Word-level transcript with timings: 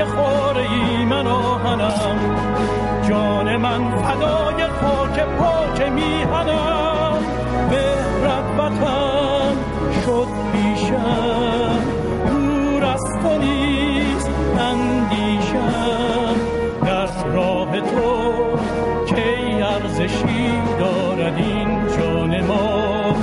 که 0.00 0.06
خوره 0.06 0.70
ای 0.70 1.04
من 1.04 1.26
آهنم 1.26 2.36
جان 3.08 3.56
من 3.56 3.90
فدای 3.90 4.64
خاک 4.64 5.20
پاک 5.20 5.88
میهنم. 5.92 7.18
به 7.70 7.84
وطن 8.58 9.56
شد 10.04 10.28
پیشم. 10.52 11.78
دور 12.26 12.84
از 12.84 13.04
تو 13.22 13.38
نیست 13.38 14.30
اندیشم. 14.60 16.34
در 16.86 17.32
راه 17.34 17.80
تو 17.80 18.56
کی 19.06 19.62
ارزشی 19.62 20.52
دارد 20.78 21.36
این 21.36 21.86
جان 21.98 22.46
ما؟ 22.46 23.14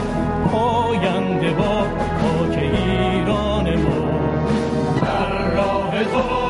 پاینده 0.52 1.50
با 1.50 1.82
خاک 2.22 2.58
ایران 2.58 3.76
ما. 3.76 4.20
در 5.02 5.56
راه 5.56 6.04
تو 6.04 6.47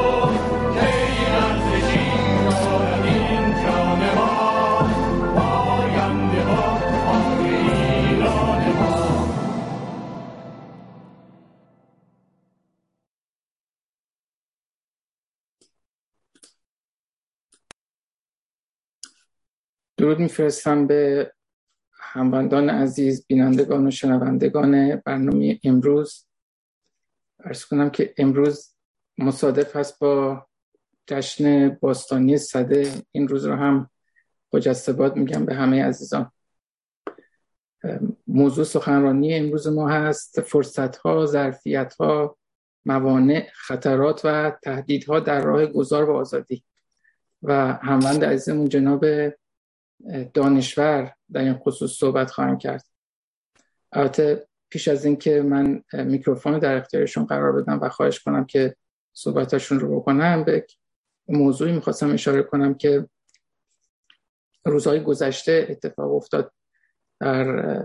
درود 20.08 20.20
میفرستم 20.20 20.88
به 20.88 21.32
هموندان 21.92 22.70
عزیز 22.70 23.26
بینندگان 23.28 23.88
و 23.88 23.92
شنوندگان 23.92 24.96
برنامه 24.96 25.60
امروز. 25.64 26.26
ارز 27.40 27.66
کنم 27.66 27.90
که 27.90 28.14
امروز 28.18 28.74
مصادف 29.18 29.76
هست 29.76 30.00
با 30.00 30.48
جشن 31.08 31.70
باستانی 31.70 32.38
صده. 32.38 32.92
این 33.12 33.28
روز 33.28 33.46
رو 33.46 33.56
هم 33.56 33.90
خجسته 34.52 35.10
میگم 35.16 35.46
به 35.46 35.56
همه 35.56 35.84
عزیزان. 35.84 36.32
موضوع 38.28 38.66
سخنرانی 38.66 39.34
امروز 39.36 39.68
ما 39.68 39.90
هست. 39.90 40.42
فرصت 40.42 40.96
ها 40.96 41.26
ظرفیت 41.26 41.94
ها 41.94 42.38
موانع 42.86 43.48
خطرات 43.54 44.22
و 44.24 44.58
تهدیدها 44.64 45.20
در 45.20 45.42
راه 45.42 45.66
گذار 45.66 46.10
و 46.10 46.14
آزادی. 46.14 46.64
و 47.44 47.74
هموند 47.74 48.26
عزیزمون 48.26 48.70
جناب 48.70 49.06
دانشور 50.34 51.14
در 51.32 51.42
این 51.42 51.54
خصوص 51.54 51.92
صحبت 51.92 52.32
خواهم 52.32 52.58
کرد. 52.58 52.86
البته 53.92 54.48
پیش 54.70 54.88
از 54.88 55.06
اینکه 55.06 55.42
من 55.42 55.84
میکروفون 55.94 56.60
در 56.60 56.78
اختیارشون 56.78 57.26
قرار 57.26 57.62
بدم 57.62 57.80
و 57.82 57.90
خواهش 57.90 58.20
کنم 58.20 58.46
که 58.46 58.76
صحبتاشون 59.14 59.80
رو 59.80 60.00
بکنم 60.00 60.44
به 60.44 60.66
موضوعی 61.28 61.72
می‌خواستم 61.72 62.14
اشاره 62.14 62.44
کنم 62.44 62.74
که 62.74 63.10
روزهای 64.66 65.00
گذشته 65.04 65.68
اتفاق 65.70 66.14
افتاد 66.14 66.52
در 67.20 67.84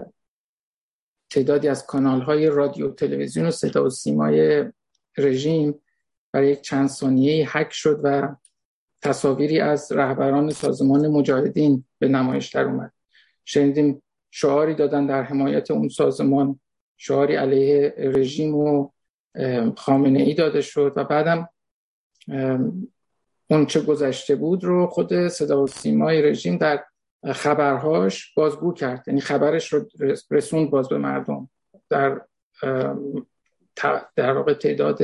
تعدادی 1.30 1.68
از 1.68 1.86
کانال 1.86 2.20
های 2.22 2.46
رادیو 2.46 2.90
تلویزیون 2.90 3.46
و 3.46 3.50
صدا 3.50 3.84
و 3.84 3.90
سیمای 3.90 4.64
رژیم 5.18 5.82
برای 6.32 6.50
یک 6.50 6.60
چند 6.60 6.88
ثانیه 6.88 7.56
حک 7.56 7.72
شد 7.72 8.00
و 8.02 8.36
تصاویری 9.02 9.60
از 9.60 9.92
رهبران 9.92 10.50
سازمان 10.50 11.08
مجاهدین 11.08 11.84
به 11.98 12.08
نمایش 12.08 12.48
در 12.48 12.64
اومد. 12.64 12.92
شنیدیم 13.44 14.02
شعاری 14.30 14.74
دادن 14.74 15.06
در 15.06 15.22
حمایت 15.22 15.70
اون 15.70 15.88
سازمان 15.88 16.60
شعاری 16.96 17.34
علیه 17.34 17.94
رژیم 17.98 18.54
و 18.54 18.90
خامنه 19.76 20.22
ای 20.22 20.34
داده 20.34 20.60
شد 20.60 20.92
و 20.96 21.04
بعدم 21.04 21.48
اون 23.50 23.66
چه 23.66 23.80
گذشته 23.80 24.36
بود 24.36 24.64
رو 24.64 24.86
خود 24.86 25.28
صدا 25.28 25.62
و 25.62 25.66
سیمای 25.66 26.22
رژیم 26.22 26.56
در 26.56 26.84
خبرهاش 27.32 28.34
بازگو 28.34 28.72
کرد. 28.72 29.04
یعنی 29.06 29.20
خبرش 29.20 29.72
رو 29.72 29.88
رسوند 30.30 30.70
باز 30.70 30.88
به 30.88 30.98
مردم. 30.98 31.50
در 31.90 32.20
در 34.16 34.32
واقع 34.32 34.54
تعداد 34.54 34.98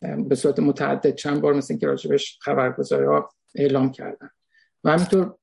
به 0.00 0.34
صورت 0.34 0.58
متعدد 0.58 1.14
چند 1.14 1.40
بار 1.40 1.54
مثل 1.54 1.76
که 1.76 1.86
راجبش 1.86 2.38
خبرگزاری 2.42 3.06
ها 3.06 3.30
اعلام 3.54 3.92
کردن. 3.92 4.30
و 4.84 4.90
همینطور 4.90 5.36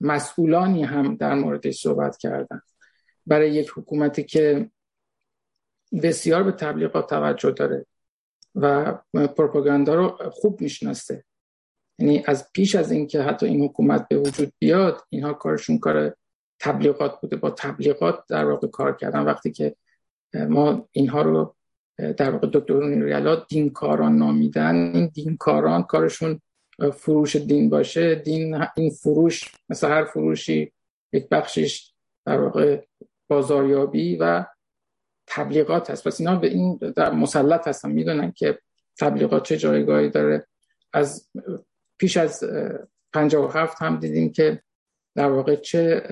مسئولانی 0.00 0.84
هم 0.84 1.16
در 1.16 1.34
موردش 1.34 1.80
صحبت 1.80 2.16
کردن. 2.16 2.60
برای 3.26 3.50
یک 3.50 3.72
حکومتی 3.76 4.24
که 4.24 4.70
بسیار 6.02 6.42
به 6.42 6.52
تبلیغات 6.52 7.10
توجه 7.10 7.50
داره 7.50 7.86
و 8.54 8.92
پروپاگاندا 9.14 9.94
رو 9.94 10.30
خوب 10.32 10.60
می‌شناسه. 10.60 11.24
یعنی 11.98 12.24
از 12.26 12.52
پیش 12.52 12.74
از 12.74 12.92
اینکه 12.92 13.22
حتی 13.22 13.46
این 13.46 13.64
حکومت 13.64 14.08
به 14.08 14.16
وجود 14.18 14.52
بیاد 14.58 15.02
اینها 15.08 15.32
کارشون 15.32 15.78
کار 15.78 16.16
تبلیغات 16.60 17.20
بوده. 17.20 17.36
با 17.36 17.50
تبلیغات 17.50 18.24
در 18.28 18.44
واقع 18.44 18.66
کار 18.66 18.96
کردن. 18.96 19.20
وقتی 19.20 19.50
که 19.50 19.76
ما 20.34 20.88
اینها 20.92 21.22
رو 21.22 21.56
در 21.98 22.30
واقع 22.30 22.48
دکتر 22.52 22.80
ریالا 22.80 23.44
دینکاران 23.48 24.16
نامیدن. 24.16 24.74
این 24.74 25.06
دینکاران 25.06 25.82
کارشون 25.82 26.40
فروش 26.94 27.36
دین 27.36 27.70
باشه. 27.70 28.14
دین 28.14 28.64
این 28.76 28.90
فروش 28.90 29.52
مثل 29.68 29.88
هر 29.88 30.04
فروشی 30.04 30.72
یک 31.12 31.28
بخشش 31.28 31.92
در 32.24 32.40
واقع 32.40 32.84
بازاریابی 33.28 34.16
و 34.16 34.44
تبلیغات 35.26 35.90
هست. 35.90 36.06
پس 36.06 36.20
اینا 36.20 36.36
به 36.36 36.46
این 36.46 36.76
در 36.76 37.12
مسلط 37.12 37.68
هستن. 37.68 37.90
می‌دونن 37.90 38.32
که 38.32 38.58
تبلیغات 38.98 39.44
چه 39.44 39.56
جایگاهی 39.56 40.10
داره. 40.10 40.46
از 40.92 41.28
پیش 41.98 42.16
از 42.16 42.44
57 43.12 43.82
هم 43.82 43.96
دیدیم 43.96 44.32
که 44.32 44.62
در 45.14 45.30
واقع 45.30 45.56
چه 45.56 46.02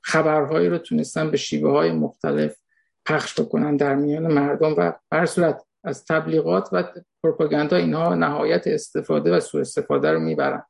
خبرهایی 0.00 0.68
رو 0.68 0.78
تونستن 0.78 1.30
به 1.30 1.36
شیوه 1.36 1.70
های 1.70 1.92
مختلف 1.92 2.56
پخش 3.06 3.40
بکنن 3.40 3.76
در 3.76 3.94
میان 3.94 4.32
مردم 4.32 4.74
و 4.78 4.92
بر 5.10 5.26
صورت 5.26 5.64
از 5.84 6.04
تبلیغات 6.04 6.68
و 6.72 6.84
پروپاگاندا 7.22 7.76
اینها 7.76 8.14
نهایت 8.14 8.66
استفاده 8.66 9.36
و 9.36 9.40
سوء 9.40 9.60
استفاده 9.60 10.12
رو 10.12 10.20
می‌برن. 10.20 10.62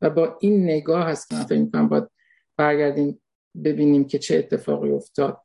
و 0.00 0.10
با 0.10 0.36
این 0.40 0.64
نگاه 0.64 1.04
هست 1.04 1.28
که 1.28 1.34
من 1.34 1.44
فکر 1.44 1.58
می‌کنم 1.58 1.88
باید 1.88 2.08
برگردیم 2.56 3.22
ببینیم 3.64 4.04
که 4.04 4.18
چه 4.18 4.38
اتفاقی 4.38 4.90
افتاد. 4.90 5.40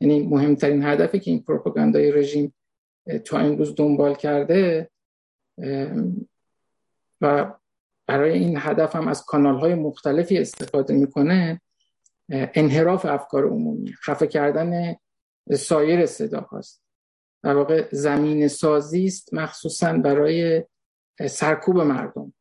یعنی 0.00 0.26
مهمترین 0.26 0.84
هدفی 0.84 1.20
که 1.20 1.30
این 1.30 1.42
پروپاگاندای 1.42 2.12
رژیم 2.12 2.54
تا 3.24 3.38
امروز 3.38 3.74
دنبال 3.74 4.14
کرده 4.14 4.90
و 7.20 7.54
برای 8.06 8.38
این 8.38 8.56
هدف 8.60 8.96
هم 8.96 9.08
از 9.08 9.24
کانال 9.24 9.58
های 9.58 9.74
مختلفی 9.74 10.38
استفاده 10.38 10.94
می‌کنه 10.94 11.60
انحراف 12.28 13.06
افکار 13.06 13.46
عمومی 13.46 13.92
خفه 13.92 14.26
کردن 14.26 14.96
سایر 15.52 16.06
صدا 16.06 16.40
هاست. 16.40 16.82
در 17.42 17.54
واقع 17.54 17.88
زمین 17.92 18.48
سازی 18.48 19.06
است 19.06 19.34
مخصوصا 19.34 19.92
برای 19.92 20.64
سرکوب 21.28 21.80
مردم. 21.80 22.34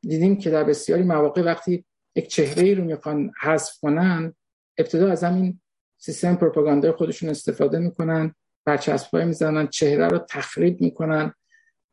دیدیم 0.00 0.38
که 0.38 0.50
در 0.50 0.64
بسیاری 0.64 1.02
مواقع 1.02 1.42
وقتی 1.42 1.84
یک 2.16 2.28
چهره 2.28 2.74
رو 2.74 2.84
می‌خوان 2.84 3.32
حذف 3.40 3.78
کنن 3.78 4.34
ابتدا 4.78 5.10
از 5.10 5.24
همین 5.24 5.60
سیستم 5.98 6.34
پروپاگاندای 6.34 6.92
خودشون 6.92 7.28
استفاده 7.28 7.78
می‌کنن 7.78 8.34
برچسبای 8.64 9.24
می‌زنن 9.24 9.66
چهره 9.66 10.08
رو 10.08 10.18
تخریب 10.18 10.80
می‌کنن 10.80 11.34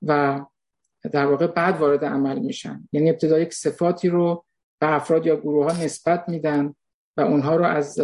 و 0.01 0.41
در 1.11 1.25
واقع 1.25 1.47
بعد 1.47 1.79
وارد 1.79 2.05
عمل 2.05 2.39
میشن. 2.39 2.87
یعنی 2.91 3.09
ابتدا 3.09 3.39
یک 3.39 3.53
صفاتی 3.53 4.09
رو 4.09 4.45
به 4.79 4.93
افراد 4.93 5.25
یا 5.25 5.35
گروه 5.35 5.71
ها 5.71 5.83
نسبت 5.83 6.29
میدن 6.29 6.75
و 7.17 7.21
اونها 7.21 7.55
رو 7.55 7.65
از 7.65 7.95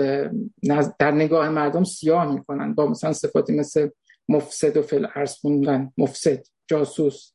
در 1.00 1.12
نگاه 1.12 1.50
مردم 1.50 1.84
سیاه 1.84 2.34
می‌کنن. 2.34 2.74
با 2.74 2.88
مثلا 2.88 3.14
صفاتی 3.14 3.54
مثل 3.54 3.90
مفسد 4.30 4.78
و 4.78 4.82
فل 4.82 5.08
ارز 5.16 5.34
خوندن 5.34 5.92
مفسد 5.98 6.44
جاسوس. 6.68 7.32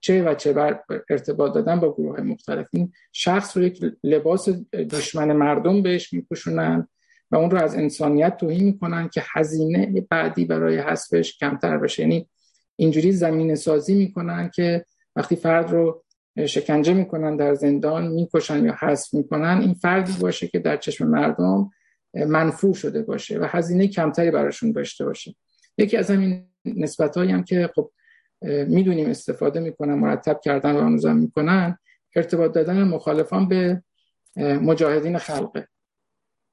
چه 0.00 0.22
و 0.22 0.34
چه 0.34 0.52
بر 0.52 0.82
ارتباط 1.10 1.54
دادن 1.54 1.80
با 1.80 1.92
گروه 1.92 2.16
های 2.16 2.24
مختلف. 2.24 2.66
این 2.72 2.92
شخص 3.12 3.56
رو 3.56 3.62
یک 3.62 3.84
لباس 4.04 4.48
دشمن 4.72 5.32
مردم 5.32 5.82
بهش 5.82 6.12
میپوشونن 6.12 6.88
و 7.30 7.36
اون 7.36 7.50
رو 7.50 7.62
از 7.62 7.74
انسانیت 7.74 8.36
توهین 8.36 8.64
می‌کنن 8.64 9.08
که 9.08 9.22
هزینه 9.32 10.06
بعدی 10.10 10.44
برای 10.44 10.78
حذفش 10.78 11.38
کمتر 11.38 11.78
بشه. 11.78 12.02
یعنی 12.02 12.28
اینجوری 12.76 13.12
زمین 13.12 13.54
سازی 13.54 13.94
می‌کنن 13.94 14.50
که 14.54 14.84
وقتی 15.16 15.36
فرد 15.36 15.70
رو 15.70 16.04
شکنجه 16.46 16.94
می‌کنن 16.94 17.36
در 17.36 17.54
زندان 17.54 18.06
می‌کشن 18.06 18.64
یا 18.64 18.76
حذف 18.78 19.14
می‌کنن 19.14 19.60
این 19.60 19.74
فردی 19.74 20.12
باشه 20.20 20.48
که 20.48 20.58
در 20.58 20.76
چشم 20.76 21.06
مردم 21.06 21.70
منفور 22.14 22.74
شده 22.74 23.02
باشه 23.02 23.38
و 23.38 23.46
هزینه 23.48 23.88
کمتری 23.88 24.30
براشون 24.30 24.72
داشته 24.72 25.04
باشه. 25.04 25.34
یکی 25.78 25.96
از 25.96 26.10
همین 26.10 26.46
نسبت 26.64 27.16
هم 27.16 27.44
که 27.44 27.70
خب 27.74 27.90
می‌دونیم 28.68 29.10
استفاده 29.10 29.60
می‌کنن 29.60 29.94
مرتب 29.94 30.40
کردن 30.40 30.72
و 30.72 30.78
آنوزم 30.78 31.16
می‌کنن 31.16 31.78
ارتباط 32.16 32.52
دادن 32.52 32.82
مخالفان 32.82 33.48
به 33.48 33.82
مجاهدین 34.36 35.18
خلقه. 35.18 35.68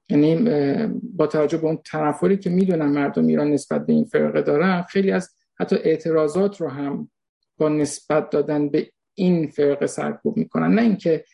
یعنی 0.10 0.48
با 1.04 1.28
توجه 1.28 1.58
به 1.58 1.68
اون 1.68 1.80
تنفری 1.86 2.38
که 2.38 2.50
می‌دونن 2.50 2.86
مردم 2.86 3.28
ایران 3.28 3.52
نسبت 3.52 3.86
به 3.86 3.94
این 3.94 4.06
فرقه 4.06 4.42
دارن 4.42 4.82
خیلی 4.82 5.12
از 5.12 5.30
حتی 5.60 5.75
اعتراضات 5.75 6.62
رو 6.62 6.68
هم 6.68 7.12
با 7.58 7.70
نسبت 7.70 8.30
دادن 8.30 8.70
به 8.70 8.92
این 9.19 9.48
فرقه 9.48 9.88
سرکوب 9.88 10.38
می‌کنن. 10.38 10.74
نه 10.74 10.81
اینکه 10.81 11.25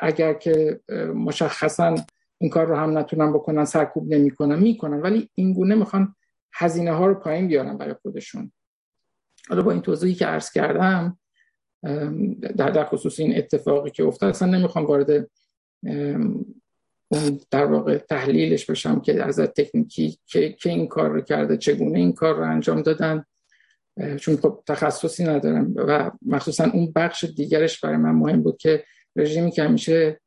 اگر 0.00 0.32
که 0.32 0.80
مشخصا 1.14 1.94
این 2.38 2.50
کار 2.50 2.66
رو 2.66 2.76
هم 2.76 2.98
نتونن 2.98 3.32
بکنن 3.32 3.64
سرکوب 3.64 4.14
نمی‌کنن 4.14 4.58
می‌کنن. 4.58 5.00
ولی 5.00 5.30
این 5.34 5.52
گونه 5.52 5.74
می‌خوان 5.74 6.14
هزینه 6.52 6.92
ها 6.92 7.06
رو 7.06 7.14
پایین 7.14 7.48
بیارن 7.48 7.78
برای 7.78 7.94
خودشون. 8.02 8.52
حالا 9.48 9.62
با 9.62 9.72
این 9.72 9.80
توضیحی 9.80 10.14
که 10.14 10.26
عرض 10.26 10.50
کردم 10.52 11.18
در 12.56 12.70
در 12.70 12.84
خصوص 12.84 13.20
این 13.20 13.38
اتفاقی 13.38 13.90
که 13.90 14.04
افتاد 14.04 14.30
اصلا 14.30 14.48
نمی‌خوام 14.48 14.86
وارد 14.86 15.30
اون 17.08 17.40
در 17.50 17.64
واقع 17.64 17.98
تحلیلش 17.98 18.70
بشم 18.70 19.00
که 19.00 19.24
از 19.24 19.40
تکنیکی 19.40 20.18
که, 20.26 20.52
که 20.52 20.70
این 20.70 20.86
کار 20.86 21.10
رو 21.10 21.20
کرده 21.20 21.56
چگونه 21.56 21.98
این 21.98 22.12
کار 22.12 22.36
رو 22.36 22.42
انجام 22.42 22.82
دادن. 22.82 23.24
چون 24.20 24.36
خب 24.36 24.62
تخصصی 24.66 25.24
ندارم 25.24 25.74
و 25.76 26.10
مخصوصا 26.22 26.70
اون 26.74 26.92
بخش 26.96 27.24
دیگرش 27.24 27.80
برای 27.80 27.96
من 27.96 28.10
مهم 28.10 28.42
بود 28.42 28.56
که 28.56 28.84
رژیمی 29.16 29.50
که 29.50 29.62
همیشه 29.62 30.20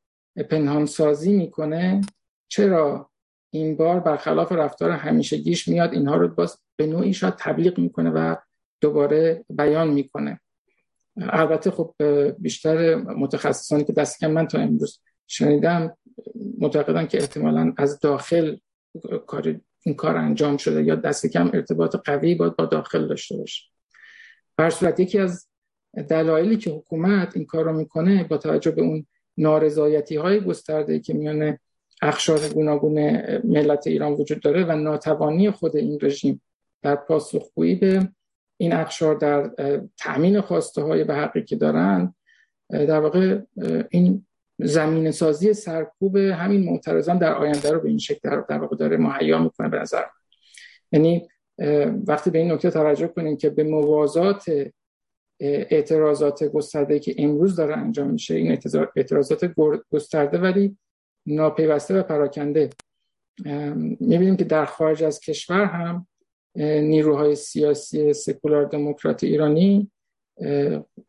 پنهان 0.50 0.85
سازی 0.85 1.33
می‌کنه 1.33 2.01
چرا 2.47 3.09
این 3.50 3.77
بار 3.77 4.00
برخلاف 4.00 4.51
رفتار 4.51 4.91
همیشگیش 4.91 5.68
میاد 5.68 5.94
اینها 5.94 6.15
رو 6.15 6.27
باز 6.27 6.57
به 6.75 6.85
نوعی 6.85 7.13
شاید 7.13 7.35
تبلیغ 7.38 7.79
می‌کنه 7.79 8.09
و 8.09 8.35
دوباره 8.81 9.45
بیان 9.50 9.88
می‌کنه. 9.88 10.39
البته 11.18 11.71
خب 11.71 11.95
بیشتر 12.38 12.95
متخصصانی 12.95 13.83
که 13.83 13.94
دست 13.94 14.23
من 14.23 14.47
تا 14.47 14.59
امروز 14.59 15.00
شنیدم 15.27 15.97
معتقدن 16.59 17.07
که 17.07 17.18
احتمالا 17.18 17.73
از 17.77 18.00
داخل 18.00 18.57
کار 19.27 19.59
این 19.83 19.95
کار 19.95 20.18
انجام 20.18 20.57
شده 20.57 20.83
یا 20.83 20.95
دست 20.95 21.25
کم 21.25 21.51
ارتباط 21.54 21.95
قوی 21.95 22.36
با 22.36 22.48
داخل 22.50 23.07
داشته 23.07 23.38
باشه. 23.38 23.63
بر 24.57 24.69
صورت 24.69 25.00
یکی 25.00 25.19
از 25.19 25.48
دلایلی 26.10 26.57
که 26.57 26.69
حکومت 26.72 27.36
این 27.36 27.45
کار 27.45 27.66
رو 27.66 27.74
می‌کنه 27.74 28.24
با 28.24 28.38
توجه 28.38 28.72
به 28.72 28.81
اون 28.81 29.06
نارضایتی 29.38 30.16
های 30.16 30.39
گسترده 30.39 31.00
که 31.00 31.13
میان 31.13 31.57
اخشار 32.01 32.39
گوناگون 32.54 33.22
ملت 33.44 33.88
ایران 33.88 34.13
وجود 34.13 34.39
داره 34.39 34.66
و 34.66 34.75
ناتوانی 34.75 35.51
خود 35.51 35.75
این 35.75 36.00
رژیم 36.01 36.42
در 36.81 36.95
پاسخگویی 36.95 37.75
به 37.75 38.10
این 38.57 38.74
اخشار 38.74 39.16
در 39.16 39.51
تأمین 39.98 40.42
خواسته 40.42 40.81
های 40.81 41.04
به 41.04 41.16
حقی 41.16 41.44
که 41.44 41.56
دارن 41.56 42.13
در 42.69 43.00
واقع 43.00 43.39
این 43.89 44.25
زمین 44.63 45.12
سازی 45.12 45.54
سرکوب 45.54 46.18
همین 46.18 46.63
معترضان 46.63 47.18
در 47.18 47.34
آینده 47.34 47.72
رو 47.72 47.80
به 47.80 47.90
این 47.90 47.98
شکل 47.98 48.42
در 48.50 48.58
واقع 48.58 48.75
داره 48.75 48.98
مهیا 48.98 49.40
می‌کنه 49.40 49.69
به 49.69 49.80
نظر 49.80 50.04
یعنی 50.92 51.28
وقتی 52.08 52.30
به 52.30 52.40
این 52.40 52.52
نکته 52.52 52.72
توجه 52.72 53.08
کنیم 53.08 53.38
که 53.38 53.50
به 53.50 53.63
موازات 53.63 54.72
اعتراضات 55.40 56.44
گسترده 56.44 57.00
که 57.00 57.16
امروز 57.18 57.56
داره 57.56 57.78
انجام 57.78 58.10
میشه 58.10 58.36
این 58.36 58.58
اعتراضات 58.96 59.54
گسترده 59.92 60.38
ولی 60.38 60.78
ناپیوسته 61.25 62.00
و 62.00 62.04
پراکنده. 62.04 62.69
می‌بینیم 64.00 64.38
که 64.38 64.44
در 64.44 64.66
خارج 64.66 65.04
از 65.04 65.19
کشور 65.19 65.66
هم 65.66 66.07
نیروهای 66.56 67.36
سیاسی 67.36 68.14
سکولار 68.14 68.66
دموکرات 68.66 69.24
ایرانی 69.24 69.92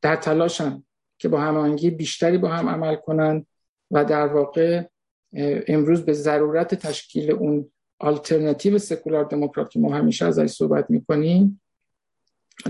در 0.01 0.17
تلاشن 0.17 0.83
که 1.23 1.29
با 1.29 1.41
هماهنگی 1.41 1.91
بیشتری 1.91 2.39
با 2.39 2.49
هم 2.49 2.69
عمل 2.69 2.97
کنند 2.97 3.47
و 3.91 4.05
در 4.05 4.27
واقع 4.27 4.85
امروز 5.69 6.05
به 6.05 6.13
ضرورت 6.13 6.75
تشکیل 6.75 7.31
اون 7.31 7.73
آلترناتیو 7.99 8.79
سکولار 8.79 9.25
دموکرات 9.25 9.71
که 9.71 9.79
ما 9.79 9.95
همیشه 9.95 10.27
ازش 10.27 10.47
صحبت 10.47 10.91
می‌کنیم 10.91 11.61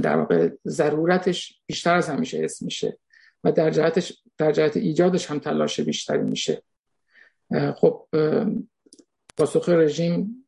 در 0.03 0.17
واقع 0.17 0.51
ضرورتش 0.67 1.61
بیشتر 1.67 1.95
از 1.95 2.09
همیشه 2.09 2.45
اسم 2.45 2.65
میشه 2.65 2.99
و 3.45 3.53
در 3.53 3.71
جهتش 3.71 4.23
در 4.39 4.53
جهت 4.53 4.77
ایجادش 4.77 5.31
هم 5.31 5.39
تلاش 5.39 5.81
بیشتری 5.81 6.23
میشه. 6.23 6.63
خب 7.77 8.07
پاسخ 9.37 9.69
رژیم 9.69 10.47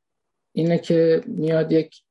اینه 0.52 0.78
که 0.78 1.22
میاد 1.26 1.72
یک 1.72 2.02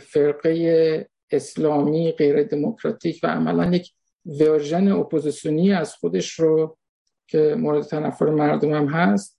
فرقه 0.00 1.08
اسلامی 1.30 2.12
غیر 2.12 2.42
دموکراتیک 2.42 3.20
و 3.22 3.26
عملا 3.26 3.76
یک 3.76 3.92
ورژن 4.26 4.88
اپوزیسیونی 4.92 5.72
از 5.72 5.94
خودش 5.94 6.32
رو 6.32 6.78
که 7.26 7.54
مورد 7.58 7.82
تنفر 7.82 8.26
مردم 8.26 8.74
هم 8.74 8.86
هست 8.86 9.38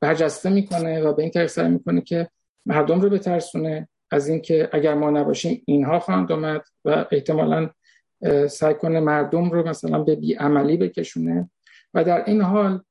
برجسته 0.00 0.50
می‌کنه 0.50 1.02
و 1.02 1.12
به 1.12 1.22
این 1.22 1.30
طریق 1.30 1.46
سعی 1.46 1.68
می‌کنه 1.68 2.00
که 2.00 2.28
مردم 2.66 3.00
رو 3.00 3.10
بترسونه 3.10 3.88
از 4.10 4.28
اینکه 4.28 4.68
اگر 4.72 4.94
ما 4.94 5.10
نباشیم 5.10 5.62
اینها 5.66 5.98
خواهند 5.98 6.32
اومد 6.32 6.62
و 6.84 7.06
احتمالا 7.12 7.70
سعی 8.50 8.74
کنه 8.74 9.00
مردم 9.00 9.50
رو 9.50 9.68
مثلا 9.68 9.98
به 9.98 10.16
بیعملی 10.16 10.76
بکشونه. 10.76 11.50
و 11.94 12.04
در 12.04 12.24
این 12.24 12.40
حال 12.42 12.82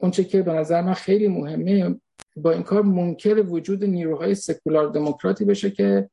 اونچه 0.00 0.24
که 0.24 0.42
به 0.42 0.52
نظر 0.52 0.82
من 0.82 0.94
خیلی 0.94 1.28
مهمه 1.28 2.00
با 2.36 2.50
این 2.50 2.62
کار 2.62 2.82
منکر 2.82 3.44
وجود 3.48 3.84
نیروهای 3.84 4.34
سکولار 4.34 4.86
دموکراتی 4.86 5.44
بشه 5.44 5.70
که 5.70 6.10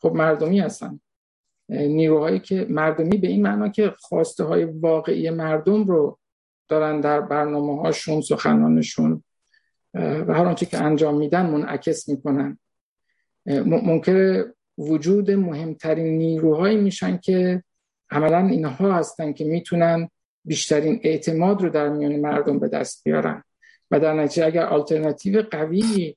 خب 0.00 0.12
مردمی 0.14 0.60
هستن. 0.60 1.00
نیروهایی 1.70 2.38
که 2.38 2.66
مردمی 2.70 3.18
به 3.18 3.28
این 3.28 3.42
معنا 3.42 3.68
که 3.68 3.94
خواسته 3.98 4.44
های 4.44 4.64
واقعی 4.64 5.30
مردم 5.30 5.84
رو 5.84 6.18
دارن 6.68 7.00
در 7.00 7.20
برنامه 7.20 7.82
هاشون 7.82 8.20
سخنانشون 8.20 9.24
و 9.94 10.34
هر 10.34 10.46
آنچه 10.46 10.66
که 10.66 10.82
انجام 10.82 11.16
میدن 11.16 11.46
منعکس 11.46 12.08
می‌کنن. 12.08 12.58
منکر 13.66 14.44
وجود 14.78 15.30
مهمترین 15.30 16.18
نیروهایی 16.18 16.76
میشن 16.76 17.16
که 17.16 17.62
عملا 18.10 18.46
اینها 18.46 18.92
هستن 18.92 19.32
که 19.32 19.44
می‌تونن 19.44 20.08
بیشترین 20.44 21.00
اعتماد 21.02 21.62
رو 21.62 21.68
در 21.68 21.88
میان 21.88 22.16
مردم 22.16 22.58
به 22.58 22.68
دست 22.68 23.04
بیارن. 23.04 23.44
و 23.90 24.00
در 24.00 24.14
نتیجه 24.14 24.46
اگر 24.46 24.64
آلترناتیو 24.64 25.42
قوی 25.42 26.16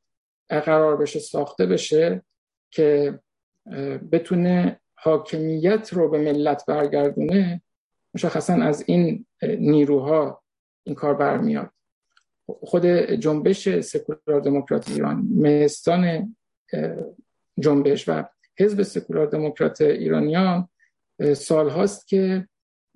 قرار 0.50 0.98
بشه 0.98 1.20
ساخته 1.20 1.66
بشه 1.66 2.24
که 2.72 3.20
بتونه 4.12 4.80
حاکمیت 5.04 5.94
رو 5.94 6.10
به 6.10 6.18
ملت 6.18 6.66
برگردونه 6.68 7.62
مشخصا 8.14 8.54
از 8.54 8.84
این 8.88 9.26
نیروها 9.44 10.44
این 10.84 10.96
کار 10.96 11.14
برمیاد. 11.14 11.70
خود 12.46 12.86
جنبش 12.86 13.80
سکولار 13.80 14.42
دموکرات 14.42 14.92
ایران 14.92 15.28
مهستان 15.36 16.36
جنبش 17.60 18.10
و 18.10 18.24
حزب 18.60 18.82
سکولار 18.82 19.26
دموکرات 19.26 19.82
ایرانیان 19.82 20.70
سال 21.34 21.70
هاست 21.70 22.08
که 22.08 22.48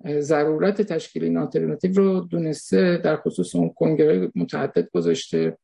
ضرورت 0.06 0.82
تشکیل 0.82 1.24
این 1.24 1.36
آلترناتیو 1.36 1.92
رو 1.92 2.20
دونسته 2.20 3.00
در 3.04 3.16
خصوص 3.16 3.54
اون 3.56 3.68
کنگره 3.68 4.32
متعدد 4.34 4.88
گذاشته 4.90 5.58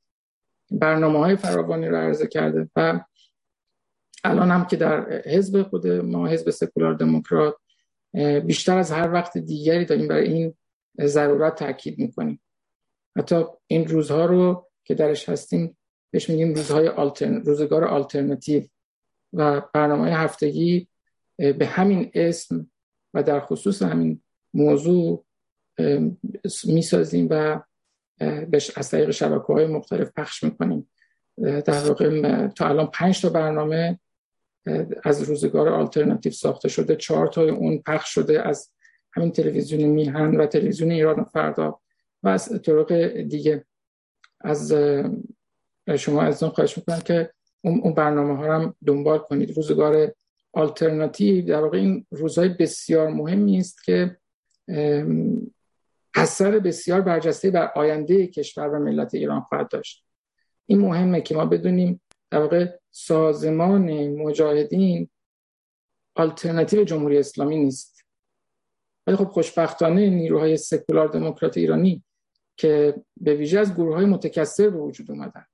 برنامه 0.70 1.18
های 1.18 1.36
فراوانی 1.36 1.88
رو 1.88 1.96
عرضه 1.96 2.26
کرده 2.26 2.68
و 2.76 3.00
الان 4.24 4.50
هم 4.50 4.66
که 4.66 4.76
در 4.76 5.22
حزب 5.26 5.62
خود 5.62 5.86
ما 5.86 6.26
حزب 6.26 6.50
سکولار 6.50 6.94
دموکرات 6.94 7.56
بیشتر 8.44 8.78
از 8.78 8.92
هر 8.92 9.12
وقت 9.12 9.38
دیگری 9.38 9.84
داریم 9.84 10.08
برای 10.08 10.32
این 10.32 10.54
ضرورت 11.00 11.54
تاکید 11.54 11.98
می‌کنیم. 11.98 12.40
حتی 13.18 13.44
این 13.66 13.88
روزها 13.88 14.24
رو 14.24 14.68
که 14.84 14.94
درش 14.94 15.28
هستیم 15.28 15.76
بهش 16.10 16.30
میگیم 16.30 16.54
روزهای 16.54 16.88
آلترن... 16.88 17.42
روزگار 17.44 17.84
آلترناتیو 17.84 18.62
و 19.32 19.62
برنامه 19.74 20.10
هفتگی 20.10 20.88
به 21.36 21.66
همین 21.66 22.10
اسم 22.14 22.70
و 23.14 23.22
در 23.22 23.40
خصوص 23.40 23.82
همین 23.82 24.22
موضوع 24.54 25.24
می‌سازیم 26.64 27.28
و 27.30 27.60
بهش 28.50 28.78
از 28.78 28.90
طریق 28.90 29.10
شبکه 29.10 29.52
های 29.52 29.66
مختلف 29.66 30.10
پخش 30.16 30.44
می‌کنیم. 30.44 30.90
در 31.38 31.88
واقع 31.88 32.46
تا 32.46 32.68
الان 32.68 32.86
پنج 32.86 33.22
تا 33.22 33.28
برنامه 33.28 34.00
از 35.04 35.22
روزگار 35.22 35.68
آلترناتیو 35.68 36.32
ساخته 36.32 36.68
شده. 36.68 36.96
چهار 36.96 37.26
تا 37.26 37.42
اون 37.42 37.78
پخش 37.78 38.14
شده 38.14 38.48
از 38.48 38.70
همین 39.12 39.32
تلویزیون 39.32 39.90
میهن 39.90 40.36
و 40.36 40.46
تلویزیون 40.46 40.90
ایران 40.90 41.24
فردا 41.24 41.80
و 42.22 42.28
از 42.28 42.62
طرق 42.62 42.92
دیگه. 43.06 43.64
از 44.40 44.72
شما 45.98 46.22
از 46.22 46.42
اون 46.42 46.52
خواهش 46.52 46.78
می‌کنم 46.78 47.00
که 47.00 47.30
اون 47.60 47.94
برنامه 47.94 48.36
ها 48.36 48.54
هم 48.54 48.74
دنبال 48.86 49.18
کنید. 49.18 49.56
روزگار 49.56 50.12
آلترناتیو 50.52 51.46
در 51.46 51.60
واقع 51.60 51.78
این 51.78 52.06
روزهای 52.10 52.48
بسیار 52.48 53.08
مهمی 53.08 53.58
است 53.58 53.84
که 53.84 54.16
اثر 56.14 56.58
بسیار 56.58 57.00
برجسته 57.00 57.50
بر 57.50 57.72
آینده 57.74 58.26
کشور 58.26 58.68
و 58.68 58.78
ملت 58.78 59.14
ایران 59.14 59.40
خواهد 59.40 59.68
داشت. 59.68 60.04
این 60.66 60.78
مهمه 60.78 61.20
که 61.20 61.34
ما 61.34 61.46
بدونیم 61.46 62.00
در 62.30 62.38
واقع 62.38 62.78
سازمان 62.96 64.08
مجاهدین 64.08 65.08
آلترناتیو 66.14 66.84
جمهوری 66.84 67.18
اسلامی 67.18 67.56
نیست. 67.56 68.04
ولی 69.06 69.16
خب 69.16 69.28
خوشبختانه 69.28 70.10
نیروهای 70.10 70.56
سکولار 70.56 71.08
دموکرات 71.08 71.56
ایرانی 71.56 72.04
که 72.56 72.94
به 73.16 73.34
ویژه 73.34 73.58
از 73.58 73.74
گروه 73.74 73.94
های 73.94 74.06
متکثر 74.06 74.70
به 74.70 74.78
وجود 74.78 75.10
اومدن 75.10 75.46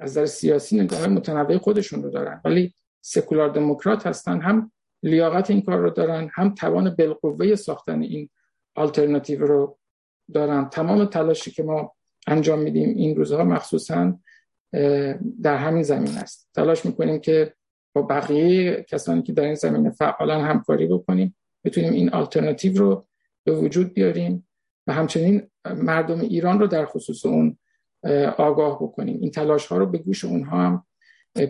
از 0.00 0.10
نظر 0.10 0.26
سیاسی 0.26 0.80
نگاه 0.80 1.06
متنوع 1.06 1.58
خودشون 1.58 2.02
رو 2.02 2.10
دارن. 2.10 2.40
ولی 2.44 2.74
سکولار 3.00 3.48
دموکرات 3.48 4.06
هستن 4.06 4.40
هم 4.40 4.72
لیاقت 5.02 5.50
این 5.50 5.62
کار 5.62 5.78
رو 5.78 5.90
دارن 5.90 6.30
هم 6.34 6.54
توان 6.54 6.94
بالقوه 6.94 7.54
ساختن 7.54 8.02
این 8.02 8.30
آلترناتیو 8.74 9.46
رو 9.46 9.78
دارن. 10.32 10.68
تمام 10.68 11.04
تلاشی 11.04 11.50
که 11.50 11.62
ما 11.62 11.92
انجام 12.26 12.58
میدیم 12.58 12.88
این 12.88 13.16
روزها 13.16 13.44
مخصوصا 13.44 14.18
در 15.42 15.56
همین 15.56 15.82
زمین 15.82 16.18
است. 16.18 16.50
تلاش 16.54 16.86
می‌کنیم 16.86 17.20
که 17.20 17.54
با 17.92 18.02
بقیه 18.02 18.82
کسانی 18.88 19.22
که 19.22 19.32
در 19.32 19.44
این 19.44 19.54
زمینه 19.54 19.90
فعالا 19.90 20.40
همکاری 20.40 20.86
بکنیم. 20.86 21.36
بتونیم 21.64 21.92
این 21.92 22.10
آلترناتیو 22.10 22.78
رو 22.78 23.06
به 23.44 23.52
وجود 23.52 23.94
بیاریم 23.94 24.48
و 24.86 24.92
همچنین 24.92 25.50
مردم 25.76 26.20
ایران 26.20 26.60
رو 26.60 26.66
در 26.66 26.86
خصوص 26.86 27.26
اون 27.26 27.58
آگاه 28.38 28.82
بکنیم. 28.82 29.20
این 29.20 29.30
تلاش 29.30 29.66
ها 29.66 29.76
رو 29.76 29.86
به 29.86 29.98
گوش 29.98 30.24
اونها 30.24 30.62
هم 30.62 30.86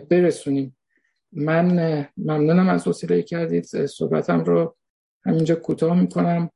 برسونیم. 0.09 0.77
من 1.31 2.07
ممنونم 2.17 2.69
از 2.69 2.87
وسیله 2.87 3.21
کردید. 3.21 3.85
صحبتم 3.85 4.43
رو 4.43 4.75
همینجا 5.25 5.55
کوتاه 5.55 6.01
می‌کنم. 6.01 6.49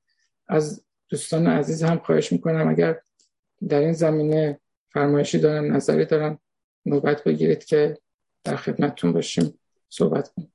از 0.48 0.86
دوستان 1.10 1.48
عزیز 1.48 1.84
هم 1.84 1.98
خواهش 1.98 2.32
می‌کنم 2.32 2.68
اگر 2.68 3.00
در 3.68 3.80
این 3.80 3.94
زمینه 3.94 4.60
فرمایشی 4.94 5.40
دارن 5.40 5.76
نظری 5.76 6.06
دارن 6.06 6.38
نوبت 6.86 7.24
بگیرید 7.24 7.64
که 7.64 7.98
در 8.44 8.56
خدمتتون 8.56 9.14
باشیم. 9.14 9.60
صحبت 9.90 10.34
کنیم. 10.34 10.52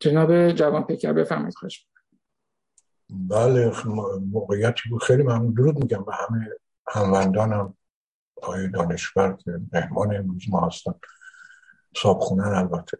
جناب 0.00 0.52
جوان 0.52 0.84
پیکر 0.84 1.12
بفرمایید 1.12 1.54
خوش 1.54 1.86
بله 3.10 3.72
موقعیتی 4.20 4.88
بود 4.90 5.02
خیلی 5.02 5.22
ممنون. 5.22 5.54
درود 5.54 5.78
میگم 5.78 6.04
به 6.04 6.12
همه 6.14 6.48
هموندانم 6.88 7.76
آقای 8.36 8.68
دانشور 8.68 9.36
که 9.36 9.60
مهمان 9.72 10.16
امروز 10.16 10.42
ما 10.48 10.70
هستن 11.96 12.02
صابخونن 12.02 12.54
البته. 12.54 12.98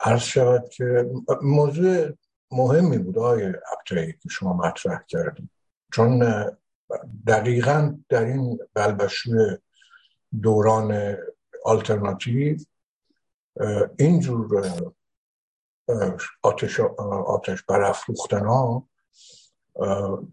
عرض 0.00 0.22
شود 0.22 0.68
که 0.68 1.10
موضوع 1.42 2.08
مهمی 2.50 2.98
بود 2.98 3.18
آقای 3.18 3.46
ابتایی 3.46 4.12
که 4.12 4.28
شما 4.28 4.52
مطرح 4.52 5.02
کردیم. 5.08 5.50
چون 5.92 6.44
دقیقا 7.26 7.98
در 8.08 8.24
این 8.24 8.58
بلبشوی 8.74 9.58
دوران 10.42 11.16
آلترناتیو 11.64 12.58
اینجور 13.98 14.72
آتش, 16.42 16.80
آتش 17.26 17.62
برافروختن 17.62 18.46
ها 18.46 18.88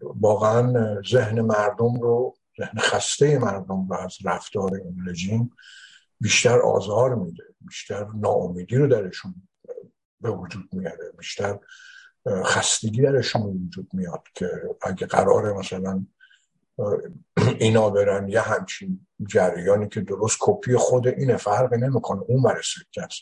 واقعا 0.02 0.96
ذهن 1.02 1.40
مردم 1.40 2.00
رو 2.00 2.36
ذهن 2.60 2.78
خسته 2.78 3.38
مردم 3.38 3.88
رو 3.88 3.94
از 3.94 4.16
رفتار 4.24 4.74
این 4.74 5.04
رژیم 5.08 5.52
بیشتر 6.20 6.60
آزار 6.60 7.14
میده. 7.14 7.44
بیشتر 7.60 8.06
ناامیدی 8.14 8.76
رو 8.76 8.86
درشون 8.86 9.34
به 10.20 10.30
وجود 10.30 10.68
میاره 10.72 11.12
بیشتر 11.18 11.58
خستگی 12.26 13.02
درشون 13.02 13.42
وجود 13.42 13.90
میاد 13.92 14.22
که 14.34 14.50
اگه 14.82 15.06
قراره 15.06 15.52
مثلا 15.52 16.06
اینا 17.58 17.90
برن 17.90 18.28
یه 18.28 18.40
همچین 18.40 19.06
جریانی 19.26 19.88
که 19.88 20.00
درست 20.00 20.36
کپی 20.40 20.76
خود 20.76 21.08
اینه 21.08 21.36
فرقی 21.36 21.76
نمی‌کنه. 21.76 22.22
اون 22.28 22.42
برسه 22.42 22.80
کس 22.92 23.20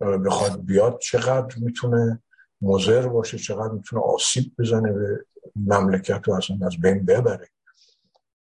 بخواد 0.00 0.64
بیاد 0.64 0.98
چقدر 0.98 1.56
می‌تونه 1.58 2.22
مزر 2.62 3.08
باشه 3.08 3.38
چقدر 3.38 3.72
می‌تونه 3.72 4.02
آسیب 4.02 4.52
بزنه 4.58 4.92
به 4.92 5.24
مملکت 5.56 6.28
رو 6.28 6.34
اصلا 6.34 6.58
از 6.66 6.80
بین 6.80 7.04
ببره. 7.04 7.48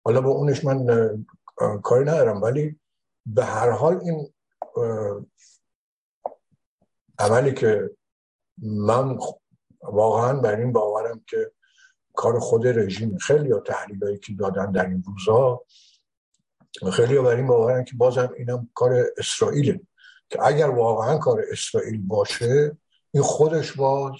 حالا 0.05 0.21
با 0.21 0.29
اونش 0.29 0.65
من 0.65 0.87
کاری 1.83 2.05
ندارم 2.05 2.41
ولی 2.41 2.79
به 3.25 3.45
هر 3.45 3.69
حال 3.69 3.99
این 4.03 4.33
عملی 7.19 7.53
که 7.53 7.89
من 8.57 9.17
واقعا 9.83 10.39
بر 10.39 10.55
این 10.55 10.71
باورم 10.71 11.23
که 11.27 11.51
کار 12.13 12.39
خود 12.39 12.67
رژیم 12.67 13.17
خیلی 13.17 13.53
تحلیل 13.65 14.17
که 14.17 14.33
دادن 14.33 14.71
در 14.71 14.85
این 14.85 15.03
روزها 15.07 15.65
خیلی 16.93 17.19
بر 17.19 17.35
این 17.35 17.47
باورم 17.47 17.83
که 17.83 17.95
بازم 17.95 18.33
اینم 18.37 18.69
کار 18.73 19.05
اسرائیله. 19.17 19.81
که 20.29 20.45
اگر 20.45 20.69
واقعا 20.69 21.17
کار 21.17 21.43
اسرائیل 21.51 22.01
باشه 22.07 22.77
این 23.11 23.23
خودش 23.23 23.73
باز 23.73 24.13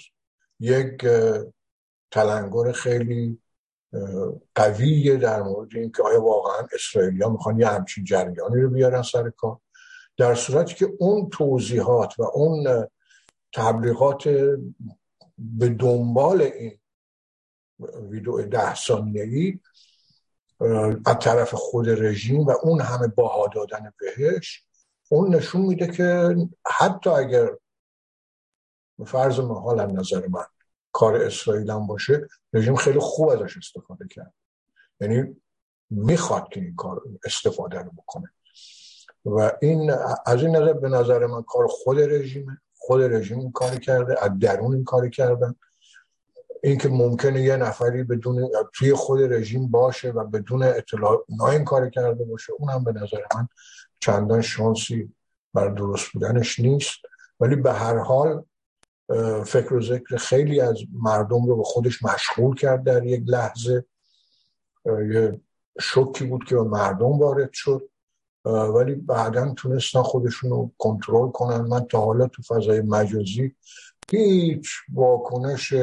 یک 0.60 1.06
تلنگر 2.10 2.72
خیلی 2.72 3.42
قویه 4.54 5.16
در 5.16 5.42
مورد 5.42 5.76
اینکه 5.76 6.02
آیا 6.02 6.22
واقعا 6.22 6.66
اسرائیلیا 6.72 7.28
می‌خوان 7.28 7.60
یه 7.60 7.68
همچین 7.68 8.04
جریانی 8.04 8.60
رو 8.60 8.70
بیارن 8.70 9.02
سر 9.02 9.30
کار. 9.30 9.58
در 10.16 10.34
صورتی 10.34 10.74
که 10.74 10.92
اون 10.98 11.30
توضیحات 11.30 12.18
و 12.18 12.22
اون 12.22 12.86
تبلیغات 13.54 14.28
به 15.38 15.68
دنبال 15.68 16.42
این 16.42 16.78
ویدیو 18.10 18.42
ده 18.42 18.74
ثانیه‌ای 18.74 19.60
از 21.06 21.16
طرف 21.20 21.54
خود 21.54 21.88
رژیم 21.88 22.40
و 22.40 22.50
اون 22.62 22.80
همه 22.80 23.06
باها 23.06 23.46
دادن 23.48 23.92
بهش 24.00 24.66
اون 25.08 25.34
نشون 25.34 25.60
میده 25.60 25.86
که 25.86 26.36
حتی 26.66 27.10
اگر 27.10 27.50
فرض 29.06 29.40
محال 29.40 29.80
از 29.80 29.90
نظر 29.90 30.26
من 30.26 30.44
کار 30.92 31.16
اسرائیل 31.16 31.70
هم 31.70 31.86
باشه 31.86 32.28
رژیم 32.52 32.76
خیلی 32.76 32.98
خوب 32.98 33.28
ازش 33.28 33.56
استفاده 33.56 34.08
کرد. 34.10 34.34
یعنی 35.00 35.36
می‌خواد 35.90 36.48
که 36.48 36.60
این 36.60 36.76
کار 36.76 37.02
استفاده 37.24 37.78
رو 37.78 37.90
بکنه. 37.90 38.30
و 39.24 39.52
این 39.60 39.92
از 40.26 40.42
این 40.42 40.56
نظر 40.56 40.72
به 40.72 40.88
نظر 40.88 41.26
من 41.26 41.42
کار 41.42 41.66
خود 41.66 42.00
رژیمه. 42.00 42.58
خود 42.76 43.02
رژیم 43.02 43.38
این 43.38 43.52
کاری 43.52 43.78
کرده 43.78 44.24
از 44.24 44.30
درون 44.40 44.74
این 44.74 44.84
کاری 44.84 45.10
کردن 45.10 45.54
اینکه 46.62 46.88
ممکنه 46.88 47.42
یه 47.42 47.56
نفری 47.56 48.02
بدون 48.02 48.50
توی 48.74 48.94
خود 48.94 49.32
رژیم 49.32 49.68
باشه 49.68 50.10
و 50.10 50.24
بدون 50.24 50.62
اطلاع 50.62 51.24
اونا 51.28 51.48
این 51.48 51.64
کاری 51.64 51.90
کرده 51.90 52.24
باشه 52.24 52.52
اونم 52.58 52.84
به 52.84 52.92
نظر 52.92 53.22
من 53.34 53.48
چندان 54.00 54.40
شانسی 54.40 55.14
بر 55.54 55.68
درست 55.68 56.12
بودنش 56.12 56.60
نیست. 56.60 56.98
ولی 57.40 57.56
به 57.56 57.72
هر 57.72 57.98
حال 57.98 58.44
فکر 59.46 59.74
و 59.74 59.82
ذکر 59.82 60.16
خیلی 60.16 60.60
از 60.60 60.78
مردم 60.92 61.46
رو 61.46 61.56
به 61.56 61.62
خودش 61.62 62.02
مشغول 62.02 62.56
کرد 62.56 62.84
در 62.84 63.04
یک 63.04 63.22
لحظه. 63.26 63.84
یه 64.86 65.40
شوکی 65.80 66.24
بود 66.24 66.44
که 66.44 66.54
به 66.54 66.62
مردم 66.62 67.18
وارد 67.18 67.52
شد. 67.52 67.88
ولی 68.44 68.94
بعدا 68.94 69.54
تونستن 69.56 70.02
خودشون 70.02 70.50
رو 70.50 70.70
کنترل 70.78 71.30
کنن. 71.30 71.60
من 71.60 71.84
تا 71.84 72.00
حالا 72.00 72.26
تو 72.26 72.42
فضای 72.42 72.80
مجازی 72.80 73.54
هیچ 74.10 74.68
واکنش 74.94 75.74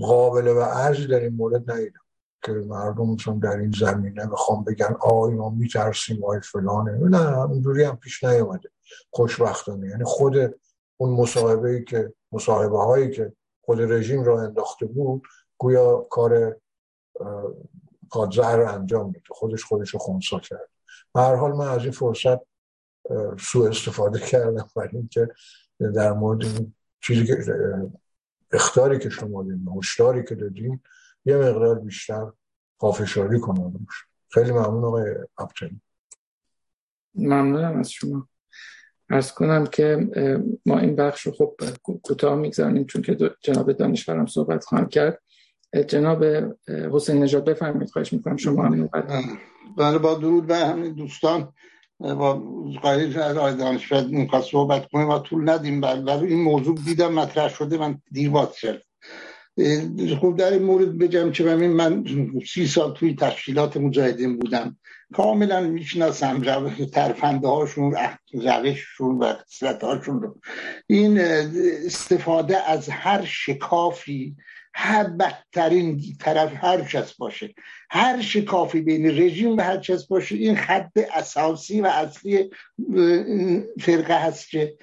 قابل 0.00 0.48
و 0.48 0.58
ارزی 0.58 1.06
در 1.06 1.20
این 1.20 1.34
مورد 1.34 1.70
ندیدم 1.70 2.00
که 2.42 2.52
مردم 2.52 3.16
چون 3.16 3.38
در 3.38 3.56
این 3.56 3.72
زمینه 3.80 4.26
بخوام 4.26 4.64
بگن 4.64 4.96
آی 5.00 5.34
ما 5.34 5.50
میترسیم 5.50 6.24
آی 6.24 6.40
فلانه. 6.40 6.92
نه 6.92 7.38
اونجوری 7.38 7.84
هم 7.84 7.96
پیش 7.96 8.24
نیومده. 8.24 8.68
خوشبختانه. 9.10 9.88
یعنی 9.88 10.04
خود 10.04 10.36
اون 10.96 11.10
مصاحبه 11.10 11.84
که 11.88 12.12
مصاحبه 12.32 12.78
هایی 12.78 13.10
که 13.10 13.32
خود 13.60 13.80
رژیم 13.80 14.24
را 14.24 14.42
انداخته 14.42 14.86
بود 14.86 15.22
گویا 15.58 16.06
کار 16.10 16.56
قادزهر 18.10 18.56
رو 18.56 18.72
انجام 18.72 19.06
میده. 19.06 19.20
خودش 19.30 19.64
خودش 19.64 19.90
رو 19.90 19.98
خونسا 19.98 20.38
کرد. 20.38 20.70
به 21.14 21.20
هر 21.20 21.34
حال 21.34 21.52
من 21.52 21.68
از 21.68 21.82
این 21.82 21.90
فرصت 21.90 22.38
سوء 23.38 23.68
استفاده 23.68 24.20
کردم 24.20 24.68
برای 24.76 24.90
اینکه 24.92 25.28
در 25.94 26.12
مورد 26.12 26.44
این 26.44 26.74
چیزی 27.00 27.26
که 27.26 27.36
اختاری 28.52 28.98
که 28.98 29.08
شما 29.08 29.42
دیم 29.42 29.68
هشداری 29.78 30.24
که 30.24 30.34
دادیم 30.34 30.82
یه 31.24 31.36
مقدار 31.36 31.78
بیشتر 31.78 32.32
پافشاری 32.78 33.40
کنم 33.40 33.86
خیلی 34.28 34.50
ممنون 34.50 34.84
آقای 34.84 35.14
ابتنی 35.38 35.80
ممنونم 37.14 37.78
از 37.78 37.90
شما. 37.90 38.28
ارز 39.10 39.32
کنم 39.32 39.66
که 39.66 40.08
ما 40.66 40.78
این 40.78 40.96
بخش 40.96 41.26
رو 41.26 41.32
خب 41.32 41.56
کوتاه 41.82 42.36
می‌گذاریم 42.36 42.84
چون 42.84 43.02
که 43.02 43.16
جناب 43.40 43.72
دانشورم 43.72 44.26
صحبت 44.26 44.64
خواهم 44.64 44.88
کرد. 44.88 45.22
جناب 45.82 46.24
حسین 46.92 47.22
نژاد 47.22 47.44
بفرمایید 47.44 47.90
خواهش 47.90 48.12
می‌کنم 48.12 48.36
شما 48.36 48.62
هم 48.62 48.88
بله 49.76 49.98
با 49.98 50.14
درود 50.14 50.46
به 50.46 50.56
همین 50.56 50.92
دوستان 50.92 51.52
با 52.00 52.42
قایل 52.82 53.18
از 53.18 53.36
آقای 53.36 53.54
دانشور 53.54 54.04
می‌خواد 54.04 54.42
صحبت 54.42 54.86
کنیم 54.86 55.08
و 55.08 55.18
طول 55.18 55.50
ندیم 55.50 55.82
ولی 55.82 56.26
این 56.26 56.42
موضوع 56.42 56.76
دیدم 56.84 57.12
مطرح 57.12 57.48
شده 57.48 57.78
من 57.78 57.98
دیر 58.12 58.32
شد. 58.56 58.82
خوب 60.20 60.36
در 60.36 60.52
این 60.52 60.62
مورد 60.62 60.98
بگم 60.98 61.32
که 61.32 61.44
من 61.44 62.04
سی 62.46 62.66
سال 62.66 62.94
توی 62.94 63.14
تشکیلات 63.14 63.76
مجاهدین 63.76 64.38
بودم. 64.38 64.76
کاملا 65.14 65.60
می‌شناسم 65.60 66.64
ترفنده 66.92 67.48
هاشون 67.48 67.94
روششون 68.32 69.18
و 69.18 69.32
خصلت 69.32 69.84
هاشون 69.84 70.22
رو. 70.22 70.40
این 70.86 71.18
استفاده 71.86 72.70
از 72.70 72.88
هر 72.88 73.24
شکافی 73.24 74.36
هر 74.78 75.04
بدترین 75.04 76.02
طرف 76.20 76.64
هر 76.64 76.80
کس 76.80 77.14
باشه. 77.14 77.54
هر 77.90 78.20
شکافی 78.20 78.80
بین 78.80 79.06
رژیم 79.06 79.56
و 79.56 79.60
هر 79.60 79.76
کس 79.76 80.06
باشه. 80.06 80.34
این 80.34 80.56
خط 80.56 80.98
اساسی 81.14 81.80
و 81.80 81.86
اصلی 81.86 82.50
فرقه 83.80 84.24
هست 84.24 84.50
که 84.50 84.74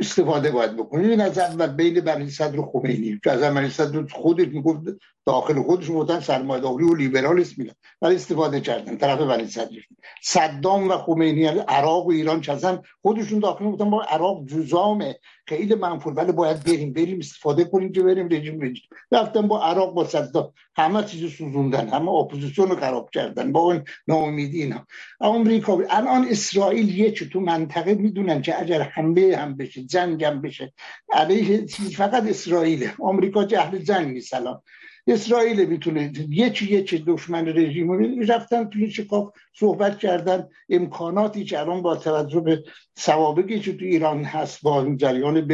استفاده 0.00 0.50
باید 0.50 0.76
بکنیم. 0.76 1.10
این 1.10 1.20
از 1.20 1.38
اول 1.38 1.66
بین 1.66 2.00
بنی 2.00 2.30
صدر 2.30 2.62
خمینی. 2.62 3.20
که 3.24 3.30
از 3.30 3.40
بنی 3.40 3.70
صدر 3.70 4.06
خودت 4.12 4.48
می‌گفت 4.48 4.80
داخل 5.26 5.62
خودش 5.62 5.86
بودن 5.86 6.20
سرمایه‌داری 6.20 6.84
و 6.84 6.94
لیبرالیسم 6.94 7.54
میدن 7.58 7.74
ولی 8.02 8.14
استفاده 8.14 8.60
کردن. 8.60 8.96
طرف 8.96 9.18
بنی 9.18 9.46
صدر 9.46 9.76
صدام 10.22 10.88
و 10.88 10.96
خمینی 10.96 11.46
عراق 11.46 12.06
و 12.06 12.10
ایران 12.10 12.40
چزن 12.40 12.82
خودشون 13.02 13.38
داخل 13.38 13.64
بودن 13.64 13.90
با 13.90 14.02
عراق 14.02 14.46
جزامه. 14.46 15.18
خیلی 15.46 15.74
منفور. 15.74 16.12
ولی 16.12 16.32
باید 16.32 16.64
بریم 16.64 16.92
بریم 16.92 17.18
استفاده 17.18 17.64
کنیم 17.64 17.92
که 17.92 18.02
بریم 18.02 18.28
رژیم 18.28 18.60
رژیم. 18.60 18.88
رفتن 19.12 19.48
با 19.48 19.62
عراق 19.62 19.94
با 19.94 20.04
صدام. 20.04 20.52
همه 20.76 21.04
چیزو 21.04 21.28
سوزوندن. 21.28 21.88
همه 21.88 22.10
اپوزیسیون 22.10 22.68
رو 22.68 22.76
خراب 22.76 23.10
کردن. 23.10 23.52
با 23.52 23.60
اون 23.60 23.84
ناامیدی 24.08 24.62
اینا. 24.62 24.86
آمریکا 25.20 25.78
الان 25.90 26.26
اسرائیل 26.30 26.98
یه 26.98 27.10
تو 27.10 27.40
منطقه 27.40 27.94
می‌دونن 27.94 28.42
که 28.42 28.60
اگر 28.60 28.82
حمله 28.82 29.36
هم 29.36 29.56
بشه 29.56 29.82
جنگ 29.82 30.24
هم 30.24 30.40
بشه 30.40 30.72
علیه 31.12 31.66
فقط 31.96 32.28
اسرائیل 32.28 32.90
آمریکا 32.98 33.44
جهل 33.44 33.78
جنگ 33.78 34.12
نیست 34.12 34.34
الان. 34.34 34.62
اسرائیل 35.06 35.64
می‌تونه 35.64 36.12
یکی 36.28 36.66
یکی 36.66 36.98
دشمن 37.06 37.46
رژیم 37.48 38.20
رفتن 38.20 38.64
توی 38.64 38.90
شکاف 38.90 39.28
صحبت 39.58 39.98
کردن. 39.98 40.48
امکاناتی 40.68 41.44
که 41.44 41.60
الان 41.60 41.82
با 41.82 41.96
توجه 41.96 42.40
به 42.40 42.64
سوابقی 42.96 43.60
که 43.60 43.72
تو 43.72 43.84
ایران 43.84 44.24
هست 44.24 44.62
با 44.62 44.94
جریان 44.96 45.50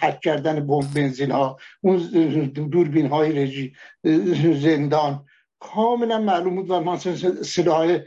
حک 0.00 0.20
کردن 0.20 0.66
بمب 0.66 0.94
بنزین 0.94 1.30
ها 1.30 1.58
اون 1.80 1.96
دوربین 2.70 3.06
های 3.06 3.32
رژی 3.32 3.72
زندان. 4.60 5.24
کاملا 5.58 6.18
معلوم 6.18 6.56
بود 6.56 6.70
و 6.70 6.80
ما 6.80 6.98
سلاح 7.42 7.98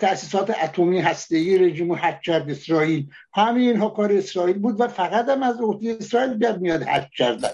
تاسیسات 0.00 0.50
اتمی 0.62 1.00
هسته 1.00 1.36
ای 1.36 1.58
رژیم 1.58 1.92
حک 1.92 2.20
کرد 2.20 2.50
اسرائیل. 2.50 3.06
همه 3.34 3.60
اینها 3.60 3.88
کار 3.88 4.12
اسرائیل 4.12 4.58
بود 4.58 4.80
و 4.80 4.88
فقط 4.88 5.28
هم 5.28 5.42
از 5.42 5.60
عهده 5.60 5.96
اسرائیل 6.00 6.34
بیاد 6.34 6.60
میاد 6.60 6.82
حک 6.82 7.10
کردن. 7.16 7.50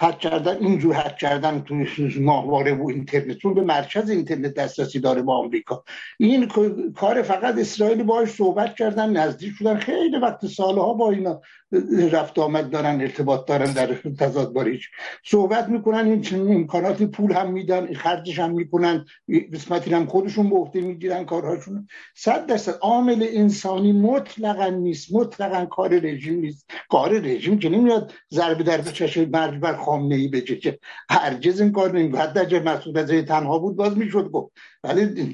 حک 0.00 0.18
کردن 0.18 0.56
اینجور 0.60 0.94
حک 0.94 1.16
کردن 1.16 1.60
توی 1.60 1.86
ماهواره 2.20 2.74
و 2.74 2.88
اینترنت 2.88 3.36
چون 3.36 3.54
به 3.54 3.62
مرکز 3.62 4.10
اینترنت 4.10 4.54
دسترسی 4.54 5.00
داره 5.00 5.22
با 5.22 5.36
آمریکا. 5.36 5.84
این 6.18 6.48
کار 6.96 7.22
فقط 7.22 7.58
اسرائیل 7.58 8.02
باش 8.02 8.28
صحبت 8.28 8.76
کردن 8.76 9.10
نزدیک 9.10 9.52
شدن 9.58 9.76
خیلی 9.76 10.18
وقت 10.18 10.46
سالها 10.46 10.94
با 10.94 11.10
اینا. 11.10 11.40
رفت 12.12 12.38
آمد 12.38 12.70
دارن 12.70 13.00
ارتباط 13.00 13.48
دارن 13.48 13.72
در 13.72 13.94
تضاد 13.94 14.52
باریش 14.52 14.90
صحبت 15.24 15.68
می‌کنن 15.68 16.06
این 16.06 16.50
امکانات 16.54 17.02
پول 17.02 17.32
هم 17.32 17.52
میدن 17.52 17.94
خرجش 17.94 18.38
هم 18.38 18.50
می‌کنن 18.50 19.04
قسمتی 19.52 19.94
هم 19.94 20.06
خودشون 20.06 20.50
به 20.50 20.56
عهده 20.56 20.80
می‌گیرن 20.80 21.24
کارهاشون 21.24 21.88
صد 22.14 22.46
درصد 22.46 22.78
عامل 22.80 23.26
انسانی 23.30 23.92
مطلقا 23.92 24.68
نیست 24.68 25.14
مطلقا 25.14 25.64
کار 25.64 25.98
رژیم 25.98 26.40
نیست. 26.40 26.70
کار 26.88 27.18
رژیم 27.18 27.58
که 27.58 27.68
نمیاد 27.68 28.12
ضربه 28.30 28.62
در 28.62 28.82
چشم 28.82 29.24
مرج 29.30 29.60
بر 29.60 29.76
خامنه 29.76 30.14
ای 30.14 30.28
بگه 30.28 30.56
که 30.56 30.78
هرگز 31.10 31.60
این 31.60 31.72
کار 31.72 31.98
نمی 31.98 32.16
حتی 32.16 32.58
مسعود 32.58 32.98
از 32.98 33.10
تنها 33.10 33.58
بود 33.58 33.76
باز 33.76 33.98
می‌شد 33.98 34.30
گفت. 34.30 34.52
ولی 34.88 35.28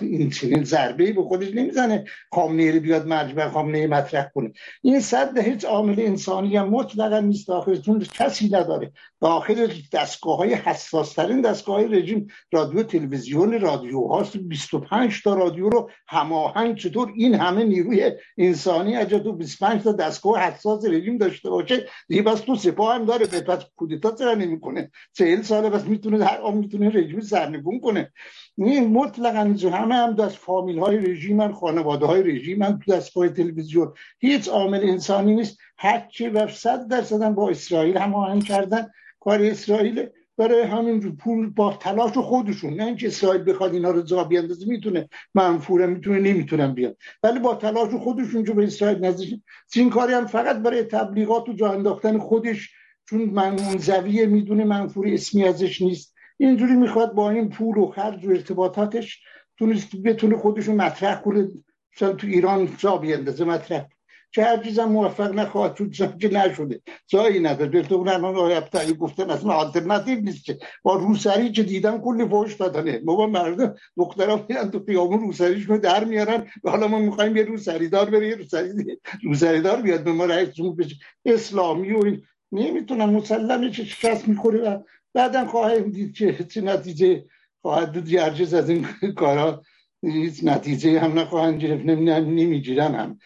این 0.00 0.30
چنین 0.30 0.64
ضربه 0.64 1.12
به 1.12 1.22
خودش 1.22 1.54
نمی‌زنه. 1.54 2.04
خامنه 2.32 2.80
بیاد 2.80 3.08
بر 3.08 3.48
خامنه 3.48 3.86
مطرح 3.86 4.28
کنه. 4.34 4.52
این 4.82 5.00
صد 5.00 5.38
هیچ 5.38 5.64
عامل 5.64 6.00
انسانی 6.00 6.56
هم 6.56 6.68
مطلقا 6.68 7.20
نیست. 7.20 7.48
داخل 7.48 7.80
چون 7.80 8.04
کسی 8.14 8.46
نداره. 8.46 8.92
داخل 9.20 9.68
دستگاه 9.92 10.36
های 10.36 10.54
حساس 10.54 11.12
ترین 11.12 11.40
دستگاه 11.40 11.76
های 11.76 11.88
رژیم 11.88 12.26
رادیو 12.52 12.82
تلویزیون 12.82 13.60
رادیو 13.60 14.06
هاست 14.06 14.36
25 14.36 15.22
تا 15.22 15.34
رادیو 15.34 15.68
رو 15.68 15.90
هماهنگ 16.08 16.76
چطور 16.76 17.12
این 17.16 17.34
همه 17.34 17.64
نیروی 17.64 18.12
انسانی 18.38 18.96
اجا 18.96 19.18
تو 19.18 19.32
25 19.32 19.82
تا 19.82 19.92
دستگاه 19.92 20.40
حساس 20.40 20.84
رژیم 20.84 21.18
داشته 21.18 21.50
باشه؟ 21.50 21.86
دیگه 22.08 22.22
بس 22.22 22.40
تو 22.40 22.56
سپاه 22.56 22.94
هم 22.94 23.04
داره. 23.04 23.26
پس 23.26 23.64
کودتا 23.76 24.14
چرا 24.18 24.34
نمی‌کنه 24.34 24.90
40 25.12 25.42
ساله 25.42 25.70
بس 25.70 25.84
می‌تونه 25.84 26.24
هر 26.24 26.40
آن 26.40 26.56
می‌تونه 26.56 26.88
رژیم 26.88 27.20
سرنگون 27.20 27.80
کنه. 27.80 28.12
این 28.56 28.83
مطلقا 28.84 29.68
همه 29.72 29.94
هم 29.94 30.14
دست 30.14 30.36
فامیل 30.36 30.78
های 30.78 30.96
رژیم 30.96 31.52
خانواده 31.52 32.06
های 32.06 32.22
رژیم 32.22 32.62
هم 32.62 32.80
تو 32.84 32.92
دستگاه 32.92 33.28
تلویزیون. 33.28 33.92
هیچ 34.18 34.48
عامل 34.48 34.80
انسانی 34.82 35.34
نیست. 35.34 35.58
هرچی 35.78 36.28
و 36.28 36.48
صد 36.48 36.88
درصد 36.88 37.28
با 37.28 37.50
اسرائیل 37.50 37.96
هماهنگ 37.96 38.44
کردن. 38.44 38.86
کار 39.20 39.42
اسرائیل 39.42 40.06
برای 40.38 40.62
همین 40.62 41.16
پول 41.16 41.50
با 41.50 41.72
تلاش 41.72 42.18
خودشون. 42.18 42.74
نه 42.74 42.84
اینکه 42.84 43.06
اسرائیل 43.06 43.44
بخواد 43.44 43.74
اینا 43.74 43.90
رو 43.90 44.02
جا 44.02 44.24
بیاندازه 44.24 44.68
می‌تونه 44.68 45.08
منفوره 45.34 45.86
می‌تونه 45.86 46.18
نمی‌تونن 46.18 46.74
بیاد. 46.74 46.96
ولی 47.22 47.38
با 47.38 47.54
تلاش 47.54 47.94
خودشون 47.94 48.44
جو 48.44 48.54
به 48.54 48.64
اسرائیل 48.64 49.04
نزدیک 49.04 49.40
این 49.74 49.90
کاری 49.90 50.12
هم 50.12 50.26
فقط 50.26 50.56
برای 50.56 50.82
تبلیغات 50.82 51.48
و 51.48 51.52
جا 51.52 51.72
انداختن 51.72 52.18
خودش؟ 52.18 52.70
چون 53.08 53.24
منزویه 53.24 54.26
می‌دونه 54.26 54.64
منفور 54.64 55.08
اسمی 55.08 55.44
ازش 55.44 55.82
نیست. 55.82 56.13
اینجوری 56.36 56.74
می‌خواد 56.76 57.12
با 57.12 57.30
این 57.30 57.48
پول 57.48 57.78
و 57.78 57.86
خرج 57.86 58.26
و 58.26 58.30
ارتباطاتش 58.30 59.22
تونست 59.58 59.96
بتونه 59.96 60.36
خودشون 60.36 60.74
مطرح 60.74 61.20
کنه. 61.20 61.48
مثلا 61.96 62.12
تو 62.12 62.26
ایران 62.26 62.68
جا 62.78 62.96
بیندازه 62.96 63.44
مطرح. 63.44 63.86
که 64.32 64.44
هر 64.44 64.56
چیزم 64.56 64.84
موفق 64.84 65.34
نخواهد 65.34 65.92
شد 65.92 66.18
که 66.18 66.28
نشده. 66.28 66.80
جایی 67.06 67.40
نداره. 67.40 67.82
تو 67.82 67.94
اون 67.94 68.08
آقای 68.08 68.54
ابتایی 68.54 68.94
گفتن 68.94 69.30
اصلا 69.30 69.52
آلترناتیو 69.52 70.20
نیست 70.20 70.44
که. 70.44 70.58
با 70.82 70.96
روسری 70.96 71.52
که 71.52 71.62
دیدم 71.62 72.00
کلی 72.00 72.28
فوش 72.28 72.54
دادنه. 72.54 73.00
ما 73.04 73.26
مردم 73.26 73.74
دختران 73.96 74.46
میرن 74.48 74.70
تو 74.70 74.84
خیابون 74.86 75.20
روسریشون 75.20 75.78
در 75.78 76.04
میارن. 76.04 76.46
و 76.64 76.70
حالا 76.70 76.88
ما 76.88 76.98
می‌خوایم 76.98 77.36
یه 77.36 77.42
روسری 77.42 77.88
دار 77.88 78.10
بره 78.10 78.28
یه 78.28 78.34
روسری 78.34 78.98
روسری 79.22 79.60
دار 79.60 79.82
بیاد 79.82 80.04
به 80.04 80.12
ما 80.12 80.24
رئیس 80.24 80.48
بشه. 80.78 80.96
اسلامی 81.24 81.92
و 81.92 82.04
این. 82.04 82.22
نمی‌تونم. 82.52 83.10
مسلمه 83.10 83.70
که 83.70 83.84
شکست 83.84 84.28
می‌خوره 84.28 84.58
و 84.58 84.78
بعدا 85.14 85.46
خواهیم 85.46 85.90
دید 85.90 86.14
که 86.14 86.44
چه 86.44 86.60
نتیجه 86.60 87.24
خواهد 87.62 87.92
دید 87.92 88.08
یرجز 88.08 88.54
از 88.54 88.70
این 88.70 88.86
کارا 89.16 89.62
هیچ 90.02 90.40
نتیجه 90.44 91.00
هم 91.00 91.18
نخواهند 91.18 91.60
گرفت. 91.60 91.84
نمی‌گیرن 91.84 92.94
هم. 92.94 93.18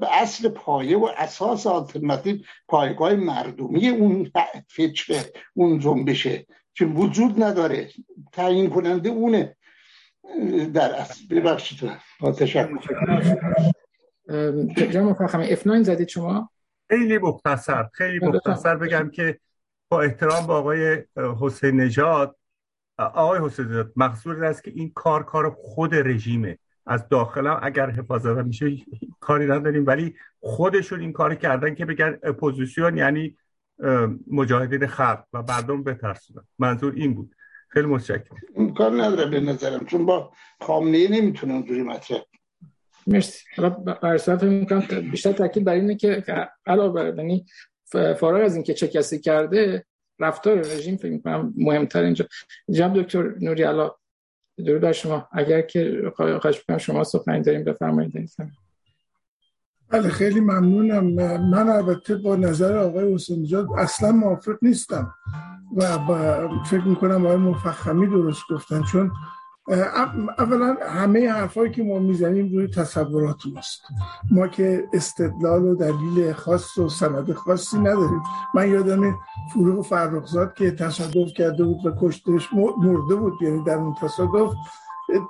به 0.00 0.22
اصل 0.22 0.48
پایه 0.48 0.98
و 0.98 1.08
اساس 1.16 1.66
آلترناتیو 1.66 2.36
پایگاه 2.68 3.14
مردمی 3.14 3.88
اون 3.88 4.32
فکر 4.68 5.24
اون 5.54 5.78
جنبشه. 5.78 6.46
که 6.74 6.84
وجود 6.84 7.42
نداره. 7.42 7.88
تعیین 8.32 8.70
کننده 8.70 9.08
اونه. 9.08 9.56
در 10.74 10.94
اصل. 10.94 11.24
ببخشید. 11.30 11.90
تشکر. 12.38 12.68
جناب 14.74 15.22
مفخمی 15.22 15.56
F9 15.56 15.82
زدید 15.82 16.08
شما؟ 16.08 16.50
خیلی 16.90 17.18
مختصر. 17.18 17.88
خیلی 17.92 18.18
مختصر 18.18 18.76
بگم 18.76 19.10
که 19.10 19.38
با 19.88 20.02
احترام 20.02 20.46
با 20.46 20.58
آقای 20.58 21.04
حسین 21.40 21.80
نژاد 21.80 22.36
آقای 22.98 23.40
حسین 23.42 23.66
نژاد 23.66 23.92
مقصود 23.96 24.42
است 24.42 24.64
که 24.64 24.70
این 24.70 24.92
کار 24.94 25.22
کار 25.22 25.50
خود 25.50 25.94
رژیمه. 25.94 26.58
از 26.86 27.08
داخل 27.08 27.56
اگر 27.62 27.90
حفاظت 27.90 28.44
میشه 28.44 28.76
کاری 29.20 29.46
نداریم 29.46 29.86
ولی 29.86 30.14
خودشون 30.40 31.00
این 31.00 31.12
کاری 31.12 31.36
کردن 31.36 31.74
که 31.74 31.84
بگن 31.84 32.18
اپوزیسیون 32.22 32.96
یعنی 32.96 33.36
مجاهدین 34.30 34.86
خلق 34.86 35.24
و 35.32 35.42
مردم 35.42 35.82
بترسونن. 35.82 36.44
منظور 36.58 36.92
این 36.96 37.14
بود. 37.14 37.34
خیلی 37.68 37.86
متشکرم. 37.86 38.74
کار 38.76 39.02
نداره 39.02 39.30
به 39.30 39.40
نظرم 39.40 39.86
چون 39.86 40.06
با 40.06 40.32
خامنه 40.60 41.08
نمی‌تونه 41.08 41.52
اونجوری 41.52 41.82
مطرح. 41.82 42.18
مرسی. 43.06 43.44
حالا 43.56 43.70
برسات 43.70 44.42
می‌کنم 44.42 44.80
بیشتر 45.10 45.32
تاکید 45.32 45.64
بر 45.64 45.72
اینه 45.72 45.96
که 45.96 46.24
علاوه 46.66 46.94
بر 46.94 47.16
یعنی 47.16 47.46
فارغ 47.90 48.44
از 48.44 48.54
اینکه 48.54 48.74
چه 48.74 48.88
کسی 48.88 49.18
کرده 49.18 49.84
رفتار 50.20 50.58
رژیم 50.58 50.96
فکر 50.96 51.12
می‌کنم 51.12 51.54
مهمتر 51.56 52.02
اینجا. 52.02 52.26
جناب 52.70 53.02
دکتر 53.02 53.34
نوری 53.40 53.62
علا 53.62 53.90
درود 54.66 54.80
بر 54.80 54.92
شما. 54.92 55.28
اگر 55.32 55.60
که 55.60 56.12
خواهش 56.16 56.60
بکنم 56.60 56.78
شما 56.78 57.04
سخنی 57.04 57.42
داریم 57.42 57.64
بفرمایید. 57.64 58.30
بله 59.88 60.08
خیلی 60.08 60.40
ممنونم. 60.40 61.04
من 61.50 61.68
البته 61.68 62.16
با 62.16 62.36
نظر 62.36 62.76
آقای 62.76 63.14
حسین 63.14 63.46
اصلا 63.78 64.12
موافق 64.12 64.56
نیستم 64.62 65.14
و 65.76 65.98
فکر 66.70 66.84
می‌کنم 66.84 67.26
آقای 67.26 67.36
مفخمی 67.36 68.06
درست 68.06 68.42
گفتن 68.50 68.82
چون 68.82 69.10
اولا 70.38 70.76
همه 70.82 71.28
حرفایی 71.28 71.72
که 71.72 71.82
ما 71.82 71.98
می‌زنیم 71.98 72.52
روی 72.52 72.68
تصورات 72.68 73.46
ماست. 73.54 73.80
ما 74.30 74.48
که 74.48 74.88
استدلال 74.92 75.64
و 75.64 75.74
دلیل 75.74 76.32
خاص 76.32 76.78
و 76.78 76.88
سند 76.88 77.32
خاصی 77.32 77.78
نداریم. 77.78 78.22
من 78.54 78.70
یادم 78.70 79.14
فروغ 79.52 79.86
فرخزاد 79.86 80.54
که 80.54 80.70
تصادف 80.70 81.32
کرده 81.36 81.64
بود 81.64 81.86
و 81.86 81.92
کشتش 82.00 82.48
مرده 82.52 83.14
بود. 83.14 83.32
یعنی 83.42 83.64
در 83.64 83.74
اون 83.74 83.94
تصادف 84.02 84.52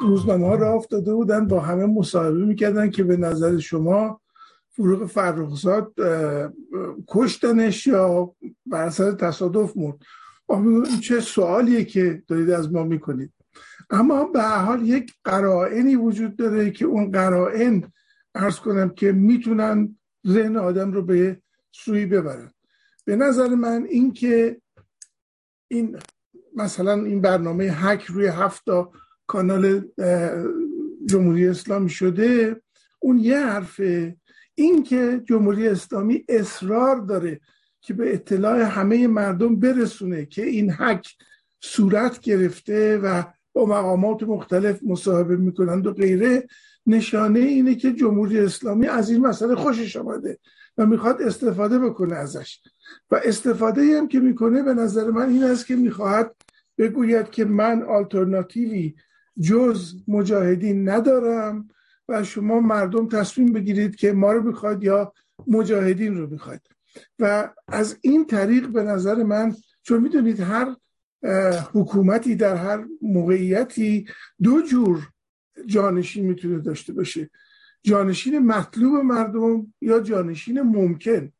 روزنامه 0.00 0.46
ها 0.46 0.54
را 0.54 0.72
افتاده 0.72 1.14
بودن 1.14 1.46
با 1.46 1.60
همه 1.60 1.86
مصاحبه 1.86 2.44
می‌کردن 2.44 2.90
که 2.90 3.04
به 3.04 3.16
نظر 3.16 3.58
شما 3.58 4.20
فروغ 4.70 5.06
فرخزاد 5.06 5.92
کشتنش 7.08 7.86
یا 7.86 8.34
بر 8.66 8.82
اثر 8.82 9.12
تصادف 9.12 9.72
مرد؟ 9.76 9.96
چه 11.00 11.20
سوالیه 11.20 11.84
که 11.84 12.22
دارید 12.28 12.50
از 12.50 12.72
ما 12.72 12.82
می‌کنید؟ 12.82 13.32
اما 13.90 14.24
به 14.24 14.42
حال 14.42 14.88
یک 14.88 15.14
قرائنی 15.24 15.96
وجود 15.96 16.36
داره 16.36 16.70
که 16.70 16.84
اون 16.84 17.10
قرائن 17.10 17.92
ارز 18.34 18.56
کنم 18.56 18.88
که 18.88 19.12
می‌تونن 19.12 19.98
ذهن 20.26 20.56
آدم 20.56 20.92
رو 20.92 21.02
به 21.02 21.40
سوی 21.72 22.06
ببرن. 22.06 22.50
به 23.04 23.16
نظر 23.16 23.48
من 23.48 23.86
این 23.88 24.12
که 24.12 24.60
این 25.68 25.98
مثلا 26.56 27.04
این 27.04 27.20
برنامه 27.20 27.64
هک 27.64 28.04
روی 28.04 28.26
هفتا 28.26 28.92
کانال 29.26 29.84
جمهوری 31.06 31.48
اسلامی 31.48 31.90
شده 31.90 32.62
اون 32.98 33.18
یه 33.18 33.38
حرفه. 33.38 34.16
این 34.54 34.82
که 34.82 35.22
جمهوری 35.24 35.68
اسلامی 35.68 36.24
اصرار 36.28 36.96
داره 36.96 37.40
که 37.80 37.94
به 37.94 38.14
اطلاع 38.14 38.60
همه 38.60 39.06
مردم 39.06 39.56
برسونه 39.56 40.26
که 40.26 40.44
این 40.44 40.70
حک 40.70 41.16
صورت 41.60 42.20
گرفته 42.20 42.98
و 42.98 43.22
با 43.58 43.66
مقامات 43.66 44.22
مختلف 44.22 44.80
مصاحبه 44.82 45.36
می‌کنند 45.36 45.86
و 45.86 45.92
غیره 45.92 46.46
نشانه 46.86 47.40
اینه 47.40 47.74
که 47.74 47.92
جمهوری 47.92 48.38
اسلامی 48.38 48.86
از 48.86 49.10
این 49.10 49.26
مسئله 49.26 49.54
خوشش 49.54 49.96
آمده 49.96 50.38
و 50.78 50.86
می‌خواد 50.86 51.22
استفاده 51.22 51.78
بکنه 51.78 52.14
ازش. 52.14 52.60
و 53.10 53.20
استفاده 53.24 53.98
هم 53.98 54.08
که 54.08 54.20
می‌کنه 54.20 54.62
به 54.62 54.74
نظر 54.74 55.10
من 55.10 55.28
این 55.28 55.44
است 55.44 55.66
که 55.66 55.76
می‌خواهد 55.76 56.34
بگوید 56.78 57.30
که 57.30 57.44
من 57.44 57.82
آلترناتیوی 57.82 58.94
جز 59.40 59.94
مجاهدین 60.08 60.88
ندارم 60.88 61.68
و 62.08 62.24
شما 62.24 62.60
مردم 62.60 63.08
تصمیم 63.08 63.52
بگیرید 63.52 63.96
که 63.96 64.12
ما 64.12 64.32
رو 64.32 64.42
می‌خواد 64.42 64.84
یا 64.84 65.12
مجاهدین 65.46 66.16
رو 66.16 66.30
می‌خواد 66.30 66.60
و 67.18 67.50
از 67.68 67.96
این 68.00 68.26
طریق 68.26 68.68
به 68.68 68.82
نظر 68.82 69.22
من 69.22 69.54
چون 69.82 70.02
می‌دونید 70.02 70.40
هر 70.40 70.76
حکومتی 71.72 72.34
در 72.34 72.56
هر 72.56 72.84
موقعیتی 73.02 74.06
دو 74.42 74.62
جور 74.62 75.08
جانشین 75.66 76.26
می‌تونه 76.26 76.58
داشته 76.58 76.92
باشه. 76.92 77.30
جانشین 77.82 78.38
مطلوب 78.38 78.94
مردم 78.94 79.74
یا 79.80 80.00
جانشین 80.00 80.60
ممکن. 80.62 81.32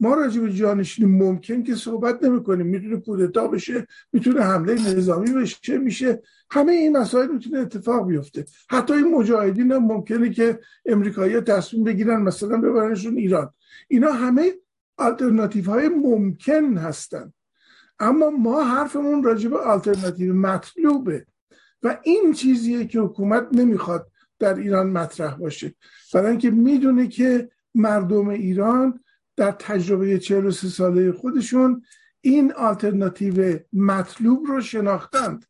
ما 0.00 0.14
راجع 0.14 0.40
به 0.40 0.52
جانشین 0.52 1.06
ممکن 1.06 1.62
که 1.62 1.74
صحبت 1.74 2.24
نمی 2.24 2.42
کنیم 2.42 2.66
می‌تونه 2.66 2.96
کودتا 2.96 3.48
بشه 3.48 3.86
می‌تونه 4.12 4.40
حمله 4.40 4.96
نظامی 4.96 5.32
بشه 5.32 5.78
میشه. 5.78 6.22
همه 6.50 6.72
این 6.72 6.96
مسائل 6.96 7.32
می‌تونه 7.32 7.58
اتفاق 7.58 8.08
بیفته. 8.08 8.44
حتی 8.70 8.92
این 8.92 9.14
مجاهدین 9.14 9.72
هم 9.72 9.84
ممکنه 9.84 10.30
که 10.30 10.58
امریکایی 10.86 11.40
تصمیم 11.40 11.84
بگیرن 11.84 12.22
مثلا 12.22 12.56
ببرنشون 12.56 13.16
ایران. 13.16 13.50
اینا 13.88 14.12
همه 14.12 14.52
آلترناتیف 14.96 15.66
های 15.66 15.88
ممکن 15.88 16.78
هستن. 16.78 17.32
اما 17.98 18.30
ما 18.30 18.64
حرفمون 18.64 19.22
راجع 19.22 19.48
به 19.48 19.58
آلترناتیو 19.58 20.34
مطلوبه. 20.34 21.26
و 21.82 21.98
این 22.02 22.32
چیزیه 22.32 22.86
که 22.86 23.00
حکومت 23.00 23.48
نمی‌خواد 23.52 24.10
در 24.38 24.54
ایران 24.54 24.90
مطرح 24.90 25.34
باشه. 25.34 25.74
برای 26.14 26.30
اینکه 26.30 26.50
می‌دونه 26.50 27.08
که 27.08 27.50
مردم 27.74 28.28
ایران 28.28 29.00
در 29.36 29.50
تجربه 29.50 30.18
43 30.18 30.68
ساله 30.68 31.12
خودشون 31.12 31.82
این 32.20 32.52
آلترناتیو 32.52 33.58
مطلوب 33.72 34.46
رو 34.46 34.60
شناختند. 34.60 35.44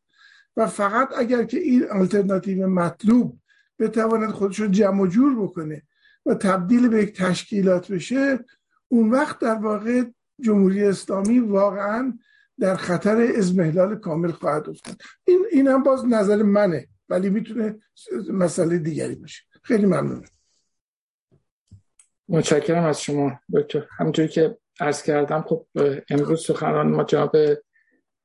و 0.57 0.67
فقط 0.67 1.09
اگر 1.17 1.43
که 1.43 1.59
این 1.59 1.85
آلترناتیو 1.91 2.67
مطلوب 2.67 3.39
بتواند 3.79 4.29
خودش 4.29 4.59
رو 4.59 4.67
جمع 4.67 5.07
جور 5.07 5.41
بکنه 5.43 5.81
و 6.25 6.33
تبدیل 6.33 6.87
به 6.87 7.03
یک 7.03 7.17
تشکیلات 7.17 7.91
بشه 7.91 8.45
اون 8.87 9.09
وقت 9.09 9.39
در 9.39 9.55
واقع 9.55 10.03
جمهوری 10.41 10.83
اسلامی 10.83 11.39
واقعا 11.39 12.17
در 12.59 12.75
خطر 12.75 13.27
ازمهلال 13.37 13.95
کامل 13.95 14.31
خواهد 14.31 14.69
افتاد. 14.69 14.95
این 15.25 15.45
این 15.51 15.83
باز 15.83 16.05
نظر 16.05 16.43
منه 16.43 16.87
ولی 17.09 17.29
می‌تونه 17.29 17.79
مسئله 18.29 18.77
دیگری 18.77 19.15
باشه. 19.15 19.43
خیلی 19.63 19.85
ممنونم. 19.85 20.29
متشکرم 22.29 22.83
از 22.83 23.01
شما 23.01 23.39
دکتر. 23.53 23.87
همونجوری 23.97 24.27
که 24.27 24.57
عرض 24.79 25.03
کردم 25.03 25.41
خب 25.41 25.67
امروز 26.09 26.45
سخنان 26.45 26.87
ما 26.87 27.03
جناب 27.03 27.35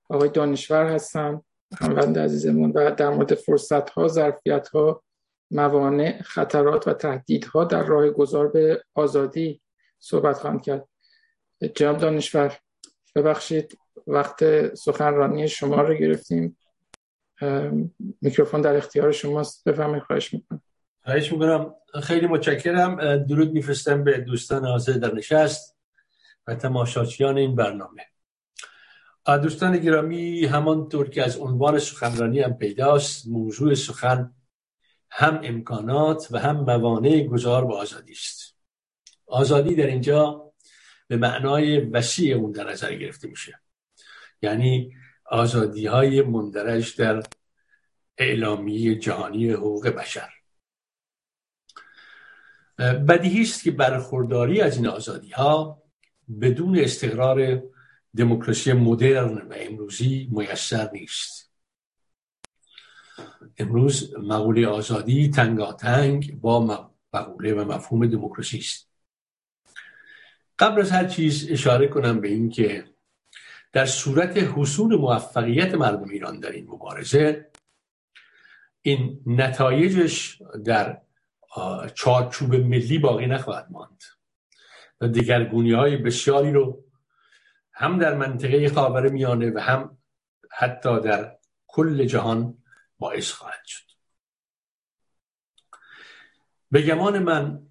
آقای 0.09 0.29
دانشور 0.29 0.87
هستم 0.87 1.45
هموند 1.81 2.19
عزیزمون 2.19 2.71
و 2.71 2.91
در 2.91 3.11
مورد 3.11 3.35
فرصت 3.35 3.91
ها 3.91 4.09
ظرفیت 4.09 4.69
ها 4.69 5.03
موانع 5.51 6.23
خطرات 6.23 6.89
و 6.89 6.93
تهدیدها 6.93 7.65
در 7.65 7.83
راه 7.85 8.11
گذار 8.11 8.49
به 8.49 8.85
آزادی 8.95 9.63
صحبت 9.99 10.39
خواهم 10.39 10.61
کرد. 10.61 10.89
جناب 11.75 11.99
دانشور 11.99 12.59
ببخشید. 13.15 13.79
وقت 14.07 14.75
سخنرانی 14.75 15.49
شما 15.49 15.83
رو 15.83 15.95
گرفتیم. 15.95 16.57
میکروفون 18.21 18.61
در 18.61 18.77
اختیار 18.77 19.13
شماست. 19.13 19.65
بفهمید 19.69 20.03
خواهش 20.03 20.35
می‌کنم. 20.35 20.63
خواهش 21.05 21.33
می‌کنم. 21.33 21.75
خیلی 22.03 22.27
متشکرم. 22.27 23.17
درود 23.17 23.53
میفرستم 23.53 24.05
به 24.05 24.19
دوستان 24.19 24.65
حاضر 24.65 24.93
در 24.93 25.15
نشست 25.15 25.77
و 26.47 26.55
تماشاچیان 26.55 27.39
این 27.39 27.57
برنامه. 27.57 28.03
دوستان 29.43 29.79
گرامی 29.79 30.45
همانطور 30.45 31.11
که 31.11 31.23
از 31.23 31.37
عنوان 31.37 31.79
سخنرانی 31.79 32.41
هم 32.41 32.55
پیداست 32.55 33.29
موضوع 33.29 33.75
سخن 33.75 34.35
هم 35.11 35.41
امکانات 35.43 36.29
و 36.31 36.39
هم 36.39 36.57
موانع 36.57 37.27
گذار 37.27 37.67
به 37.67 37.75
آزادی 37.75 38.13
است. 38.13 38.57
آزادی 39.27 39.75
در 39.75 39.87
اینجا 39.87 40.53
به 41.09 41.17
معنای 41.17 41.81
وسیع 41.81 42.37
اون 42.37 42.53
در 42.53 42.71
نظر 42.71 42.95
گرفته 42.95 43.29
میشه. 43.29 43.62
یعنی 44.43 44.95
آزادی 45.25 45.87
های 45.87 46.23
مندرج 46.23 46.97
در 46.97 47.23
اعلامی 48.19 48.99
جهانی 48.99 49.51
حقوق 49.51 49.89
بشر. 49.89 50.29
بدیهی 53.09 53.43
است 53.43 53.63
که 53.63 53.71
برخورداری 53.71 54.61
از 54.61 54.77
این 54.77 54.87
آزادی 54.87 55.31
ها 55.31 55.83
بدون 56.41 56.79
استقرار 56.79 57.63
دموکراسی 58.17 58.73
مدرن 58.73 59.39
و 59.39 59.55
امروزی 59.57 60.29
میسر 60.33 60.91
نیست. 60.93 61.53
امروز 63.59 64.15
مقوله 64.19 64.67
آزادی 64.67 65.31
تنگاتنگ 65.31 66.41
با 66.41 66.89
مقوله 67.13 67.55
و 67.55 67.65
مفهوم 67.65 68.07
دموکراسی 68.07 68.59
است. 68.59 68.89
قبل 70.59 70.81
از 70.81 70.91
هر 70.91 71.05
چیز 71.05 71.51
اشاره 71.51 71.89
کنم 71.89 72.21
به 72.21 72.29
این 72.29 72.49
که 72.49 72.85
در 73.73 73.87
صورت 73.87 74.37
حصول 74.37 74.97
موفقیت 74.97 75.75
مردم 75.75 76.09
ایران 76.09 76.41
در 76.41 76.51
این 76.51 76.71
مبارزه 76.71 77.51
این 78.83 79.23
نتایجش 79.27 80.43
در 80.65 81.01
چارچوب 81.95 82.55
ملی 82.55 82.99
باقی 82.99 83.27
نخواهد 83.27 83.67
ماند 83.71 84.03
و 85.01 85.09
دگرگونی 85.09 85.73
های 85.73 85.97
بسیاری 85.97 86.53
رو 86.53 86.85
هم 87.73 87.99
در 87.99 88.15
منطقه 88.15 88.69
خاور 88.69 89.09
میانه 89.09 89.51
و 89.51 89.59
هم 89.59 89.99
حتی 90.51 91.01
در 91.01 91.39
کل 91.67 92.05
جهان 92.05 92.59
باعث 92.99 93.31
خواهد 93.31 93.65
شد. 93.65 93.85
به 96.71 96.83
گمان 96.83 97.19
من 97.19 97.67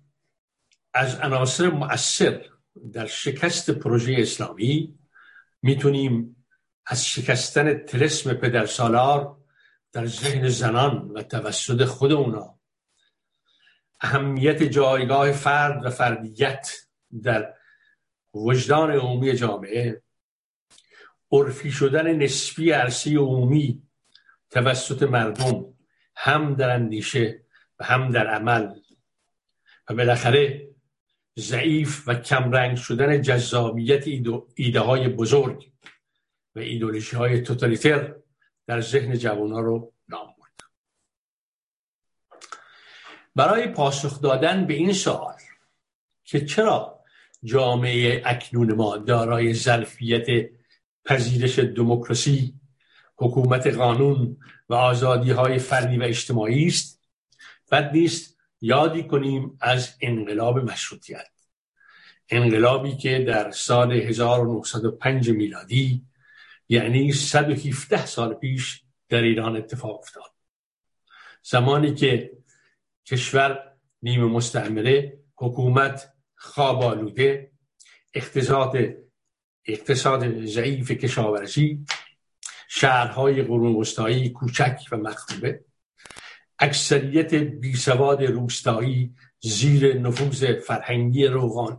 از 0.93 1.19
عناصر 1.19 1.69
مؤثر 1.69 2.45
در 2.93 3.05
شکست 3.05 3.69
پروژه 3.71 4.15
اسلامی 4.17 5.00
می‌تونیم 5.61 6.45
از 6.85 7.07
شکستن 7.07 7.73
تلسم 7.73 8.33
پدر 8.33 8.65
سالار 8.65 9.37
در 9.91 10.05
ذهن 10.05 10.49
زنان 10.49 11.11
و 11.11 11.23
توسط 11.23 11.85
خود 11.85 12.11
اونا 12.11 12.59
اهمیت 14.01 14.63
جایگاه 14.63 15.31
فرد 15.31 15.85
و 15.85 15.89
فردیت 15.89 16.71
در 17.23 17.53
وجدان 18.33 18.91
عمومی 18.91 19.33
جامعه 19.33 20.01
عرفی 21.31 21.71
شدن 21.71 22.15
نسبی 22.15 22.71
عرصی 22.71 23.15
عمومی 23.15 23.81
توسط 24.49 25.03
مردم 25.03 25.65
هم 26.15 26.55
در 26.55 26.69
اندیشه 26.69 27.43
و 27.79 27.83
هم 27.83 28.11
در 28.11 28.27
عمل. 28.27 28.73
و 29.89 29.93
بالاخره 29.93 30.70
ضعیف 31.39 32.07
و 32.07 32.15
کمرنگ 32.15 32.77
شدن 32.77 33.21
جذابیت 33.21 34.07
ایده 34.55 34.79
های 34.79 35.09
بزرگ 35.09 35.71
و 36.55 36.59
ایدولوژی 36.59 37.15
های 37.15 37.41
توتالیتر 37.41 38.15
در 38.67 38.81
ذهن 38.81 39.17
جوان 39.17 39.51
ها 39.51 39.59
رو 39.59 39.93
نام 40.09 40.27
برد. 40.27 40.69
برای 43.35 43.67
پاسخ 43.67 44.21
دادن 44.21 44.65
به 44.65 44.73
این 44.73 44.93
سوال 44.93 45.37
که 46.23 46.45
چرا 46.45 46.99
جامعه 47.43 48.21
اکنون 48.25 48.73
ما 48.73 48.97
دارای 48.97 49.53
ظرفیت 49.53 50.49
پذیرش 51.05 51.59
دموکراسی 51.59 52.53
حکومت 53.15 53.67
قانون 53.67 54.37
و 54.69 54.73
آزادی 54.73 55.31
های 55.31 55.59
فردی 55.59 55.97
و 55.97 56.03
اجتماعی 56.03 56.67
است 56.67 57.01
بد 57.71 57.91
نیست 57.93 58.37
یادی 58.61 59.03
کنیم 59.03 59.57
از 59.61 59.95
انقلاب 60.01 60.57
مشروطیت. 60.57 61.27
انقلابی 62.29 62.97
که 62.97 63.19
در 63.19 63.51
سال 63.51 63.91
1905 63.91 65.29
میلادی 65.29 66.05
یعنی 66.69 67.13
117 67.13 68.05
سال 68.05 68.33
پیش 68.33 68.83
در 69.09 69.21
ایران 69.21 69.57
اتفاق 69.57 69.99
افتاد. 69.99 70.31
زمانی 71.43 71.93
که 71.93 72.31
کشور 73.05 73.71
نیمه 74.01 74.25
مستعمره 74.25 75.19
حکومت 75.35 76.13
خواب 76.35 76.83
آلوده 76.83 77.51
اقتصاد 78.13 78.77
اقتصاد 79.65 80.45
ضعیف 80.45 80.91
کشاورزی 80.91 81.85
شهرهای 82.67 83.41
قرون 83.41 83.75
وسطایی 83.75 84.29
کوچک 84.29 84.79
و 84.91 84.97
مخروبه. 84.97 85.65
اکثریت 86.61 87.33
بیسواد 87.33 88.23
روستایی 88.23 89.15
زیر 89.39 89.99
نفوذ 89.99 90.53
فرهنگی 90.67 91.27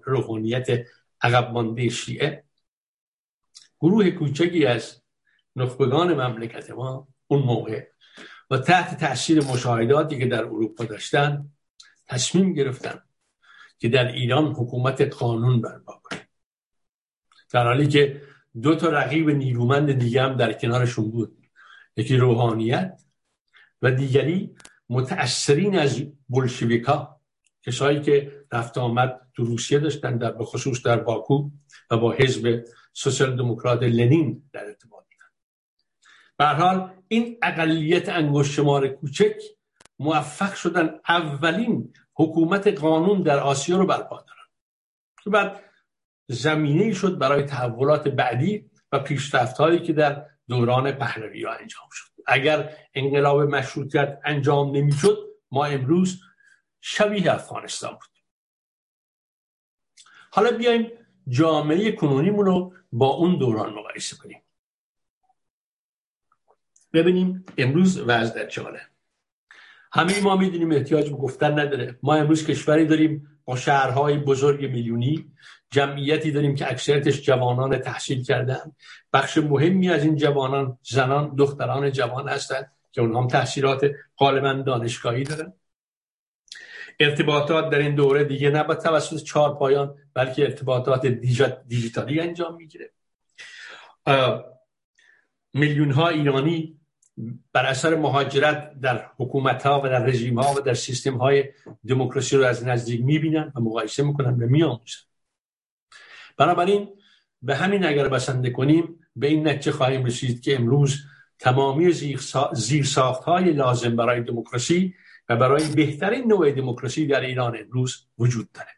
روحانیت 0.04 0.86
عقب 1.22 1.50
مانده 1.50 1.88
شیعه. 1.88 2.44
گروه 3.80 4.10
کوچکی 4.10 4.66
از 4.66 5.02
نخبگان 5.56 6.14
مملکت 6.14 6.70
ما 6.70 7.08
اون 7.26 7.42
موقع 7.42 7.86
و 8.50 8.58
تحت 8.58 9.00
تاثیر 9.00 9.44
مشاهداتی 9.44 10.18
که 10.18 10.26
در 10.26 10.44
اروپا 10.44 10.84
داشتن 10.84 11.48
تصمیم 12.06 12.52
گرفتن 12.52 13.02
که 13.78 13.88
در 13.88 14.12
ایران 14.12 14.52
حکومت 14.52 15.00
قانون 15.00 15.60
برپا 15.60 16.00
کنه 16.04 16.28
در 17.50 17.66
حالی 17.66 17.86
که 17.86 18.22
دو 18.62 18.74
تا 18.74 18.88
رقیب 18.88 19.30
نیرومند 19.30 19.92
دیگه 19.92 20.22
هم 20.22 20.36
در 20.36 20.52
کنارشون 20.52 21.10
بود. 21.10 21.36
یکی 21.96 22.16
روحانیت 22.16 23.02
و 23.82 23.90
دیگری 23.90 24.54
متأثرین 24.92 25.78
از 25.78 26.02
بلشویکا 26.28 27.20
کسایی 27.66 28.00
که 28.00 28.44
رفت 28.52 28.78
آمد 28.78 29.20
تو 29.34 29.44
روسیه 29.44 29.78
داشتن 29.78 30.18
در 30.18 30.32
به 30.32 30.44
خصوص 30.44 30.82
در 30.82 30.98
باکو 30.98 31.50
و 31.90 31.96
با 31.96 32.12
حزب 32.12 32.64
سوسیال 32.92 33.36
دموکرات 33.36 33.82
لنین 33.82 34.42
در 34.52 34.64
ارتباط 34.64 35.04
بودن. 35.04 35.30
به 36.36 36.46
حال 36.46 36.90
این 37.08 37.38
اقلیت 37.42 38.08
انگشت 38.08 38.52
شمار 38.52 38.88
کوچک 38.88 39.36
موفق 39.98 40.54
شدن 40.54 41.00
اولین 41.08 41.92
حکومت 42.14 42.68
قانون 42.68 43.22
در 43.22 43.38
آسیا 43.38 43.76
رو 43.76 43.86
برپا 43.86 44.16
دارن. 44.16 44.48
که 45.24 45.30
بعد 45.30 45.60
زمینه 46.28 46.92
شد 46.92 47.18
برای 47.18 47.42
تحولات 47.42 48.08
بعدی 48.08 48.70
و 48.92 48.98
پیشرفت 48.98 49.56
هایی 49.56 49.78
که 49.78 49.92
در 49.92 50.26
دوران 50.48 50.92
پهلوی 50.92 51.44
ها 51.44 51.52
انجام 51.52 51.88
شد. 51.92 52.10
اگر 52.26 52.76
انقلاب 52.94 53.40
مشروطیت 53.40 54.20
انجام 54.24 54.76
نمی‌شد 54.76 55.18
ما 55.50 55.64
امروز 55.64 56.20
شبیه 56.80 57.34
افغانستان 57.34 57.92
بود. 57.92 58.08
حالا 60.30 60.50
بیایم 60.50 60.90
جامعه 61.28 61.92
کنونیمون 61.92 62.46
رو 62.46 62.74
با 62.92 63.06
اون 63.06 63.38
دوران 63.38 63.74
مقایسه 63.74 64.16
کنیم. 64.16 64.42
ببینیم 66.92 67.44
امروز 67.58 67.98
وضع 67.98 68.34
در 68.34 68.46
چه 68.46 68.62
همه 69.92 70.20
ما 70.20 70.36
می‌دونیم 70.36 70.72
احتیاج 70.72 71.10
به 71.10 71.16
گفتن 71.16 71.58
نداره. 71.58 71.98
ما 72.02 72.14
امروز 72.14 72.46
کشوری 72.46 72.86
داریم 72.86 73.31
با 73.44 73.56
شهرهای 73.56 74.18
بزرگ 74.18 74.64
میلیونی 74.64 75.32
جمعیتی 75.70 76.30
داریم 76.30 76.54
که 76.54 76.70
اکثرتش 76.70 77.22
جوانان 77.22 77.78
تحصیل 77.78 78.24
کردن. 78.24 78.72
بخش 79.12 79.38
مهمی 79.38 79.90
از 79.90 80.04
این 80.04 80.16
جوانان 80.16 80.78
زنان 80.82 81.34
دختران 81.34 81.92
جوان 81.92 82.28
هستند 82.28 82.72
که 82.92 83.00
اونها 83.00 83.20
هم 83.20 83.28
تحصیلات 83.28 83.90
غالبا 84.18 84.52
دانشگاهی 84.52 85.24
دارن. 85.24 85.52
ارتباطات 87.00 87.70
در 87.70 87.78
این 87.78 87.94
دوره 87.94 88.24
دیگه 88.24 88.50
نه 88.50 88.62
با 88.62 88.74
توسط 88.74 89.22
چهار 89.22 89.54
پایان 89.54 89.94
بلکه 90.14 90.42
ارتباطات 90.42 91.06
دیجیتالی 91.68 92.20
انجام 92.20 92.56
می‌گیره. 92.56 92.90
میلیون 95.54 95.90
ها 95.90 96.08
ایرانی 96.08 96.80
بر 97.52 97.66
اثر 97.66 97.94
مهاجرت 97.94 98.80
در 98.80 99.06
حکومت 99.18 99.66
ها 99.66 99.80
و 99.84 99.88
در 99.88 100.04
رژیم 100.04 100.38
ها 100.38 100.54
و 100.54 100.60
در 100.60 100.74
سیستم 100.74 101.16
های 101.16 101.44
دموکراسی 101.88 102.36
رو 102.36 102.44
از 102.44 102.66
نزدیک 102.66 103.00
می‌بینن 103.04 103.52
و 103.54 103.60
مقایسه 103.60 104.02
می‌کنن 104.02 104.42
و 104.42 104.46
میآموزن. 104.46 105.00
بنابراین 106.36 106.88
به 107.42 107.56
همین 107.56 107.84
اگر 107.84 108.08
بسنده 108.08 108.50
کنیم 108.50 108.98
به 109.16 109.26
این 109.26 109.48
نتیجه 109.48 109.72
خواهیم 109.72 110.04
رسید 110.04 110.42
که 110.42 110.54
امروز 110.54 111.04
تمامی 111.38 111.92
زیر 112.52 112.84
ساخت 112.84 113.24
های 113.24 113.52
لازم 113.52 113.96
برای 113.96 114.20
دموکراسی 114.20 114.94
و 115.28 115.36
برای 115.36 115.68
بهترین 115.68 116.28
نوع 116.28 116.50
دموکراسی 116.50 117.06
در 117.06 117.20
ایران 117.20 117.56
امروز 117.56 118.06
وجود 118.18 118.52
داره. 118.52 118.70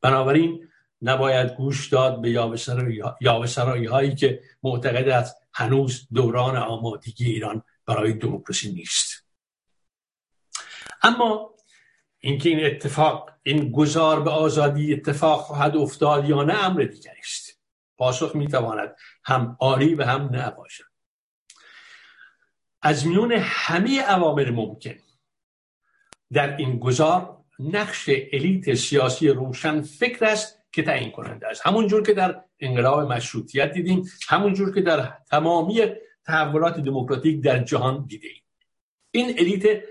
بنابراین 0.00 0.68
نباید 1.02 1.54
گوش 1.54 1.88
داد 1.88 2.20
به 2.20 2.30
یاوسرایی 3.20 3.86
هایی 3.86 4.14
که 4.14 4.40
معتقد 4.62 5.08
است 5.08 5.36
هنوز 5.52 6.08
دوران 6.14 6.56
آمادگی 6.56 7.24
ایران 7.24 7.62
برای 7.86 8.12
دموکراسی 8.12 8.72
نیست. 8.72 9.24
اما 11.02 11.54
اینکه 12.18 12.48
این 12.48 12.66
اتفاق 12.66 13.30
این 13.42 13.72
گذار 13.72 14.22
به 14.22 14.30
آزادی 14.30 14.94
اتفاق 14.94 15.40
خواهد 15.40 15.76
افتاد 15.76 16.28
یا 16.28 16.42
نه 16.42 16.64
امر 16.64 16.82
دیگری 16.82 17.20
است 17.20 17.60
پاسخ 17.96 18.36
می‌تواند 18.36 18.96
هم 19.24 19.56
آری 19.60 19.94
و 19.94 20.02
هم 20.04 20.22
نه 20.22 20.50
باشد. 20.50 20.84
از 22.82 23.06
میون 23.06 23.32
همه 23.32 24.02
عوامل 24.02 24.50
ممکن 24.50 24.94
در 26.32 26.56
این 26.56 26.78
گذار 26.78 27.44
نقش 27.58 28.08
الیت 28.08 28.74
سیاسی 28.74 29.28
روشن 29.28 29.82
فکر 29.82 30.24
است 30.24 30.58
که 30.72 30.82
تعیین 30.82 31.10
کننده 31.10 31.48
است. 31.48 31.66
همون 31.66 31.86
جور 31.86 32.02
که 32.02 32.14
در 32.14 32.44
انقلاب 32.60 33.12
مشروطیت 33.12 33.72
دیدیم. 33.72 34.04
همون 34.28 34.54
جور 34.54 34.74
که 34.74 34.80
در 34.80 35.12
تمامی 35.30 35.80
تحولات 36.24 36.80
دموکراتیک 36.80 37.40
در 37.40 37.62
جهان 37.62 38.06
دیدیم 38.06 38.42
این 39.10 39.38
الیت 39.38 39.82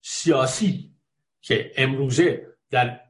سیاسی 0.00 0.94
که 1.40 1.72
امروزه 1.76 2.46
در 2.70 3.00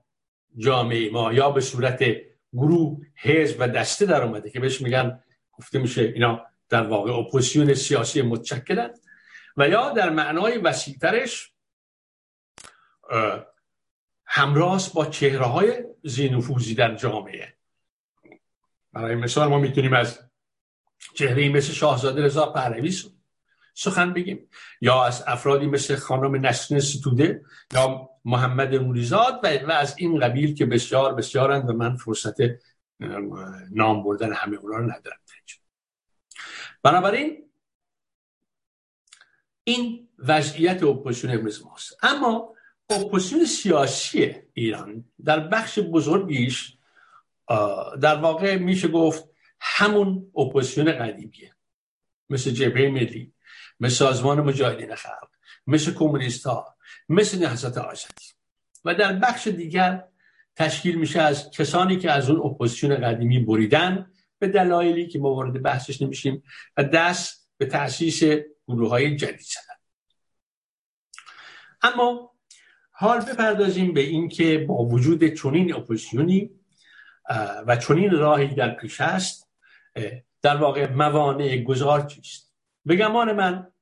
جامعه 0.57 1.11
ما 1.11 1.33
یا 1.33 1.51
به 1.51 1.61
صورت 1.61 2.05
گروه 2.53 3.07
حزب 3.15 3.57
و 3.61 3.69
دسته 3.69 4.07
در 4.07 4.23
اومده 4.23 4.51
که 4.51 4.61
بهش 4.61 4.81
میگن 4.81 5.25
گفته 5.53 5.79
میشه 5.79 6.03
اینا 6.03 6.47
در 6.69 6.83
واقع 6.83 7.13
اپوزیسیون 7.13 7.75
سیاسی 7.75 8.23
متشکلن 8.23 8.91
و 9.57 9.69
یا 9.69 9.91
در 9.91 10.11
معنای 10.11 10.59
وسیعترش 10.59 11.53
همراست 14.27 14.95
با 14.95 15.07
چهره 15.07 15.47
های 15.47 15.85
زینفوزی 16.05 16.75
در 16.75 16.95
جامعه. 16.95 17.58
برای 19.03 19.15
مثال 19.15 19.49
ما 19.49 19.59
می‌تونیم 19.59 19.93
از 19.93 20.19
چهره 21.15 21.49
مثل 21.49 21.73
شاهزاده 21.73 22.23
رضا 22.23 22.47
پهلوی 22.53 22.95
سخن 23.75 24.13
بگیم. 24.13 24.49
یا 24.81 25.05
از 25.05 25.25
افرادی 25.27 25.67
مثل 25.67 25.97
خانم 25.97 26.47
نسرین 26.47 26.81
ستوده 26.81 27.43
یا 27.75 28.11
محمد 28.25 28.75
نوریزاد 28.75 29.41
و 29.45 29.73
از 29.73 29.95
این 29.99 30.21
قبیل 30.21 30.55
که 30.55 30.67
بسیار 30.67 31.15
بسیارند 31.15 31.71
و 31.71 31.73
من 31.73 31.97
فرصت 31.97 32.37
نام 33.71 34.05
بردن 34.05 34.33
همه 34.33 34.57
اونا 34.57 34.77
رو 34.77 34.85
ندارم. 34.85 35.19
بنابراین 36.83 37.51
این 39.65 40.09
وضعیت 40.19 40.83
اپوزیسیون 40.83 41.35
امروز 41.35 41.67
ماست. 41.67 41.97
اما 42.03 42.55
اپوزیسیون 42.91 43.45
سیاسی 43.45 44.35
ایران 44.53 45.05
در 45.25 45.41
بخش 45.41 45.79
بزرگیش 45.79 46.78
در 48.01 48.17
واقع 48.17 48.59
میشه 48.59 48.89
گفت 48.89 49.25
همون 49.61 50.33
اپوزیسیون 50.37 50.93
قدیمیه. 50.93 51.55
مثل 52.31 52.51
جبهه 52.51 52.91
ملی 52.91 53.33
مثل 53.81 53.95
سازمان 53.95 54.41
مجاهدین 54.41 54.95
خلق 54.95 55.29
مثل 55.67 55.95
کمونیست 55.95 56.47
ها 56.47 56.77
مثل 57.09 57.39
نهضت 57.39 57.79
آزادی. 57.79 58.27
و 58.85 58.95
در 58.95 59.13
بخش 59.13 59.47
دیگر 59.47 60.05
تشکیل 60.57 60.99
میشه 60.99 61.21
از 61.21 61.51
کسانی 61.51 61.97
که 61.97 62.11
از 62.11 62.31
اون 62.31 62.51
اپوزیسیون 62.51 62.97
قدیمی 62.97 63.39
بریدن 63.39 64.13
به 64.39 64.49
دلایلی 64.49 65.07
که 65.07 65.19
ما 65.19 65.35
وارد 65.35 65.63
بحثش 65.63 66.03
نمیشیم 66.03 66.43
و 66.77 66.85
دست 66.85 67.51
به 67.59 67.67
تاسیس 67.67 68.23
گروه 68.69 68.89
های 68.89 69.17
جدید 69.17 69.41
زدن. 69.41 69.79
اما 71.83 72.33
حال 72.91 73.21
بپردازیم 73.21 73.93
به 73.93 74.01
اینکه 74.01 74.59
با 74.59 74.85
وجود 74.85 75.25
چنین 75.25 75.75
اپوزیسیونی 75.75 76.51
و 77.67 77.77
چنین 77.77 78.11
راهی 78.11 78.55
در 78.55 78.71
پیش 78.75 79.01
است 79.01 79.49
در 80.43 80.57
واقع 80.57 80.93
موانع 80.93 81.63
گذار 81.63 82.07
چیست؟ 82.07 82.55
به 82.85 82.97
گمان 82.97 83.33
من 83.33 83.73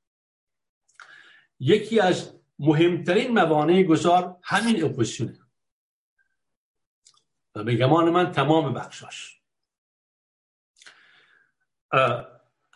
یکی 1.60 2.00
از 2.00 2.32
مهمترین 2.58 3.30
موانع 3.30 3.82
گذار 3.82 4.36
همین 4.42 4.84
اپوزیسیونه. 4.84 5.38
و 7.54 7.64
به 7.64 7.76
گمان 7.76 8.10
من 8.10 8.32
تمام 8.32 8.74
بخشاش. 8.74 9.40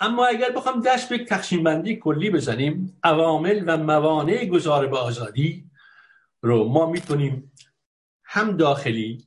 اما 0.00 0.26
اگر 0.26 0.50
بخوام 0.50 0.80
دست 0.80 1.09
به 1.09 1.24
تقسیم 1.24 1.62
بندی 1.64 1.96
کلی 1.96 2.30
بزنیم 2.30 3.00
عوامل 3.02 3.64
و 3.66 3.76
موانع 3.76 4.44
گذار 4.44 4.87
به 4.87 4.98
آزادی 4.98 5.70
رو 6.42 6.68
ما 6.68 6.87
می‌تونیم 6.87 7.52
هم 8.24 8.56
داخلی 8.56 9.26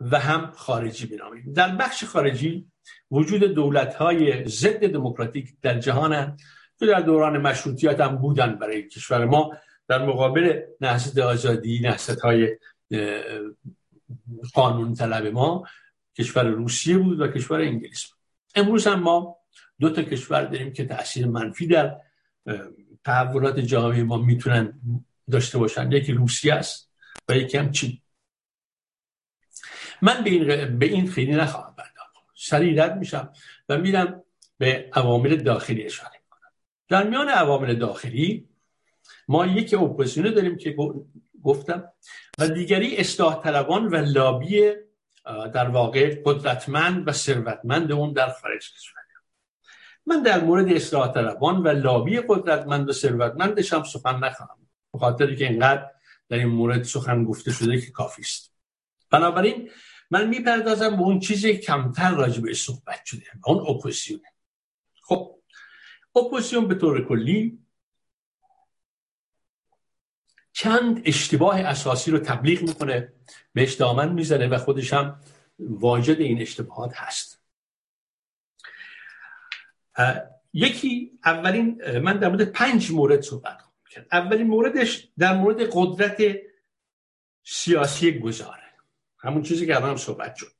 و 0.00 0.18
هم 0.18 0.52
خارجی 0.54 1.06
بنامیم. 1.06 1.52
در 1.52 1.76
بخش 1.76 2.04
خارجی 2.04 2.66
وجود 3.10 3.44
دولت 3.44 3.94
های 3.94 4.48
ضد 4.48 4.86
دموکراتیک 4.92 5.54
در 5.62 5.78
جهان 5.78 6.36
که 6.78 6.86
در 6.86 7.00
دوران 7.00 7.38
مشروطیت 7.38 8.00
هم 8.00 8.16
بودن 8.16 8.58
برای 8.58 8.88
کشور 8.88 9.24
ما. 9.24 9.52
در 9.88 10.06
مقابل 10.06 10.60
نهضت 10.80 11.18
آزادی 11.18 11.80
نهضت 11.80 12.20
های 12.20 12.58
قانون 14.54 14.94
طلب 14.94 15.26
ما 15.26 15.64
کشور 16.18 16.44
روسیه 16.44 16.98
بود 16.98 17.20
و 17.20 17.28
کشور 17.28 17.60
انگلیس 17.60 18.04
بود. 18.04 18.18
امروز 18.54 18.86
هم 18.86 19.00
ما 19.00 19.36
دو 19.80 19.90
تا 19.90 20.02
کشور 20.02 20.44
داریم 20.44 20.72
که 20.72 20.84
تاثیر 20.84 21.26
منفی 21.26 21.66
در 21.66 21.96
تحولات 23.04 23.58
جامعه 23.58 24.02
ما 24.02 24.16
می‌تونن 24.16 24.80
داشته 25.30 25.58
باشن. 25.58 25.92
یکی 25.92 26.12
روسیه 26.12 26.54
است 26.54 26.90
و 27.28 27.36
یکی 27.36 27.58
هم 27.58 27.70
چین. 27.70 28.00
من 30.02 30.24
به 30.24 30.30
این, 30.30 30.78
به 30.78 30.86
این 30.86 31.10
خیلی 31.10 31.32
نخواهم 31.32 31.74
پرداخت. 31.74 32.14
سریع 32.34 32.84
رد 32.84 32.98
میشم 32.98 33.32
و 33.68 33.78
میرم 33.78 34.22
به 34.58 34.90
عوامل 34.92 35.36
داخلی 35.36 35.84
اشاره 35.84 36.20
می‌کنم. 36.24 36.50
در 36.88 37.08
میان 37.08 37.28
عوامل 37.28 37.74
داخلی 37.74 38.48
ما 39.28 39.46
یک 39.46 39.74
اپوزیسیون 39.74 40.34
داریم 40.34 40.58
که 40.58 40.76
گفتم 41.42 41.84
و 42.38 42.48
دیگری 42.48 42.96
اصلاح 42.96 43.42
طلبان 43.42 43.86
و 43.86 43.96
لابی 43.96 44.72
در 45.54 45.68
واقع 45.68 46.22
قدرتمند 46.24 47.08
و 47.08 47.12
ثروتمند 47.12 47.92
اون 47.92 48.12
در 48.12 48.28
خارج 48.28 48.72
کشور. 48.74 48.96
من 50.06 50.22
در 50.22 50.44
مورد 50.44 50.72
اصلاح 50.72 51.12
طلبان 51.12 51.56
و 51.62 51.68
لابی 51.68 52.20
قدرتمند 52.28 52.88
و 52.88 52.92
ثروتمندش 52.92 53.72
هم 53.72 53.82
سخن 53.82 54.18
نخواهم 54.18 54.56
به 54.92 54.98
خاطری 54.98 55.36
که 55.36 55.44
اینقدر 55.44 55.90
در 56.28 56.36
این 56.36 56.48
مورد 56.48 56.82
سخن 56.82 57.24
گفته 57.24 57.52
شده 57.52 57.80
که 57.80 57.90
کافی 57.90 58.22
است. 58.22 58.52
بنابراین 59.10 59.70
من 60.10 60.28
می‌پردازم 60.28 60.96
به 60.96 61.02
اون 61.02 61.20
چیزی 61.20 61.56
کمتر 61.56 62.14
راجع 62.14 62.40
به 62.40 62.54
صحبت 62.54 63.04
شده. 63.04 63.22
اون 63.44 63.76
اپوزیسیون. 63.76 64.20
خب 65.02 65.38
اپوزیسیون 66.16 66.68
به 66.68 66.74
طور 66.74 67.08
کلی 67.08 67.58
چند 70.52 71.02
اشتباه 71.04 71.60
اساسی 71.60 72.10
رو 72.10 72.18
تبلیغ 72.18 72.62
می‌کنه 72.62 73.12
بهش 73.52 73.74
دامن 73.74 74.12
می‌زنه 74.12 74.46
و 74.46 74.58
خودش 74.58 74.92
هم 74.92 75.20
واجد 75.58 76.20
این 76.20 76.40
اشتباهات 76.40 76.92
هست. 76.94 77.42
یکی 80.52 81.18
اولین 81.24 81.98
من 81.98 82.16
در 82.16 82.28
مورد 82.28 82.44
پنج 82.44 82.90
مورد 82.90 83.20
صحبت 83.20 83.58
کرد. 83.90 84.06
اولین 84.12 84.46
موردش 84.46 85.08
در 85.18 85.36
مورد 85.36 85.56
قدرت 85.72 86.22
سیاسی 87.44 88.18
گذاره. 88.18 88.65
همون 89.26 89.42
چیزی 89.42 89.66
که 89.66 89.76
الان 89.76 89.96
صحبت 89.96 90.34
شد. 90.36 90.52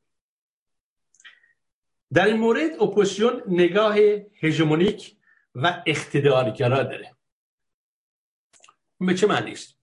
در 2.13 2.27
این 2.27 2.37
مورد 2.37 2.83
اپوزیسیون 2.83 3.43
نگاه 3.47 3.97
هژمونیک 4.41 5.17
و 5.55 5.83
اقتدارگرا 5.87 6.83
داره. 6.83 7.17
به 9.01 9.15
چه 9.15 9.27
معنی 9.27 9.53
است؟ 9.53 9.77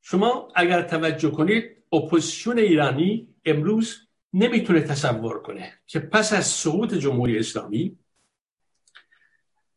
شما 0.00 0.48
اگر 0.54 0.82
توجه 0.82 1.30
کنید 1.30 1.84
اپوزیسیون 1.92 2.58
ایرانی 2.58 3.34
امروز 3.44 4.08
نمی‌تونه 4.32 4.80
تصور 4.80 5.42
کنه 5.42 5.80
که 5.86 6.00
پس 6.00 6.32
از 6.32 6.46
سقوط 6.46 6.94
جمهوری 6.94 7.38
اسلامی 7.38 7.98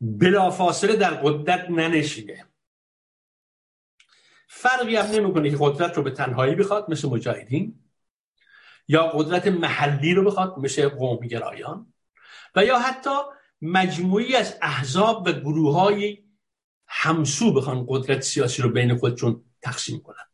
بلافاصله 0.02 0.96
در 0.96 1.14
قدرت 1.14 1.70
ننشینه. 1.70 2.49
فرقی 4.62 4.96
هم 4.96 5.06
نمی‌کنه 5.06 5.50
که 5.50 5.58
قدرت 5.60 5.98
رو 5.98 6.04
به 6.04 6.12
تنهایی 6.12 6.56
بخواد 6.56 6.92
مثل 6.92 7.10
مجاهدین 7.10 7.80
یا 8.88 9.08
قدرت 9.08 9.48
محلی 9.48 10.14
رو 10.14 10.24
بخواد 10.24 10.60
مثل 10.60 10.90
قومی 10.90 11.28
گرایان 11.28 11.94
و 12.56 12.66
یا 12.66 12.80
حتی 12.80 13.10
مجموعی 13.62 14.36
از 14.36 14.58
احزاب 14.62 15.28
و 15.28 15.32
گروه 15.32 15.76
های 15.76 16.24
همسو 16.88 17.54
بخوان 17.54 17.86
قدرت 17.90 18.22
سیاسی 18.22 18.62
رو 18.62 18.70
بین 18.70 18.98
خودشون 18.98 19.46
تقسیم 19.62 20.00
کنن. 20.00 20.28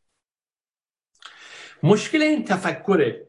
مشکل 1.84 2.22
این 2.22 2.46
تفکر 2.46 3.26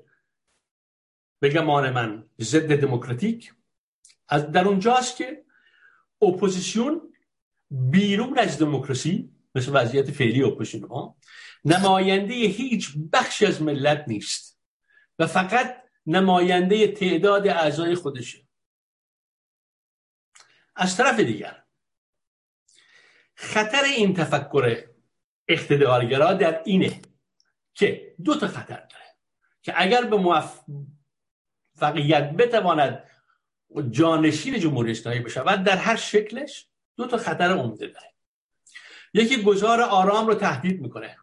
به 1.40 1.48
گمان 1.48 1.90
من 1.90 2.28
ضد 2.40 2.80
دموکراتیک 2.80 3.54
از 4.28 4.52
در 4.52 4.68
اونجاست 4.68 5.16
که 5.16 5.44
اپوزیسیون 6.22 7.12
بیرون 7.70 8.38
از 8.38 8.58
دموکراسی 8.58 9.35
مثل 9.56 9.70
وضعیت 9.74 10.10
فعلی 10.10 10.42
اپوزیسیون 10.42 10.84
ما 10.88 11.16
نماینده 11.64 12.34
هیچ 12.34 12.92
بخشی 13.12 13.46
از 13.46 13.62
ملت 13.62 14.04
نیست 14.08 14.60
و 15.18 15.26
فقط 15.26 15.82
نماینده 16.06 16.88
تعداد 16.88 17.48
اعضای 17.48 17.94
خودشه. 17.94 18.46
از 20.76 20.96
طرف 20.96 21.20
دیگر 21.20 21.62
خطر 23.34 23.82
این 23.84 24.14
تفکر 24.14 24.84
اقتدارگرا 25.48 26.32
در 26.32 26.62
اینه 26.64 27.00
که 27.74 28.14
دو 28.24 28.34
تا 28.34 28.48
خطر 28.48 28.76
داره 28.76 29.04
که 29.62 29.72
اگر 29.76 30.04
به 30.04 30.16
موفقیت 31.76 32.30
بتواند 32.32 33.04
جانشین 33.90 34.60
جمهوری 34.60 34.90
اسلامی 34.90 35.20
بشود 35.20 35.64
در 35.64 35.76
هر 35.76 35.96
شکلش 35.96 36.68
دو 36.96 37.06
تا 37.06 37.16
خطر 37.16 37.52
عمده 37.52 37.86
داره. 37.86 38.15
یکی 39.16 39.42
گذار 39.42 39.80
آرام 39.80 40.26
رو 40.26 40.34
تهدید 40.34 40.80
می‌کنه. 40.80 41.16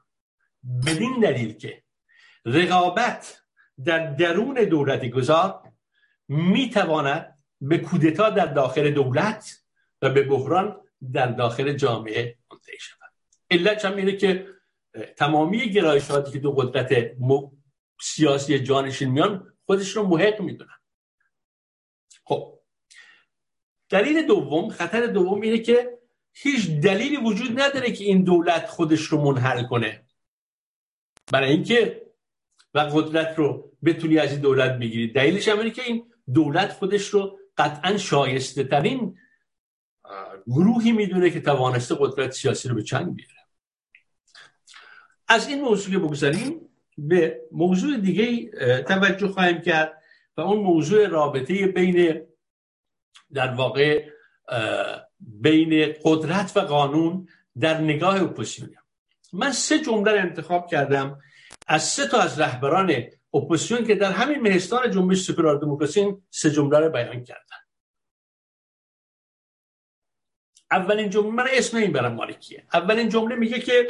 بدین 0.85 1.19
دلیل 1.19 1.53
که 1.53 1.83
رقابت 2.45 3.41
در 3.85 4.11
درون 4.11 4.63
دولت 4.63 5.05
گذار 5.05 5.73
می‌تواند 6.27 7.39
به 7.61 7.77
کودتا 7.77 8.29
در 8.29 8.45
داخل 8.45 8.91
دولت 8.91 9.63
و 10.01 10.09
به 10.09 10.23
بحران 10.23 10.81
در 11.13 11.27
داخل 11.27 11.73
جامعه 11.73 12.37
منتهی 12.51 12.77
شود. 12.79 13.11
علت 13.51 13.85
هم 13.85 13.95
اینه 13.95 14.15
که 14.15 14.47
تمامی 15.17 15.71
گرایشاتی 15.71 16.31
که 16.31 16.39
دو 16.39 16.51
قدرت 16.51 17.11
سیاسی 18.01 18.59
جانشین 18.59 19.09
میان 19.09 19.53
خودش 19.65 19.89
رو 19.89 20.07
محق 20.07 20.41
می‌دونن. 20.41 20.79
خب 22.25 22.59
دلیل 23.89 24.27
دوم 24.27 24.69
خطر 24.69 25.05
دوم 25.05 25.41
اینه 25.41 25.59
که 25.59 26.02
هیچ 26.33 26.69
دلیلی 26.69 27.17
وجود 27.17 27.61
نداره 27.61 27.91
که 27.91 28.03
این 28.03 28.23
دولت 28.23 28.65
خودش 28.65 29.01
رو 29.01 29.21
منحل 29.21 29.63
کنه. 29.63 30.05
برای 31.31 31.51
اینکه 31.51 32.03
و 32.73 32.79
قدرت 32.79 33.37
رو 33.37 33.71
بتونی 33.85 34.17
از 34.17 34.31
این 34.31 34.41
دولت 34.41 34.79
بگیری. 34.79 35.07
دلیلش 35.07 35.47
هم 35.47 35.59
اینه 35.59 35.71
که 35.71 35.81
این 35.83 36.05
دولت 36.33 36.73
خودش 36.73 37.07
رو 37.07 37.39
قطعا 37.57 37.97
شایسته 37.97 38.63
ترین 38.63 39.17
گروهی 40.47 40.91
می‌دونه 40.91 41.29
که 41.29 41.41
توانسته 41.41 41.95
قدرت 41.99 42.31
سیاسی 42.31 42.69
رو 42.69 42.75
به 42.75 42.83
چنگ 42.83 43.15
بیاره. 43.15 43.33
از 45.27 45.47
این 45.47 45.61
موضوع 45.61 45.93
که 45.93 45.99
بگذاریم 45.99 46.69
به 46.97 47.41
موضوع 47.51 47.97
دیگه 47.97 48.49
توجه 48.81 49.27
خواهیم 49.27 49.61
کرد 49.61 50.01
و 50.37 50.41
اون 50.41 50.59
موضوع 50.59 51.07
رابطه 51.07 51.67
بین 51.67 52.21
در 53.33 53.53
واقع 53.53 54.09
بین 55.27 55.95
قدرت 56.03 56.57
و 56.57 56.59
قانون 56.59 57.27
در 57.59 57.81
نگاه 57.81 58.23
اپوزیسیون 58.23 58.75
من 59.33 59.51
سه 59.51 59.79
جمله 59.79 60.11
رو 60.11 60.19
انتخاب 60.19 60.67
کردم 60.67 61.19
از 61.67 61.83
سه 61.83 62.07
تا 62.07 62.19
از 62.19 62.39
رهبران 62.39 63.03
اپوزیسیون 63.33 63.85
که 63.85 63.95
در 63.95 64.11
همین 64.11 64.41
مهستان 64.41 64.91
جنبش 64.91 65.21
سکولار 65.21 65.55
دموکراسی 65.55 66.13
سه 66.29 66.51
جمله 66.51 66.79
رو 66.79 66.89
بیان 66.89 67.23
کردن. 67.23 67.57
اولین 70.71 71.09
جمله 71.09 71.29
من 71.29 71.47
اسم 71.51 71.77
این 71.77 71.91
برم 71.91 72.13
مالکیه. 72.13 72.67
اولین 72.73 73.09
جمله 73.09 73.35
میگه 73.35 73.59
که 73.59 73.87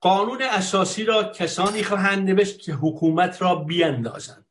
قانون 0.00 0.42
اساسی 0.42 1.04
را 1.04 1.24
کسانی 1.24 1.84
خواهند 1.84 2.30
نوشت 2.30 2.60
که 2.60 2.72
حکومت 2.72 3.42
را 3.42 3.54
بیاندازند. 3.54 4.41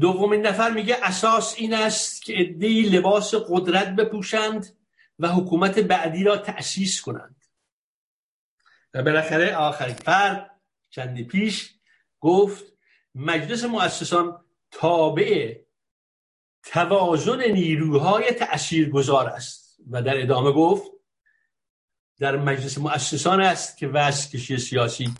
دومین 0.00 0.46
نفر 0.46 0.70
میگه 0.70 0.96
اساس 1.02 1.54
این 1.58 1.74
است 1.74 2.22
که 2.22 2.40
ادهی 2.40 2.82
لباس 2.82 3.34
قدرت 3.34 3.88
بپوشند 3.88 4.76
و 5.18 5.28
حکومت 5.28 5.78
بعدی 5.78 6.24
را 6.24 6.36
تأسیس 6.36 7.00
کنند. 7.00 7.44
و 8.94 9.02
بالاخره 9.02 9.56
آخرین 9.56 9.94
فرد 9.94 10.50
چندی 10.90 11.24
پیش 11.24 11.74
گفت 12.20 12.64
مجلس 13.14 13.64
مؤسسان 13.64 14.44
تابع 14.70 15.56
توازن 16.62 17.50
نیروهای 17.50 18.32
تأثیرگذار 18.32 19.28
است. 19.28 19.68
و 19.90 20.02
در 20.02 20.22
ادامه 20.22 20.52
گفت 20.52 20.92
در 22.18 22.36
مجلس 22.36 22.78
مؤسسان 22.78 23.40
است 23.40 23.76
که 23.76 23.88
وضع 23.88 24.30
کشی 24.30 24.58
سیاسی 24.58 25.14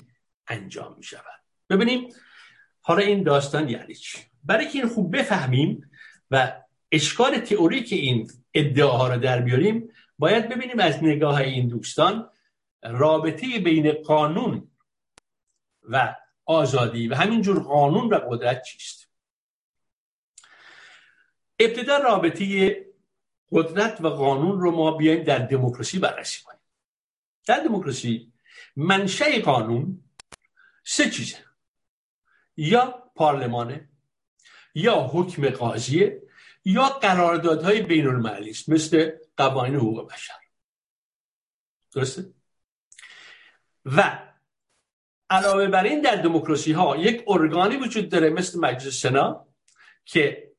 انجام 0.49 0.95
می 0.97 1.05
شود 1.05 1.43
ببینیم 1.71 2.15
حالا 2.81 3.03
این 3.03 3.23
داستان 3.23 3.69
یعنی 3.69 3.95
چی؟ 3.95 4.28
برای 4.45 4.69
که 4.69 4.79
این 4.79 4.89
خوب 4.89 5.17
بفهمیم 5.17 5.91
و 6.31 6.63
اشکال 6.93 7.39
تئوریک 7.39 7.93
این 7.93 8.31
ادعاها 8.55 9.09
رو 9.09 9.21
در 9.21 9.41
بیاریم 9.41 9.91
باید 10.19 10.49
ببینیم 10.49 10.81
از 10.81 11.05
نگاه 11.05 11.37
این 11.37 11.69
دوستان 11.69 12.31
رابطه 12.83 13.59
بین 13.59 13.93
قانون 13.93 14.71
و 15.83 16.17
آزادی 16.45 17.09
و 17.09 17.15
همینجور 17.15 17.63
قانون 17.63 18.09
و 18.09 18.15
قدرت 18.15 18.63
چیست؟ 18.63 19.09
ابتدا 21.59 21.97
رابطه 21.97 22.77
قدرت 23.53 24.01
و 24.01 24.09
قانون 24.09 24.61
رو 24.61 24.71
ما 24.71 24.91
بیایم 24.91 25.23
در 25.23 25.39
دموکراسی 25.39 25.99
بررسی 25.99 26.43
کنیم. 26.45 26.61
در 27.47 27.61
دموکراسی 27.61 28.33
منشه 28.77 29.41
قانون 29.41 30.05
سه 30.85 31.11
چیزه. 31.11 31.37
یا 32.57 33.11
پارلمانه 33.15 33.88
یا 34.75 35.11
حکم 35.13 35.51
قاضیه 35.51 36.23
یا 36.65 36.89
قراردادهای 36.89 37.83
بین 37.83 38.07
المللی 38.07 38.51
است 38.51 38.69
مثل 38.69 39.11
قوانین 39.37 39.75
حقوق 39.75 40.13
بشر. 40.13 40.35
درسته؟ 41.93 42.33
و 43.85 44.19
علاوه 45.31 45.67
بر 45.67 45.85
این 45.85 46.01
در 46.01 46.17
دموکراسی 46.17 46.73
ها 46.73 46.97
یک 46.97 47.25
ارگانی 47.27 47.77
وجود 47.77 48.09
داره 48.09 48.31
مثل 48.31 48.61
مجلس 48.61 49.01
سنا 49.03 49.47
که 50.05 50.53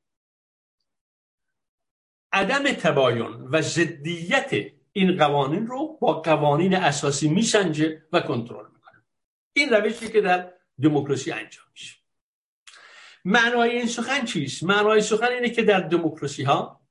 عدم 2.31 2.73
تباین 2.73 3.47
و 3.51 3.61
ضدیت 3.61 4.51
این 4.91 5.17
قوانین 5.17 5.67
رو 5.67 5.97
با 6.01 6.13
قوانین 6.13 6.75
اساسی 6.75 7.29
میسنجه 7.29 8.03
و 8.13 8.19
کنترل 8.19 8.65
می‌کنه. 8.73 9.03
این 9.53 9.69
روشی 9.69 10.07
که 10.07 10.21
در 10.21 10.53
دموکراسی 10.81 11.31
انجام 11.31 11.65
میشه. 11.71 11.98
معنای 13.25 13.69
این 13.69 13.87
سخن 13.87 14.25
چیست؟ 14.25 14.63
معنای 14.63 15.01
سخن 15.01 15.27
اینه 15.27 15.49
که 15.49 15.63
در 15.63 15.79
دموکراسی 15.79 16.43
ها 16.43 16.81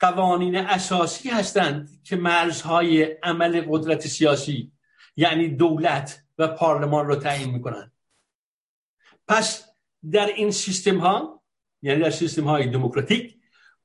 قوانین 0.00 0.56
اساسی 0.56 1.28
هستند 1.28 2.02
که 2.04 2.16
مرزهای 2.16 3.02
عمل 3.02 3.64
قدرت 3.68 4.06
سیاسی 4.06 4.72
یعنی 5.16 5.48
دولت 5.48 6.22
و 6.38 6.48
پارلمان 6.48 7.06
رو 7.06 7.16
تعیین 7.16 7.50
می‌کنند. 7.50 7.92
پس 9.28 9.68
در 10.12 10.26
این 10.26 10.50
سیستم 10.50 10.98
ها 10.98 11.42
یعنی 11.82 12.02
در 12.02 12.10
سیستم 12.10 12.44
های 12.44 12.70
دموکراتیک 12.70 13.36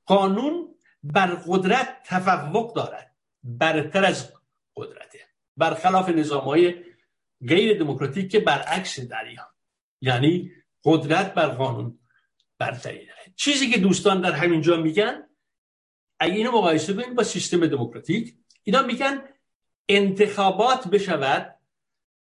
قانون 0.06 0.76
بر 1.04 1.28
قدرت 1.48 1.98
تفوق 2.06 2.76
دارد 2.76 3.16
برتر 3.44 4.06
از 4.06 4.34
قدرته. 4.76 5.20
برخلاف 5.58 6.10
نظام 6.10 6.44
های 6.44 6.84
غیر 7.48 7.80
دموکراتیک 7.80 8.32
که 8.32 8.40
برعکس 8.40 9.00
دریا 9.00 9.48
یعنی 10.02 10.52
قدرت 10.86 11.34
بر 11.34 11.48
قانون 11.48 12.00
برتری 12.58 13.06
داره. 13.06 13.34
چیزی 13.36 13.70
که 13.70 13.80
دوستان 13.80 14.22
در 14.22 14.32
همینجا 14.32 14.78
میگن 14.78 15.24
اگه 16.20 16.36
اینو 16.36 16.52
مقایسه 16.52 16.94
کنید 16.94 17.16
با 17.16 17.24
سیستم 17.24 17.68
دموکراتیک 17.68 18.36
اینا 18.64 18.82
میگن 18.82 19.22
انتخابات 19.90 20.88
بشود 20.88 21.56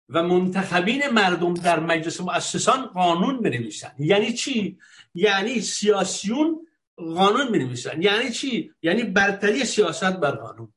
و 0.09 0.23
منتخبین 0.23 1.09
مردم 1.09 1.55
در 1.55 1.81
مجلس 1.81 2.21
مؤسسان 2.21 2.87
قانون 2.87 3.41
بنویسن 3.41 3.93
یعنی 3.99 4.33
چی؟ 4.33 4.79
یعنی 5.15 5.61
سیاسیون 5.61 6.67
قانون 6.97 7.53
بنویسن 7.53 8.03
یعنی 8.03 8.31
چی؟ 8.31 8.73
یعنی 8.83 9.03
برتری 9.03 9.65
سیاست 9.65 10.13
بر 10.13 10.31
قانون. 10.31 10.73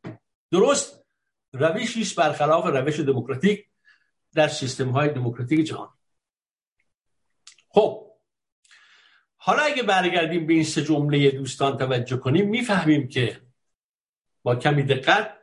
درست؟ 0.51 1.03
روشی 1.53 2.15
برخلاف 2.17 2.65
روش 2.65 2.99
دموکراتیک 2.99 3.65
در 4.33 4.47
سیستم 4.47 4.89
های 4.89 5.09
دموکراتیک 5.09 5.67
جهان. 5.67 5.89
خب 7.73 8.07
حالا 9.35 9.63
اگه 9.63 9.83
برگردیم 9.83 10.47
به 10.47 10.53
این 10.53 10.63
سه 10.63 10.83
جمله 10.83 11.31
دوستان 11.31 11.77
توجه 11.77 12.17
کنیم 12.17 12.49
می‌فهمیم 12.49 13.07
که 13.07 13.41
با 14.43 14.55
کمی 14.55 14.83
دقت 14.83 15.37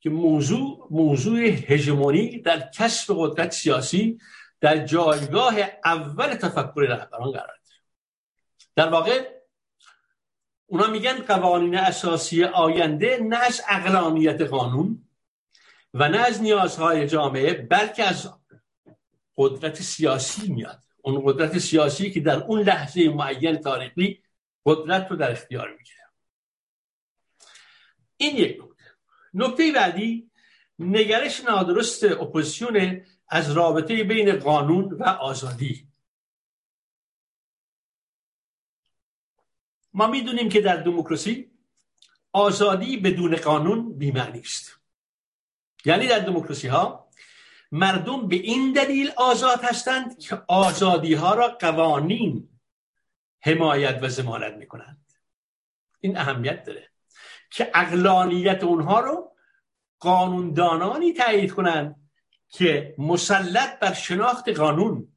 که 0.00 0.10
موضوع 0.10 0.88
موضوع 0.90 1.38
هژمونی 1.40 2.38
در 2.38 2.70
کسب 2.74 3.14
قدرت 3.18 3.52
سیاسی 3.52 4.18
در 4.60 4.86
جایگاه 4.86 5.54
اول 5.84 6.34
تفکر 6.34 6.80
رهبران 6.80 7.30
قرار 7.30 7.46
داره. 7.46 7.60
در 8.76 8.88
واقع 8.88 9.28
اونا 10.66 10.86
میگن 10.86 11.18
قوانین 11.18 11.76
اساسی 11.76 12.44
آینده 12.44 13.18
نه 13.22 13.36
از 13.36 13.62
اقلانیت 13.68 14.40
قانون 14.40 15.08
و 15.94 16.08
نه 16.08 16.18
از 16.18 16.42
نیازهای 16.42 17.08
جامعه 17.08 17.52
بلکه 17.54 18.04
از 18.04 18.32
قدرت 19.36 19.82
سیاسی 19.82 20.52
میاد. 20.52 20.82
اون 21.02 21.22
قدرت 21.24 21.58
سیاسی 21.58 22.10
که 22.10 22.20
در 22.20 22.36
اون 22.36 22.60
لحظه 22.60 23.08
معین 23.08 23.56
تاریخی 23.56 24.22
قدرت 24.66 25.10
رو 25.10 25.16
در 25.16 25.30
اختیار 25.30 25.70
می‌گیره. 25.70 25.98
این 28.16 28.36
یک 28.36 28.62
نکته. 28.62 28.84
نکته 29.34 29.72
بعدی 29.72 30.30
نگرش 30.78 31.40
نادرست 31.40 32.04
اپوزیسیون 32.04 33.04
از 33.28 33.50
رابطه 33.50 34.04
بین 34.04 34.36
قانون 34.38 34.84
و 34.84 35.04
آزادی. 35.04 35.88
ما 39.94 40.06
می‌دونیم 40.06 40.48
که 40.48 40.60
در 40.60 40.76
دموکراسی 40.76 41.50
آزادی 42.32 42.96
بدون 42.96 43.36
قانون 43.36 43.98
بیمعنی 43.98 44.40
است. 44.40 44.80
یعنی 45.84 46.06
در 46.06 46.18
دموکراسی 46.18 46.68
ها 46.68 47.01
مردم 47.72 48.28
به 48.28 48.36
این 48.36 48.72
دلیل 48.72 49.12
آزاد 49.16 49.64
هستند 49.64 50.18
که 50.18 50.42
آزادی 50.48 51.14
ها 51.14 51.34
را 51.34 51.48
قوانین 51.48 52.48
حمایت 53.40 53.98
و 54.02 54.08
زمانت 54.08 54.54
می 54.54 54.66
کنند 54.66 55.12
این 56.00 56.16
اهمیت 56.16 56.64
داره 56.64 56.88
که 57.50 57.70
اقلانیت 57.74 58.64
اونها 58.64 59.00
رو 59.00 59.36
قانوندانانی 59.98 61.12
تایید 61.12 61.52
کنند 61.52 62.10
که 62.48 62.94
مسلط 62.98 63.78
بر 63.78 63.92
شناخت 63.92 64.48
قانون 64.48 65.08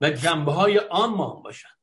و 0.00 0.10
جنبه 0.10 0.52
های 0.52 0.78
آن 0.78 1.16
باشند. 1.16 1.78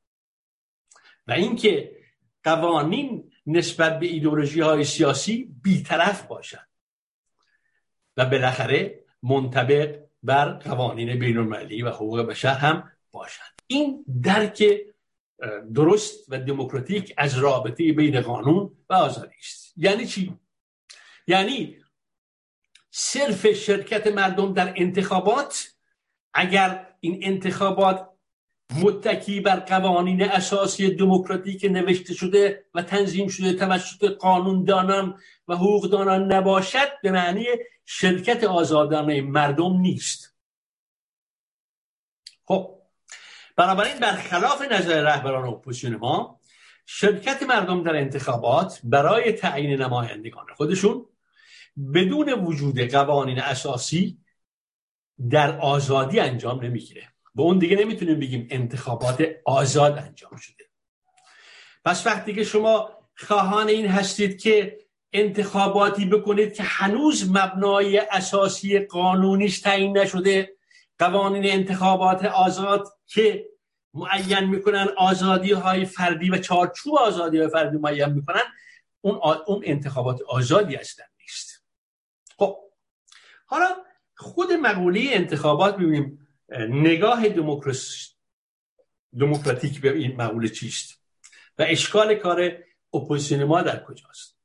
و 1.28 1.32
اینکه 1.32 1.98
قوانین 2.44 3.32
نسبت 3.48 4.00
به 4.00 4.06
ایدولوژی 4.06 4.62
های 4.62 4.84
سیاسی 4.84 5.56
بیطرف 5.64 6.28
باشند. 6.28 6.68
و 8.18 8.26
بالاخره 8.26 9.06
منطبق 9.24 10.05
بر 10.26 10.52
قوانین 10.52 11.20
بین 11.20 11.38
المللی 11.38 11.82
و 11.82 11.90
حقوق 11.90 12.22
بشر 12.22 12.54
هم 12.54 12.92
باشند 13.12 13.56
این 13.68 14.06
درک 14.24 14.64
درست 15.74 16.26
و 16.30 16.40
دموکراتیک 16.40 17.14
از 17.18 17.38
رابطه 17.38 17.94
بین 17.94 18.22
قانون 18.22 18.72
و 18.90 18.94
آزادی 18.94 19.36
است. 19.40 19.74
یعنی 19.78 20.06
چی؟ 20.06 20.34
یعنی 21.28 21.78
صرف 22.92 23.52
شرکت 23.52 24.08
مردم 24.08 24.54
در 24.54 24.74
انتخابات 24.76 25.72
اگر 26.34 26.88
این 27.00 27.20
انتخابات 27.24 28.10
متکی 28.74 29.39
بر 29.39 29.59
قوانین 29.59 30.24
اساسی 30.24 30.95
دموکراتیک 30.95 31.66
نوشته 31.66 32.13
شده 32.13 32.66
و 32.74 32.82
تنظیم 32.82 33.28
شده 33.28 33.53
توسط 33.53 34.03
قانوندانان 34.03 35.20
و 35.47 35.55
حقوقدانان 35.55 36.34
نباشد 36.34 37.01
به 37.03 37.11
معنی 37.11 37.45
شرکت 37.86 38.43
آزادانه 38.43 39.22
مردم 39.22 39.78
نیست. 39.78 40.36
خب 42.45 42.76
بنابراین 43.55 43.99
برخلاف 43.99 44.61
نظر 44.72 45.03
رهبران 45.03 45.47
اپوزیسیون 45.47 45.95
ما 45.95 46.39
شرکت 46.86 47.43
مردم 47.43 47.84
در 47.84 47.95
انتخابات 47.95 48.80
برای 48.84 49.32
تعیین 49.32 49.82
نمایندگان 49.82 50.45
خودشون 50.55 51.05
بدون 51.93 52.34
وجود 52.34 52.80
قوانین 52.80 53.39
اساسی 53.39 54.18
در 55.30 55.59
آزادی 55.59 56.20
انجام 56.20 56.66
نمی‌گیره. 56.66 57.14
به 57.36 57.42
اون 57.42 57.60
دیگه 57.60 57.78
نمی‌تونیم 57.78 58.20
بگیم 58.20 58.48
انتخابات 58.52 59.28
آزاد 59.46 59.98
انجام 59.98 60.36
شده. 60.36 60.64
پس 61.86 62.08
وقتی 62.08 62.34
که 62.34 62.44
شما 62.44 62.90
خواهان 63.18 63.68
این 63.68 63.88
هستید 63.88 64.42
که 64.42 64.78
انتخاباتی 65.14 66.06
بکنید 66.06 66.54
که 66.54 66.64
هنوز 66.64 67.32
مبنای 67.32 67.98
اساسی 67.98 68.80
قانونیش 68.80 69.62
تعیین 69.62 69.98
نشده 69.98 70.56
قوانین 71.00 71.52
انتخابات 71.52 72.26
آزاد 72.26 72.88
که 73.08 73.50
معین 73.94 74.40
می‌کنن 74.40 74.88
آزادی 74.98 75.52
های 75.52 75.86
فردی 75.86 76.30
و 76.30 76.38
چارچوب 76.38 76.96
آزادی 76.96 77.38
های 77.38 77.50
فردی 77.50 77.78
معین 77.78 78.10
می‌کنن 78.10 78.44
اون, 79.02 79.20
اون 79.48 79.62
انتخابات 79.66 80.22
آزادی 80.22 80.76
هستن 80.76 81.04
نیست. 81.20 81.66
خب 82.38 82.58
حالا 83.46 83.68
خود 84.18 84.52
مقوله 84.52 85.10
انتخابات 85.12 85.76
ببینیم 85.76 86.25
نگاه 86.50 87.30
دموکراتیک 89.20 89.82
به 89.82 89.98
این 89.98 90.16
مقوله 90.16 90.50
چیست؟ 90.50 91.02
و 91.58 91.66
اشکال 91.68 92.16
کار 92.16 92.58
اپوزیسیون 92.93 93.43
ما 93.43 93.62
در 93.62 93.84
کجاست؟ 93.84 94.38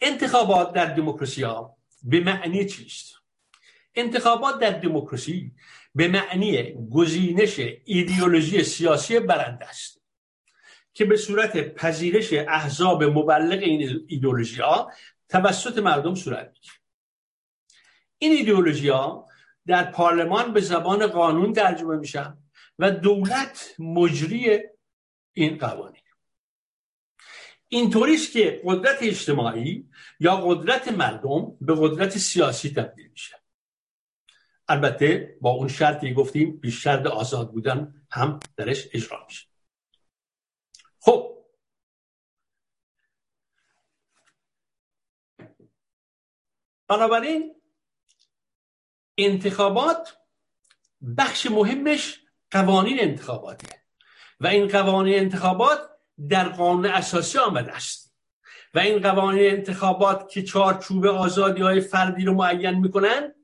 انتخابات 0.00 0.72
در 0.72 0.94
دموکراسی 0.94 1.42
ها 1.42 1.76
به 2.02 2.20
معنی 2.20 2.66
چیست؟ 2.66 3.14
انتخابات 3.94 4.60
در 4.60 4.70
دموکراسی 4.70 5.52
به 5.94 6.08
معنی 6.08 6.74
گزینش 6.90 7.60
ایدئولوژی 7.84 8.64
سیاسی 8.64 9.20
برنده 9.20 9.68
است 9.68 10.02
که 10.94 11.04
به 11.04 11.16
صورت 11.16 11.74
پذیرش 11.74 12.32
احزاب 12.32 13.04
مبلغ 13.04 13.62
این 13.62 14.04
ایدئولوژی 14.06 14.60
ها 14.60 14.92
توسط 15.28 15.78
مردم 15.78 16.14
صورت 16.14 16.46
می‌گیره. 16.46 16.74
این 18.18 18.32
ایدئولوژی 18.32 18.88
ها 18.88 19.28
در 19.66 19.90
پارلمان 19.90 20.52
به 20.52 20.60
زبان 20.60 21.06
قانون 21.06 21.52
ترجمه 21.52 21.96
میشن 21.96 22.38
و 22.78 22.90
دولت 22.90 23.74
مجری 23.78 24.60
این 25.32 25.58
قوانین. 25.58 26.02
اینطوری 27.68 28.14
است 28.14 28.32
که 28.32 28.62
قدرت 28.64 28.98
اجتماعی 29.02 29.88
یا 30.20 30.36
قدرت 30.36 30.88
مردم 30.88 31.56
به 31.60 31.74
قدرت 31.78 32.18
سیاسی 32.18 32.70
تبدیل 32.70 33.08
میشه. 33.10 33.42
البته 34.68 35.36
با 35.40 35.50
اون 35.50 35.68
شرطی 35.68 36.14
گفتیم 36.14 36.56
بیشتر 36.56 37.08
آزاد 37.08 37.52
بودن 37.52 38.06
هم 38.10 38.40
درش 38.56 38.88
اجرا 38.92 39.24
میشه. 39.28 39.46
خب. 40.98 41.44
بنابراین 46.88 47.61
انتخابات 49.18 50.16
بخش 51.18 51.46
مهمش 51.46 52.20
قوانین 52.50 53.00
انتخاباته. 53.00 53.68
و 54.40 54.46
این 54.46 54.68
قوانین 54.68 55.18
انتخابات 55.18 55.78
در 56.28 56.48
قانون 56.48 56.86
اساسی 56.86 57.38
آمده 57.38 57.72
است. 57.72 58.14
و 58.74 58.78
این 58.78 59.02
قوانین 59.02 59.50
انتخابات 59.50 60.30
که 60.30 60.42
چارچوب 60.42 61.06
آزادی 61.06 61.62
های 61.62 61.80
فردی 61.80 62.24
رو 62.24 62.34
معین 62.34 62.78
می‌کنن 62.78 63.34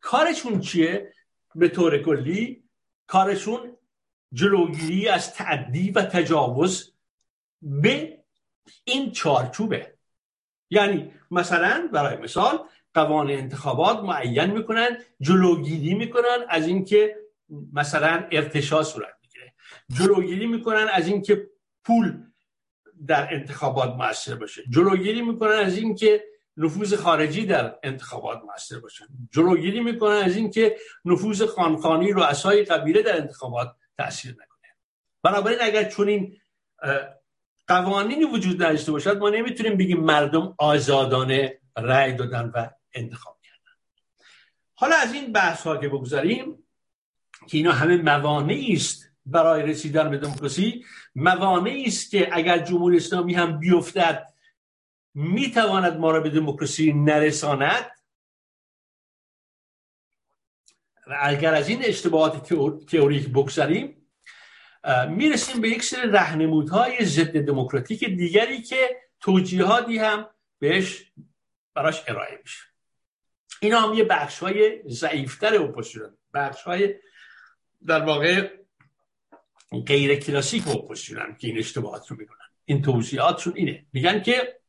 کارشون 0.00 0.60
چیه؟ 0.60 1.12
به 1.54 1.68
طور 1.68 2.02
کلی 2.02 2.64
کارشون 3.06 3.76
جلوگیری 4.32 5.08
از 5.08 5.34
تعدی 5.34 5.90
و 5.90 6.02
تجاوز 6.02 6.92
به 7.62 8.24
این 8.84 9.12
چارچوبه. 9.12 9.94
یعنی 10.70 11.12
مثلا 11.30 11.88
برای 11.92 12.16
مثال 12.16 12.58
قوانین 12.94 13.38
انتخابات 13.38 13.98
معین 13.98 14.50
می‌کنن 14.50 14.98
جلوگیری 15.20 15.94
می‌کنن 15.94 16.44
از 16.48 16.66
اینکه 16.66 17.16
مثلا 17.72 18.26
ارتشا 18.30 18.82
صورت 18.82 19.14
می‌گیره. 19.22 19.54
جلوگیری 19.92 20.46
می‌کنن 20.46 20.88
از 20.92 21.06
اینکه 21.08 21.50
پول 21.84 22.22
در 23.06 23.34
انتخابات 23.34 23.94
موثر 23.94 24.34
باشه. 24.34 24.62
جلوگیری 24.70 25.22
می‌کنن 25.22 25.52
از 25.52 25.78
اینکه 25.78 26.24
نفوذ 26.56 26.94
خارجی 26.94 27.46
در 27.46 27.78
انتخابات 27.82 28.40
موثر 28.44 28.78
باشه. 28.78 29.04
جلوگیری 29.32 29.80
می‌کنن 29.80 30.16
از 30.16 30.36
اینکه 30.36 30.76
نفوذ 31.04 31.42
خانخانی 31.42 32.12
رؤسای 32.12 32.64
قبیله 32.64 33.02
در 33.02 33.16
انتخابات 33.16 33.74
تاثیر 33.98 34.32
نکنه. 34.32 34.74
بنابراین 35.22 35.58
اگر 35.62 35.84
چنین 35.84 36.36
قوانینی 37.68 38.24
وجود 38.24 38.62
نداشته 38.62 38.92
باشد 38.92 39.18
ما 39.18 39.30
نمی‌تونیم 39.30 39.76
بگیم 39.76 40.00
مردم 40.00 40.54
آزادانه 40.58 41.60
رأی 41.76 42.12
دادن 42.12 42.52
و 42.54 42.68
انتخاب 42.94 43.40
کردن. 43.42 43.76
حالا 44.74 44.96
از 44.96 45.12
این 45.12 45.32
بحث 45.32 45.62
ها 45.62 45.76
که 45.76 45.88
بگذاریم 45.88 46.66
که 47.48 47.56
اینا 47.56 47.72
همه 47.72 47.96
موانعی 47.96 48.72
است 48.72 49.10
برای 49.26 49.62
رسیدن 49.62 50.10
به 50.10 50.18
دموکراسی 50.18 50.84
موانعی 51.14 51.84
است 51.84 52.10
که 52.10 52.28
اگر 52.32 52.58
جمهوری 52.58 52.96
اسلامی 52.96 53.34
هم 53.34 53.58
بیفتد 53.58 54.26
می‌تواند 55.14 55.96
ما 55.96 56.10
را 56.10 56.20
به 56.20 56.30
دموکراسی 56.30 56.92
نرساند؟ 56.92 57.90
و 61.06 61.18
اگر 61.20 61.54
از 61.54 61.68
این 61.68 61.84
اشتباهات 61.84 62.48
تئوریک 62.86 63.28
بگذاریم 63.28 63.96
می‌رسیم 65.08 65.60
به 65.60 65.68
یک 65.68 65.82
سری 65.82 66.10
رهنمودهای 66.10 67.04
ضد 67.04 67.46
دموکراتیک 67.46 68.04
دیگری 68.04 68.62
که 68.62 68.96
توجیهاتی 69.20 69.98
هم 69.98 70.30
بهش 70.58 71.12
براش 71.74 72.02
ارائه 72.08 72.38
میشه. 72.42 72.69
اینا 73.60 73.80
هم 73.80 73.94
یه 73.94 74.04
بخش 74.04 74.38
های 74.38 74.82
ضعیفتر 74.88 75.62
اپوزیسیون 75.62 76.16
بخش 76.34 76.62
های 76.62 76.94
در 77.86 78.04
واقع 78.04 78.50
غیر 79.86 80.14
کلاسیک 80.14 80.68
اپوزیسیون 80.68 81.36
که 81.40 81.48
این 81.48 81.58
اشتباهات 81.58 82.08
رو 82.08 82.16
می‌کنن. 82.16 82.38
این 82.64 82.82
توضیحاتشون 82.82 83.52
اینه. 83.56 83.86
میگن 83.92 84.22
که 84.22 84.60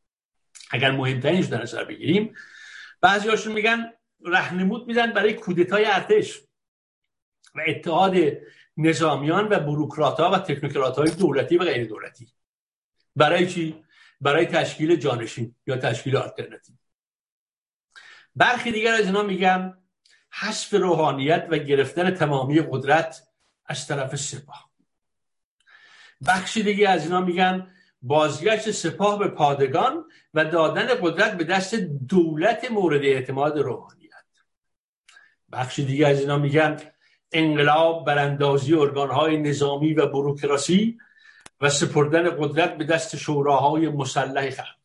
اگر 0.71 0.91
مهمترینش 0.91 1.45
در 1.45 1.61
نظر 1.61 1.83
بگیریم 1.83 2.35
بعضی 3.01 3.29
هاشون 3.29 3.53
میگن 3.53 3.93
رهنمود 4.25 4.87
میدن 4.87 5.13
برای 5.13 5.33
کودتای 5.33 5.85
ارتش 5.85 6.39
و 7.55 7.61
اتحاد 7.67 8.15
نظامیان 8.77 9.47
و 9.47 9.59
بروکرات 9.59 10.19
ها 10.19 10.31
و 10.31 10.39
تکنوکرات 10.39 10.97
های 10.97 11.11
دولتی 11.11 11.57
و 11.57 11.63
غیر 11.63 11.87
دولتی. 11.87 12.27
برای 13.15 13.47
چی؟ 13.47 13.83
برای 14.21 14.45
تشکیل 14.45 14.95
جانشین 14.95 15.55
یا 15.67 15.77
تشکیل 15.77 16.17
آلترناتیو. 16.17 16.75
برخی 18.35 18.71
دیگر 18.71 18.93
از 18.93 19.05
اینا 19.05 19.23
میگن 19.23 19.77
حذف 20.29 20.73
روحانیت 20.73 21.47
و 21.49 21.57
گرفتن 21.57 22.11
تمامی 22.11 22.61
قدرت 22.71 23.27
از 23.65 23.87
طرف 23.87 24.15
سپاه. 24.15 24.71
بخشی 26.27 26.63
دیگه 26.63 26.89
از 26.89 27.03
اینا 27.03 27.21
میگن 27.21 27.67
بازگشت 28.01 28.71
سپاه 28.71 29.19
به 29.19 29.27
پادگان 29.27 30.05
و 30.33 30.45
دادن 30.45 30.87
قدرت 30.87 31.37
به 31.37 31.43
دست 31.43 31.75
دولت 32.09 32.71
مورد 32.71 33.03
اعتماد 33.03 33.59
روحانیت. 33.59 34.11
بخشی 35.51 35.85
دیگه 35.85 36.07
از 36.07 36.19
اینا 36.19 36.37
میگن 36.37 36.77
انقلاب 37.31 38.05
براندازی 38.05 38.73
ارگانهای 38.73 39.37
نظامی 39.37 39.93
و 39.93 40.07
بروکراسی 40.07 40.97
و 41.61 41.69
سپردن 41.69 42.29
قدرت 42.29 42.77
به 42.77 42.83
دست 42.83 43.15
شوراهای 43.15 43.89
مسلح 43.89 44.49
خلق. 44.49 44.81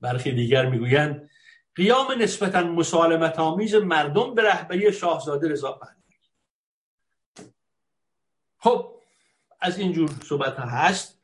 برخی 0.00 0.32
دیگر 0.32 0.66
می‌گویند 0.66 1.30
قیام 1.74 2.12
نسبتا 2.22 2.62
مسالمت 2.62 3.38
آمیز 3.38 3.74
مردم 3.74 4.34
به 4.34 4.42
رهبری 4.42 4.92
شاهزاده 4.92 5.48
رضا 5.48 5.72
پهلوی. 5.72 6.18
خب 8.58 9.00
از 9.60 9.78
اینجور 9.78 10.10
صحبت 10.24 10.56
ها 10.56 10.66
هست 10.66 11.20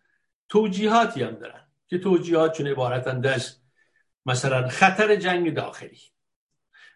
توجیهاتی 0.48 1.22
هم 1.22 1.34
دارن 1.34 1.68
که 1.88 1.98
توجیهات 1.98 2.52
چون 2.52 2.66
عبارتند 2.66 3.26
از 3.26 3.60
مثلا 4.26 4.68
خطر 4.68 5.16
جنگ 5.16 5.54
داخلی 5.54 6.00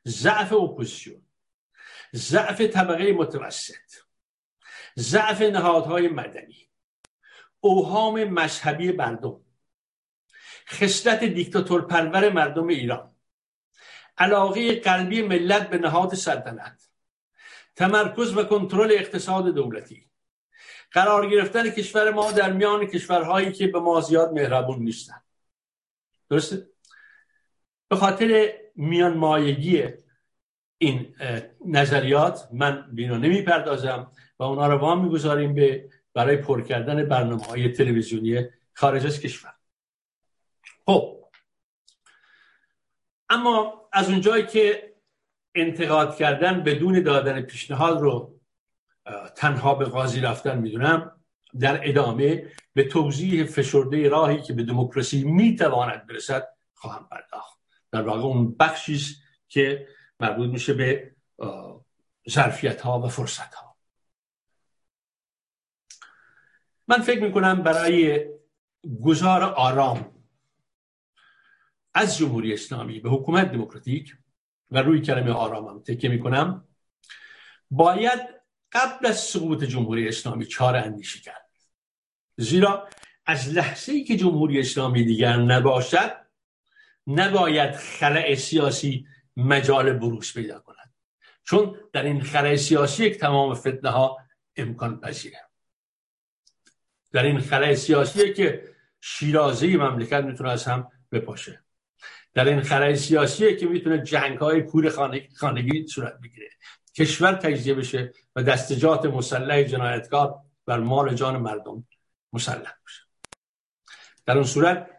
ضعف 0.09 0.53
اپوزیسیون 0.53 1.23
ضعف 2.15 2.61
طبقه 2.61 3.13
متوسط 3.13 3.93
ضعف 4.99 5.41
نهادهای 5.41 6.09
مدنی 6.09 6.69
اوهام 7.61 8.25
مذهبی 8.25 8.93
مردم 8.93 9.41
خصلت 10.69 11.25
دیکتاتور 11.25 11.83
پرور 11.87 12.29
مردم 12.29 12.67
ایران. 12.67 13.12
علاقه 14.19 14.81
قلبی 14.81 15.23
ملت 15.23 15.71
به 15.71 15.79
نهاد 15.79 16.15
سلطنت. 16.15 16.89
تمرکز 17.77 18.37
و 18.37 18.45
کنترل 18.45 18.93
اقتصاد 18.93 19.55
دولتی. 19.55 20.11
قرار 20.93 21.31
گرفتن 21.31 21.71
کشور 21.71 22.11
ما 22.11 22.33
در 22.33 22.53
میان 22.53 22.87
کشورهایی 22.87 23.53
که 23.53 23.67
به 23.67 23.81
ما 23.81 24.01
زیاد 24.01 24.33
مهربون 24.33 24.79
نیستن. 24.79 25.23
درسته؟ 26.31 26.67
به 27.89 27.97
خاطر 27.97 28.53
میان 28.77 29.17
مایگی 29.17 29.89
این 30.79 31.15
نظریات 31.67 32.49
من 32.53 32.89
بینا 32.93 33.17
نمی‌پردازم 33.17 34.13
و 34.39 34.43
اونا 34.43 34.67
رو 34.67 34.79
وام 34.79 35.05
می‌گذاریم 35.05 35.55
به 35.55 35.91
برای 36.15 36.37
پر 36.37 36.63
کردن 36.63 37.05
برنامه 37.05 37.45
های 37.45 37.69
تلویزیونی 37.69 38.49
خارج 38.75 39.07
از 39.07 39.21
کشور. 39.21 39.55
خب. 40.87 41.25
اما 43.29 43.82
از 43.93 44.09
اونجایی 44.09 44.47
که 44.47 44.93
انتقاد 45.55 46.17
کردن 46.17 46.63
بدون 46.63 47.03
دادن 47.03 47.41
پیشنهاد 47.41 48.01
رو 48.01 48.41
تنها 49.37 49.75
به 49.75 49.85
قاضی 49.85 50.21
رفتن 50.21 50.59
می‌دونم 50.59 51.21
در 51.61 51.89
ادامه 51.89 52.53
به 52.75 52.85
توضیح 52.85 53.45
فشرده 53.45 54.09
راهی 54.09 54.43
که 54.43 54.53
به 54.53 54.63
دموکراسی 54.63 55.25
می‌تواند 55.25 56.07
برسد 56.07 56.49
خواهم 56.75 57.09
پرداخت. 57.11 57.59
در 57.93 58.03
واقع 58.03 58.21
اون 58.21 58.57
بخشی 58.57 59.17
که 59.49 59.89
مربوط 60.21 60.51
میشه 60.51 60.75
به 60.75 61.15
ظرفیت 62.31 62.81
ها 62.81 63.01
و 63.01 63.09
فرصت 63.09 63.55
ها 63.55 63.77
من 66.89 67.01
فکر 67.01 67.23
می‌کنم 67.23 67.63
برای 67.63 68.29
گذار 69.05 69.43
آرام 69.43 70.12
از 71.95 72.19
جمهوری 72.19 72.55
اسلامی 72.55 73.01
به 73.01 73.11
حکومت 73.11 73.53
دموکراتیک 73.53 74.17
و 74.71 74.83
روی 74.83 75.01
کلمه 75.01 75.31
آرامم 75.31 75.83
تکیه 75.83 76.11
می‌کنم 76.11 76.69
باید 77.71 78.21
قبل 78.73 79.07
از 79.07 79.21
سقوط 79.21 79.65
جمهوری 79.65 80.09
اسلامی 80.09 80.47
چاره 80.47 80.79
اندیشی 80.79 81.21
کرد. 81.21 81.49
زیرا 82.37 82.89
از 83.27 83.49
لحظه 83.49 83.93
ای 83.93 84.05
که 84.05 84.17
جمهوری 84.17 84.61
اسلامی 84.61 85.05
دیگر 85.05 85.37
نباشد 85.37 86.13
نباید 87.07 87.75
خلع 87.75 88.35
سیاسی 88.35 89.07
مجال 89.37 89.93
بروز 89.93 90.33
پیدا 90.33 90.61
کند. 90.61 90.95
چون 91.45 91.77
در 91.93 92.03
این 92.03 92.21
خلع 92.21 92.57
سیاسی 92.57 93.05
یک 93.05 93.19
تمام 93.19 93.55
فتنه 93.55 93.91
ها 93.91 94.19
امکان 94.57 95.01
پذیره. 95.01 95.41
در 97.13 97.23
این 97.23 97.41
خلع 97.41 97.75
سیاسی 97.75 98.35
که 98.35 98.75
شیرازه 99.01 99.77
مملکت 99.77 100.25
می‌تونه 100.25 100.51
از 100.51 100.65
هم 100.65 100.89
بپاشه. 101.13 101.65
در 102.35 102.49
این 102.49 102.61
خلای 102.61 102.97
سیاسی 102.97 103.57
که 103.57 103.67
می‌تونه 103.67 103.99
جنگ 103.99 104.39
های 104.39 104.63
کور 104.63 104.89
خانگی 105.37 105.87
صورت 105.87 106.21
بگیره. 106.23 106.49
کشور 106.97 107.33
تجزیه 107.33 107.75
بشه 107.75 108.13
و 108.37 108.43
دستجات 108.43 109.07
مسلح 109.07 109.63
جنایتکار 109.63 110.35
بر 110.67 110.79
مال 110.79 111.15
جان 111.15 111.37
مردم 111.37 111.85
مسلح 112.33 112.75
بشه. 112.87 113.03
در 114.27 114.35
اون 114.35 114.45
صورت 114.45 114.91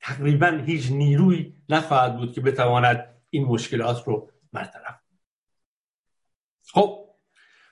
تقریبا 0.00 0.62
هیچ 0.66 0.90
نیروی 0.90 1.54
نخواهد 1.68 2.16
بود 2.16 2.32
که 2.32 2.40
بتواند 2.40 3.14
این 3.30 3.44
مشکلات 3.44 4.04
رو 4.06 4.30
برطرف 4.52 5.00
خب 6.72 7.08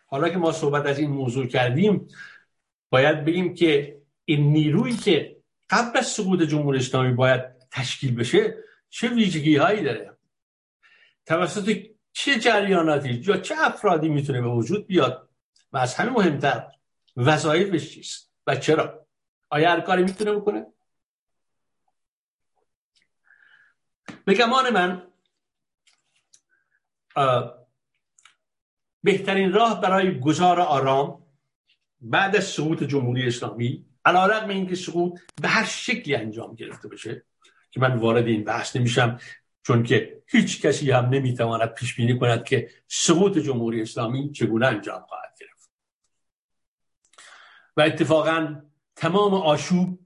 حالا 0.07 0.29
که 0.29 0.39
ما 0.39 0.53
صحبت 0.53 0.87
از 0.87 0.99
این 0.99 1.11
موضوع 1.11 1.47
کردیم 1.47 2.09
باید 2.91 3.25
بگیم 3.25 3.55
که 3.55 4.03
این 4.25 4.53
نیرویی 4.53 4.97
که 4.97 5.37
قبل 5.71 5.99
از 5.99 6.07
سقوط 6.07 6.43
جمهوری 6.43 6.79
اسلامی 6.79 7.13
باید 7.13 7.43
تشکیل 7.71 8.15
بشه 8.15 8.55
چه 8.93 9.09
ویژگی 9.09 9.57
هایی 9.57 9.83
داره؟ 9.83 10.17
توسط 11.27 11.77
چه 12.13 12.39
جریاناتی 12.39 13.23
یا 13.27 13.37
چه 13.37 13.55
افرادی 13.59 14.09
می‌تونه 14.09 14.41
به 14.41 14.49
وجود 14.49 14.87
بیاد 14.87 15.29
و 15.73 15.77
از 15.79 15.95
همه 15.95 16.11
مهمتر 16.11 16.71
وظایفش 17.17 17.95
چیست 17.95 18.33
و 18.47 18.57
چرا؟ 18.57 19.07
آیا 19.51 19.71
هر 19.71 19.81
کاری 19.81 20.03
می‌تونه 20.03 20.33
بکنه؟ 20.33 20.67
به 24.25 24.35
گمان 24.35 24.71
من 24.71 25.13
بهترین 29.03 29.53
راه 29.53 29.81
برای 29.81 30.21
گذار 30.21 30.61
آرام 30.61 31.27
بعد 32.01 32.37
از 32.37 32.45
سقوط 32.45 32.83
جمهوری 32.83 33.27
اسلامی 33.27 33.87
علا 34.05 34.27
رقم 34.27 34.49
اینکه 34.49 34.75
سقوط 34.75 35.21
به 35.43 35.49
هر 35.49 35.65
شکلی 35.65 36.15
انجام 36.15 36.55
گرفته 36.55 36.89
بشه 36.89 37.25
که 37.73 37.81
من 37.81 37.97
وارد 37.97 38.27
این 38.27 38.45
بحث 38.45 38.77
نمیشم 38.77 39.19
چون 39.63 39.83
که 39.83 40.23
هیچ 40.27 40.63
کسی 40.63 40.91
هم 40.91 41.05
نمی‌تواند 41.05 41.75
پیش 41.75 41.95
بینی 41.95 42.19
کند 42.19 42.45
که 42.45 42.71
سقوط 42.89 43.39
جمهوری 43.39 43.83
اسلامی 43.83 44.33
چگونه 44.33 44.67
انجام 44.67 45.03
خواهد 45.03 45.35
گرفت. 45.41 45.71
و 47.77 47.81
اتفاقا 47.81 48.63
تمام 48.97 49.35
آشوب 49.35 49.99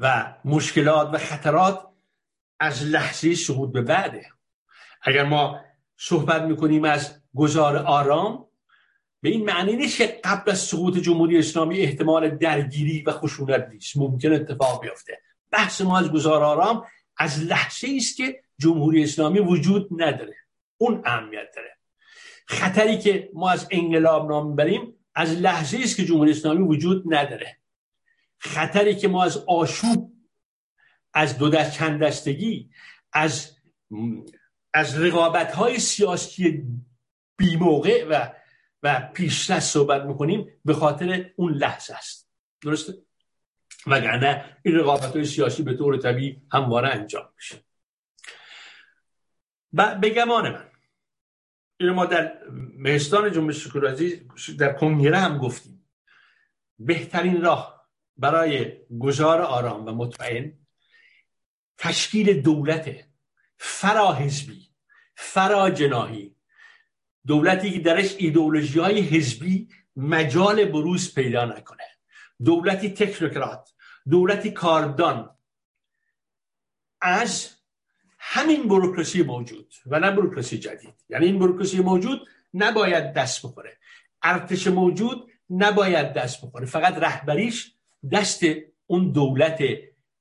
و 0.00 0.34
مشکلات 0.44 1.14
و 1.14 1.18
خطرات 1.18 1.88
از 2.60 2.84
لحظه 2.84 3.34
سقوط 3.34 3.72
به 3.72 3.82
بعده. 3.82 4.26
اگر 5.02 5.24
ما 5.24 5.60
صحبت 5.96 6.42
می‌کنیم 6.42 6.84
از 6.84 7.22
گذار 7.34 7.76
آرام 7.76 8.46
به 9.20 9.28
این 9.28 9.44
معنی 9.44 9.76
نیست 9.76 9.96
که 9.98 10.20
قبل 10.24 10.50
از 10.50 10.58
سقوط 10.58 10.98
جمهوری 10.98 11.38
اسلامی 11.38 11.78
احتمال 11.78 12.36
درگیری 12.36 13.02
و 13.02 13.12
خشونت 13.12 13.68
نیست. 13.68 13.96
ممکن 13.96 14.32
اتفاق 14.32 14.82
بیفته. 14.82 15.22
بحث 15.50 15.80
ما 15.80 15.98
از 15.98 16.12
گذار 16.12 16.42
آرام 16.42 16.86
از 17.16 17.42
لحظه 17.42 17.88
است 17.96 18.16
که 18.16 18.42
جمهوری 18.58 19.02
اسلامی 19.02 19.38
وجود 19.38 19.88
نداره. 20.02 20.36
اون 20.78 21.02
اهمیت 21.04 21.48
داره. 21.56 21.76
خطری 22.46 22.98
که 22.98 23.30
ما 23.34 23.50
از 23.50 23.68
انقلاب 23.70 24.28
نام 24.28 24.56
بریم 24.56 24.94
از 25.14 25.32
لحظه 25.32 25.78
است 25.82 25.96
که 25.96 26.04
جمهوری 26.04 26.30
اسلامی 26.30 26.68
وجود 26.68 27.14
نداره. 27.14 27.56
خطری 28.38 28.96
که 28.96 29.08
ما 29.08 29.24
از 29.24 29.44
آشوب 29.46 30.12
از 31.14 31.38
دو 31.38 31.48
دست 31.48 31.72
چند 31.72 32.02
دستگی 32.02 32.70
از 33.12 33.56
از 34.74 35.00
رقابت 35.00 35.52
های 35.52 35.78
سیاسی 35.78 36.64
بی 37.36 37.56
موقع 37.56 38.04
و 38.10 38.30
و 38.82 39.10
پیشتر 39.14 39.60
صحبت 39.60 40.02
می‌کنیم 40.02 40.48
به 40.64 40.74
خاطر 40.74 41.30
اون 41.36 41.52
لحظه 41.52 41.94
است. 41.94 42.30
درسته؟ 42.62 42.94
وگرنه 43.86 44.58
این 44.62 44.74
رقابت 44.74 45.16
های 45.16 45.24
سیاسی 45.24 45.62
به 45.62 45.76
طور 45.76 45.96
طبیعی 45.96 46.42
همواره 46.52 46.88
انجام 46.88 47.28
میشه. 47.36 47.64
و 49.72 49.94
به 49.94 50.10
گمان 50.10 50.52
من 50.52 50.70
این 51.80 51.90
ما 51.90 52.06
در 52.06 52.38
مهستان 52.76 53.32
جنبش 53.32 53.64
شکرازی 53.64 54.28
در 54.58 54.72
کنگره 54.72 55.18
هم 55.18 55.38
گفتیم. 55.38 55.86
بهترین 56.78 57.42
راه 57.42 57.88
برای 58.16 58.72
گذار 59.00 59.40
آرام 59.40 59.86
و 59.86 59.92
مطمئن 59.92 60.52
تشکیل 61.78 62.40
دولت 62.42 63.04
فراحزبی 63.58 64.68
فراجناهی 65.14 66.36
دولتی 67.26 67.70
که 67.70 67.78
درش 67.78 68.14
ایدئولوژی 68.18 68.78
های 68.78 69.00
حزبی 69.00 69.68
مجال 69.96 70.64
بروز 70.64 71.14
پیدا 71.14 71.44
نکنه. 71.44 71.84
دولتی 72.44 72.90
تکنوکرات 72.90 73.75
دولتی 74.10 74.50
کاردان. 74.50 75.30
از 77.00 77.50
همین 78.18 78.68
بروکراسی 78.68 79.22
موجود 79.22 79.74
و 79.86 80.00
نه 80.00 80.10
بروکراسی 80.10 80.58
جدید. 80.58 80.94
یعنی 81.08 81.26
این 81.26 81.38
بروکراسی 81.38 81.80
موجود 81.80 82.28
نباید 82.54 83.12
دست 83.12 83.46
بخوره. 83.46 83.78
ارتش 84.22 84.66
موجود 84.66 85.30
نباید 85.50 86.12
دست 86.12 86.46
بخوره. 86.46 86.66
فقط 86.66 86.94
رهبریش 86.94 87.72
دست 88.12 88.44
اون 88.86 89.12
دولت 89.12 89.62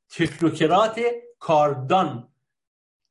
تکنوکرات 0.09 1.01
کاردان 1.39 2.29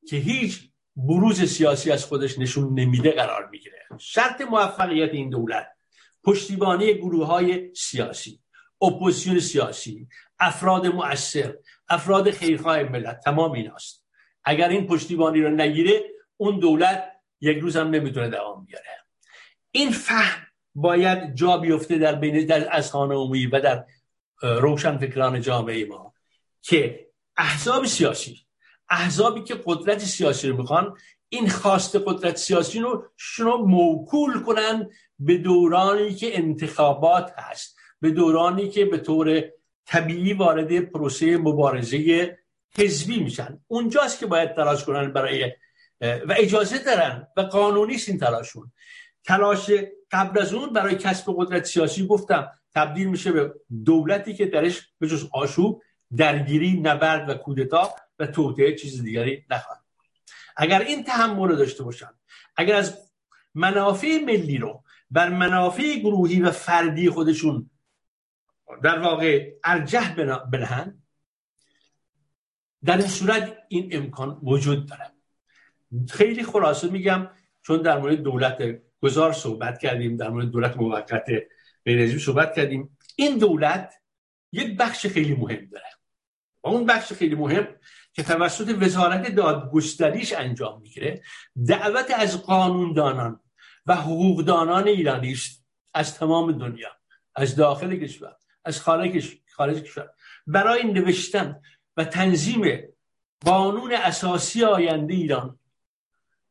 که 0.07 0.17
هیچ 0.17 0.69
بروز 0.95 1.43
سیاسی 1.43 1.91
از 1.91 2.05
خودش 2.05 2.39
نشون 2.39 2.79
نمیده 2.79 3.11
قرار 3.11 3.49
می‌گیره. 3.49 3.87
شرط 3.97 4.41
موفقیت 4.41 5.09
این 5.09 5.29
دولت 5.29 5.67
پشتیبانی 6.23 6.93
گروه 6.93 7.27
های 7.27 7.75
سیاسی 7.75 8.39
اپوزیسیون 8.81 9.39
سیاسی 9.39 10.07
افراد 10.39 10.87
مؤثر 10.87 11.55
افراد 11.89 12.31
خیرخواه 12.31 12.83
ملت 12.83 13.19
تمام 13.19 13.51
ایناست. 13.51 14.05
اگر 14.43 14.69
این 14.69 14.87
پشتیبانی 14.87 15.41
رو 15.41 15.49
نگیره 15.49 16.03
اون 16.37 16.59
دولت 16.59 17.11
یک 17.41 17.57
روز 17.57 17.77
هم 17.77 17.89
نمی‌تونه 17.89 18.29
دوام 18.29 18.65
بیاره. 18.65 18.85
این 19.71 19.91
فهم 19.91 20.47
باید 20.75 21.35
جا 21.35 21.57
بیفته 21.57 21.97
در 21.97 22.15
بین 22.15 22.45
در 22.45 22.75
اذهان 22.75 23.11
عمومی 23.11 23.45
و 23.45 23.59
در 23.59 23.85
روشن 24.41 24.97
فکران 24.97 25.41
جامعه 25.41 25.85
ما 25.85 26.13
که 26.61 27.07
احزاب 27.37 27.85
سیاسی 27.85 28.45
احزابی 28.89 29.43
که 29.43 29.61
قدرت 29.65 29.99
سیاسی 29.99 30.49
رو 30.49 30.57
می‌خوان 30.57 30.97
این 31.29 31.49
خواست 31.49 31.95
قدرت 31.95 32.37
سیاسی 32.37 32.79
رو 32.79 33.05
شنو 33.17 33.57
موکول 33.57 34.43
کنن 34.43 34.89
به 35.19 35.37
دورانی 35.37 36.15
که 36.15 36.37
انتخابات 36.37 37.33
هست 37.37 37.77
به 38.01 38.11
دورانی 38.11 38.69
که 38.69 38.85
به 38.85 38.97
طور 38.97 39.43
طبیعی 39.85 40.33
وارد 40.33 40.79
پروسه 40.79 41.37
مبارزه 41.37 42.37
حزبی 42.77 43.19
میشن. 43.19 43.59
اونجاست 43.67 44.19
که 44.19 44.25
باید 44.25 44.55
تلاش 44.55 44.83
کنن 44.83 45.13
برای 45.13 45.51
و 46.01 46.35
اجازه 46.37 46.77
دارن 46.77 47.27
و 47.37 47.41
قانونی 47.41 47.97
این 48.07 48.17
تلاشون. 48.17 48.71
تلاش 49.23 49.71
قبل 50.11 50.39
از 50.39 50.53
اون 50.53 50.73
برای 50.73 50.95
کسب 50.95 51.33
قدرت 51.37 51.65
سیاسی 51.65 52.07
گفتم 52.07 52.51
تبدیل 52.75 53.07
میشه 53.07 53.31
به 53.31 53.53
دولتی 53.85 54.33
که 54.33 54.45
درش 54.45 54.89
به 54.99 55.07
جز 55.07 55.29
آشوب 55.33 55.81
درگیری 56.17 56.79
نبرد 56.79 57.29
و 57.29 57.33
کودتا 57.33 57.95
و 58.19 58.27
توطعه 58.27 58.75
چیز 58.75 59.03
دیگری 59.03 59.45
نخواهد. 59.49 59.81
اگر 60.57 60.81
این 60.81 61.03
تحمل 61.03 61.49
رو 61.49 61.55
داشته 61.55 61.83
باشن 61.83 62.09
اگر 62.55 62.75
از 62.75 62.97
منافع 63.53 64.19
ملی 64.25 64.57
رو 64.57 64.83
بر 65.11 65.29
منافع 65.29 65.95
گروهی 65.95 66.41
و 66.41 66.51
فردی 66.51 67.09
خودشون 67.09 67.69
در 68.83 68.99
واقع 68.99 69.51
ارجح 69.63 70.15
بنهند. 70.51 71.03
در 72.85 72.97
این 72.97 73.07
صورت 73.07 73.57
این 73.67 73.89
امکان 73.91 74.39
وجود 74.43 74.89
داره 74.89 75.11
خیلی 76.09 76.43
خلاصه 76.43 76.89
میگم 76.89 77.29
چون 77.61 77.81
در 77.81 77.97
مورد 77.97 78.23
دولت 78.23 78.81
گذار 79.01 79.33
صحبت 79.33 79.79
کردیم 79.79 80.17
در 80.17 80.29
مورد 80.29 80.51
دولت 80.51 80.77
موقت 80.77 81.25
بینظیم 81.83 82.17
صحبت 82.17 82.55
کردیم 82.55 82.97
این 83.15 83.37
دولت 83.37 83.93
یک 84.51 84.77
بخش 84.77 85.07
خیلی 85.07 85.35
مهم 85.35 85.65
داره. 85.65 85.89
و 86.63 86.67
اون 86.67 86.85
بخش 86.85 87.13
خیلی 87.13 87.35
مهم 87.35 87.67
که 88.13 88.23
توسط 88.23 88.75
وزارت 88.81 89.35
دادگستریش 89.35 90.33
انجام 90.33 90.81
می‌گیره 90.81 91.21
دعوت 91.67 92.11
از 92.17 92.41
قانوندانان 92.41 93.39
و 93.85 93.95
حقوقدانان 93.95 94.87
ایرانی 94.87 95.31
است 95.31 95.65
از 95.93 96.17
تمام 96.17 96.51
دنیا 96.51 96.89
از 97.35 97.55
داخل 97.55 97.95
کشور. 97.95 98.35
از 98.65 98.81
خارج 98.81 99.37
خارج 99.51 99.83
کشور 99.83 100.09
برای 100.47 100.83
نوشتن 100.83 101.61
و 101.97 102.05
تنظیم 102.05 102.83
قانون 103.41 103.93
اساسی 103.93 104.63
آینده 104.63 105.13
ایران 105.13 105.59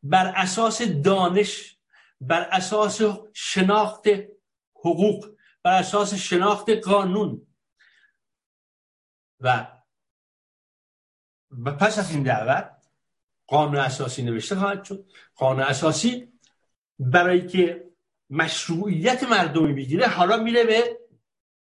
بر 0.03 0.27
اساس 0.27 0.83
دانش 0.83 1.79
بر 2.21 2.41
اساس 2.41 3.03
شناخت 3.33 4.09
حقوق 4.75 5.37
بر 5.63 5.79
اساس 5.79 6.15
شناخت 6.15 6.71
قانون 6.71 7.47
و 9.41 9.67
پس 11.81 11.99
از 11.99 12.11
این 12.11 12.23
دعوت 12.23 12.71
قانون 13.47 13.77
اساسی 13.77 14.23
نوشته 14.23 14.57
خواهد 14.57 14.85
شد. 14.85 15.07
قانون 15.35 15.63
اساسی 15.63 16.33
برای 16.99 17.47
که 17.47 17.85
مشروعیت 18.31 19.23
مردمی 19.23 19.73
بگیره 19.73 20.07
حالا 20.07 20.37
میره 20.37 20.65
به 20.65 20.99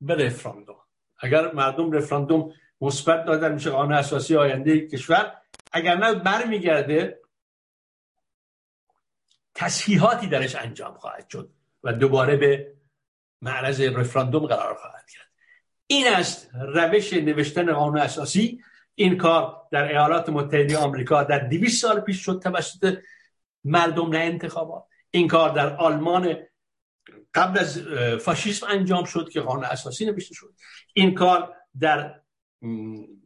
به 0.01 0.15
رفراندوم. 0.15 0.75
اگر 1.19 1.51
مردم 1.51 1.91
رفراندوم 1.91 2.53
مثبت 2.81 3.25
دادن 3.25 3.53
میشه 3.53 3.69
قانون 3.69 3.93
اساسی 3.93 4.35
آینده 4.35 4.87
کشور 4.87 5.33
اگر 5.71 5.97
نه 5.97 6.13
برمیگرده 6.13 7.19
تصحیحاتی 9.55 10.27
درش 10.27 10.55
انجام 10.55 10.93
خواهد 10.93 11.29
شد 11.29 11.49
و 11.83 11.93
دوباره 11.93 12.37
به 12.37 12.73
معرض 13.41 13.81
رفراندوم 13.81 14.45
قرار 14.45 14.75
خواهد 14.75 15.09
کرد 15.09 15.29
این 15.87 16.07
است 16.07 16.49
روش 16.53 17.13
نوشتن 17.13 17.73
قانون 17.73 17.97
اساسی. 17.97 18.63
این 18.95 19.17
کار 19.17 19.67
در 19.71 19.83
ایالات 19.83 20.29
متحده 20.29 20.77
آمریکا 20.77 21.23
در 21.23 21.39
200 21.39 21.81
سال 21.81 21.99
پیش 21.99 22.25
شد 22.25 22.41
توسط 22.43 22.97
مردم 23.63 24.09
نه 24.09 24.17
انتخابات. 24.17 24.83
این 25.11 25.27
کار 25.27 25.49
در 25.49 25.75
آلمان 25.75 26.37
قبل 27.33 27.59
از 27.59 27.79
فاشیسم 28.21 28.67
انجام 28.69 29.05
شد 29.05 29.29
که 29.29 29.41
قانون 29.41 29.65
اساسی 29.65 30.05
نوشته 30.05 30.35
شد. 30.35 30.53
این 30.93 31.13
کار 31.13 31.55
در 31.79 32.21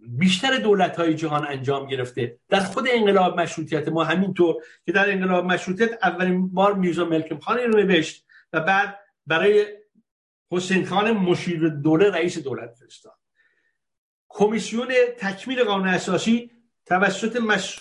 بیشتر 0.08 0.58
دولت 0.58 0.96
های 0.96 1.14
جهان 1.14 1.48
انجام 1.48 1.88
گرفته. 1.88 2.40
در 2.50 2.60
خود 2.60 2.88
انقلاب 2.92 3.40
مشروطیت 3.40 3.88
ما 3.88 4.04
همینطور 4.04 4.56
که 4.86 4.92
در 4.92 5.12
انقلاب 5.12 5.46
مشروطیت 5.46 5.90
اولین 6.04 6.54
بار 6.54 6.74
میرزا 6.74 7.06
ملکم 7.06 7.40
خانی 7.40 7.64
رو 7.64 7.80
نوشت 7.80 8.26
و 8.54 8.60
بعد 8.60 9.00
برای 9.28 9.66
حسین 10.52 10.86
خان 10.86 11.12
مشیر 11.12 11.70
دوله 11.70 12.10
رئیس 12.10 12.38
دولت 12.38 12.74
فرستاد. 12.74 13.18
کمیسیون 14.30 14.94
تکمیل 15.18 15.64
قانون 15.64 15.88
اساسی 15.88 16.52
توسط 16.86 17.36
مش... 17.36 17.80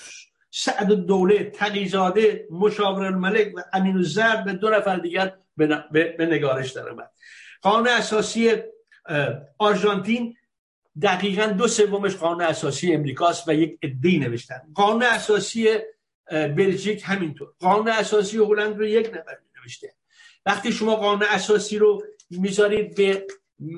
سعد 0.54 0.92
دوله 0.92 1.50
تقیزاده 1.50 2.48
مشاور 2.50 3.04
الملک 3.04 3.52
و 3.56 3.62
امین 3.72 3.96
الزرد 3.96 4.44
به 4.44 4.52
دو 4.52 4.70
نفر 4.70 4.96
دیگر 4.96 5.36
به, 5.57 6.14
نگارش 6.18 6.70
در 6.70 6.88
آمد 6.88 7.11
قانون 7.62 7.88
اساسی 7.88 8.53
آرژانتین 9.59 10.36
دقیقا 11.03 11.46
دو 11.46 11.68
سومش 11.68 12.16
قانون 12.16 12.42
اساسی 12.42 12.94
امریکاست 12.94 13.48
و 13.48 13.55
یک 13.55 13.78
ادهی 13.82 14.18
نوشتن. 14.18 14.61
قانون 14.74 15.03
اساسی 15.03 15.68
بلژیک 16.30 17.03
همینطور. 17.05 17.48
قانون 17.59 17.88
اساسی 17.88 18.38
هلند 18.38 18.78
رو 18.78 18.86
یک 18.86 19.07
نفر 19.07 19.38
نوشته. 19.61 19.94
وقتی 20.46 20.72
شما 20.72 20.96
قانون 20.96 21.22
اساسی 21.30 21.78
رو 21.78 22.03
می‌ذارید 22.30 22.96
به 22.96 23.26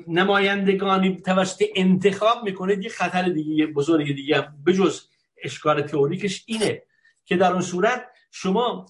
نمایندگانی 0.07 1.21
توسط 1.21 1.63
انتخاب 1.75 2.43
می‌کنید 2.43 2.83
یه 2.83 2.89
خطر 2.89 3.29
دیگه 3.29 3.67
بزرگ 3.67 4.15
دیگه 4.15 4.47
بجز 4.65 5.01
اشکال 5.43 5.81
تئوریکش 5.81 6.43
اینه 6.47 6.83
که 7.25 7.35
در 7.37 7.51
اون 7.51 7.61
صورت 7.61 8.05
شما 8.31 8.85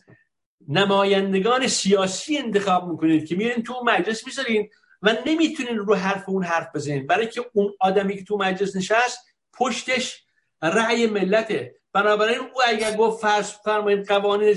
نمایندگان 0.68 1.68
سیاسی 1.68 2.38
انتخاب 2.38 2.90
می‌کنید 2.90 3.28
که 3.28 3.36
میرین 3.36 3.64
تو 3.64 3.84
مجلس 3.86 4.26
می‌ذارین 4.28 4.70
و 5.02 5.16
نمی‌تونین 5.26 5.78
رو 5.78 5.96
حرف 5.96 6.30
اون 6.30 6.44
حرف 6.44 6.68
بزنین. 6.76 7.08
برای 7.08 7.28
که 7.28 7.46
اون 7.54 7.74
آدمی 7.80 8.18
که 8.18 8.24
تو 8.24 8.38
مجلس 8.38 8.76
نشست 8.76 9.20
پشتش 9.54 10.24
رأی 10.62 11.08
ملته 11.08 11.76
بنابراین 11.94 12.40
او 12.40 12.62
اگر 12.68 12.96
گفت 12.96 13.22
فرض 13.22 13.52
فرمایید 13.52 14.08
قوانین 14.08 14.54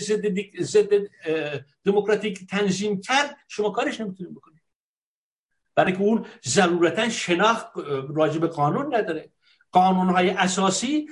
ضد 0.61 0.89
دموکراتیک 1.85 2.47
تنظیم 2.47 3.01
کرد 3.01 3.37
شما 3.49 3.71
کارش 3.71 4.01
نمی‌تونید 4.01 4.35
بکنید. 4.35 4.63
برای 5.75 5.93
که 5.93 5.99
اون 5.99 6.27
ضرورتا 6.47 7.09
شناخت 7.09 7.67
راجب 8.15 8.47
قانون 8.47 8.95
نداره. 8.95 9.31
قانون 9.73 10.09
های 10.09 10.31
اساسی 10.31 11.09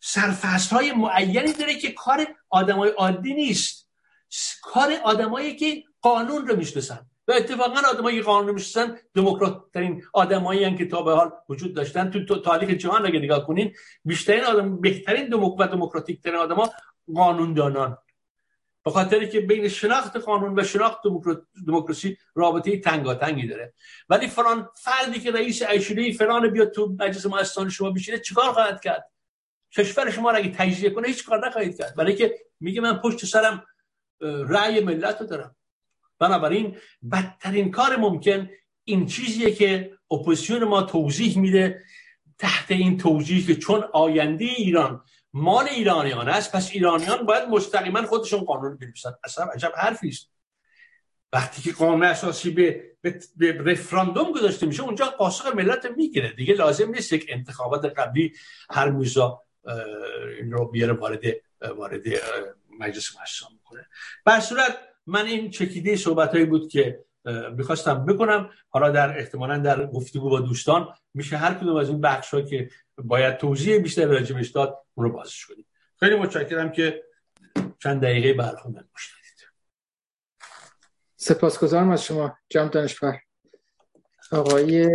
سرفست 0.00 0.72
های 0.72 0.92
معینی 0.92 1.52
داره 1.52 1.74
که 1.74 1.92
کار 1.92 2.26
آدمای 2.48 2.90
عادی 2.90 3.34
نیست. 3.34 3.85
کار 4.62 4.92
آدمایی 5.04 5.56
که 5.56 5.82
قانون 6.00 6.46
رو 6.46 6.56
می‌شناسن. 6.56 7.06
و 7.28 7.32
اتفاقا 7.32 7.80
آدمایی 7.90 8.18
که 8.18 8.22
قانون 8.22 8.54
می‌شناسن 8.54 8.98
دموکرات 9.14 9.62
ترین 9.74 10.02
آدمایی 10.12 10.76
که 10.76 10.86
تا 10.86 11.02
به 11.02 11.12
حال 11.12 11.30
وجود 11.48 11.74
داشتن. 11.74 12.10
تو 12.10 12.40
تاریخ 12.40 12.70
جهان 12.70 13.06
اگه 13.06 13.18
نگاه 13.18 13.46
کنین 13.46 13.74
بیشترین 14.04 14.44
آدم 14.44 14.80
بهترین 14.80 15.28
دموکرات 15.28 15.70
دموکراتیک 15.70 16.22
ترین 16.22 16.36
آدما 16.36 16.70
قانون 17.14 17.54
دانان 17.54 17.98
به 18.84 18.90
خاطر 18.92 19.24
که 19.24 19.40
بین 19.40 19.68
شناخت 19.68 20.16
قانون 20.16 20.58
و 20.58 20.64
شناخت 20.64 21.00
دموکراسی 21.66 22.18
رابطه 22.34 22.80
تنگاتنگی 22.80 23.46
داره. 23.46 23.72
ولی 24.08 24.28
فران 24.28 24.68
فردی 24.74 25.20
که 25.20 25.32
رئیس 25.32 25.62
اشوری 25.68 26.12
فران 26.12 26.50
بیاد 26.50 26.70
تو 26.70 26.96
مجلس 27.00 27.26
مؤسسان 27.26 27.68
شما 27.68 27.90
بشینه 27.90 28.18
چیکار 28.18 28.52
خواهد 28.52 28.80
کرد؟ 28.80 29.10
کشور 29.72 30.10
شما 30.10 30.30
را 30.30 30.36
اگه 30.36 30.50
تجزیه 30.50 30.90
کنه 30.90 31.08
هیچ 31.08 31.26
کار 31.26 31.46
نخواهید 31.46 31.78
کرد. 31.78 31.94
برای 31.96 32.14
که 32.14 32.34
میگه 32.60 32.80
من 32.80 32.98
پشت 32.98 33.24
سرم 33.24 33.66
رأی 34.20 34.80
ملت 34.80 35.20
رو 35.20 35.26
دارم. 35.26 35.56
بنابراین 36.18 36.76
بدترین 37.12 37.70
کار 37.70 37.96
ممکن 37.96 38.50
این 38.84 39.06
چیزیه 39.06 39.54
که 39.54 39.98
اپوزیسیون 40.10 40.64
ما 40.64 40.82
توضیح 40.82 41.38
میده 41.38 41.82
تحت 42.38 42.70
این 42.70 42.98
توضیح 42.98 43.46
که 43.46 43.54
چون 43.54 43.84
آینده 43.92 44.44
ایران 44.44 45.04
مال 45.32 45.68
ایرانیان 45.68 46.28
است 46.28 46.52
پس 46.52 46.70
ایرانیان 46.70 47.26
باید 47.26 47.48
مستقیما 47.48 48.06
خودشون 48.06 48.40
قانون 48.40 48.76
بنویسن. 48.76 49.14
اصلا 49.24 49.44
عجب 49.44 49.72
حرفی 49.76 50.08
است. 50.08 50.30
وقتی 51.32 51.62
که 51.62 51.72
قانون 51.72 52.04
اساسی 52.04 52.50
به, 52.50 52.84
به, 53.00 53.20
به 53.36 53.52
رفراندوم 53.52 54.32
گذاشته 54.32 54.66
میشه 54.66 54.82
اونجا 54.82 55.06
قاسق 55.06 55.54
ملت 55.54 55.86
می‌گیره. 55.96 56.32
دیگه 56.32 56.54
لازم 56.54 56.90
نیست 56.90 57.12
یک 57.12 57.26
انتخابات 57.28 57.84
قبلی 57.84 58.32
هر 58.70 58.90
موزا 58.90 59.42
این 60.40 60.52
رو 60.52 60.68
بیاره 60.68 60.92
وارد 60.92 61.22
وارد 61.76 62.02
مجلس 62.78 63.16
مشران 63.22 63.55
می‌کنه. 63.76 63.88
بر 64.24 64.40
صورت 64.40 64.78
من 65.06 65.26
این 65.26 65.50
چکیده 65.50 65.96
صحبت 65.96 66.30
هایی 66.32 66.44
بود 66.44 66.68
که 66.68 67.04
می‌خواستم 67.52 68.06
بکنم. 68.06 68.50
حالا 68.68 68.90
در 68.90 69.18
احتمالا 69.18 69.58
در 69.58 69.86
گفتگو 69.86 70.30
با 70.30 70.40
دوستان 70.40 70.88
میشه 71.14 71.36
هر 71.36 71.54
کدوم 71.54 71.76
از 71.76 71.88
این 71.88 72.00
بخش 72.00 72.34
ها 72.34 72.42
که 72.42 72.70
باید 72.98 73.36
توضیح 73.36 73.78
بیشتر 73.78 74.06
راجبش 74.06 74.48
داد 74.48 74.78
اون 74.94 75.06
رو 75.06 75.12
بازش 75.12 75.46
کنیم. 75.46 75.66
خیلی 76.00 76.16
متشکرم 76.16 76.72
که 76.72 77.04
چند 77.78 78.02
دقیقه 78.02 78.32
برخون 78.32 78.72
من 78.72 78.84
مشتدید 78.94 79.22
سپاسگزارم 81.16 81.90
از 81.90 82.04
شما 82.04 82.38
جام 82.48 82.68
دانشور. 82.68 83.20
آقای 84.32 84.88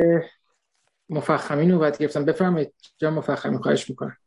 مفخمی 1.09 1.65
نوبت 1.65 1.97
گرفتم. 1.97 2.25
بفرمایید. 2.25 2.73
جام 2.97 3.13
مفخمی 3.13 3.57
خواهش 3.57 3.89
می‌کنم. 3.89 4.17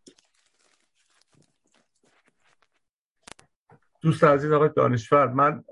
دوست 4.05 4.25
عزیز 4.25 4.53
آقای 4.53 4.71
دانشور 4.77 5.27
من 5.27 5.65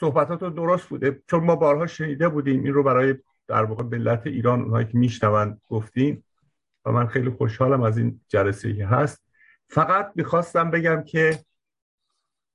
صحبتات 0.00 0.54
درست 0.54 0.88
بوده 0.88 1.22
چون 1.26 1.44
ما 1.44 1.56
بارها 1.56 1.86
شنیده 1.86 2.28
بودیم 2.28 2.64
این 2.64 2.74
رو 2.74 2.82
برای 2.82 3.14
در 3.46 3.64
واقع 3.64 3.84
ملت 3.84 4.26
ایران 4.26 4.60
اونهایی 4.60 4.86
که 4.86 4.98
میشنون 4.98 5.60
گفتیم 5.68 6.24
و 6.84 6.92
من 6.92 7.06
خیلی 7.06 7.30
خوشحالم 7.30 7.82
از 7.82 7.98
این 7.98 8.20
جلسه 8.28 8.76
که 8.76 8.86
هست. 8.86 9.22
فقط 9.68 10.12
می‌خواستم 10.14 10.70
بگم 10.70 11.02
که 11.02 11.38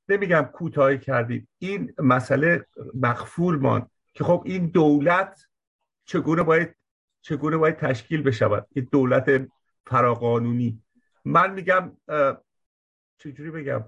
نمیگم 0.09 0.49
کوتاهی 0.53 0.97
کردید 0.99 1.47
این 1.57 1.93
مسئله 1.99 2.65
مخفول 2.93 3.59
مان 3.59 3.89
که 4.13 4.23
خب 4.23 4.43
این 4.45 4.67
دولت 4.67 5.41
چگونه 6.05 6.43
باید 6.43 6.75
چگونه 7.21 7.57
باید 7.57 7.75
تشکیل 7.77 8.21
بشود؟ 8.21 8.67
این 8.71 8.87
دولت 8.91 9.47
فراقانونی. 9.87 10.83
من 11.25 11.53
میگم 11.53 11.97
چجوری 13.17 13.51
بگم؟ 13.51 13.85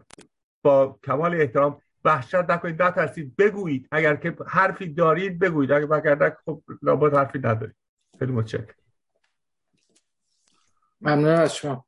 با 0.62 1.00
کمال 1.06 1.42
احترام 1.42 1.82
وحشت 2.06 2.36
نکنید 2.36 2.82
نترسید. 2.82 3.36
بگویید. 3.36 3.88
اگر 3.92 4.16
که 4.16 4.36
حرفی 4.48 4.94
دارید 4.94 5.40
بگویید. 5.40 5.72
اگر 5.72 6.16
نه 6.16 6.38
خب 6.46 6.64
لابد 6.82 7.14
حرفی 7.14 7.40
ندارید. 7.40 7.76
خیلی 8.20 8.32
متشکرم. 8.32 8.76
ممنون 11.02 11.28
از 11.28 11.56
شما. 11.56 11.86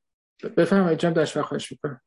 بفرمایید. 0.58 1.00
جناب 1.00 1.14
داشت 1.14 1.42
خواهش 1.42 1.72
می‌کنم. 1.72 2.02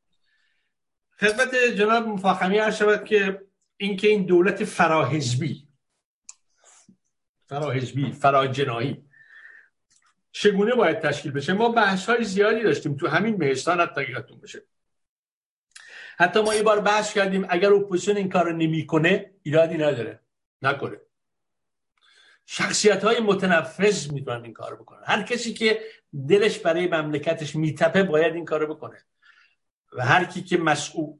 خدمت 1.19 1.55
جناب 1.55 2.07
مفاخمی 2.07 2.57
عرض 2.57 2.77
شود 2.77 3.03
که 3.03 3.41
اینکه 3.77 4.07
این 4.07 4.25
دولت 4.25 4.63
فراحزبی 4.63 5.67
فراحزبی 7.45 8.11
فراجناحی 8.11 9.05
چگونه 10.31 10.75
باید 10.75 10.99
تشکیل 10.99 11.31
بشه؟ 11.31 11.53
ما 11.53 11.69
بحث 11.69 12.09
های 12.09 12.23
زیادی 12.23 12.63
داشتیم 12.63 12.97
تو 12.97 13.07
همین 13.07 13.35
مهستان 13.35 13.79
حتی 13.79 14.03
یادتون 14.11 14.39
باشه 14.39 14.63
حتی 16.17 16.41
ما 16.41 16.55
یه 16.55 16.63
بار 16.63 16.79
بحث 16.79 17.13
کردیم 17.13 17.45
اگر 17.49 17.73
اپوزیسیون 17.73 18.17
این 18.17 18.29
کار 18.29 18.53
نمی‌کنه 18.53 19.31
ایرادی 19.43 19.77
نداره. 19.77 20.19
نکنه. 20.61 20.97
شخصیت 22.45 23.03
های 23.03 23.19
متنفذ 23.19 24.11
می‌تونن 24.11 24.43
این 24.43 24.53
کار 24.53 24.75
بکنن. 24.75 25.01
هر 25.05 25.23
کسی 25.23 25.53
که 25.53 25.79
دلش 26.29 26.59
برای 26.59 26.87
مملکتش 26.87 27.55
میتپه 27.55 28.03
باید 28.03 28.35
این 28.35 28.45
کار 28.45 28.65
بکنه. 28.65 29.05
و 29.93 30.05
هر 30.05 30.25
کی 30.25 30.41
که 30.41 30.57
مسئول 30.57 31.13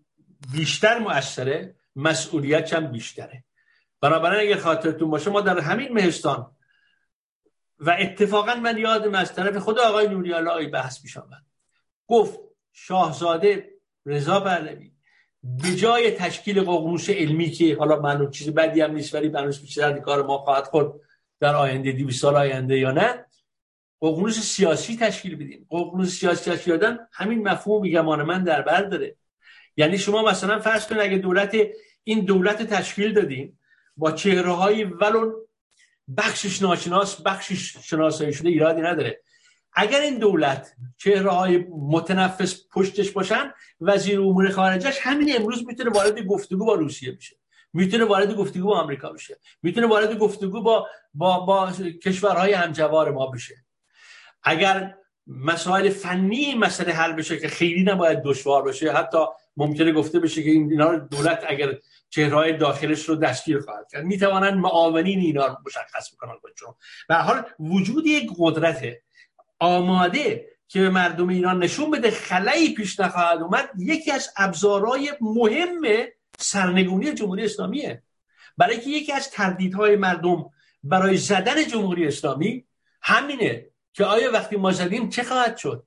بیشتر 0.54 1.00
مؤثره 1.00 1.76
مسئولیت 1.96 2.74
هم 2.74 2.92
بیشتره. 2.92 3.44
بنابراین 4.02 4.40
اگر 4.40 4.62
خاطرتون 4.62 5.10
باشه 5.10 5.30
ما 5.30 5.42
در 5.42 5.60
همین 5.60 5.94
مهستان 5.94 6.52
و 7.80 7.98
اتفاقا 8.00 8.56
من 8.56 8.78
یادم 8.78 9.16
از 9.16 9.36
طرف 9.36 9.58
خود 9.58 9.80
آقای 9.80 10.08
نوریالا 10.08 10.70
بحث 10.70 11.02
پیش 11.02 11.18
آمد. 11.18 11.44
گفت 12.08 12.40
شاهزاده 12.74 13.75
رضا 14.06 14.40
پهلوی. 14.40 14.92
به 15.44 15.76
جای 15.76 16.12
تشکیل 16.12 16.62
ققنوس 16.62 17.10
علمی 17.10 17.52
که 17.52 17.76
حالا 17.76 18.00
معلوم 18.00 18.32
چیز 18.32 18.50
بدی 18.50 18.82
هم 18.82 18.92
نیست 18.92 19.16
ولی 19.16 19.30
بنوش 19.30 19.60
بیشتر 19.60 20.00
کار 20.00 20.26
ما 20.26 20.38
خواهد 20.38 20.64
خود 20.64 21.02
در 21.40 21.56
آینده 21.56 21.92
دی 21.92 22.12
سال 22.12 22.36
آینده 22.36 22.78
یا 22.80 22.92
نه 22.92 23.26
ققنوس 24.02 24.40
سیاسی 24.40 24.98
تشکیل 24.98 25.36
بدیم. 25.36 25.68
ققنوس 25.72 26.20
سیاسی 26.20 26.52
تشکیل 26.52 26.78
دادن 26.78 27.08
همین 27.12 27.48
مفهوم 27.48 27.90
گمان 27.90 28.24
من 28.24 28.44
در 28.44 28.62
بر 28.62 28.82
داره. 28.82 29.16
یعنی 29.78 29.98
شما 29.98 30.24
مثلا 30.24 30.60
فرض 30.60 30.88
کنید 30.88 31.02
اگه 31.02 31.18
دولت 31.18 31.58
این 32.04 32.20
دولت 32.20 32.64
تشکیل 32.74 33.14
دادیم 33.14 33.60
با 33.98 34.12
چهره 34.12 34.52
های 34.52 34.84
ولون 34.84 35.34
بخشش 36.18 36.62
ناشناس 36.62 37.22
بخشش 37.22 37.78
شناسایی 37.78 38.34
شده 38.34 38.50
ایرادی 38.50 38.82
نداره. 38.82 39.22
اگر 39.76 40.02
این 40.02 40.18
دولت 40.18 40.74
چهره 40.98 41.30
های 41.30 41.66
متنفس 41.70 42.68
پشتش 42.74 43.12
باشن 43.12 43.54
وزیر 43.82 44.22
امور 44.22 44.50
خارجش 44.50 45.00
همین 45.02 45.36
امروز 45.36 45.68
می‌تونه 45.68 45.90
وارد 45.90 46.26
گفتگو 46.26 46.66
با 46.66 46.74
روسیه 46.74 47.12
بشه. 47.12 47.36
می‌تونه 47.74 48.06
وارد 48.06 48.36
گفتگو 48.36 48.68
با 48.68 48.80
آمریکا 48.80 49.10
بشه. 49.10 49.38
می‌تونه 49.64 49.88
وارد 49.88 50.18
گفتگو 50.18 50.62
با 50.62 50.88
با 51.14 51.40
با 51.40 51.72
کشورهای 52.04 52.54
همجوار 52.54 53.12
ما 53.12 53.28
بشه. 53.28 53.56
اگر 54.44 54.96
مسائل 55.28 55.90
فنی 55.90 56.56
مسئله 56.56 56.94
حل 56.94 57.12
بشه 57.12 57.38
که 57.38 57.48
خیلی 57.48 57.84
نباید 57.84 58.22
دشوار 58.24 58.62
باشه 58.62 58.92
حتی 58.92 59.18
ممکنه 59.58 59.92
گفته 59.92 60.20
بشه 60.20 60.44
که 60.44 60.50
این 60.50 60.72
اینا 60.72 60.96
دولت 60.96 61.44
اگر 61.48 61.78
چهرهای 62.10 62.58
داخلش 62.58 63.10
رو 63.10 63.16
دستگیر 63.16 63.60
خواهد 63.60 63.88
کرد 63.92 64.04
می‌توانند 64.04 64.54
معاونین 64.54 65.20
اینا 65.20 65.46
رو 65.46 65.56
مشخص 65.66 66.14
بکنن 66.14 66.36
خودشون 66.42 66.76
به 67.08 67.16
حال 67.16 67.44
وجود 67.60 68.08
یک 68.08 68.32
قدرت 68.38 68.84
آماده 69.60 70.56
که 70.68 70.82
به 70.82 70.90
مردم 70.90 71.30
ایران 71.30 71.64
نشون 71.64 71.92
بده 71.92 72.12
خلایی 72.12 72.74
پیش 72.74 73.00
نخواهد 73.00 73.42
اومد 73.42 73.70
یکی 73.78 74.12
از 74.12 74.30
ابزارهای 74.38 75.14
مهم 75.22 75.82
سرنگونی 76.40 77.14
جمهوری 77.14 77.46
اسلامیه. 77.46 78.04
برای 78.58 78.80
که 78.80 78.90
یکی 78.90 79.12
از 79.12 79.30
تردیدهای 79.30 79.96
مردم 79.96 80.46
برای 80.84 81.18
زدن 81.18 81.68
جمهوری 81.68 82.08
اسلامی 82.08 82.66
همینه 83.02 83.66
که 83.94 84.06
آیا 84.06 84.32
وقتی 84.32 84.56
ما 84.56 84.72
زدیم 84.72 85.10
چه 85.10 85.24
خواهد 85.24 85.58
شد؟ 85.58 85.86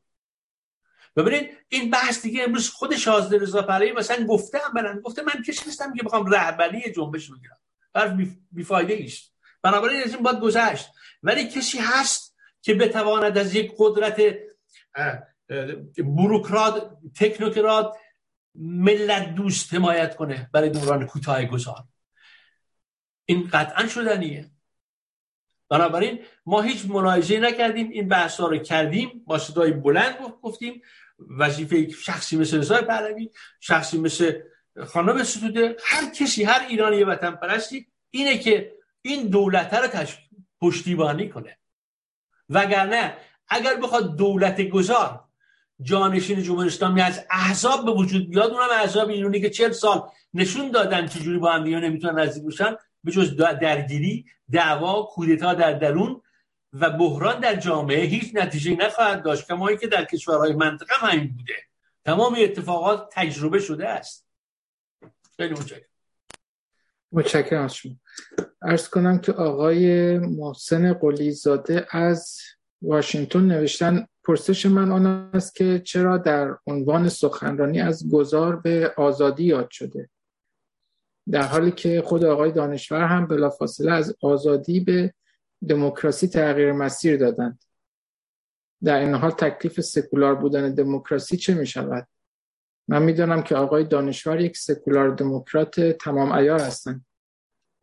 ببینید 1.17 1.51
این 1.69 1.91
بحث 1.91 2.23
دیگه 2.23 2.43
امروز 2.43 2.71
خود 2.71 2.97
شازده 2.97 3.39
رضا 3.39 3.63
پهلوی 3.63 3.93
مثلا 3.93 4.27
گفته 4.27 4.61
من 4.75 5.01
گفته 5.05 5.23
من 5.23 5.43
کسی 5.47 5.63
نیستم 5.67 5.95
که 5.95 6.03
بخوام 6.03 6.27
رهبری 6.27 6.93
جنبش 6.93 7.31
بگیرم. 7.31 7.59
حرف 7.95 8.13
بیفایده 8.53 9.05
است. 9.05 9.33
بنابراین 9.63 10.03
از 10.03 10.15
این 10.15 10.23
باید 10.23 10.41
گذشت. 10.41 10.89
ولی 11.23 11.49
کسی 11.49 11.79
هست 11.79 12.28
که 12.63 12.75
بتواند 12.75 13.39
از 13.39 13.55
یک 13.55 13.73
قدرت 13.79 14.23
بروکرات 15.99 16.91
تکنوکرات 17.15 17.97
ملت 18.55 19.35
دوست 19.35 19.75
حمایت 19.75 20.17
کنه 20.17 20.51
برای 20.53 20.71
دوران 20.71 21.07
کوتاه 21.07 21.45
گذار. 21.45 21.85
این 23.25 23.49
قطعا 23.53 23.89
شدنیه. 23.89 24.51
بنابراین 25.69 26.19
ما 26.47 26.61
هیچ 26.61 26.85
مناقشه 26.87 27.41
نکردیم 27.41 27.91
این 27.91 28.09
بحث 28.09 28.41
رو 28.41 28.59
کردیم 28.59 29.23
با 29.27 29.39
صدای 29.39 29.73
بلند 29.73 30.17
گفتیم. 30.43 30.83
وظیفه 31.39 31.89
شخصی 31.89 32.37
مثل 32.37 32.59
رضای 32.59 32.83
پهلوی 32.83 33.31
شخصی 33.61 33.99
مثل 33.99 34.41
خانم 34.87 35.25
ستوده 35.25 35.77
هر 35.85 36.11
کسی 36.11 36.45
هر 36.45 36.67
ایرانی 36.69 37.05
وطن 37.05 37.31
پرستی 37.31 37.87
اینه 38.11 38.39
که 38.39 38.73
این 39.03 39.29
دولت 39.29 39.75
رو. 39.75 40.09
پشتیبانی 40.61 41.29
کنه. 41.29 41.59
وگرنه 42.49 43.17
اگر 43.49 43.77
بخواد 43.77 44.17
دولت 44.17 44.61
گذار 44.61 45.25
جانشین 45.83 46.43
جمهوری 46.43 46.69
اسلامی 46.69 47.01
از 47.01 47.27
احزاب 47.31 47.85
به 47.85 47.91
وجود 47.91 48.31
بیاد 48.31 48.51
اونم 48.51 48.69
احزاب 48.73 49.09
ایرانی 49.09 49.41
که 49.41 49.51
چهل 49.51 49.73
سال 49.73 50.11
نشون 50.35 50.71
دادن 50.71 51.07
چجوری 51.07 51.39
با 51.39 51.53
هم 51.53 51.65
دیگه 51.65 51.81
نمی‌تونن 51.81 52.19
نزدیک 52.21 52.45
بشن 52.45 52.77
به 53.05 53.13
جز 53.13 53.37
درگیری 53.37 54.27
دعوا 54.53 55.03
کودتا 55.03 55.55
در 55.55 55.73
درون 55.73 56.23
و 56.73 56.91
بحران 56.91 57.41
در 57.41 57.55
جامعه 57.55 58.05
هیچ 58.05 58.35
نتیجه 58.35 58.77
نخواهد 58.77 59.23
داشت 59.23 59.47
کمایی 59.47 59.77
که 59.77 59.87
در 59.87 60.05
کشورهای 60.05 60.53
منطقه 60.53 60.95
هم 60.95 61.09
همین 61.09 61.37
بوده. 61.37 61.55
تمام 62.05 62.37
اتفاقات 62.39 63.09
تجربه 63.13 63.59
شده 63.59 63.89
است. 63.89 64.27
خیلی 65.37 65.55
متشکرم. 65.55 65.98
متشکرم 67.13 67.65
از 67.65 67.75
شما. 67.75 67.93
ارز 68.63 68.89
کنم 68.89 69.19
که 69.19 69.33
آقای 69.33 70.19
محسن 70.19 70.93
قلیزاده 70.93 71.87
از 71.91 72.39
واشنگتن 72.83 73.41
نوشتن 73.41 74.07
پرسش 74.25 74.67
من 74.67 74.93
آن 74.93 75.07
است 75.07 75.55
که 75.55 75.79
چرا 75.79 76.19
در 76.19 76.57
عنوان 76.67 77.09
سخنرانی 77.09 77.81
از 77.81 78.11
گذار 78.11 78.57
به 78.57 78.95
آزادی 78.97 79.45
یاد 79.45 79.71
شده؟ 79.71 80.09
در 81.31 81.43
حالی 81.43 81.71
که 81.71 82.03
خود 82.03 82.25
آقای 82.25 82.53
دانشور 82.53 83.05
هم 83.05 83.27
بلافاصله 83.27 83.93
از 83.93 84.17
آزادی 84.23 84.81
به 84.81 85.15
دموکراسی 85.69 86.29
تغییر 86.29 86.73
مسیر 86.73 87.17
دادند. 87.17 87.65
در 88.85 88.99
این 88.99 89.15
حال 89.15 89.31
تکلیف 89.31 89.81
سکولار 89.81 90.35
بودن 90.35 90.75
دموکراسی 90.75 91.37
چه 91.37 91.55
می 91.55 91.67
شود؟ 91.67 92.09
من 92.89 93.03
می‌دانم 93.03 93.43
که 93.43 93.57
آقای 93.57 93.85
دانشور 93.85 94.41
یک 94.41 94.57
سکولار 94.57 95.11
دموکرات 95.11 95.81
تمام 95.81 96.33
ایار 96.33 96.61
هستند. 96.61 97.07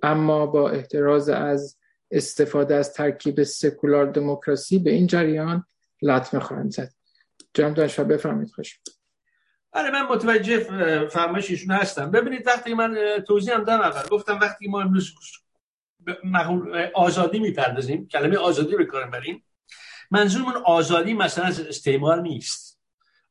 اما 0.04 0.46
با 0.46 0.70
احتراز 0.70 1.30
از 1.30 1.78
استفاده 2.12 2.76
از 2.76 2.94
ترکیب 2.94 3.44
سکولار 3.44 4.06
دموکراسی 4.06 4.80
به 4.80 4.92
این 4.92 5.08
جریان 5.08 5.66
لطمه 6.02 6.40
خواهند 6.40 6.72
زد. 6.72 6.94
جناب 7.54 7.74
دانشور 7.74 8.06
بفرمایید 8.06 8.52
خوش 8.52 8.80
آره 9.72 9.92
من 9.92 10.02
متوجه 10.02 10.60
فرمایش 11.08 11.50
ایشون 11.50 11.72
هستم. 11.76 12.12
ببینید 12.12 12.48
وقتی 12.48 12.74
من 12.74 13.24
توضیح 13.28 13.54
هم 13.54 13.64
دارم 13.64 13.82
اول. 13.82 14.10
گفتم 14.10 14.40
وقتی 14.40 14.68
ما 14.68 14.82
امروز 14.82 15.12
آزادی 16.94 17.40
می‌پردازیم 17.40 18.08
کلمه 18.08 18.38
آزادی 18.38 18.76
رو 18.76 18.86
کار 18.86 19.10
بریم 19.10 19.44
منظورمون 20.12 20.54
آزادی 20.66 21.14
مثلا 21.14 21.46
از 21.46 21.60
استعمار 21.60 22.22
نیست. 22.22 22.65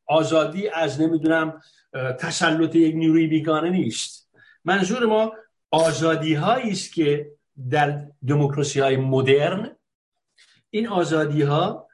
آزادی 0.07 0.69
از 0.69 1.01
نمی‌دونم 1.01 1.63
تسلط 2.21 2.75
یک 2.75 2.95
نیروی 2.95 3.27
بیگانه 3.27 3.71
نیست. 3.71 4.31
منظور 4.65 5.07
ما 5.07 5.33
آزادی 5.71 6.35
هایی 6.35 6.71
است 6.71 6.93
که 6.93 7.31
در 7.71 8.07
دموکراسی 8.29 8.81
های 8.81 8.97
مدرن 8.97 9.77
این 10.71 10.89
آزادی 10.89 11.43
ها 11.43 11.89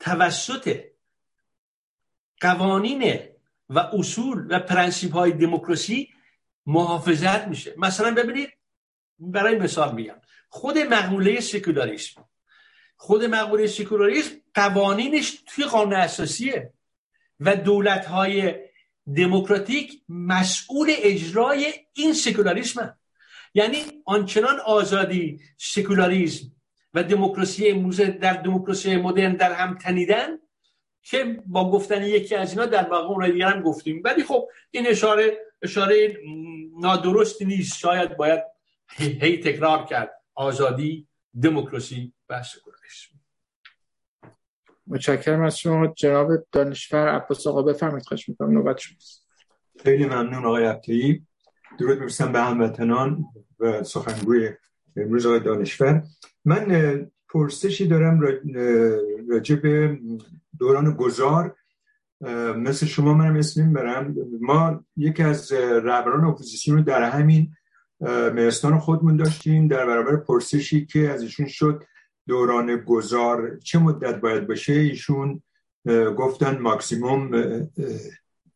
توسط 0.00 0.80
قوانین 2.40 3.18
و 3.70 3.78
اصول 3.78 4.46
و 4.50 4.60
پرنسیپ 4.60 5.12
های 5.12 5.32
دموکراسی 5.32 6.08
محافظت 6.66 7.48
میشه. 7.48 7.74
مثلا 7.76 8.14
ببینید 8.14 8.48
برای 9.18 9.58
مثال 9.58 9.94
میگم 9.94 10.16
خود 10.48 10.78
مقوله 10.78 11.40
سکولاریسم 11.40 12.28
خود 12.96 13.24
مقوله 13.24 13.66
سکولاریسم 13.66 14.30
قوانینش 14.54 15.42
توی 15.46 15.64
قانون 15.64 15.92
اساسیه. 15.92 16.72
و 17.40 17.56
دولت 17.56 18.06
های 18.06 18.54
دموکراتیک 19.16 20.02
مسئول 20.08 20.88
اجرای 20.98 21.74
این 21.92 22.12
سکولاریسم 22.12 22.98
یعنی 23.54 23.78
آنچنان 24.04 24.60
آزادی 24.60 25.40
سکولاریسم 25.56 26.46
و 26.94 27.02
دموکراسی 27.02 27.68
امروز 27.68 28.00
در 28.00 28.32
دموکراسی 28.32 28.96
مدرن 28.96 29.32
در 29.34 29.52
هم 29.52 29.78
تنیدن 29.78 30.38
که 31.02 31.42
با 31.46 31.70
گفتن 31.70 32.02
یکی 32.02 32.34
از 32.34 32.50
اینا 32.50 32.66
در 32.66 32.88
واقع 32.88 33.08
اون 33.08 33.30
دیگر 33.30 33.48
هم 33.48 33.62
گفتیم. 33.62 34.02
ولی 34.04 34.24
خب 34.24 34.48
این 34.70 34.86
اشاره 34.86 35.38
اشاره 35.62 36.16
نادرستی 36.80 37.44
نیست. 37.44 37.78
شاید 37.78 38.16
باید 38.16 38.42
هی 38.96 39.40
تکرار 39.40 39.84
کرد. 39.84 40.10
آزادی 40.34 41.08
دموکراسی 41.42 42.12
و 42.28 42.42
سکولاریسم. 42.42 43.15
متشکرم 44.86 45.42
از 45.42 45.58
شما. 45.58 45.86
جناب 45.86 46.30
دانشور 46.52 47.08
عباس 47.08 47.46
آقا 47.46 47.62
بفرمایید 47.62 48.04
خواهش 48.06 48.28
می‌کنم. 48.28 48.50
نوبت 48.50 48.78
شماست. 48.78 49.26
خیلی 49.82 50.06
ممنون 50.06 50.44
آقای 50.44 50.64
عبدی. 50.64 51.26
درود 51.78 51.98
برسم 51.98 52.32
به 52.32 52.40
هموطنان 52.40 53.24
و 53.60 53.82
سخنگوی 53.82 54.50
امروز 54.96 55.26
آقای 55.26 55.40
دانشور. 55.40 56.02
من 56.44 57.06
پرسشی 57.28 57.88
دارم 57.88 58.20
راجع 59.28 59.56
به 59.56 59.98
دوران 60.58 60.92
گذار. 60.92 61.56
مثل 62.56 62.86
شما 62.86 63.14
منم 63.14 63.36
اسم 63.36 63.72
نبرم 63.72 64.14
ما 64.40 64.84
یکی 64.96 65.22
از 65.22 65.52
رهبران 65.52 66.24
اپوزیسیون 66.24 66.76
رو 66.76 66.82
در 66.82 67.02
همین 67.02 67.52
مهستان 68.34 68.78
خودمون 68.78 69.16
داشتیم. 69.16 69.68
در 69.68 69.86
برابر 69.86 70.16
پرسشی 70.16 70.86
که 70.86 71.10
از 71.10 71.22
ایشون 71.22 71.46
شد 71.46 71.84
دوران 72.28 72.76
گذار 72.76 73.58
چه 73.64 73.78
مدت 73.78 74.20
باید 74.20 74.46
باشه؟ 74.46 74.72
ایشون 74.72 75.42
گفتن 76.16 76.58
ماکسیموم 76.58 77.30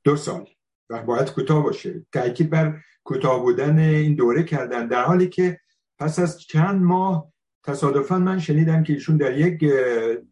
دو 0.05 0.17
سال 0.17 0.49
و 0.91 1.03
باید 1.03 1.31
کوتاه 1.31 1.63
باشه. 1.63 2.07
تاکید 2.13 2.51
بر 2.51 2.81
کوتاه 3.05 3.43
بودن 3.43 3.79
این 3.79 4.15
دوره 4.15 4.43
کردن. 4.43 4.87
در 4.87 5.05
حالی 5.05 5.29
که 5.29 5.61
پس 5.99 6.19
از 6.19 6.41
چند 6.41 6.83
ماه 6.83 7.33
تصادفا 7.65 8.19
من 8.19 8.39
شنیدم 8.39 8.83
که 8.83 8.93
ایشون 8.93 9.17
در 9.17 9.39
یک 9.39 9.65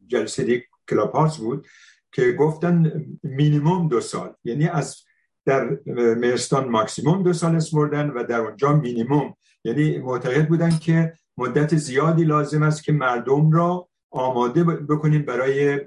جلسه 0.06 0.64
کلاب 0.90 1.12
هاوس 1.12 1.36
بود 1.36 1.66
که 2.12 2.32
گفتن 2.32 3.04
مینیموم 3.22 3.88
دو 3.88 4.00
سال. 4.00 4.34
یعنی 4.44 4.68
از 4.68 4.96
در 5.44 5.78
مهستان 6.16 6.68
ماکسیموم 6.68 7.22
دو 7.22 7.32
سال 7.32 7.56
اسمردن 7.56 8.10
و 8.10 8.24
در 8.24 8.40
اونجا 8.40 8.72
مینیموم. 8.72 9.34
یعنی 9.64 9.98
معتقد 9.98 10.48
بودن 10.48 10.78
که 10.78 11.12
مدت 11.38 11.76
زیادی 11.76 12.24
لازم 12.24 12.62
است 12.62 12.84
که 12.84 12.92
مردم 12.92 13.50
را 13.50 13.88
آماده 14.10 14.64
بکنیم 14.64 15.22
برای 15.22 15.80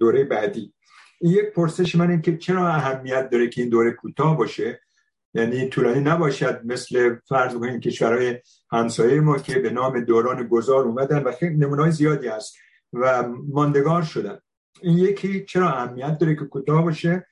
دوره 0.00 0.24
بعدی. 0.24 0.74
این 1.20 1.32
یک 1.32 1.52
پرسش 1.54 1.94
من 1.94 2.10
این 2.10 2.22
که 2.22 2.36
چرا 2.36 2.68
اهمیت 2.68 3.30
داره 3.30 3.48
که 3.48 3.60
این 3.60 3.70
دوره 3.70 3.90
کوتاه 3.90 4.36
باشه؟ 4.36 4.80
یعنی 5.34 5.68
طولانی 5.68 6.00
نباشد 6.00 6.60
مثل 6.64 7.16
فرض 7.28 7.54
کنید 7.54 7.80
کشورهای 7.80 8.38
همسایه 8.70 9.20
ما 9.20 9.38
که 9.38 9.58
به 9.58 9.70
نام 9.70 10.00
دوران 10.00 10.48
گذار 10.48 10.84
اومدن 10.84 11.22
و 11.22 11.32
خیلی 11.32 11.56
نمونه 11.56 11.90
زیادی 11.90 12.28
هست 12.28 12.56
و 12.92 13.28
ماندگار 13.28 14.02
شدن. 14.02 14.38
این 14.82 14.98
یکی 14.98 15.44
چرا 15.44 15.68
اهمیت 15.68 16.18
داره 16.18 16.34
که 16.34 16.44
کوتاه 16.44 16.82
باشه؟ 16.82 17.26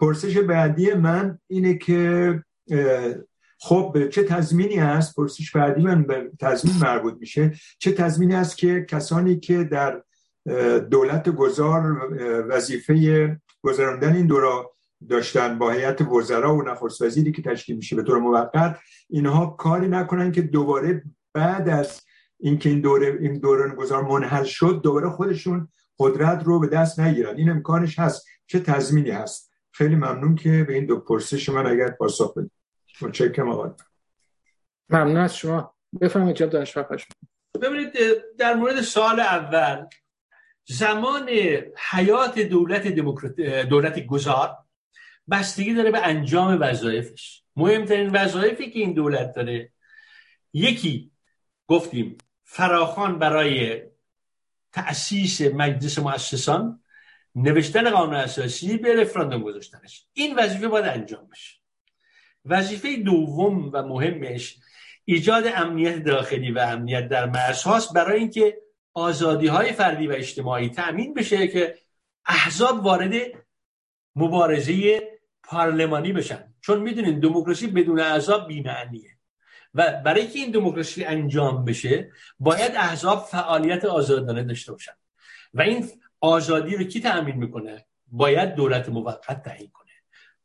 پرسش 0.00 0.38
بعدی 0.38 0.94
من 0.94 1.38
اینه 1.46 1.74
که 1.74 2.44
خب 3.62 4.08
چه 4.08 4.24
تضمینی 4.24 4.76
هست؟ 4.76 5.16
پرسش 5.16 5.50
بعدی 5.50 5.82
من 5.82 6.02
به 6.02 6.30
تضمین 6.40 6.74
مربوط 6.82 7.14
میشه. 7.20 7.52
چه 7.78 7.92
تضمینی 7.92 8.34
هست 8.34 8.58
که 8.58 8.86
کسانی 8.88 9.40
که 9.40 9.64
در 9.64 10.02
دولت 10.90 11.28
گذار 11.28 11.96
وظیفه 12.48 13.40
گذراندن 13.62 14.16
این 14.16 14.26
دورا 14.26 14.72
داشتن 15.08 15.58
با 15.58 15.70
هیئت 15.70 16.02
وزرا 16.02 16.56
و 16.56 16.62
نخست 16.62 17.02
وزیری 17.02 17.32
که 17.32 17.42
تشکیل 17.42 17.76
میشه 17.76 17.96
به 17.96 18.02
طور 18.02 18.18
موقت 18.18 18.78
اینها 19.10 19.46
کاری 19.46 19.88
نکنن 19.88 20.32
که 20.32 20.42
دوباره 20.42 21.02
بعد 21.34 21.68
از 21.68 22.00
اینکه 22.40 22.68
این 22.68 22.80
دوره 22.80 23.18
این 23.20 23.38
دوران 23.38 23.74
گذار 23.74 24.02
منحل 24.02 24.44
شد 24.44 24.80
دوباره 24.82 25.10
خودشون 25.10 25.68
قدرت 25.98 26.44
رو 26.44 26.60
به 26.60 26.66
دست 26.66 27.00
نگیرن. 27.00 27.36
این 27.36 27.50
امکانش 27.50 27.98
هست. 27.98 28.26
چه 28.46 28.60
تضمینی 28.60 29.10
هست؟ 29.10 29.50
خیلی 29.72 29.94
ممنون 29.94 30.34
که 30.34 30.64
به 30.68 30.74
این 30.74 30.86
دو 30.86 31.00
پرسش 31.00 31.48
من 31.48 31.66
اگر 31.66 31.90
پاسخ 31.90 32.34
بدید. 32.38 32.59
متشکرم 33.02 33.48
آقا. 33.48 33.76
ممنون 34.88 35.16
از 35.16 35.36
شما. 35.36 35.74
بفرمایید 36.00 36.36
جناب 36.36 36.50
دانشور 36.50 36.86
ببینید 37.62 37.92
در 38.38 38.54
مورد 38.54 38.80
سال 38.80 39.20
اول 39.20 39.86
زمان 40.64 41.28
حیات 41.90 42.38
دولت 42.38 42.88
دولت 43.68 44.06
گذار 44.06 44.56
بستگی 45.30 45.74
داره 45.74 45.90
به 45.90 46.06
انجام 46.06 46.58
وظایفش. 46.60 47.42
مهمترین 47.56 48.10
وظایفی 48.10 48.70
که 48.70 48.78
این 48.78 48.92
دولت 48.92 49.34
داره 49.34 49.72
یکی 50.52 51.10
گفتیم 51.66 52.18
فراخان 52.44 53.18
برای 53.18 53.82
تأسیس 54.72 55.40
مجلس 55.40 55.98
مؤسسان 55.98 56.82
نوشتن 57.34 57.90
قانون 57.90 58.14
اساسی 58.14 58.76
به 58.76 59.00
رفراندوم 59.00 59.42
گذاشتنش. 59.42 60.06
این 60.12 60.38
وظیفه 60.38 60.68
باید 60.68 60.86
انجام 60.86 61.28
بشه. 61.28 61.59
وظیفه 62.44 62.96
دوم 62.96 63.70
و 63.72 63.82
مهمش 63.82 64.56
ایجاد 65.04 65.44
امنیت 65.46 66.04
داخلی 66.04 66.50
و 66.50 66.58
امنیت 66.58 67.08
در 67.08 67.26
مرزهاست 67.26 67.92
برای 67.94 68.18
اینکه 68.18 68.58
آزادی 68.94 69.46
های 69.46 69.72
فردی 69.72 70.06
و 70.06 70.12
اجتماعی 70.12 70.68
تأمین 70.68 71.14
بشه 71.14 71.48
که 71.48 71.74
احزاب 72.26 72.84
وارد 72.84 73.12
مبارزه 74.16 75.02
پارلمانی 75.42 76.12
بشن. 76.12 76.54
چون 76.60 76.80
می‌دونین 76.80 77.20
دموکراسی 77.20 77.66
بدون 77.66 78.00
احزاب 78.00 78.48
بی‌معنیه. 78.48 79.10
و 79.74 80.02
برای 80.04 80.26
که 80.26 80.38
این 80.38 80.50
دموکراسی 80.50 81.04
انجام 81.04 81.64
بشه 81.64 82.10
باید 82.38 82.72
احزاب 82.76 83.24
فعالیت 83.30 83.84
آزادانه 83.84 84.42
داشته 84.42 84.72
باشن. 84.72 84.92
و 85.54 85.62
این 85.62 85.88
آزادی 86.20 86.76
رو 86.76 86.84
کی 86.84 87.00
تأمین 87.00 87.36
می‌کنه؟ 87.36 87.86
باید 88.06 88.54
دولت 88.54 88.88
موقت 88.88 89.42
تعیین 89.42 89.70
کنه. 89.70 89.89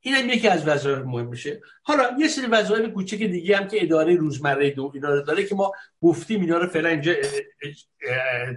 این 0.06 0.16
هم 0.16 0.30
یکی 0.30 0.48
از 0.48 0.68
وظایف 0.68 0.98
مهم 0.98 1.28
میشه. 1.28 1.62
حالا 1.84 2.04
یه 2.20 2.28
سری 2.28 2.46
وظایف 2.46 2.94
کوچک 2.94 3.18
دیگه 3.18 3.58
هم 3.58 3.68
که 3.68 3.84
اداره 3.84 4.16
روزمره 4.16 4.70
دو 4.70 4.92
اینا 4.94 5.20
داره 5.20 5.46
که 5.46 5.56
ما 5.56 5.72
گفتیم 6.02 6.42
اینا 6.42 6.58
رو 6.58 6.68
فعلا 6.68 6.90
اینجا 6.90 7.14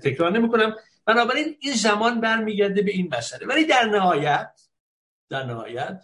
تکرار 0.02 0.32
نمی‌کنم. 0.32 0.76
بنابراین 1.04 1.56
این 1.60 1.72
زمان 1.72 2.20
برمیگرده 2.20 2.82
به 2.82 2.90
این 2.90 3.14
مسئله. 3.18 3.46
ولی 3.46 3.64
در 3.64 3.84
نهایت 3.84 4.50
در 5.30 5.44
نهایت 5.44 6.02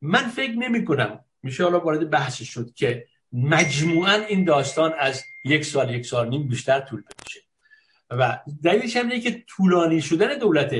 من 0.00 0.28
فکر 0.28 0.52
نمی 0.52 0.84
کنم 0.84 1.24
میشه 1.42 1.64
حالا 1.64 1.80
وارد 1.80 2.10
بحث 2.10 2.42
شد 2.42 2.72
که 2.74 3.06
مجموعا 3.32 4.12
این 4.12 4.44
داستان 4.44 4.94
از 4.98 5.22
یک 5.44 5.64
سال 5.64 5.94
یک 5.94 6.06
سال 6.06 6.28
نیم 6.28 6.48
بیشتر 6.48 6.80
طول 6.80 7.02
بکشه. 7.02 7.40
و 8.10 8.38
دلیلش 8.62 8.96
هم 8.96 9.20
که 9.20 9.44
طولانی 9.48 10.00
شدن 10.02 10.38
دولت 10.38 10.74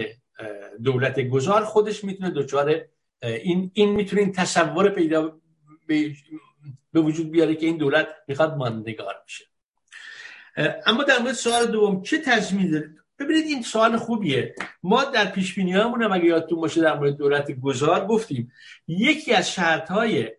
دولت 0.84 1.20
گذار 1.20 1.64
خودش 1.64 2.04
می‌تونه 2.04 2.30
دچار 2.30 2.86
این 3.22 3.70
این 3.74 3.90
می‌تونه 3.90 4.32
تصور 4.32 4.88
پیدا 4.88 5.40
به 6.92 7.00
وجود 7.00 7.30
بیاره 7.30 7.54
که 7.54 7.66
این 7.66 7.76
دولت 7.76 8.08
می‌خواد 8.28 8.56
ماندگار 8.56 9.14
بشه. 9.26 9.44
اما 10.86 11.02
در 11.02 11.18
مورد 11.18 11.34
سوال 11.34 11.66
دوم 11.66 12.02
چه 12.02 12.18
تضمین 12.18 12.70
داره 12.70 12.90
ببینید 13.18 13.44
این 13.46 13.62
سوال 13.62 13.96
خوبیه. 13.96 14.54
ما 14.82 15.04
در 15.04 15.24
پیش 15.24 15.54
بینی 15.54 15.72
هم 15.72 16.12
اگه 16.12 16.24
یادتون 16.24 16.60
باشه 16.60 16.80
در 16.80 16.98
مورد 16.98 17.16
دولت 17.16 17.52
گذار 17.52 18.06
گفتیم 18.06 18.52
یکی 18.88 19.34
از 19.34 19.52
شرط 19.52 19.90
های 19.90 20.30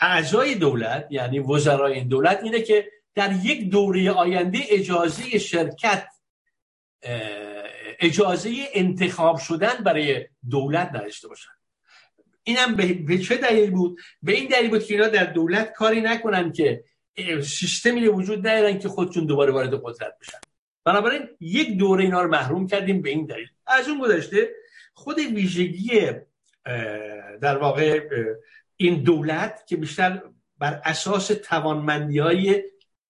اعضای 0.00 0.54
دولت 0.54 1.06
یعنی 1.10 1.38
وزرای 1.38 1.92
این 1.92 2.08
دولت 2.08 2.40
اینه 2.42 2.62
که 2.62 2.90
در 3.14 3.32
یک 3.42 3.70
دوره 3.70 4.10
آینده 4.10 4.58
اجازه 4.68 5.38
شرکت 5.38 6.06
اجازه 8.02 8.54
انتخاب 8.74 9.38
شدن 9.38 9.74
برای 9.84 10.26
دولت 10.50 10.88
نداشته 10.88 11.28
باشن. 11.28 11.50
اینم 12.42 12.76
به 13.06 13.18
چه 13.18 13.36
دلیل 13.36 13.70
بود؟ 13.70 14.00
به 14.22 14.32
این 14.32 14.48
دلیل 14.48 14.70
بود 14.70 14.84
که 14.84 14.94
اینا 14.94 15.08
در 15.08 15.24
دولت 15.24 15.72
کاری 15.72 16.00
نکنن 16.00 16.52
که 16.52 16.84
سیستمی 17.42 18.08
وجود 18.08 18.46
ندارن 18.46 18.78
که 18.78 18.88
خودشون 18.88 19.26
دوباره 19.26 19.52
وارد 19.52 19.74
قدرت 19.84 20.18
بشن. 20.20 20.38
بنابراین 20.84 21.28
یک 21.40 21.76
دوره 21.76 22.04
اینا 22.04 22.22
رو 22.22 22.30
محروم 22.30 22.66
کردیم 22.66 23.02
به 23.02 23.10
این 23.10 23.26
دلیل. 23.26 23.48
از 23.66 23.88
اون 23.88 24.00
گذشته 24.00 24.50
خود 24.94 25.18
ویژگی 25.18 26.10
در 27.40 27.58
واقع 27.58 28.08
این 28.76 29.02
دولت 29.02 29.64
که 29.66 29.76
بیشتر 29.76 30.22
بر 30.58 30.80
اساس 30.84 31.26
توانمندی 31.26 32.18
های 32.18 32.62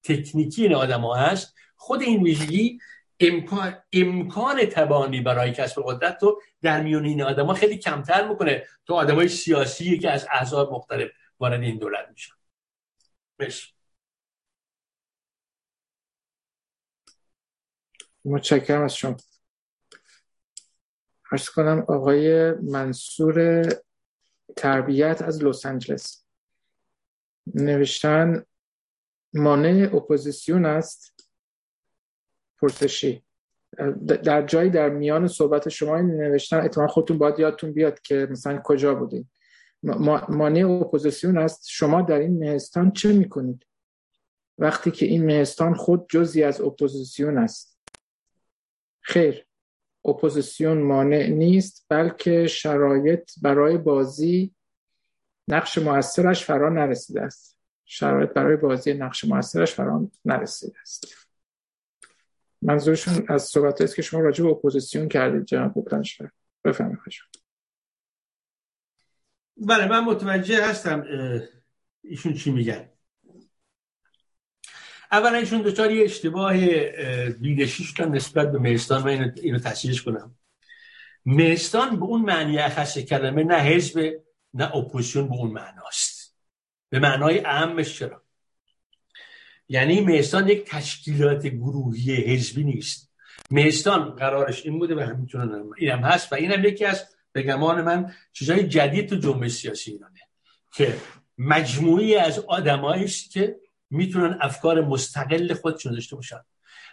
تکنیکی 0.05 0.63
این 0.63 0.75
آدم 0.75 1.01
ها 1.01 1.15
هست 1.15 1.55
خود 1.77 2.03
این 2.03 2.23
ویژگی 2.23 2.79
امکان, 3.23 3.83
امکان 3.93 4.65
تبانی 4.65 5.21
برای 5.21 5.53
کسب 5.53 5.83
قدرت 5.87 6.23
رو 6.23 6.43
در 6.63 6.83
میون 6.83 7.05
این 7.05 7.21
ها 7.21 7.55
خیلی 7.55 7.79
کمتر 7.79 8.29
می‌کنه. 8.29 8.67
تو 8.87 8.95
های 8.95 9.29
سیاسی 9.29 9.99
که 9.99 10.11
از 10.11 10.27
احزاب 10.31 10.73
مختلف 10.73 11.11
وارد 11.41 11.61
این 11.61 11.79
دولت 11.79 12.09
میشن. 12.11 12.35
متشکرم 18.25 18.83
از 18.83 18.97
شما. 18.97 19.17
ارز 21.33 21.49
کنم 21.49 21.85
آقای 21.89 22.53
منصور 22.53 23.65
تربیت 24.57 25.23
از 25.23 25.45
لس 25.45 25.67
آنجلس. 25.67 26.27
نوشتن 27.55 28.45
مانع 29.35 29.91
اپوزیسیون 29.95 30.67
است؟ 30.67 31.22
پرسشی. 32.63 33.25
در 34.07 34.43
جایی 34.47 34.71
در 34.71 34.89
میان 34.89 35.29
صحبت 35.29 35.69
شما 35.69 35.97
این 35.97 36.07
نوشتن 36.07 36.61
حتما 36.61 36.87
خودتون 36.87 37.19
باید 37.19 37.39
یادتون 37.39 37.73
بیاد 37.73 38.01
که 38.01 38.29
مثلا 38.31 38.61
کجا 38.65 38.95
بودین. 38.95 39.29
مانع 40.29 40.71
اپوزیسیون 40.71 41.39
است 41.39 41.69
شما 41.69 42.03
در 42.03 42.19
این 42.19 42.39
مهستان 42.39 42.93
چه 42.93 43.13
می‌کنید؟ 43.13 43.67
وقتی 44.59 44.91
که 44.91 45.07
این 45.07 45.25
مهستان 45.27 45.75
خود 45.75 46.07
جزی 46.09 46.43
از 46.43 46.61
اپوزیسیون 46.61 47.39
است. 47.39 47.79
خیر 49.01 49.47
اپوزیسیون 50.05 50.83
مانع 50.83 51.27
نیست 51.27 51.87
بلکه 51.89 52.47
شرایط 52.47 53.31
برای 53.43 53.79
بازی 53.79 54.55
نقش 55.49 55.79
موثرش 55.79 56.45
فرا 56.45 56.69
نرسیده 56.69 57.23
است. 57.23 57.59
شرایط 57.85 58.31
برای 58.31 58.57
بازی 58.57 58.95
نقش 58.95 59.25
موثرش 59.25 59.75
فرا 59.75 60.11
نرسیده 60.25 60.81
است. 60.81 61.22
منظورشون 62.63 63.25
از 63.29 63.43
صحبت 63.43 63.81
است 63.81 63.97
که 63.97 64.03
شما 64.03 64.21
راجع 64.21 64.45
به 64.45 64.51
اپوزیسیون 64.51 65.09
کردید 65.09 65.45
جناب 65.45 65.73
بودنشور 65.73 66.31
بفهمید 66.65 66.99
بله 69.57 69.89
من 69.89 70.05
متوجه 70.05 70.67
هستم 70.67 71.05
ایشون 72.03 72.35
چی 72.35 72.51
میگن. 72.51 72.89
اولا 75.13 75.39
ایشون 75.39 75.63
دچار 75.63 75.91
یه 75.91 76.05
اشتباه 76.05 76.55
بیدشیش 77.31 77.95
کن 77.95 78.05
نسبت 78.05 78.53
به 78.53 78.59
مهستان 78.59 79.03
من 79.03 79.33
اینو, 79.43 79.59
تصحیحش 79.59 80.03
کنم. 80.03 80.35
مهستان 81.27 81.97
به 81.97 82.05
اون 82.05 82.23
معنی 82.23 82.59
اخص 82.59 82.99
کلمه 82.99 83.45
نه 83.45 83.59
حزب 83.59 84.23
نه 84.55 84.77
اپوزیسیون 84.77 85.29
به 85.29 85.35
اون 85.35 85.51
معناست. 85.51 86.37
به 86.89 86.99
معنای 86.99 87.45
اهمش 87.45 87.99
چرا؟ 87.99 88.23
یعنی 89.73 90.01
میستان 90.01 90.49
یک 90.49 90.71
تشکیلات 90.71 91.47
گروهی 91.47 92.15
حزبی 92.15 92.65
نیست. 92.65 93.13
میستان 93.51 94.11
قرارش 94.11 94.67
این 94.67 94.79
بوده 94.79 94.95
و 94.95 95.01
همینطور 95.01 95.65
اینم 95.77 95.99
هست 95.99 96.33
و 96.33 96.35
اینم 96.35 96.65
یکی 96.65 96.85
از 96.85 97.05
به 97.33 97.43
گمان 97.43 97.83
من 97.83 98.13
چیزای 98.33 98.69
جدید 98.69 99.09
تو 99.09 99.17
جنبش 99.17 99.51
سیاسی 99.51 99.91
ایرانه 99.91 100.21
که 100.73 100.97
مجموعی 101.39 102.17
از 102.17 102.39
آدمایی 102.39 103.05
است 103.05 103.31
که 103.31 103.57
می‌تونن 103.91 104.39
افکار 104.41 104.81
مستقل 104.81 105.55
خودشون 105.55 105.93
داشته 105.93 106.17
باشن. 106.17 106.41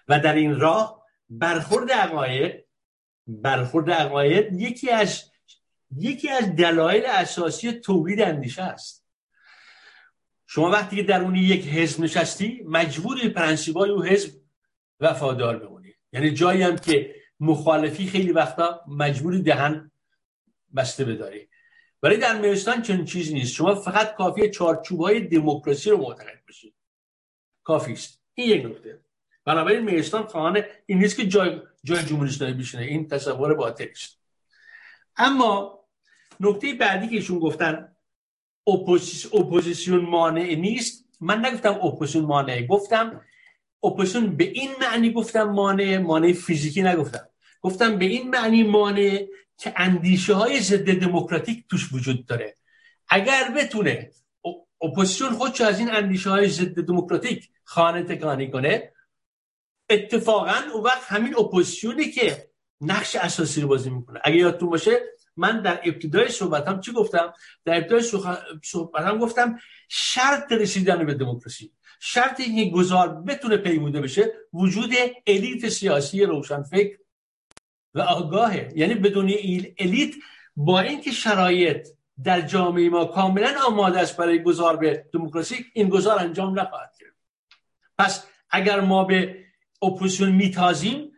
و 0.07 0.19
در 0.19 0.35
این 0.35 0.59
راه 0.59 1.03
برخورد 1.29 1.91
عقاید 1.91 2.65
برخورد 3.27 3.91
عقاید 3.91 4.61
یکی 4.61 4.89
از 4.89 5.23
یکی 5.95 6.29
از 6.29 6.55
دلایل 6.55 7.03
اساسی 7.05 7.71
تولید 7.71 8.21
اندیشه 8.21 8.61
است. 8.61 8.98
شما 10.51 10.69
وقتی 10.69 10.95
که 10.95 11.03
در 11.03 11.21
اون 11.21 11.35
یک 11.35 11.67
حزب 11.67 12.03
نشستی 12.03 12.63
مجبوری 12.65 13.29
پرنسیبای 13.29 13.89
او 13.89 14.03
حزب 14.03 14.41
وفادار 14.99 15.57
بمونی. 15.57 15.93
یعنی 16.13 16.31
جایی 16.31 16.61
هم 16.61 16.77
که 16.77 17.15
مخالفی 17.39 18.07
خیلی 18.07 18.31
وقتا 18.31 18.81
مجبوری 18.87 19.41
دهن 19.41 19.91
بسته 20.75 21.05
بداری. 21.05 21.49
ولی 22.03 22.17
در 22.17 22.41
میرستان 22.41 22.81
چنین 22.81 23.05
چیزی 23.05 23.33
نیست. 23.33 23.53
شما 23.53 23.75
فقط 23.75 24.15
کافی 24.15 24.49
چارچوب 24.49 25.01
های 25.01 25.21
دموکراسی 25.21 25.89
رو 25.89 25.97
معتقد 25.97 26.43
بشید 26.47 26.75
کافی 27.63 27.93
است. 27.93 28.21
این 28.33 28.49
یک 28.49 28.65
نکته. 28.65 28.99
بنابراین 29.45 29.83
مهستان 29.83 30.23
خواهان 30.23 30.63
این 30.85 30.99
نیست 30.99 31.17
که 31.17 31.27
جای 31.27 31.61
جای 31.83 32.03
جمهوری 32.03 32.29
اسلامی 32.29 32.53
بشینه. 32.53 32.83
این 32.83 33.07
تصور 33.07 33.53
باطل 33.53 33.87
است. 33.91 34.19
اما 35.17 35.79
نکته 36.39 36.73
بعدی 36.73 37.07
که 37.07 37.15
ایشون 37.15 37.39
گفتن 37.39 37.95
اپوزیسیون 39.33 40.05
مانع 40.05 40.55
نیست. 40.55 41.05
من 41.21 41.45
نگفتم 41.45 41.73
اپوزیسیون 41.73 42.25
مانع 42.25 42.65
گفتم 42.65 43.21
اپوزیسیون 43.83 44.37
به 44.37 44.43
این 44.43 44.69
معنی 44.81 45.11
گفتم 45.11 45.43
مانع 45.43 45.97
مانع 45.97 46.33
فیزیکی 46.33 46.81
نگفتم. 46.81 47.29
گفتم 47.61 47.99
به 47.99 48.05
این 48.05 48.29
معنی 48.29 48.63
مانع 48.63 49.25
که 49.57 49.73
اندیشه 49.77 50.33
های 50.33 50.59
ضد 50.59 50.99
دموکراتیک 50.99 51.65
توش 51.69 51.93
وجود 51.93 52.25
داره. 52.25 52.55
اگر 53.09 53.51
بتونه 53.57 54.11
اپوزیسیون 54.81 55.29
خودش 55.29 55.61
از 55.61 55.79
این 55.79 55.91
اندیشه 55.91 56.29
های 56.29 56.47
ضد 56.47 56.81
دموکراتیک 56.81 57.49
خانه 57.63 58.03
تکانی 58.03 58.51
کنه 58.51 58.91
اتفاقا 59.89 60.55
اون 60.73 60.83
وقت 60.83 61.03
همین 61.03 61.35
اپوزیسیونی 61.39 62.11
که 62.11 62.49
نقش 62.81 63.15
اساسی 63.15 63.61
رو 63.61 63.67
بازی 63.67 63.89
می‌کنه. 63.89 64.19
اگه 64.23 64.37
یادتون 64.37 64.69
باشه 64.69 64.99
من 65.39 65.61
در 65.61 65.81
ابتدای 65.83 66.29
صحبتم 66.29 66.79
چی 66.79 66.91
گفتم؟ 66.91 67.33
در 67.65 67.77
ابتدای 67.77 68.03
صحبتم 68.63 69.17
گفتم 69.17 69.59
شرط 69.89 70.51
رسیدن 70.51 71.05
به 71.05 71.13
دموکراسی. 71.13 71.71
شرط 71.99 72.39
این 72.39 72.71
گذار 72.71 73.21
بتونه 73.21 73.57
پیموده 73.57 74.01
بشه 74.01 74.33
وجود 74.53 74.91
الیت 75.27 75.69
سیاسی 75.69 76.23
روشنفکر 76.23 76.97
و 77.93 77.99
آگاهه 77.99 78.71
یعنی 78.75 78.93
بدون 78.93 79.33
الیت 79.79 80.13
با 80.55 80.79
اینکه 80.79 81.11
شرایط 81.11 81.87
در 82.23 82.41
جامعه 82.41 82.89
ما 82.89 83.05
کاملا 83.05 83.55
آماده 83.67 83.99
است 83.99 84.17
برای 84.17 84.43
گذار 84.43 84.77
به 84.77 85.05
دموکراسی 85.13 85.65
این 85.73 85.89
گذار 85.89 86.19
انجام 86.19 86.59
نخواهد 86.59 86.93
کرد 86.99 87.15
پس 87.97 88.25
اگر 88.49 88.79
ما 88.79 89.03
به 89.03 89.45
اپوزیسیون 89.81 90.31
میتازیم 90.31 91.11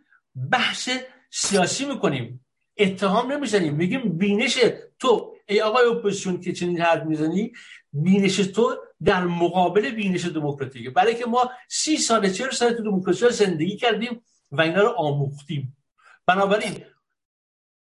بحث 0.51 0.89
سیاسی 1.29 1.85
می‌کنیم. 1.85 2.40
اتهام 2.83 3.31
نمی‌زنیم 3.31 3.75
میگیم 3.75 4.17
بینش 4.17 4.59
تو 4.99 5.35
ای 5.47 5.61
آقای 5.61 5.85
اپوزیسیون 5.85 6.41
که 6.41 6.53
چنین 6.53 6.81
حرف 6.81 7.03
می‌زنی 7.03 7.51
بینش 7.93 8.35
تو 8.35 8.75
در 9.03 9.23
مقابل 9.23 9.89
بینش 9.89 10.25
دموکراتیکه. 10.25 10.89
برای 10.89 11.15
که 11.15 11.25
ما 11.25 11.51
سی 11.69 11.97
سال 11.97 12.29
چهل 12.29 12.49
سال 12.49 12.73
تو 12.73 12.83
دموکراسی 12.83 13.29
زندگی 13.29 13.77
کردیم 13.77 14.21
و 14.51 14.61
اینا 14.61 14.81
رو 14.81 14.89
آموختیم. 14.89 15.77
بنابراین 16.25 16.83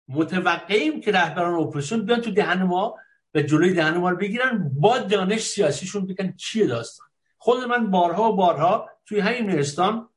متوقعیم 0.09 1.01
که 1.01 1.13
رهبران 1.13 1.55
اپوزیسیون 1.55 2.07
بیان 2.07 2.21
تو 2.21 2.31
دهن 2.31 2.63
ما 2.63 2.95
و 3.35 3.43
جلوی 3.43 3.75
دهن 3.75 3.97
ما 3.97 4.11
رو 4.11 4.17
بگیرن 4.17 4.71
با 4.81 4.99
دانش 4.99 5.41
سیاسیشون 5.41 6.07
بگن 6.07 6.35
چیه 6.37 6.67
داستان. 6.67 7.07
خود 7.39 7.65
من 7.65 7.91
بارها 7.91 8.33
و 8.33 8.37
بارها 8.37 8.91
توی 9.07 9.21
همین 9.21 9.47
مهستان 9.51 10.09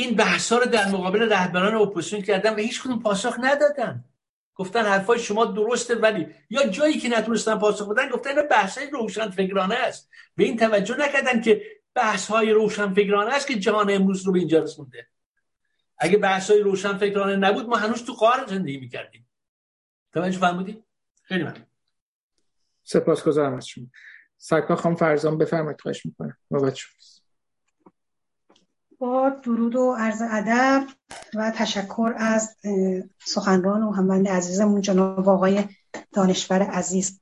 این 0.00 0.16
بحث 0.16 0.52
رو 0.52 0.64
در 0.64 0.88
مقابل 0.88 1.32
رهبران 1.32 1.74
اپوزیسیون 1.74 2.22
کردم 2.22 2.54
و 2.54 2.56
هیچ 2.56 2.82
کدوم 2.82 3.02
پاسخ 3.02 3.36
ندادن. 3.40 4.04
گفتن 4.54 4.84
حرفای 4.84 5.18
شما 5.18 5.44
درسته 5.44 5.94
ولی 5.94 6.26
یا 6.50 6.66
جایی 6.66 6.98
که 6.98 7.08
نتونستن 7.08 7.58
پاسخ 7.58 7.88
بدن 7.88 8.08
گفتن 8.08 8.38
این 8.38 8.48
بحث 8.48 8.78
های 8.78 8.90
روشن 8.90 9.30
فکرانه 9.30 9.74
است. 9.74 10.10
به 10.36 10.44
این 10.44 10.56
توجه 10.56 10.96
نکردن 10.96 11.40
که 11.40 11.62
بحث 11.94 12.30
های 12.30 12.50
روشن 12.50 12.94
فکرانه 12.94 13.34
است 13.34 13.46
که 13.46 13.54
جهان 13.54 13.90
امروز 13.90 14.26
رو 14.26 14.32
به 14.32 14.38
اینجا 14.38 14.58
رسونده. 14.58 15.06
اگه 15.98 16.18
بحث 16.18 16.50
های 16.50 16.60
روشن 16.60 16.98
فکرانه 16.98 17.36
نبود 17.36 17.66
ما 17.66 17.76
هنوز 17.76 18.04
تو 18.04 18.12
قار 18.12 18.46
زندگی 18.46 18.78
می‌کردیم. 18.78 19.28
توجه 20.12 20.38
فرمودی؟ 20.38 20.82
خیلی 21.22 21.42
ممنون. 21.42 21.66
سپاسگزارم 22.82 23.54
از 23.54 23.66
شما. 23.66 23.86
سرکار 24.38 24.76
خانم 24.76 24.96
فرزان 24.96 25.38
بفرمایید 25.38 25.80
خواهش 25.80 26.06
می‌کنم. 26.06 26.36
بابت 26.50 26.78
با 29.00 29.28
درود 29.28 29.76
و 29.76 29.92
عرض 29.92 30.22
ادب 30.30 30.86
و 31.34 31.50
تشکر 31.50 32.14
از 32.16 32.56
سخنران 33.24 33.82
و 33.82 33.92
هموند 33.92 34.28
عزیزمون 34.28 34.80
جناب 34.80 35.28
آقای 35.28 35.64
دانشور 36.12 36.62
عزیز. 36.62 37.20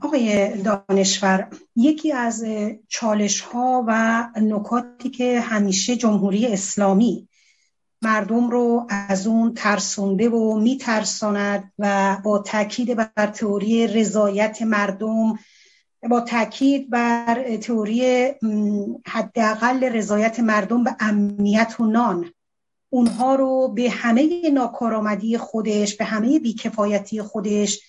آقای 0.00 0.56
دانشور 0.62 1.48
یکی 1.76 2.12
از 2.12 2.44
چالش 2.88 3.40
ها 3.40 3.84
و 3.88 4.24
نکاتی 4.36 5.10
که 5.10 5.40
همیشه 5.40 5.96
جمهوری 5.96 6.46
اسلامی 6.46 7.28
مردم 8.02 8.50
رو 8.50 8.86
از 9.08 9.26
اون 9.26 9.54
ترسونده 9.54 10.28
و 10.28 10.58
میترساند 10.58 11.72
و 11.78 12.16
با 12.24 12.38
تاکید 12.38 12.96
بر 12.96 13.26
تئوری 13.26 13.86
رضایت 13.86 14.62
مردم 14.62 15.38
با 16.10 16.20
تاکید 16.20 16.90
بر 16.90 17.56
تئوری 17.56 18.30
حداقل 19.06 19.84
رضایت 19.84 20.40
مردم 20.40 20.84
به 20.84 20.96
امنیت 21.00 21.80
و 21.80 21.86
نان. 21.86 22.32
اونها 22.90 23.34
رو 23.34 23.68
به 23.68 23.90
همه 23.90 24.50
ناکارآمدی 24.50 25.38
خودش 25.38 25.96
به 25.96 26.04
همه 26.04 26.38
بیکفایتی 26.38 27.22
خودش 27.22 27.80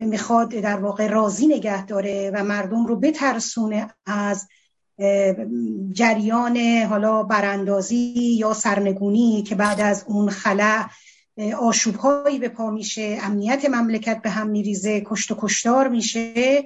می‌خواد 0.00 0.48
در 0.48 0.76
واقع 0.76 1.06
راضی 1.06 1.46
نگه 1.46 1.86
داره 1.86 2.30
و 2.34 2.44
مردم 2.44 2.86
رو 2.86 2.96
بترسونه 2.96 3.94
از 4.06 4.48
جریان 5.92 6.56
حالا 6.88 7.22
براندازی 7.22 8.36
یا 8.38 8.54
سرنگونی 8.54 9.42
که 9.42 9.54
بعد 9.54 9.80
از 9.80 10.04
اون 10.06 10.30
خلع 10.30 10.86
آشوبهایی 11.60 12.38
به 12.38 12.48
پا 12.48 12.70
میشه. 12.70 13.18
امنیت 13.22 13.64
مملکت 13.64 14.22
به 14.22 14.30
هم 14.30 14.46
میریزه 14.46 15.02
کشت 15.06 15.30
و 15.30 15.36
کشتار 15.38 15.88
میشه. 15.88 16.64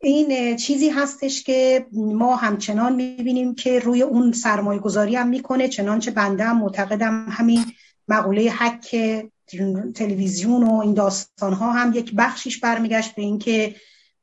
این 0.00 0.56
چیزی 0.56 0.88
هستش 0.88 1.42
که 1.42 1.86
ما 1.92 2.36
همچنان 2.36 2.94
می‌بینیم 2.94 3.54
که 3.54 3.78
روی 3.78 4.02
اون 4.02 4.32
سرمایه 4.32 4.80
گذاری 4.80 5.16
هم 5.16 5.28
می‌کنه 5.28 5.68
چنانچه 5.68 6.10
بنده 6.10 6.44
هم 6.44 6.58
معتقدم 6.58 7.26
همین 7.30 7.64
مقوله 8.08 8.50
حک 8.50 8.96
تلویزیون 9.94 10.62
و 10.62 10.74
این 10.74 10.94
داستان 10.94 11.52
ها 11.52 11.72
هم 11.72 11.92
یک 11.94 12.14
بخشیش 12.14 12.60
برمیگشت 12.60 13.14
به 13.14 13.22
اینکه 13.22 13.74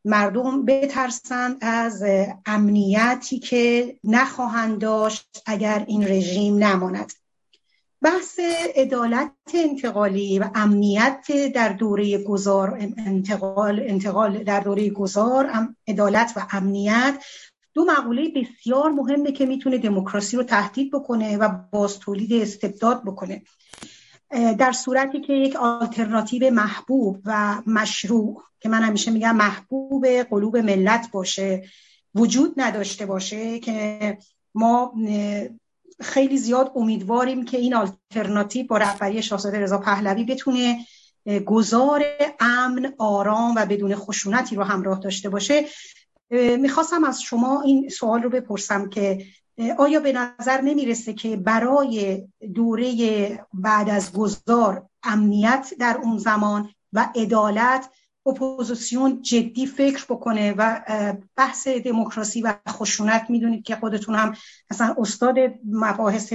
مردم 0.06 0.66
بترسند 0.66 1.58
از 1.62 2.04
امنیتی 2.46 3.40
که 3.40 3.96
نخواهند 4.04 4.80
داشت 4.80 5.44
اگر 5.46 5.86
این 5.88 6.08
رژیم 6.08 6.64
نماند. 6.64 7.14
بحث 8.06 8.40
عدالت 8.76 9.32
انتقالی 9.54 10.40
و 10.40 10.50
امنیت 10.56 11.28
در 11.56 11.70
دوره 11.70 12.18
گذار 12.18 12.78
انتقال 12.98 13.80
انتقال 13.80 14.44
در 14.44 14.60
دوره 14.60 14.90
گذار 14.90 15.50
عدالت 15.88 16.34
و 16.36 16.48
امنیت 16.52 17.24
دو 17.74 17.86
مقوله 17.86 18.32
بسیار 18.36 18.92
مهمه 18.92 19.32
که 19.32 19.46
می‌تونه 19.46 19.78
دموکراسی 19.78 20.38
رو 20.38 20.44
تهدید 20.44 20.92
بکنه 20.92 21.38
و 21.38 21.50
باز 21.72 22.00
تولید 22.00 22.34
استبداد 22.34 23.04
بکنه. 23.04 23.42
در 24.60 24.72
صورتی 24.72 25.22
که 25.22 25.34
یک 25.34 25.56
آلترناتیو 25.56 26.50
محبوب 26.54 27.22
و 27.26 27.62
مشروع 27.68 28.44
که 28.60 28.70
من 28.70 28.84
همیشه 28.84 29.12
میگم 29.12 29.36
محبوب 29.36 30.08
قلوب 30.08 30.58
ملت 30.58 31.12
باشه 31.12 31.64
وجود 32.16 32.54
نداشته 32.58 33.06
باشه 33.06 33.60
که 33.60 34.18
ما 34.56 34.94
خیلی 36.02 36.38
زیاد 36.38 36.72
امیدواریم 36.76 37.46
که 37.46 37.58
این 37.58 37.74
آلترناتیو 37.74 38.68
با 38.68 38.78
رهبری 38.78 39.24
شاهزاده 39.24 39.60
رضا 39.60 39.78
پهلوی 39.78 40.24
بتونه 40.24 40.86
گذار 41.46 42.06
امن 42.40 42.94
آرام 42.98 43.56
و 43.56 43.66
بدون 43.66 43.96
خشونتی 43.96 44.56
رو 44.56 44.64
همراه 44.64 45.00
داشته 45.00 45.30
باشه. 45.30 45.66
می‌خواستم 46.60 47.04
از 47.04 47.22
شما 47.22 47.62
این 47.62 47.90
سوال 47.90 48.24
رو 48.24 48.30
بپرسم 48.30 48.90
که 48.90 49.26
آیا 49.78 50.00
به 50.00 50.14
نظر 50.14 50.62
نمی‌رسه 50.62 51.14
که 51.14 51.38
برای 51.38 52.28
دوره 52.56 53.46
بعد 53.54 53.90
از 53.90 54.14
گذار 54.14 54.90
امنیت 55.04 55.74
در 55.80 56.00
اون 56.04 56.18
زمان 56.18 56.70
و 56.94 57.10
عدالت 57.16 57.90
اپوزیسیون 58.26 59.22
جدی 59.22 59.66
فکر 59.66 60.06
بکنه 60.10 60.54
و 60.58 60.82
بحث 61.36 61.68
دموکراسی 61.68 62.42
و 62.42 62.54
خشونت 62.70 63.26
می‌دونید 63.30 63.64
که 63.64 63.76
خودتون 63.76 64.16
هم 64.16 64.36
اصلا 64.70 64.96
استاد 64.98 65.36
مباحث 65.66 66.34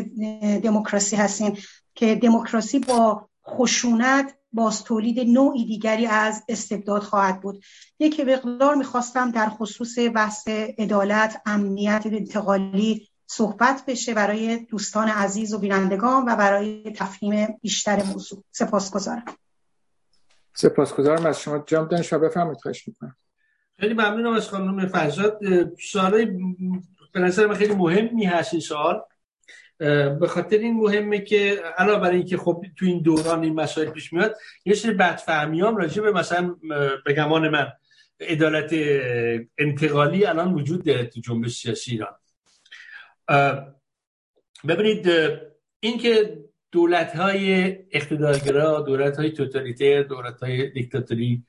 دموکراسی 0.62 1.16
هستین 1.16 1.56
که 1.94 2.14
دموکراسی 2.14 2.78
با 2.78 3.28
خشونت 3.46 4.34
باز 4.52 4.84
تولید 4.84 5.20
نوعی 5.28 5.64
دیگری 5.64 6.06
از 6.06 6.42
استبداد 6.48 7.02
خواهد 7.02 7.40
بود. 7.40 7.64
یک 7.98 8.20
مقدار 8.20 8.74
می‌خواستم 8.74 9.30
در 9.30 9.48
خصوص 9.48 9.98
بحث 9.98 10.48
عدالت 10.78 11.42
امنیت 11.46 12.02
انتقالی 12.06 13.08
صحبت 13.26 13.84
بشه 13.86 14.14
برای 14.14 14.56
دوستان 14.56 15.08
عزیز 15.08 15.54
و 15.54 15.58
بینندگان 15.58 16.24
و 16.28 16.36
برای 16.36 16.92
تفهیم 16.96 17.46
بیشتر 17.62 18.02
موضوع. 18.02 18.44
سپاسگزارم. 18.50 19.24
سپاسگزارم 20.54 21.26
از 21.26 21.40
شما. 21.40 21.64
جام 21.66 21.88
دانشا 21.88 22.18
بفرمایید 22.18 22.60
خواهش 22.60 22.88
می‌کنم. 22.88 23.16
خیلی 23.80 23.94
ممنونم 23.94 24.32
از 24.32 24.48
خانم 24.48 24.86
فرزاد. 24.86 25.40
سوالای 25.92 26.26
به 27.12 27.20
نظر 27.20 27.46
من 27.46 27.54
خیلی 27.54 27.74
مهمی 27.74 28.24
هست 28.24 28.54
این 28.54 28.60
سوال. 28.60 29.02
به 30.20 30.26
خاطر 30.28 30.58
این 30.58 30.76
مهمه 30.76 31.20
که 31.20 31.62
علاوه 31.76 32.00
بر 32.00 32.10
اینکه 32.10 32.36
خب 32.36 32.64
تو 32.76 32.86
این 32.86 33.02
دوران 33.02 33.42
این 33.42 33.54
مسائل 33.54 33.90
پیش 33.90 34.12
میاد 34.12 34.36
یه 34.64 34.74
سری 34.74 34.92
بدفهمی 34.92 35.60
هم 35.60 35.76
راجع 35.76 36.02
به 36.02 36.12
مثلا 36.12 36.56
به 37.04 37.12
گمان 37.12 37.48
من 37.48 37.72
عدالت 38.20 38.74
انتقالی 39.58 40.24
الان 40.24 40.54
وجود 40.54 40.84
داره 40.84 41.06
تو 41.06 41.20
جنبش 41.20 41.56
سیاسی 41.62 41.90
ایران. 41.90 42.14
ببینید 44.68 45.10
اینکه 45.80 46.38
دولت 46.72 47.16
های 47.16 47.76
اقتدارگرا 47.90 48.80
دولت 48.80 49.16
های 49.16 49.30
توتالیتر 49.30 50.02
دولت 50.02 50.42
های 50.42 50.70
دیکتاتوری 50.70 51.44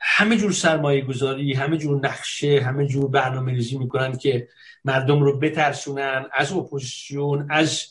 همه 0.00 0.36
جور 0.36 0.52
سرمایه 0.52 1.00
گذاری 1.00 1.54
همه 1.54 1.76
جور 1.78 2.06
نقشه 2.06 2.60
همه 2.60 2.86
جور 2.86 3.08
برنامه 3.10 3.52
ریزی 3.52 3.78
می‌کنن 3.78 4.16
که 4.16 4.48
مردم 4.84 5.22
رو 5.22 5.38
بترسونن 5.38 6.26
از 6.32 6.52
اپوزیسیون 6.52 7.46
از 7.50 7.86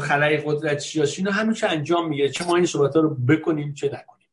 خلای 0.00 0.36
قدرت 0.36 0.78
سیاسی 0.78 1.16
اینا 1.18 1.32
همیشه 1.32 1.66
انجام 1.66 2.08
میگیره. 2.08 2.28
چه 2.28 2.44
ما 2.44 2.56
این 2.56 2.66
صحبت 2.66 2.96
ها 2.96 3.00
رو 3.00 3.14
بکنیم 3.14 3.74
چه 3.74 3.86
نکنیم. 3.86 4.28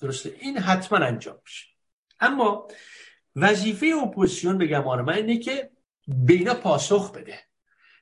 درسته؟ 0.00 0.34
این 0.40 0.58
حتما 0.58 0.98
انجام 0.98 1.38
میشه. 1.44 1.66
اما 2.20 2.68
وظیفه 3.36 3.92
اپوزیسیون 4.02 4.58
به 4.58 4.66
گمان 4.66 5.02
من 5.02 5.14
اینه 5.14 5.38
که 5.38 5.70
به 6.06 6.30
اینا 6.30 6.54
پاسخ 6.54 7.12
بده. 7.12 7.38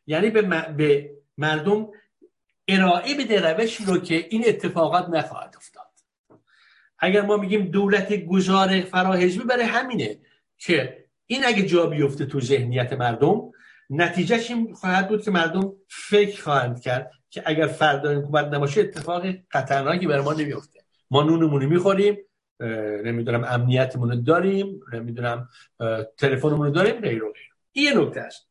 یعنی 0.07 0.31
به, 0.31 0.43
به 0.77 1.18
مردم 1.39 1.89
ارائه 2.69 3.15
بده 3.15 3.41
روشی 3.41 3.85
رو 3.85 3.99
که 3.99 4.15
این 4.31 4.45
اتفاقات 4.47 5.09
نخواهد 5.09 5.55
افتاد. 5.57 5.85
اگر 6.99 7.23
ما 7.23 7.37
میگیم 7.37 7.71
دولت 7.71 8.13
گذار 8.25 8.81
فراحزبی 8.81 9.45
برای 9.45 9.65
همینه 9.65 10.19
که 10.59 11.05
این 11.27 11.45
اگه 11.47 11.63
جا 11.67 11.87
بیفته 11.87 12.27
تو 12.27 12.41
ذهنیت 12.41 12.93
مردم 12.93 13.51
نتیجهش 13.91 14.51
این 14.51 14.75
خواهد 14.75 15.09
بود 15.09 15.23
که 15.23 15.31
مردم 15.31 15.73
فکر 15.89 16.43
خواهند 16.43 16.81
کرد 16.81 17.11
که 17.31 17.43
اگر 17.47 17.67
فردا 17.67 18.21
حکومت 18.21 18.45
نباشه 18.45 18.81
اتفاق 18.81 19.27
خطرناکی 19.49 20.07
برای 20.07 20.25
ما 20.25 20.33
نمیفته 20.33 20.81
ما 21.11 21.23
نونمون 21.23 21.65
می‌خوریم 21.67 22.17
نمی‌دونم 23.05 23.45
امنیتمون 23.45 24.23
داریم 24.23 24.81
نمی‌دونم 24.93 25.49
تلفنمون 26.19 26.73
داریم 26.73 27.01
غیر 27.01 27.25
و 27.25 27.33
غیر. 27.33 27.49
این 27.73 27.99
نکته 27.99 28.21
است. 28.21 28.48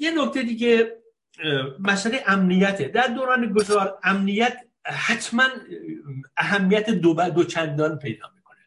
یه 0.00 0.10
نکته 0.24 0.42
دیگه 0.42 0.98
مسئله 1.78 2.22
امنیته. 2.26 2.88
در 2.88 3.06
دوران 3.06 3.52
گذار 3.52 3.98
امنیت 4.04 4.58
حتما 4.84 5.48
اهمیت 6.36 6.90
دو, 6.90 7.14
دو 7.30 7.44
چندان 7.44 7.98
پیدا 7.98 8.30
می‌کنه. 8.36 8.58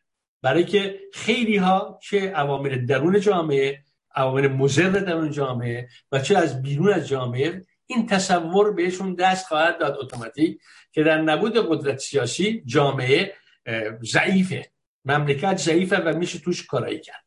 برای 0.41 0.63
که 0.63 0.99
خیلی 1.13 1.57
ها 1.57 1.99
چه 2.03 2.31
عوامل 2.31 2.85
درون 2.85 3.19
جامعه 3.19 3.83
عوامل 4.15 4.47
مزر 4.47 4.89
درون 4.89 5.31
جامعه 5.31 5.87
و 6.11 6.19
چه 6.19 6.37
از 6.37 6.61
بیرون 6.61 6.93
از 6.93 7.07
جامعه 7.07 7.61
این 7.85 8.07
تصور 8.07 8.73
بهشون 8.73 9.15
دست 9.15 9.47
خواهد 9.47 9.79
داد 9.79 9.97
اتوماتیک 9.99 10.61
که 10.91 11.03
در 11.03 11.21
نبود 11.21 11.53
قدرت 11.57 11.99
سیاسی 11.99 12.63
جامعه 12.65 13.33
ضعیفه. 14.03 14.71
مملکت 15.05 15.57
ضعیفه 15.57 15.97
و 15.97 16.17
میشه 16.17 16.39
توش 16.39 16.65
کارایی 16.65 16.99
کرد. 16.99 17.23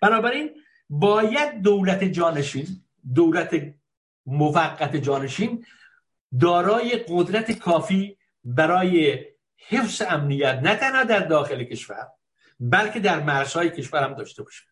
بنابراین 0.00 0.50
باید 0.90 1.62
دولت 1.62 2.04
جانشین 2.04 2.66
دولت 3.14 3.74
موقت 4.26 4.96
جانشین 4.96 5.64
دارای 6.40 7.04
قدرت 7.08 7.58
کافی 7.58 8.16
برای 8.44 9.24
حفظ 9.68 10.02
امنیت 10.08 10.60
نه 10.62 10.74
تنها 10.74 11.04
در 11.04 11.20
داخل 11.20 11.64
کشور 11.64 12.08
بلکه 12.60 13.00
در 13.00 13.20
مرزهای 13.20 13.70
کشور 13.70 14.02
هم 14.02 14.14
داشته 14.14 14.42
باشه. 14.42 14.64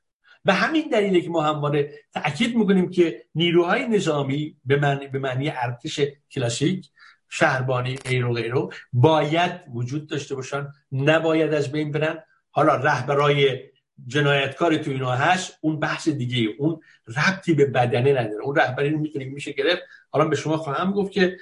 به 0.45 0.53
همین 0.53 0.89
دلیله 0.93 1.21
که 1.21 1.31
ما 1.31 1.43
همواره 1.43 1.93
تاکید 2.15 2.57
می‌کنیم 2.57 2.91
که 2.91 3.25
نیروهای 3.35 3.89
نظامی 3.89 4.57
به 4.65 4.77
معنی, 4.77 5.09
به 5.09 5.19
معنی 5.19 5.51
ارتش 5.51 6.01
کلاسیک 6.31 6.91
شهربانی 7.29 7.97
غیر 7.97 8.27
و 8.27 8.33
غیرو 8.33 8.73
باید 8.93 9.53
وجود 9.75 10.07
داشته 10.07 10.35
باشن 10.35 10.69
نباید 10.93 11.55
از 11.55 11.73
بین 11.73 11.93
برن. 11.93 12.19
حالا 12.51 12.75
رهبرای 12.75 13.59
جنایتکار 14.07 14.77
تو 14.77 14.91
اینا 14.91 15.11
هست 15.11 15.59
اون 15.61 15.81
بحث 15.81 16.09
دیگه 16.09 16.55
اون 16.59 16.81
ربطی 17.17 17.55
به 17.55 17.67
بدنه 17.67 18.13
نداره. 18.13 18.45
اون 18.45 18.57
رهبری 18.57 18.91
رو 18.91 18.99
می‌تونیم 18.99 19.33
میشه 19.33 19.53
گرفت. 19.53 19.83
حالا 20.11 20.29
به 20.29 20.37
شما 20.37 20.57
خواهم 20.57 20.93
گفت 20.93 21.13
که 21.13 21.39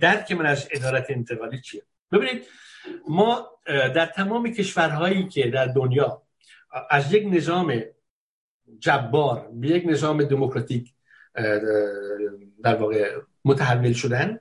درک 0.00 0.32
من 0.32 0.46
از 0.46 0.68
ادارت 0.70 1.06
انتقالی 1.08 1.60
چیه. 1.60 1.82
ببینید 2.12 2.44
ما 3.08 3.50
در 3.66 4.06
تمام 4.06 4.52
کشورهایی 4.52 5.28
که 5.28 5.50
در 5.50 5.66
دنیا 5.66 6.22
از 6.90 7.12
یک 7.12 7.26
نظام 7.30 7.82
جبار 8.78 9.50
به 9.52 9.68
یک 9.68 9.84
نظام 9.86 10.24
دموکراتیک 10.24 10.92
در 12.62 12.76
واقع 12.76 13.14
متحول 13.44 13.92
شدن 13.92 14.40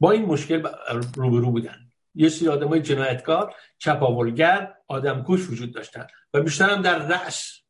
با 0.00 0.10
این 0.10 0.24
مشکل 0.24 0.68
روبرو 1.14 1.50
بودن. 1.50 1.76
یه 2.14 2.28
سری 2.28 2.48
آدم 2.48 2.68
های 2.68 2.80
جنایتکار 2.80 3.54
چپاولگر 3.78 4.74
آدم 4.88 5.24
کش 5.28 5.48
وجود 5.48 5.74
داشتن. 5.74 6.06
و 6.36 6.42
بیشتر 6.42 6.70
هم 6.70 6.82
در 6.82 6.98
رأس. 6.98 7.60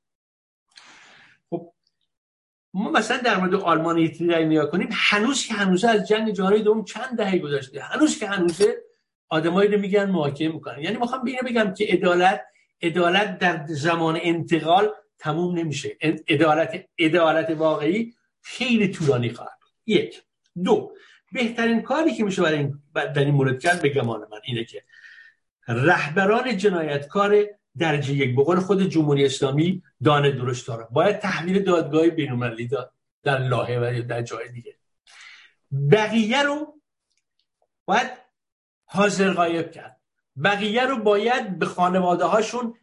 خب 1.51 1.73
ما 2.75 2.91
مثلا 2.91 3.17
در 3.17 3.37
مورد 3.37 3.55
آلمان 3.55 3.99
هیتلر 3.99 4.45
نیا 4.45 4.67
کنیم 4.67 4.89
هنوز 4.93 5.47
که 5.47 5.55
هنوزه 5.55 5.89
از 5.89 6.09
جنگ 6.09 6.33
جهانی 6.33 6.63
دوم 6.63 6.85
چند 6.85 7.17
دهه 7.17 7.39
گذشته 7.39 7.81
هنوز 7.81 8.19
که 8.19 8.27
هنوزه 8.27 8.77
آدمایی 9.29 9.69
رو 9.69 9.81
میگن 9.81 10.11
محاکمه 10.11 10.49
می‌کنن. 10.49 10.79
یعنی 10.79 10.97
می‌خوام 10.97 11.25
بینه 11.25 11.43
بگم 11.43 11.75
که 11.75 11.85
عدالت 11.85 12.45
عدالت 12.83 13.39
در 13.39 13.67
زمان 13.69 14.19
انتقال 14.23 14.93
تموم 15.19 15.59
نمیشه. 15.59 15.97
عدالت 16.29 16.85
عدالت 16.99 17.51
واقعی 17.51 18.15
خیلی 18.43 18.89
طولانی 18.89 19.31
خواهد 19.31 19.59
یک. 19.87 20.23
دو. 20.65 20.93
بهترین 21.33 21.83
کاری 21.83 22.15
که 22.15 22.25
میشه 22.25 22.43
برای 22.43 22.59
این 22.59 22.83
در 22.95 23.25
این 23.25 23.35
مورد 23.35 23.61
کرد 23.61 23.83
به 23.83 23.89
گمان 23.89 24.21
من 24.21 24.41
اینه 24.45 24.65
که 24.65 24.83
رهبران 25.69 26.57
جنایتکار 26.57 27.47
درجه 27.79 28.15
یک. 28.15 28.37
بقول 28.37 28.61
خود 28.61 28.83
جمهوری 28.83 29.25
اسلامی 29.25 29.83
دانه 30.05 30.31
درست 30.31 30.69
داره. 30.69 30.87
باید 30.91 31.19
تحویل 31.19 31.63
دادگاه 31.63 32.09
بینالمللی 32.09 32.69
داد 32.69 32.93
در 33.23 33.39
لاهه 33.39 33.79
و 33.79 34.03
در 34.03 34.23
جای 34.23 34.49
دیگه. 34.49 34.77
بقیه 35.93 36.43
رو 36.43 36.81
باید 37.85 38.11
حاضر 38.85 39.33
غایب 39.33 39.71
کرد. 39.71 40.01
بقیه 40.45 40.87
رو 40.87 40.97
باید 40.97 41.59
به 41.59 41.67
خانواده 41.67 42.25
هاشون 42.25 42.75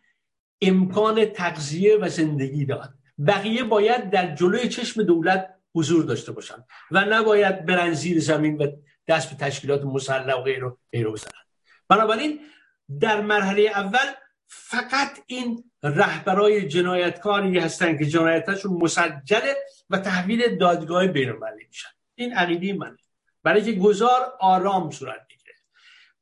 امکان 0.62 1.26
تغذیه 1.26 1.98
و 1.98 2.10
زندگی 2.10 2.66
داد. 2.66 2.94
بقیه 3.28 3.64
باید 3.64 4.10
در 4.10 4.36
جلوی 4.36 4.70
چشم 4.70 5.04
دولت 5.04 5.50
حضور 5.76 6.06
داشته 6.06 6.32
باشن 6.32 6.66
و 6.92 7.06
نباید 7.06 7.66
برن 7.66 7.94
زیر 7.94 8.20
زمین 8.20 8.58
و 8.58 8.68
دست 9.08 9.30
به 9.30 9.36
تشکیلات 9.46 9.84
مسلح 9.84 10.34
و 10.34 10.42
غیر 10.42 10.64
غیره 10.92 11.10
بزنن. 11.10 11.42
بنابراین 11.90 12.40
در 13.00 13.22
مرحله 13.22 13.62
اول 13.62 14.14
فقط 14.56 15.20
این 15.28 15.64
رهبرای 15.84 16.68
جنایتکاری 16.68 17.60
هستن 17.60 17.98
که 17.98 18.06
جنایتشون 18.06 18.74
مسجله 18.74 19.56
و 19.90 19.98
تحویل 19.98 20.58
دادگاه 20.58 21.08
بینالمللی 21.08 21.66
میشن. 21.68 21.90
این 22.16 22.34
عقیده 22.34 22.74
منه. 22.74 22.98
برای 23.44 23.64
که 23.64 23.72
گذار 23.72 24.34
آرام 24.40 24.92
صورت 24.92 25.22
می‌گیره 25.30 25.54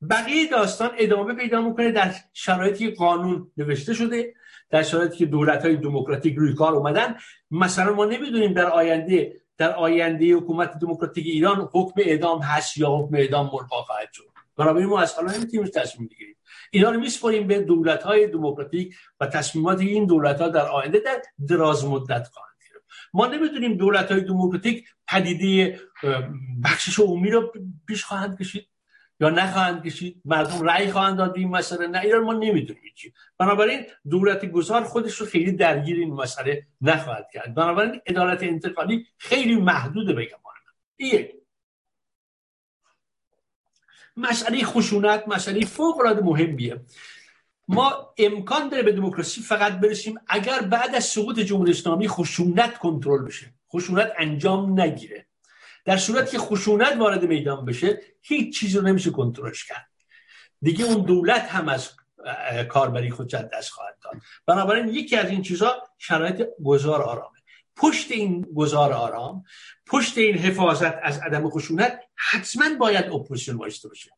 بقیه 0.10 0.50
داستان 0.50 0.92
ادامه 0.98 1.34
پیدا 1.34 1.62
می‌کنه 1.62 1.92
در 1.92 2.14
شرایطی 2.34 2.92
قانون 2.92 3.52
نوشته 3.58 3.94
شده 3.94 4.34
در 4.70 4.84
شرایطی 4.84 5.18
که 5.18 5.26
دولت 5.26 5.66
های 5.66 5.76
دموکراتیک 5.76 6.36
روی 6.36 6.56
کار 6.56 6.74
اومدن. 6.74 7.16
مثلا 7.52 7.94
ما 7.94 8.06
نمی‌دونیم 8.06 8.54
در 8.54 8.66
آینده 8.66 9.42
در 9.58 9.76
آینده 9.76 10.34
حکومت 10.34 10.80
دموکراتیک 10.80 11.26
ایران 11.26 11.70
حکم 11.74 11.94
اعدام 11.98 12.42
هست 12.42 12.78
یا 12.78 12.90
حکم 12.90 13.16
اعدام 13.16 13.46
ملقا 13.46 13.82
خواهد 13.82 14.10
شد. 14.14 14.24
بنابراین 14.58 14.88
ما 14.90 15.02
از 15.02 15.14
حالا 15.14 15.32
نمی‌تونیم 15.32 15.68
تصمیم 15.68 16.08
بگیریم. 16.08 16.36
اینا 16.74 16.92
رو 16.92 17.00
میسپریم 17.00 17.48
به 17.48 17.60
دولت 17.60 18.04
های 18.04 18.28
دموکراتیک 18.28 18.96
و 19.20 19.28
تصمیمات 19.28 19.80
این 19.80 20.06
دولت 20.06 20.42
ها 20.42 20.48
در 20.48 20.68
آینده 20.68 21.00
در 21.00 21.22
دراز 21.48 21.86
مدت 21.86 22.28
خواهند 22.28 22.58
گرفت. 22.70 22.86
ما 23.14 23.28
نمی‌دونیم 23.28 23.78
دولت 23.78 24.12
های 24.12 24.22
دموکراتیک 24.22 24.88
پدیده 25.08 25.80
بخشش 26.64 27.00
عمومی 27.00 27.32
رو 27.32 27.54
پیش 27.88 28.04
خواهند 28.04 28.40
کشید 28.40 28.68
یا 29.20 29.30
نخواهند 29.30 29.84
کشید. 29.84 30.22
مردم 30.26 30.62
رأی 30.62 30.92
خواهند 30.92 31.18
داد 31.18 31.38
این 31.38 31.50
مسئله. 31.50 31.88
نه 31.88 32.00
ایران 32.00 32.24
ما 32.24 32.34
نمی‌دونیم 32.34 32.94
چی. 32.96 33.14
بنابراین 33.38 33.86
دولت 34.10 34.46
گذار 34.46 34.84
خودش 34.84 35.16
رو 35.16 35.26
خیلی 35.26 35.52
درگیر 35.52 35.98
این 35.98 36.14
مسئله 36.14 36.68
نخواهد 36.82 37.28
کرد. 37.34 37.56
بنابراین 37.56 38.02
ادارت 38.06 38.44
انتقالی 38.44 39.06
خیلی 39.18 39.56
محدوده 39.56 40.14
بگم 40.14 40.38
یک. 41.00 41.41
مسئله 44.22 44.64
خشونت 44.64 45.28
مسئله 45.28 45.66
فوق 45.66 46.00
العاده 46.00 46.22
مهمیه. 46.22 46.82
ما 47.68 48.14
امکان 48.18 48.70
داره 48.70 48.84
به 48.84 48.92
دموکراسی 48.92 49.42
فقط 49.42 49.74
برسیم 49.74 50.20
اگر 50.28 50.62
بعد 50.62 50.96
از 50.96 51.04
سقوط 51.04 51.40
جمهوری 51.40 51.72
اسلامی 51.72 52.08
خشونت 52.08 52.78
کنترل 52.78 53.26
بشه. 53.26 53.54
خشونت 53.74 54.12
انجام 54.18 54.80
نگیره. 54.80 55.26
در 55.86 55.98
صورتی 55.98 56.32
که 56.32 56.38
خشونت 56.38 56.98
وارد 56.98 57.26
میدان 57.26 57.66
بشه 57.66 58.02
هیچ 58.22 58.60
چیزی 58.60 58.78
رو 58.78 58.88
نمیشه 58.88 59.10
کنترلش 59.10 59.66
کرد. 59.66 59.88
دیگه 60.62 60.86
اون 60.86 61.06
دولت 61.06 61.42
هم 61.50 61.70
از 61.70 61.90
کارایی 62.70 63.10
خود 63.12 63.32
دست 63.32 63.70
خواهد 63.70 63.98
داد. 64.04 64.14
بنابراین 64.46 64.88
یکی 64.88 65.16
از 65.16 65.30
این 65.30 65.42
چیزها 65.42 65.74
شرایط 65.98 66.48
گذار 66.66 67.02
آرامه. 67.02 67.41
پشت 67.76 68.12
این 68.12 68.42
گذار 68.56 68.94
آرام 68.94 69.44
پشت 69.88 70.18
این 70.18 70.38
حفاظت 70.38 70.94
از 71.04 71.20
عدم 71.20 71.50
خشونت 71.50 72.00
حتما 72.16 72.76
باید 72.80 73.06
اپوزیسیون 73.06 73.58
بایسته 73.58 73.88
باشه. 73.88 74.12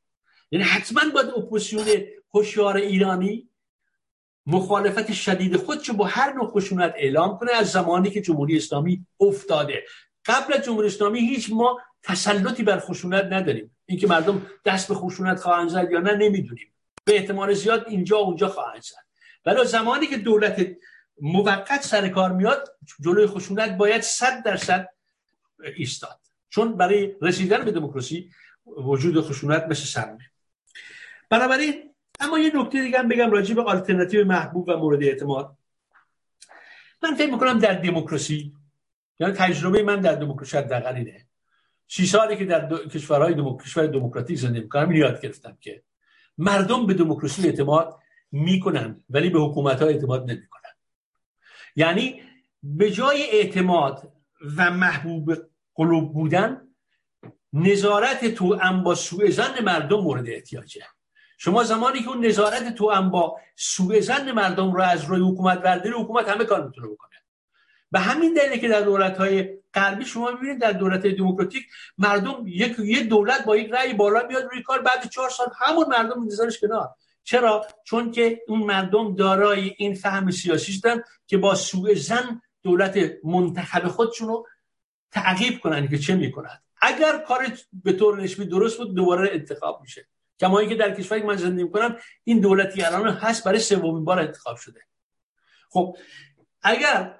یعنی 0.51 0.65
حتما 0.65 1.01
باید 1.13 1.29
اپوزیسیون 1.29 1.85
هوشیار 2.33 2.77
ایرانی 2.77 3.49
مخالفت 4.45 5.13
شدید 5.13 5.57
خودشو 5.57 5.93
با 5.93 6.05
هر 6.05 6.33
نوع 6.33 6.47
خشونت 6.47 6.93
اعلام 6.97 7.37
کنه 7.37 7.51
از 7.51 7.71
زمانی 7.71 8.09
که 8.09 8.21
جمهوری 8.21 8.57
اسلامی 8.57 9.05
افتاده. 9.19 9.83
قبل 10.25 10.53
از 10.53 10.65
جمهوری 10.65 10.87
اسلامی 10.87 11.19
هیچ 11.19 11.49
ما 11.51 11.79
تسلطی 12.03 12.63
بر 12.63 12.79
خشونت 12.79 13.25
نداریم. 13.25 13.77
اینکه 13.85 14.07
مردم 14.07 14.45
دست 14.65 14.87
به 14.87 14.93
خشونت 14.93 15.39
خواهند 15.39 15.69
زد 15.69 15.91
یا 15.91 15.99
نه 15.99 16.15
نمی‌دونیم. 16.15 16.73
به 17.05 17.15
احتمال 17.15 17.53
زیاد 17.53 17.85
اینجا 17.87 18.17
اونجا 18.17 18.47
خواهند 18.47 18.81
زد. 18.81 19.05
ولی 19.45 19.65
زمانی 19.65 20.07
که 20.07 20.17
دولت 20.17 20.67
موقت 21.21 21.81
سر 21.81 22.09
کار 22.09 22.31
میاد 22.31 22.77
جلوی 23.03 23.27
خشونت 23.27 23.77
باید 23.77 24.01
صد 24.01 24.43
درصد 24.43 24.89
ایستاد. 25.75 26.19
چون 26.49 26.77
برای 26.77 27.15
رسیدن 27.21 27.65
به 27.65 27.71
دموکراسی 27.71 28.29
وجود 28.65 29.21
خشونت 29.21 29.63
مثل 29.63 29.85
سرمه 29.85 30.31
بنابراین 31.29 31.93
اما 32.19 32.39
یه 32.39 32.51
نکته 32.55 32.81
دیگه 32.81 32.99
هم 32.99 33.07
بگم 33.07 33.31
راجع 33.31 33.55
به 33.55 33.63
آلترناتیو 33.63 34.25
محبوب 34.25 34.69
و 34.69 34.77
مورد 34.77 35.03
اعتماد. 35.03 35.57
من 37.03 37.15
فکر 37.15 37.31
می‌کنم 37.31 37.59
در 37.59 37.73
دموکراسی 37.73 38.53
یعنی 39.19 39.33
تجربه 39.33 39.83
من 39.83 39.99
در 40.01 40.15
دموکراسی 40.15 40.57
حداقل 40.57 40.95
اینه. 40.95 41.25
سی 41.87 42.05
سالی 42.05 42.37
که 42.37 42.45
در 42.45 42.77
کشورهای 42.93 43.57
کشور 43.63 43.87
دموکراتیک 43.87 44.37
زندگی 44.37 44.61
می‌کنم 44.61 44.91
یاد 44.91 45.21
گرفتم 45.21 45.57
که 45.61 45.83
مردم 46.37 46.87
به 46.87 46.93
دموکراسی 46.93 47.47
اعتماد 47.47 47.99
می‌کنن 48.31 49.03
ولی 49.09 49.29
به 49.29 49.39
حکومت 49.39 49.81
ها 49.81 49.87
اعتماد 49.87 50.31
نمی‌کنن. 50.31 50.62
یعنی 51.75 52.21
به 52.63 52.91
جای 52.91 53.29
اعتماد 53.31 54.11
و 54.57 54.71
محبوب 54.71 55.33
قلوب 55.75 56.13
بودن 56.13 56.67
نظارت 57.53 58.25
تو 58.25 58.59
با 58.83 58.95
سوء 58.95 59.29
زن 59.29 59.63
مردم 59.63 59.99
مورد 59.99 60.29
احتیاجه. 60.29 60.85
شما 61.37 61.63
زمانی 61.63 61.99
که 61.99 62.09
اون 62.09 62.25
نظارت 62.25 62.75
تو 62.75 63.09
با 63.09 63.39
سوء 63.55 63.99
زن 63.99 64.31
مردم 64.31 64.71
رو 64.73 64.81
از 64.81 65.05
روی 65.05 65.21
حکومت 65.21 65.61
برداری 65.61 65.89
حکومت 65.89 66.29
همه 66.29 66.45
کار 66.45 66.65
می‌تونه 66.65 66.87
بکنه. 66.87 67.09
به 67.91 67.99
همین 67.99 68.33
دلیله 68.33 68.57
که 68.57 68.67
در 68.67 68.81
دولت 68.81 69.17
های 69.17 69.57
غربی 69.73 70.05
شما 70.05 70.31
می‌بینید 70.31 70.61
در 70.61 70.71
دولت 70.71 71.07
دموکراتیک 71.07 71.63
مردم 71.97 72.43
یک 72.47 72.79
یه 72.79 73.03
دولت 73.03 73.45
با 73.45 73.57
یک 73.57 73.71
رأی 73.71 73.93
بالا 73.93 74.27
میاد 74.27 74.43
روی 74.51 74.61
کار 74.63 74.81
بعد 74.81 75.09
چهار 75.09 75.29
سال 75.29 75.47
همون 75.59 75.87
مردم 75.87 76.23
میذارش 76.23 76.59
کنار. 76.59 76.89
چرا؟ 77.23 77.65
چون 77.83 78.11
که 78.11 78.41
اون 78.47 78.59
مردم 78.59 79.15
دارای 79.15 79.75
این 79.77 79.95
فهم 79.95 80.31
سیاسی 80.31 80.71
شدن 80.71 81.01
که 81.27 81.37
با 81.37 81.55
سوء 81.55 81.93
زن 81.93 82.41
دولت 82.63 82.97
منتخب 83.23 83.87
خودشون 83.87 84.27
رو 84.27 84.47
تعقیب 85.11 85.59
کنن 85.59 85.87
که 85.87 85.97
چه 85.97 86.15
می‌کنند 86.15 86.63
اگر 86.81 87.17
کار 87.27 87.57
به 87.83 87.93
طور 87.93 88.21
نسبی 88.21 88.45
درست 88.45 88.77
بود 88.77 88.95
دوباره 88.95 89.29
انتخاب 89.33 89.81
میشه. 89.81 90.07
کما 90.39 90.59
اینکه 90.59 90.75
در 90.75 90.95
کشوری 90.95 91.21
که 91.21 91.27
من 91.27 91.35
زندگی 91.35 91.63
می‌کنم 91.63 91.97
این 92.23 92.39
دولتی 92.39 92.81
الان 92.81 93.09
هست 93.09 93.43
برای 93.43 93.59
سومین 93.59 94.05
بار 94.05 94.19
انتخاب 94.19 94.57
شده. 94.57 94.81
خب 95.69 95.95
اگر 96.61 97.19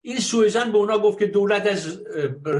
این 0.00 0.18
سویزن 0.18 0.72
به 0.72 0.78
اونا 0.78 0.98
گفت 0.98 1.18
که 1.18 1.26
دولت 1.26 1.66
از 1.66 1.98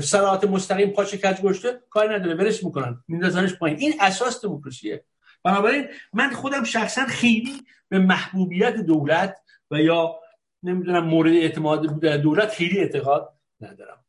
سرات 0.03 0.45
مستقیم 0.45 0.91
پاچه 0.91 1.19
کج 1.19 1.41
گشته 1.41 1.81
کاری 1.91 2.15
نداره 2.15 2.35
برش 2.35 2.65
می‌کنن. 2.65 3.05
میندازنش 3.09 3.55
پایین. 3.55 3.79
این 3.79 3.95
اساس 4.01 4.45
دموکراسیه. 4.45 5.05
بنابراین 5.45 5.89
من 6.13 6.31
خودم 6.31 6.65
شخصا 6.65 7.07
خیلی 7.07 7.67
به 7.89 7.99
محبوبیت 7.99 8.77
دولت 8.77 9.41
و 9.71 9.81
یا 9.81 10.21
نمی‌دونم 10.63 11.05
مورد 11.05 11.33
اعتماد 11.33 12.05
دولت 12.05 12.49
خیلی 12.49 12.79
اعتقاد 12.79 13.39
ندارم. 13.61 14.05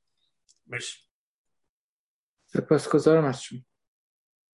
مرسی. 0.68 0.98
سپاسگزارم 2.46 3.26
از 3.26 3.42
شما. 3.42 3.60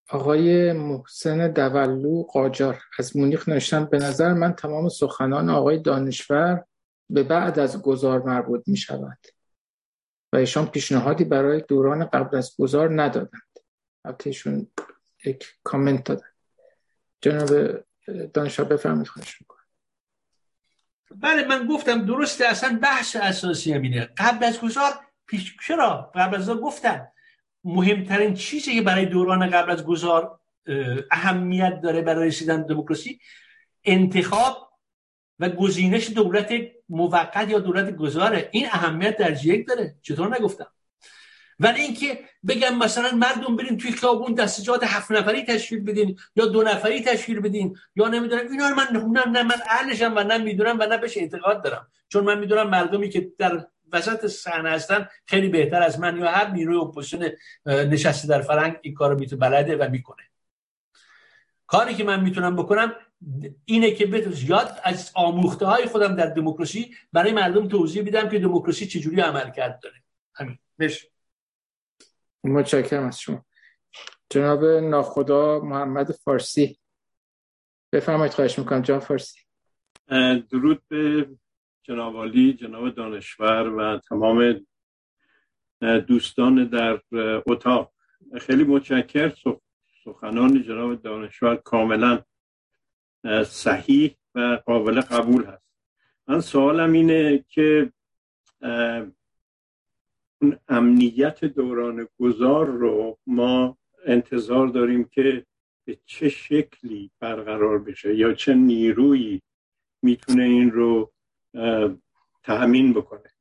آقای 0.10 0.74
محسن 0.74 1.52
دولو 1.52 2.24
قاجار 2.24 2.82
از 3.00 3.18
مونیخ 3.18 3.50
نوشتن 3.50 3.86
به 3.86 3.98
نظر 3.98 4.34
من 4.34 4.54
تمام 4.54 4.90
سخنان 4.90 5.50
آقای 5.50 5.80
دانشور 5.80 6.66
به 7.10 7.24
بعد 7.24 7.60
از 7.60 7.82
گذار 7.82 8.24
مربوط 8.24 8.68
می 8.68 8.78
شود 8.78 9.18
و 10.34 10.38
ایشان 10.38 10.68
پیشنهادی 10.68 11.24
برای 11.24 11.64
دوران 11.68 12.06
قبل 12.06 12.38
از 12.38 12.56
گذار 12.60 13.02
ندادند. 13.02 13.60
البته 14.06 14.28
ایشون 14.28 14.68
یک 15.26 15.46
کامنت 15.64 16.04
دادن. 16.04 16.29
جناب 17.22 17.50
دانشور 18.34 18.66
بفرمید 18.66 19.08
خواهش 19.08 19.42
می‌کنم. 19.42 19.60
بله 21.16 21.48
من 21.48 21.68
گفتم 21.68 22.06
درسته 22.06 22.46
اصلا 22.46 22.80
بحث 22.82 23.16
اساسی 23.16 23.74
همینه 23.74 24.10
قبل 24.18 24.46
از 24.46 24.62
گذار 24.62 24.92
پیش 25.28 25.58
چرا؟ 25.68 26.12
قبل 26.16 26.36
از 26.36 26.50
گفتن. 26.50 27.08
مهمترین 27.64 28.34
چیزی 28.34 28.76
که 28.76 28.82
برای 28.82 29.06
دوران 29.06 29.50
قبل 29.50 29.72
از 29.72 29.84
گذار 29.84 30.40
اهمیت 31.12 31.82
داره 31.84 32.02
برای 32.02 32.28
رسیدن 32.28 32.66
دموکراسی 32.66 33.20
انتخاب 33.84 34.70
و 35.40 35.50
گزینش 35.50 36.10
دولت 36.10 36.54
موقت 36.90 37.50
یا 37.50 37.60
دولت 37.60 37.96
گذاره. 37.96 38.50
این 38.52 38.66
اهمیت 38.66 39.18
درجه 39.18 39.46
یک 39.46 39.68
داره. 39.68 39.96
چطور 40.02 40.36
نگفتم؟ 40.40 40.72
ولی 41.60 41.82
اینکه 41.82 42.20
بگم 42.48 42.78
مثلا 42.78 43.12
مردم 43.12 43.56
بریم 43.56 43.78
توی 43.78 43.92
خیابون 43.92 44.34
دستجات 44.34 44.84
هفت 44.84 45.12
نفری 45.12 45.44
تشکیل 45.44 45.80
بدین 45.80 46.20
یا 46.36 46.46
دو 46.46 46.64
نفری 46.64 47.02
تشکیل 47.02 47.40
بدین 47.40 47.78
یا 47.96 48.08
نمی‌دونم 48.08 48.52
اینا 48.52 48.70
رو 48.70 48.76
من 48.76 48.88
نه, 48.92 49.28
نه 49.28 49.44
من 49.44 49.62
اهلشم 49.70 50.14
و 50.16 50.24
نه 50.24 50.38
می‌دونم 50.38 50.80
و 50.80 50.86
نه 50.86 50.98
بهش 50.98 51.18
اعتقاد 51.18 51.64
دارم. 51.64 51.88
چون 52.10 52.24
من 52.24 52.40
می‌دونم 52.40 52.70
مردمی 52.70 53.10
که 53.10 53.32
در 53.38 53.68
وسط 53.92 54.28
صحنه 54.28 54.70
هستن 54.70 55.08
خیلی 55.26 55.50
بهتر 55.50 55.82
از 55.82 56.00
من 56.00 56.18
یا 56.18 56.32
هر 56.32 56.52
نیروی 56.52 56.78
اپوزیسیون 56.78 57.30
نشسته 57.66 58.28
در 58.28 58.42
فرنگ 58.42 58.78
این 58.82 58.94
کارو 58.94 59.20
می‌تونه 59.20 59.40
بلده 59.40 59.78
و 59.78 59.90
می‌کنه. 59.90 60.24
کاری 61.68 61.96
که 61.96 62.04
من 62.04 62.24
می‌تونم 62.24 62.56
بکنم 62.56 62.96
اینه 63.66 63.92
که 63.92 64.34
یاد 64.48 64.80
از 64.84 65.12
آموخته 65.14 65.66
های 65.66 65.86
خودم 65.86 66.16
در 66.16 66.26
دموکراسی 66.26 66.96
برای 67.14 67.32
مردم 67.32 67.68
توضیح 67.68 68.04
بدم 68.04 68.30
که 68.30 68.40
دموکراسی 68.40 68.86
چجوری 68.86 69.22
عمل 69.22 69.52
کرد 69.52 69.80
داره. 69.80 69.96
همین. 70.34 70.58
بش. 70.80 71.08
متشکرم 72.44 73.04
از 73.04 73.20
شما. 73.20 73.46
جناب 74.30 74.66
ناخدا 74.66 75.60
محمد 75.60 76.12
فارسی. 76.12 76.80
بفرمایید 77.94 78.34
خواهش 78.34 78.60
می‌کنم. 78.60 78.82
جناب 78.82 79.02
فارسی. 79.02 79.40
درود 80.52 80.84
به 80.88 81.30
جناب 81.84 82.16
عالی 82.16 82.54
جناب 82.54 82.90
دانشور 82.90 83.68
و 83.68 84.00
تمام 84.00 84.66
دوستان 86.08 86.66
در 86.70 87.02
اتاق. 87.48 87.94
خیلی 88.42 88.64
متشکر 88.64 89.34
سخنان 90.04 90.64
جناب 90.64 91.02
دانشور 91.02 91.56
کاملا 91.56 92.24
صحیح 93.46 94.18
و 94.36 94.60
قابل 94.66 95.02
قبول 95.02 95.46
هست. 95.46 95.64
من 96.28 96.42
سوالم 96.42 96.92
اینه 96.92 97.46
که 97.48 97.92
امنیت 100.68 101.46
دوران 101.46 102.08
گذار 102.20 102.66
رو 102.66 103.18
ما 103.28 103.78
انتظار 104.06 104.68
داریم 104.68 105.04
که 105.04 105.46
به 105.86 105.98
چه 106.06 106.30
شکلی 106.30 107.12
برقرار 107.20 107.80
بشه 107.80 108.16
یا 108.16 108.34
چه 108.34 108.54
نیرویی 108.54 109.42
می‌تونه 110.02 110.44
این 110.44 110.72
رو 110.72 111.12
تأمین 112.44 112.94
بکنه. 112.94 113.34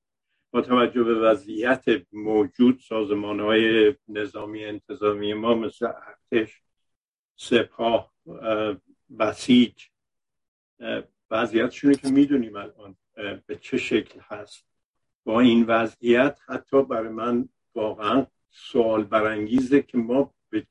با 0.51 0.61
توجه 0.61 1.03
به 1.03 1.15
وضعیت 1.15 1.85
موجود 2.13 2.81
سازمان 2.81 3.41
های 3.41 3.95
نظامی 4.09 4.65
انتظامی 4.65 5.35
ما 5.35 5.55
مثل 5.55 5.87
ارتش 5.87 6.63
سپاه 7.37 8.15
بسیج 9.19 9.85
وضعیتشونه 11.31 11.95
که 11.95 12.09
می‌دونیم 12.09 12.57
الان 12.57 12.97
به 13.47 13.57
چه 13.57 13.79
شکل 13.79 14.21
هست. 14.23 14.68
با 15.25 15.41
این 15.41 15.65
وضعیت 15.65 16.39
حتی 16.47 16.83
برای 16.83 17.09
من 17.09 17.49
واقعا 17.75 18.27
سوال 18.51 19.05
برانگیزه 19.05 19.83
که 19.83 19.99
ما 19.99 20.35
به 20.49 20.67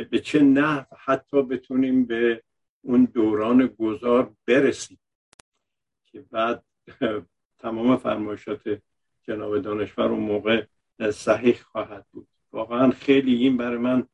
به 0.00 0.18
چه 0.18 0.42
نحو 0.42 0.84
حتی 0.98 1.42
بتونیم 1.42 2.04
به 2.04 2.42
اون 2.82 3.04
دوران 3.04 3.66
گذار 3.66 4.32
برسیم. 4.46 4.98
که 6.06 6.20
بعد 6.30 6.64
تمام 7.58 7.96
فرمایشات 7.96 8.80
جناب 9.22 9.58
دانشور 9.58 10.04
اون 10.04 10.20
موقع 10.20 10.66
صحیح 11.12 11.56
خواهد 11.56 12.06
بود. 12.12 12.28
واقعا 12.52 12.90
خیلی 12.90 13.34
این 13.34 13.56
برای 13.56 13.78
من 13.78 14.06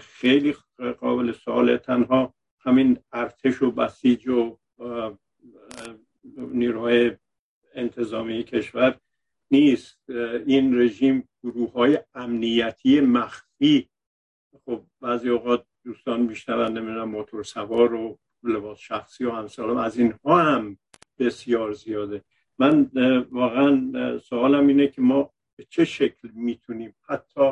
خیلی 0.00 0.54
قابل 1.00 1.32
سوال. 1.32 1.76
تنها 1.76 2.34
همین 2.58 2.98
ارتش 3.12 3.62
و 3.62 3.70
بسیج 3.70 4.28
و 4.28 4.58
نیروهای 6.34 7.16
انتظامی 7.74 8.44
کشور 8.44 8.98
نیست. 9.50 10.10
این 10.46 10.78
رژیم 10.78 11.28
گروه 11.42 11.72
های 11.72 11.98
امنیتی 12.14 13.00
مخفی 13.00 13.88
خب 14.64 14.82
بعضی 15.00 15.28
اوقات 15.28 15.64
دوستان 15.84 16.20
میشنون 16.20 16.78
نمی‌دونم 16.78 17.08
موتور 17.08 17.42
سوار 17.42 17.94
و 17.94 18.18
لباس 18.42 18.78
شخصی 18.78 19.24
و 19.24 19.30
همسالم 19.30 19.76
از 19.76 19.98
اینها 19.98 20.42
هم 20.42 20.78
بسیار 21.18 21.72
زیاده. 21.72 22.24
من 22.58 22.90
واقعا 23.30 24.18
سوالم 24.18 24.66
اینه 24.66 24.88
که 24.88 25.00
ما 25.00 25.30
به 25.56 25.64
چه 25.70 25.84
شکل 25.84 26.28
می‌تونیم 26.34 26.94
حتی 27.08 27.50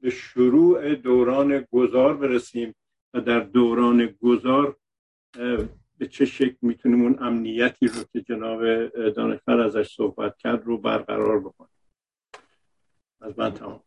به 0.00 0.10
شروع 0.10 0.94
دوران 0.94 1.66
گذار 1.70 2.16
برسیم 2.16 2.74
و 3.14 3.20
در 3.20 3.40
دوران 3.40 4.06
گذار 4.06 4.76
به 5.98 6.06
چه 6.06 6.24
شکل 6.24 6.56
می‌تونیم 6.62 7.02
اون 7.02 7.18
امنیتی 7.20 7.86
رو 7.86 8.04
که 8.12 8.20
جناب 8.20 8.86
دانشور 9.08 9.60
ازش 9.60 9.94
صحبت 9.94 10.38
کرد 10.38 10.64
رو 10.64 10.78
برقرار 10.78 11.40
بکنیم؟ 11.40 11.70
از 13.20 13.38
من 13.38 13.54
تمام. 13.54 13.80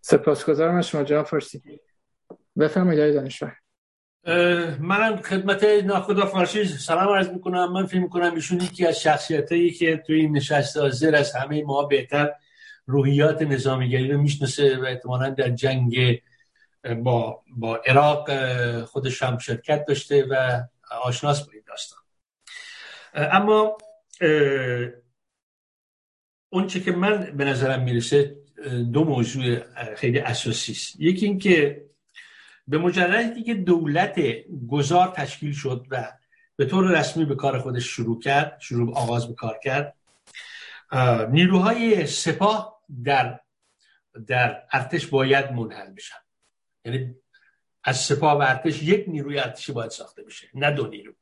سپاسگزارم 0.00 0.74
از 0.74 0.88
شما 0.88 1.02
جناب 1.02 1.26
فارسی. 1.26 1.80
بفرمایید 2.58 3.14
دانشور. 3.14 3.56
منم 4.80 5.16
خدمت 5.16 5.64
ناخدا 5.64 6.26
فارسی 6.26 6.64
سلام 6.64 7.08
عرض 7.08 7.28
می‌کنم. 7.28 7.72
من 7.72 7.86
فکر 7.86 8.00
می‌کنم 8.00 8.34
ایشون 8.34 8.60
یکی 8.60 8.86
از 8.86 9.00
شخصیت 9.00 9.48
که 9.78 9.96
توی 10.06 10.20
این 10.20 10.36
نشست 10.36 10.76
حاضر 10.76 11.14
از 11.14 11.34
همه 11.34 11.64
ما 11.64 11.82
بهتر 11.82 12.32
روحیات 12.86 13.42
نظامیگری 13.42 14.12
رو 14.12 14.20
می‌شناسه 14.20 14.78
و 14.78 14.84
احتمالا 14.84 15.30
در 15.30 15.48
جنگ 15.50 16.20
با, 17.02 17.42
با 17.56 17.76
عراق 17.76 18.30
خودش 18.84 19.22
هم 19.22 19.38
شرکت 19.38 19.84
داشته 19.84 20.26
و 20.30 20.62
آشناس 20.96 21.46
با 21.46 21.52
این 21.52 21.62
داستان 21.66 21.98
اما 23.14 23.78
اون 26.52 26.66
چه 26.66 26.80
که 26.80 26.92
من 26.92 27.36
به 27.36 27.44
نظرم 27.44 27.82
می‌رسه 27.82 28.36
دو 28.92 29.04
موضوع 29.04 29.60
خیلی 29.94 30.18
اساسی 30.18 30.72
است. 30.72 31.00
یکی 31.00 31.26
اینکه 31.26 31.84
به 32.68 32.78
مجردی 32.78 33.42
که 33.42 33.54
دولت 33.54 34.20
گذار 34.68 35.08
تشکیل 35.08 35.52
شد 35.52 35.86
و 35.90 36.12
به 36.56 36.64
طور 36.64 36.98
رسمی 36.98 37.24
به 37.24 37.34
کار 37.34 37.58
خودش 37.58 37.84
شروع 37.84 38.20
کرد 38.20 38.56
شروع 38.60 38.96
آغاز 38.96 39.28
به 39.28 39.34
کار 39.34 39.58
کرد 39.64 39.96
نیروهای 41.30 42.06
سپاه 42.06 42.82
در 43.04 43.40
در 44.26 44.62
ارتش 44.72 45.06
باید 45.06 45.52
منحل 45.52 45.90
بشن. 45.94 46.16
یعنی 46.84 47.14
از 47.84 47.96
سپاه 47.96 48.38
و 48.38 48.42
ارتش 48.42 48.82
یک 48.82 49.04
نیروی 49.08 49.38
ارتشی 49.38 49.72
باید 49.72 49.90
ساخته 49.90 50.22
بشه 50.22 50.48
نه 50.54 50.70
دو 50.70 50.86
نیرو. 50.86 51.12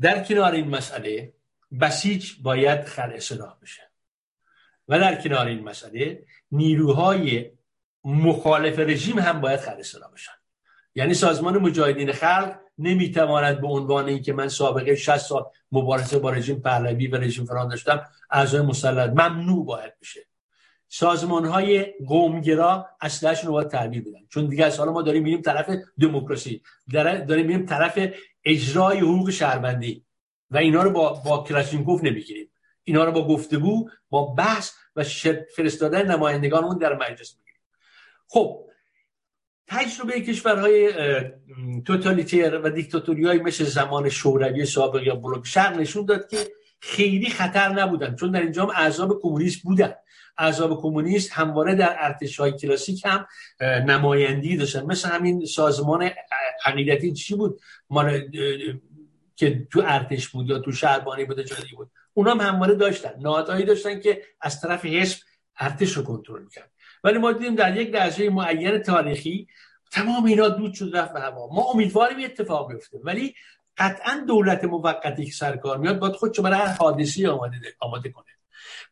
در 0.00 0.24
کنار 0.24 0.52
این 0.52 0.68
مسئله 0.68 1.34
بسیج 1.80 2.32
باید 2.42 2.84
خلع 2.84 3.18
سلاح 3.18 3.56
بشه. 3.62 3.82
و 4.88 4.98
در 4.98 5.22
کنار 5.22 5.46
این 5.46 5.64
مسئله 5.64 6.26
نیروهای 6.52 7.50
مخالف 8.04 8.78
رژیم 8.78 9.18
هم 9.18 9.40
باید 9.40 9.60
خلع 9.60 9.82
سلاح 9.82 10.12
بشن. 10.12 10.32
یعنی 10.94 11.14
سازمان 11.14 11.58
مجاهدین 11.58 12.12
خلق 12.12 12.56
نمی‌تواند 12.78 13.60
به 13.60 13.66
عنوان 13.66 14.08
اینکه 14.08 14.32
من 14.32 14.48
سابقه 14.48 14.94
60 14.94 15.16
سال 15.16 15.44
مبارزه 15.72 16.18
با 16.18 16.30
رژیم 16.30 16.60
پهلوی 16.60 17.06
و 17.06 17.16
رژیم 17.16 17.44
فران 17.44 17.68
داشتم 17.68 18.06
اعضای 18.30 18.60
مسلط 18.60 19.10
ممنوع 19.10 19.66
باید 19.66 19.98
بشه. 20.00 20.20
سازمان 20.92 21.44
های 21.44 21.86
قومگرا 22.06 22.86
اصلش 23.00 23.44
رو 23.44 23.52
باید 23.52 23.68
تحویل 23.68 24.00
بدن. 24.00 24.26
چون 24.28 24.46
دیگه 24.46 24.64
از 24.64 24.78
حالا 24.78 24.92
ما 24.92 25.02
داریم 25.02 25.22
میریم 25.22 25.40
طرف 25.40 25.70
دموکراسی 26.00 26.62
داریم 26.92 27.46
میریم 27.46 27.66
طرف 27.66 28.08
اجرای 28.44 28.98
حقوق 28.98 29.30
شهروندی. 29.30 30.04
و 30.50 30.56
اینا 30.56 30.82
رو 30.82 30.90
با 30.90 31.12
با 31.12 31.44
کلاشینکوف 31.48 32.04
نمی‌گیریم. 32.04 32.50
اینا 32.84 33.04
رو 33.04 33.12
با 33.12 33.28
گفتگو 33.28 33.88
با 34.10 34.24
بحث 34.24 34.72
و 34.96 35.04
فرستادن 35.56 36.10
نمایندگان 36.10 36.78
در 36.78 36.94
مجلس 36.94 37.36
می‌گیریم. 37.36 37.60
خب 38.28 38.66
تجربه 39.66 40.20
کشورهای 40.20 40.92
توتالیتیر 41.86 42.58
و 42.58 42.70
دیکتاتوری 42.70 43.26
های 43.26 43.38
مثل 43.38 43.64
زمان 43.64 44.08
شوروی 44.08 44.66
سابق 44.66 45.02
یا 45.02 45.14
بلوک 45.14 45.46
شرق 45.46 45.78
نشون 45.78 46.04
داد 46.04 46.28
که 46.28 46.36
خیلی 46.80 47.30
خطر 47.30 47.68
نبودن 47.68 48.14
چون 48.14 48.30
در 48.30 48.40
اینجا 48.40 48.62
هم 48.62 48.70
اعضاب 48.76 49.20
کمونیست 49.22 49.62
بودن. 49.62 49.94
اعضاب 50.38 50.82
کمونیست 50.82 51.32
همواره 51.32 51.74
در 51.74 51.96
ارتش 51.98 52.40
های 52.40 52.52
کلاسیک 52.52 53.06
هم 53.06 53.26
نمایندی 53.60 54.56
داشتن. 54.56 54.86
مثل 54.86 55.08
همین 55.08 55.44
سازمان 55.44 56.10
عقیدتی 56.64 57.12
چی 57.12 57.34
بود؟ 57.34 57.60
مال 57.90 58.30
که 59.36 59.66
تو 59.70 59.82
ارتش 59.84 60.28
بود 60.28 60.48
یا 60.48 60.58
تو 60.58 60.72
شهربانی 60.72 61.24
بود 61.24 61.40
جایی 61.40 61.72
بود. 61.76 61.90
اونا 62.14 62.30
هم 62.30 62.40
همواره 62.40 62.74
داشتن. 62.74 63.12
نهادهایی 63.20 63.64
داشتن 63.64 64.00
که 64.00 64.22
از 64.40 64.60
طرف 64.60 64.84
حزب 64.84 65.18
ارتش 65.58 65.92
رو 65.92 66.02
کنترل 66.02 66.48
کرد 66.48 66.70
ولی 67.04 67.18
ما 67.18 67.32
دیدیم 67.32 67.54
در 67.54 67.76
یک 67.76 67.94
لحظه 67.94 68.30
معین 68.30 68.78
تاریخی 68.78 69.48
تمام 69.90 70.24
اینا 70.24 70.48
دود 70.48 70.74
شد 70.74 70.96
رفت 70.96 71.12
به 71.12 71.20
هوا. 71.20 71.48
ما 71.54 71.62
امیدواریم 71.62 72.24
اتفاق 72.24 72.72
بیفته. 72.72 72.98
ولی 73.04 73.34
قطعا 73.80 74.24
دولت 74.28 74.64
موقتی 74.64 75.24
که 75.24 75.32
سرکار 75.32 75.78
میاد 75.78 75.98
باید 75.98 76.14
خودشو 76.14 76.42
برای 76.42 76.58
هر 76.58 76.66
حادثی 76.66 77.26
آماده, 77.26 77.56
آماده 77.78 78.08
کنه. 78.08 78.24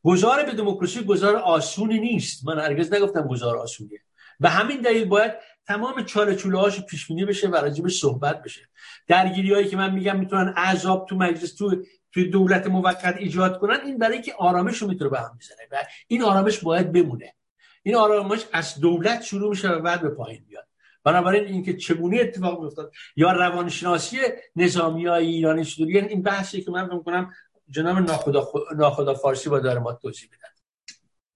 گذار 0.03 0.45
به 0.45 0.53
دموکراسی 0.53 1.05
گذار 1.05 1.37
آسونی 1.37 1.99
نیست. 1.99 2.47
من 2.47 2.59
هرگز 2.59 2.93
نگفتم 2.93 3.27
گذار 3.27 3.57
آسونیه. 3.57 4.01
و 4.41 4.49
همین 4.49 4.81
دلیل 4.81 5.05
باید 5.05 5.33
تمام 5.67 6.05
چاله 6.05 6.37
چوله 6.37 6.59
هاشو 6.59 6.83
پیش 6.83 7.07
بینی 7.07 7.25
بشه 7.25 7.49
و 7.49 7.57
راجبش 7.57 8.01
صحبت 8.01 8.43
بشه. 8.43 8.69
درگیری 9.07 9.55
هایی 9.55 9.69
که 9.69 9.77
من 9.77 9.95
میگم 9.95 10.19
می‌تونن 10.19 10.49
عذاب 10.49 11.07
تو 11.09 11.17
مجلس 11.17 11.55
تو 11.55 11.83
توی 12.13 12.31
دولت 12.31 12.67
موقت 12.67 13.17
ایجاد 13.17 13.59
کنن 13.59 13.81
این 13.85 13.99
برای 13.99 14.23
که 14.23 14.35
آرامش 14.39 14.79
رو 14.79 14.89
می‌تونه 14.89 15.11
به 15.11 15.19
هم 15.19 15.37
می‌زنه 15.39 15.69
و 15.73 15.85
این 16.07 16.23
آرامش 16.23 16.59
باید 16.59 16.93
بمونه. 16.93 17.35
این 17.83 17.95
آرامش 17.95 18.45
از 18.53 18.81
دولت 18.81 19.23
شروع 19.23 19.51
میشه 19.51 19.69
و 19.69 19.81
بعد 19.81 20.03
به 20.03 20.09
پایین 20.09 20.45
بیاد 20.49 20.68
بنابراین 21.09 21.45
اینکه 21.45 21.77
چگونه 21.77 22.19
اتفاق 22.21 22.61
میافتاد 22.61 22.93
یا 23.17 23.33
روانشناسی 23.33 24.17
نظامی 24.57 25.07
های 25.07 25.27
ایرانی 25.27 25.65
چطوری؟ 25.65 25.99
این 25.99 26.23
بحثی 26.23 26.61
که 26.61 26.71
من 26.71 26.87
فکر 26.87 27.03
کنم 27.03 27.33
جناب 27.71 27.99
ناخدا, 27.99 28.49
ناخدا 28.77 29.15
فارسی 29.15 29.51
با 29.51 29.59
داره 29.59 29.81
ما 29.81 29.93
توضیح 29.93 30.29
بدن 30.29 30.55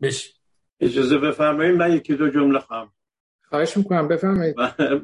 بش 0.00 0.34
اجازه 0.80 1.18
بفرمایید 1.18 1.76
من 1.76 1.96
یکی 1.96 2.14
دو 2.14 2.28
جمله 2.28 2.58
خواهم. 2.58 2.92
خواهش 3.42 3.76
می‌کنم 3.76 4.08
بفرمایید. 4.08 4.56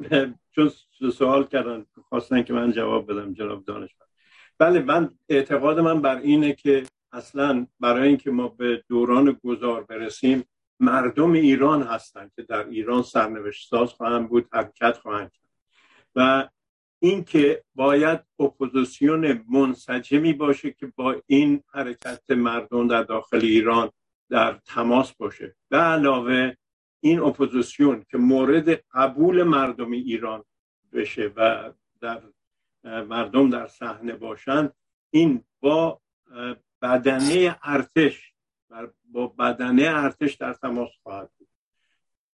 چون 0.55 0.71
سوال 1.11 1.43
کردن 1.43 1.85
خواستن 2.09 2.43
که 2.43 2.53
من 2.53 2.71
جواب 2.71 3.11
بدم 3.11 3.33
جناب 3.33 3.65
دانشمند 3.65 4.09
بله 4.57 4.79
من 4.79 5.09
اعتقاد 5.29 5.79
من 5.79 6.01
بر 6.01 6.17
اینه 6.17 6.53
که 6.53 6.83
اصلا 7.11 7.67
برای 7.79 8.07
اینکه 8.07 8.31
ما 8.31 8.47
به 8.47 8.83
دوران 8.87 9.39
گذار 9.43 9.83
برسیم 9.83 10.43
مردم 10.79 11.31
ایران 11.31 11.83
هستند 11.83 12.31
که 12.35 12.41
در 12.41 12.67
ایران 12.67 13.03
سرنوشت 13.03 13.69
ساز 13.69 13.89
خواهند 13.89 14.29
بود 14.29 14.47
حرکت 14.53 14.97
خواهند 14.97 15.31
کرد. 15.31 15.49
و 16.15 16.49
اینکه 16.99 17.63
باید 17.75 18.19
اپوزیسیون 18.39 19.45
منسجمی 19.49 20.33
باشه 20.33 20.71
که 20.71 20.93
با 20.95 21.15
این 21.27 21.63
حرکت 21.73 22.31
مردم 22.31 22.87
در 22.87 23.03
داخل 23.03 23.39
ایران 23.39 23.91
در 24.29 24.59
تماس 24.65 25.13
باشه. 25.13 25.55
به 25.69 25.77
علاوه 25.77 26.53
این 26.99 27.19
اپوزیسیون 27.19 28.05
که 28.11 28.17
مورد 28.17 28.83
قبول 28.93 29.43
مردم 29.43 29.91
ایران 29.91 30.43
بشه 30.93 31.33
و 31.35 31.71
در 32.01 32.21
مردم 32.83 33.49
در 33.49 33.67
صحنه 33.67 34.13
باشند 34.13 34.73
این 35.09 35.43
با 35.59 36.01
بدنه 36.81 37.59
ارتش 37.63 38.28
با 39.05 39.27
بدنه 39.27 39.83
ارتش 39.83 40.33
در 40.33 40.53
تماس 40.53 40.89
خواهد 41.03 41.31
بود. 41.37 41.47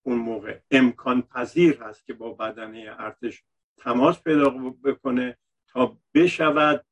اون 0.04 0.18
موقع 0.18 0.60
امکان 0.72 1.22
پذیر 1.22 1.84
هست 1.84 2.06
که 2.06 2.14
با 2.14 2.34
بدنه 2.34 2.96
ارتش 3.00 3.44
تماس 3.78 4.22
پیدا 4.22 4.50
بکنه 4.84 5.38
تا 5.68 5.98
بشود 6.14 6.86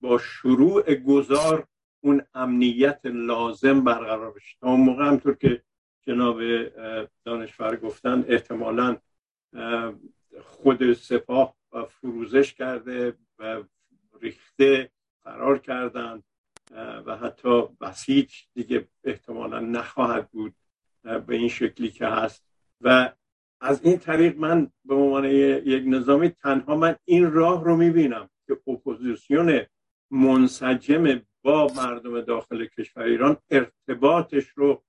با 0.00 0.18
شروع 0.18 0.94
گذار 0.94 1.66
اون 2.00 2.22
امنیت 2.34 3.00
لازم 3.04 3.84
برقرار 3.84 4.32
بشه. 4.32 4.56
تا 4.60 4.66
اون 4.66 4.80
موقع 4.80 5.04
همطور 5.04 5.34
که 5.34 5.62
جناب 6.02 6.40
دانشور 7.24 7.76
گفتن 7.76 8.24
احتمالا 8.28 8.96
خود 10.42 10.92
سپاه 10.92 11.54
فروزش 11.88 12.54
کرده 12.54 13.16
و 13.38 13.62
ریخته 14.20 14.90
فرار 15.22 15.58
کردند 15.58 16.24
و 16.76 17.16
حتی 17.16 17.62
بسیج 17.80 18.34
دیگه 18.54 18.88
احتمالا 19.04 19.60
نخواهد 19.60 20.30
بود 20.30 20.54
به 21.02 21.36
این 21.36 21.48
شکلی 21.48 21.90
که 21.90 22.06
هست. 22.06 22.44
و 22.80 23.12
از 23.60 23.84
این 23.84 23.98
طریق 23.98 24.38
من 24.38 24.70
به 24.84 24.94
عنوان 24.94 25.24
یک 25.24 25.84
نظامی 25.86 26.28
تنها 26.28 26.76
من 26.76 26.96
این 27.04 27.32
راه 27.32 27.64
رو 27.64 27.76
می‌بینم 27.76 28.30
که 28.46 28.58
اپوزیسیون 28.66 29.60
منسجم 30.10 31.20
با 31.42 31.72
مردم 31.76 32.20
داخل 32.20 32.66
کشور 32.66 33.02
ایران 33.02 33.36
ارتباطش 33.50 34.48
رو 34.48 34.82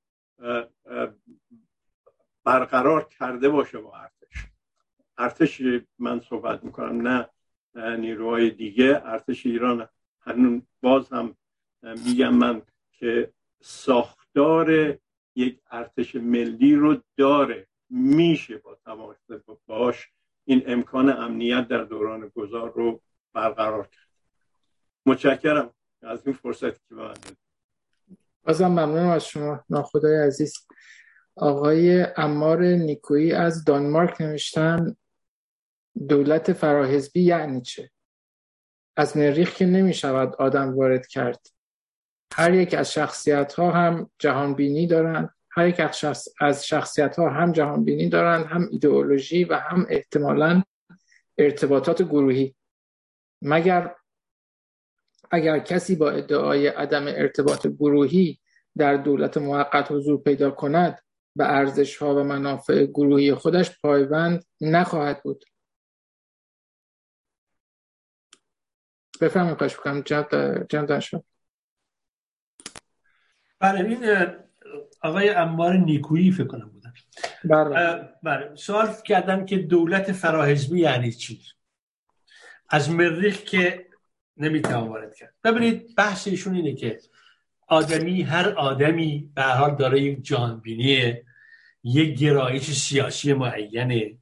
برقرار 2.44 3.04
کرده 3.04 3.50
باشه 3.50 3.78
با 3.78 3.98
ارتش. 3.98 4.46
ارتش 5.18 5.62
من 6.00 6.20
صحبت 6.20 6.64
می‌کنم 6.64 7.08
نه 7.08 7.30
نیروهای 7.98 8.50
دیگه. 8.50 9.02
ارتش 9.06 9.46
ایران 9.46 9.90
هنون 10.22 10.68
باز 10.82 11.10
هم 11.10 11.36
میگم 11.84 12.34
من 12.34 12.62
که 12.92 13.34
ساختار 13.62 14.98
یک 15.36 15.60
ارتش 15.72 16.16
ملی 16.16 16.76
رو 16.76 16.98
داره 17.18 17.68
میشه 17.90 18.58
با 18.58 18.76
تماس 18.86 19.18
باش 19.66 20.08
این 20.46 20.64
امکان 20.68 21.10
امنیت 21.10 21.68
در 21.68 21.84
دوران 21.84 22.32
گذار 22.36 22.74
رو 22.74 23.02
برقرار 23.34 23.88
کرد. 23.88 24.10
متشکرم 25.06 25.74
از 26.02 26.28
این 26.28 26.36
فرصتی 26.36 26.80
که 26.90 26.96
به 26.96 27.04
من 27.04 27.14
بازم 28.44 28.68
ممنونم 28.68 29.10
از 29.10 29.26
شما 29.26 29.64
ناخدای 29.70 30.28
عزیز. 30.28 30.54
آقای 31.36 32.06
امار 32.18 32.64
نیکویی 32.64 33.34
از 33.34 33.64
دانمارک 33.64 34.22
نوشتن 34.22 34.96
دولت 36.10 36.54
فراحزبی 36.54 37.22
یعنی 37.22 37.62
چه؟ 37.62 37.92
از 38.96 39.18
مریخ 39.18 39.54
که 39.56 39.66
نمی 39.66 39.94
شود 39.94 40.36
آدم 40.36 40.76
وارد 40.78 41.08
کرد. 41.08 41.48
هر 42.34 42.54
یک 42.54 42.74
از 42.74 42.94
شخصیت 42.94 43.54
ها 43.54 43.72
هم 43.72 44.10
جهان 44.20 44.54
بینی 44.54 44.88
دارند. 44.88 45.36
هر 45.52 45.68
یک 45.68 45.80
از 46.42 46.68
شخصیت 46.68 47.16
ها 47.20 47.30
هم 47.30 47.52
جهان 47.52 47.86
بینی 47.86 48.10
دارند 48.10 48.46
هم 48.46 48.68
ایدئولوژی 48.72 49.44
و 49.44 49.56
هم 49.56 49.86
احتمالا 49.90 50.64
ارتباطات 51.38 52.02
گروهی. 52.02 52.56
مگر 53.42 53.96
اگر 55.32 55.60
کسی 55.60 55.96
با 55.96 56.12
ادعای 56.12 56.68
عدم 56.68 57.08
ارتباط 57.08 57.68
گروهی 57.68 58.40
در 58.78 58.98
دولت 58.98 59.38
موقت 59.38 59.92
حضور 59.92 60.22
پیدا 60.22 60.52
کند 60.52 61.04
به 61.36 61.46
ارزش 61.46 61.98
ها 61.98 62.16
و 62.16 62.24
منافع 62.24 62.86
گروهی 62.86 63.34
خودش 63.34 63.82
پایبند 63.82 64.46
نخواهد 64.62 65.24
بود. 65.24 65.46
بفرمایید 69.22 69.58
خواهش 69.58 69.78
بکنم 69.78 70.02
جناب 70.70 71.00
شد 71.00 71.24
بله 73.60 73.90
این 73.90 74.28
آقای 75.02 75.30
امار 75.30 75.78
نیکویی 75.78 76.32
فکر 76.32 76.48
کنم 76.48 76.70
بودن. 76.70 76.94
بله. 77.44 78.10
بله. 78.24 78.56
سوال 78.56 78.88
کردن 79.06 79.46
که 79.46 79.58
دولت 79.58 80.12
فراحزبی 80.12 80.80
یعنی 80.80 81.12
چی؟ 81.12 81.42
از 82.70 82.90
مریخ 82.90 83.44
که 83.44 83.86
نمی‌توان 84.38 84.88
وارد 84.88 85.16
کرد. 85.16 85.34
ببینید 85.44 85.96
بحث 85.96 86.28
ایشون 86.28 86.56
اینه 86.56 86.74
که 86.76 87.00
آدمی 87.68 88.22
هر 88.22 88.50
آدمی 88.50 89.32
به 89.36 89.44
حال 89.44 89.76
داره 89.76 90.02
یک 90.02 90.24
جانبینی 90.24 91.14
یک 91.84 92.20
گرایش 92.20 92.72
سیاسی 92.72 93.34
معینه 93.34 94.18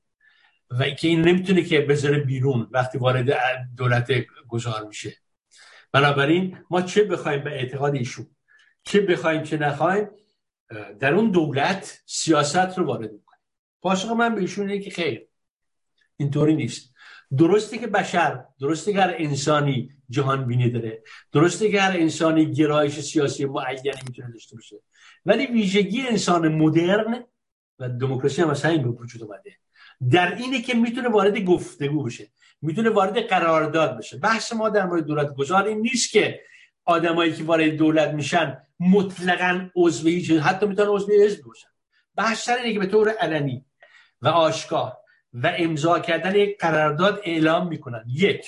و 0.71 0.89
که 0.89 1.07
این 1.07 1.21
نمی‌تونه 1.21 1.63
که 1.63 1.81
بذاره 1.81 2.19
بیرون 2.19 2.67
وقتی 2.71 2.97
وارد 2.97 3.37
دولت 3.77 4.11
گذار 4.47 4.85
میشه. 4.87 5.13
بنابراین 5.91 6.57
ما 6.69 6.81
چه 6.81 7.03
بخوایم 7.03 7.43
به 7.43 7.51
اعتقاد 7.51 7.95
ایشون؟ 7.95 8.27
چه 8.87 9.01
بخوایم 9.01 9.43
چه 9.43 9.57
نخوایم 9.57 10.09
در 10.99 11.13
اون 11.13 11.31
دولت 11.31 12.01
سیاست 12.05 12.77
رو 12.77 12.85
وارد 12.85 13.11
می‌کنیم. 13.11 13.41
پاسخ 13.81 14.11
من 14.11 14.35
به 14.35 14.41
ایشون 14.41 14.79
که 14.79 14.89
خیر 14.89 15.27
اینطوری 16.17 16.55
نیست. 16.55 16.93
درسته 17.37 17.77
که 17.77 17.87
بشر 17.87 18.45
درسته 18.59 18.93
که 18.93 19.01
هر 19.01 19.15
انسانی 19.17 19.91
جهان 20.09 20.45
بینی 20.45 20.69
داره 20.69 21.03
درسته 21.31 21.71
که 21.71 21.81
هر 21.81 21.97
انسانی 21.97 22.51
گرایش 22.51 22.99
سیاسی 22.99 23.45
معینی 23.45 23.91
می‌تونه 24.07 24.31
داشته 24.31 24.55
باشه 24.55 24.75
ولی 25.25 25.45
ویژگی 25.45 26.01
انسان 26.01 26.47
مدرن 26.47 27.23
و 27.79 27.89
دموکراسی 27.89 28.41
هم 28.41 28.49
از 28.49 28.63
همین 28.63 28.83
به 28.83 28.89
وجود 28.89 29.23
اومده. 29.23 29.51
در 30.11 30.35
اینه 30.35 30.61
که 30.61 30.73
می‌تونه 30.73 31.09
وارد 31.09 31.39
گفتگو 31.39 32.03
بشه 32.03 32.27
می‌تونه 32.61 32.89
وارد 32.89 33.19
قرارداد 33.19 33.97
بشه. 33.97 34.17
بحث 34.17 34.53
ما 34.53 34.69
در 34.69 34.85
مورد 34.85 35.05
دولت 35.05 35.35
گذار 35.35 35.65
این 35.65 35.81
نیست 35.81 36.11
که 36.11 36.41
آدمایی 36.85 37.33
که 37.33 37.43
وارد 37.43 37.69
دولت 37.69 38.13
میشن 38.13 38.57
مطلقا 38.79 39.69
عضوی 39.75 40.37
حتی 40.37 40.65
می‌تونن 40.65 40.89
عضوی 40.89 41.23
حزب 41.25 41.43
باشن. 41.43 41.69
بحث 42.15 42.45
سر 42.45 42.55
اینه 42.55 42.73
که 42.73 42.79
به 42.79 42.85
طور 42.85 43.09
علنی 43.09 43.65
و 44.21 44.27
آشکار 44.27 44.97
و 45.33 45.53
امضا 45.57 45.99
کردن 45.99 46.35
یک 46.35 46.57
قرارداد 46.59 47.21
اعلام 47.23 47.67
می‌کنن. 47.67 48.05
یک 48.07 48.47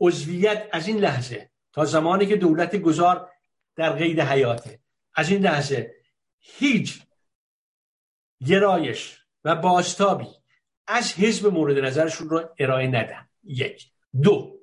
عضویت 0.00 0.68
از 0.72 0.88
این 0.88 0.98
لحظه 0.98 1.50
تا 1.72 1.84
زمانی 1.84 2.26
که 2.26 2.36
دولت 2.36 2.76
گذار 2.76 3.30
در 3.76 3.92
قید 3.92 4.20
حیاته. 4.20 4.80
از 5.14 5.30
این 5.30 5.42
لحظه 5.42 5.94
هیچ 6.38 7.02
گرایش 8.46 9.18
و 9.44 9.56
باستابی 9.56 10.28
از 10.86 11.14
حزب 11.14 11.46
مورد 11.46 11.78
نظرشون 11.78 12.28
رو 12.28 12.48
ارائه 12.58 12.86
ندن. 12.86 13.28
یک. 13.44 13.90
دو 14.22 14.58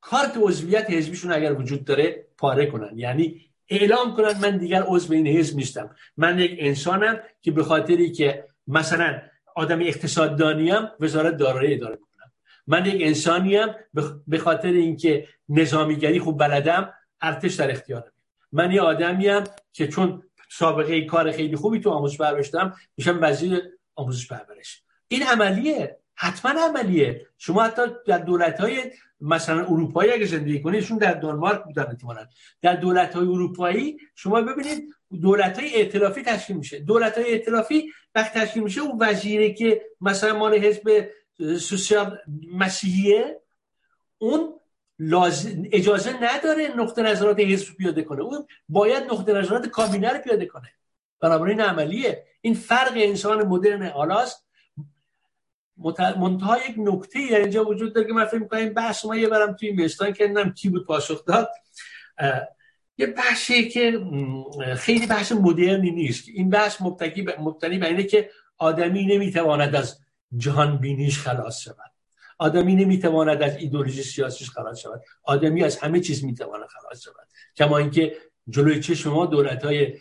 کارت 0.00 0.36
عضویت 0.36 0.90
حزبیشون 0.90 1.32
اگر 1.32 1.52
وجود 1.52 1.84
داره 1.84 2.26
پاره 2.38 2.66
کنن. 2.66 2.98
یعنی 2.98 3.51
اعلام 3.72 4.16
کنن 4.16 4.38
من 4.40 4.58
دیگر 4.58 4.82
عضو 4.82 5.12
این 5.12 5.26
حزب 5.26 5.56
نیستم. 5.56 5.94
من 6.16 6.38
یک 6.38 6.56
انسانم 6.58 7.20
که 7.42 7.50
به 7.50 7.62
خاطری 7.62 8.12
که 8.12 8.44
مثلا 8.66 9.22
آدم 9.56 9.80
اقتصاددانیم 9.80 10.88
وزارت 11.00 11.36
دارایی 11.36 11.74
اداره 11.74 11.96
کنم. 11.96 12.32
من 12.66 12.86
یک 12.86 13.02
انسانیم 13.02 13.66
به 14.26 14.38
خاطر 14.38 14.68
اینکه 14.68 15.28
نظامیگری 15.48 16.18
خوب 16.20 16.38
بلدم 16.38 16.92
ارتش 17.20 17.54
در 17.54 17.70
اختیارم 17.70 18.12
من 18.52 18.72
یه 18.72 18.80
آدمیم 18.80 19.44
که 19.72 19.88
چون 19.88 20.22
سابقه 20.50 21.04
کار 21.04 21.32
خیلی 21.32 21.56
خوبی 21.56 21.80
تو 21.80 21.90
آموزش 21.90 22.18
پرورشتم 22.18 22.74
میشم 22.96 23.18
وزیر 23.22 23.62
آموزش 23.96 24.28
پرورش. 24.28 24.82
این 25.08 25.22
عملیه. 25.22 26.01
حتما 26.14 26.60
عملیه 26.60 27.26
شما 27.38 27.62
حتی 27.62 27.82
در 28.06 28.18
دولت 28.18 28.60
های 28.60 28.92
مثلا 29.20 29.64
اروپایی 29.64 30.12
اگه 30.12 30.26
زندگی 30.26 30.62
کنیدشون 30.62 30.98
در 30.98 31.14
دانمارک 31.14 31.64
بودن 31.64 31.82
احتمالاً. 31.82 32.26
در 32.62 32.76
دولت 32.76 33.14
های 33.14 33.26
اروپایی 33.26 33.98
شما 34.14 34.40
ببینید 34.40 34.94
دولت 35.22 35.58
های 35.58 35.74
ائتلافی 35.74 36.22
تشکیل 36.22 36.56
میشه. 36.56 36.78
دولت 36.78 37.18
های 37.18 37.32
ائتلافی 37.32 37.92
وقت 38.14 38.34
تشکیل 38.38 38.62
میشه 38.62 38.80
اون 38.80 38.98
وزیره 39.00 39.52
که 39.52 39.82
مثلا 40.00 40.38
مال 40.38 40.54
حزب 40.54 41.10
سوسیال 41.58 42.18
مسیحیه 42.52 43.40
اون 44.18 44.54
اجازه 45.72 46.12
نداره 46.22 46.68
نقطه 46.76 47.02
نظرات 47.02 47.40
حزب 47.40 47.76
پیاده 47.76 48.02
کنه. 48.02 48.22
اون 48.22 48.46
باید 48.68 49.02
نقطه 49.02 49.32
نظرات 49.32 49.66
کابینه 49.66 50.12
رو 50.12 50.18
پیاده 50.18 50.46
کنه. 50.46 50.68
بنابراین 51.20 51.60
عملیه. 51.60 52.24
این 52.40 52.54
فرق 52.54 52.92
انسان 52.94 53.46
مدرن 53.46 53.82
حالاست 53.82 54.46
منتها 56.20 56.58
یک 56.68 56.74
نکته 56.78 57.18
اینجا 57.18 57.64
وجود 57.64 57.94
داره 57.94 58.06
که 58.06 58.12
من 58.12 58.24
فکر 58.24 58.38
می‌کنم 58.38 58.68
بحث 58.68 59.04
ما 59.04 59.16
یه 59.16 59.28
برم 59.28 59.52
توی 59.52 59.72
مستان 59.72 60.12
که 60.12 60.26
نم 60.28 60.52
کی 60.52 60.68
بود 60.68 60.86
پاسخ 60.86 61.24
داد. 61.24 61.50
یه 62.98 63.06
بحثی 63.06 63.68
که 63.68 64.00
خیلی 64.76 65.06
بحث 65.06 65.32
مدرنی 65.32 65.90
نیست. 65.90 66.28
این 66.28 66.50
بحث 66.50 66.76
مبتنی 66.80 67.26
مبتنی 67.38 67.78
به 67.78 67.86
اینه 67.86 68.02
که 68.02 68.30
آدمی 68.58 69.06
نمی‌تواند 69.06 69.76
از 69.76 69.98
جهان 70.36 70.78
بینیش 70.78 71.18
خلاص 71.18 71.60
شود. 71.60 71.92
آدمی 72.38 72.74
نمی‌تواند 72.74 73.42
از 73.42 73.56
ایدولوژی 73.56 74.02
سیاسیش 74.02 74.50
خلاص 74.50 74.78
شود. 74.78 75.02
آدمی 75.22 75.64
از 75.64 75.76
همه 75.76 76.00
چیز 76.00 76.24
می‌تواند 76.24 76.66
خلاص 76.66 77.04
شود. 77.04 77.28
کما 77.56 77.78
اینکه 77.78 78.16
جلوی 78.48 78.80
چشم 78.80 79.10
ما 79.10 79.26
دولت 79.26 79.64
های 79.64 79.94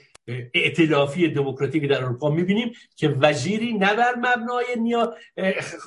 ائتلافی 0.54 1.30
دموکراتیک 1.30 1.90
در 1.90 2.04
اروپا 2.04 2.30
می‌بینیم 2.30 2.72
که 2.96 3.10
وزیری 3.10 3.74
نه 3.74 3.96
بر 3.96 4.16
مبنای 4.16 4.66
نیا 4.78 5.16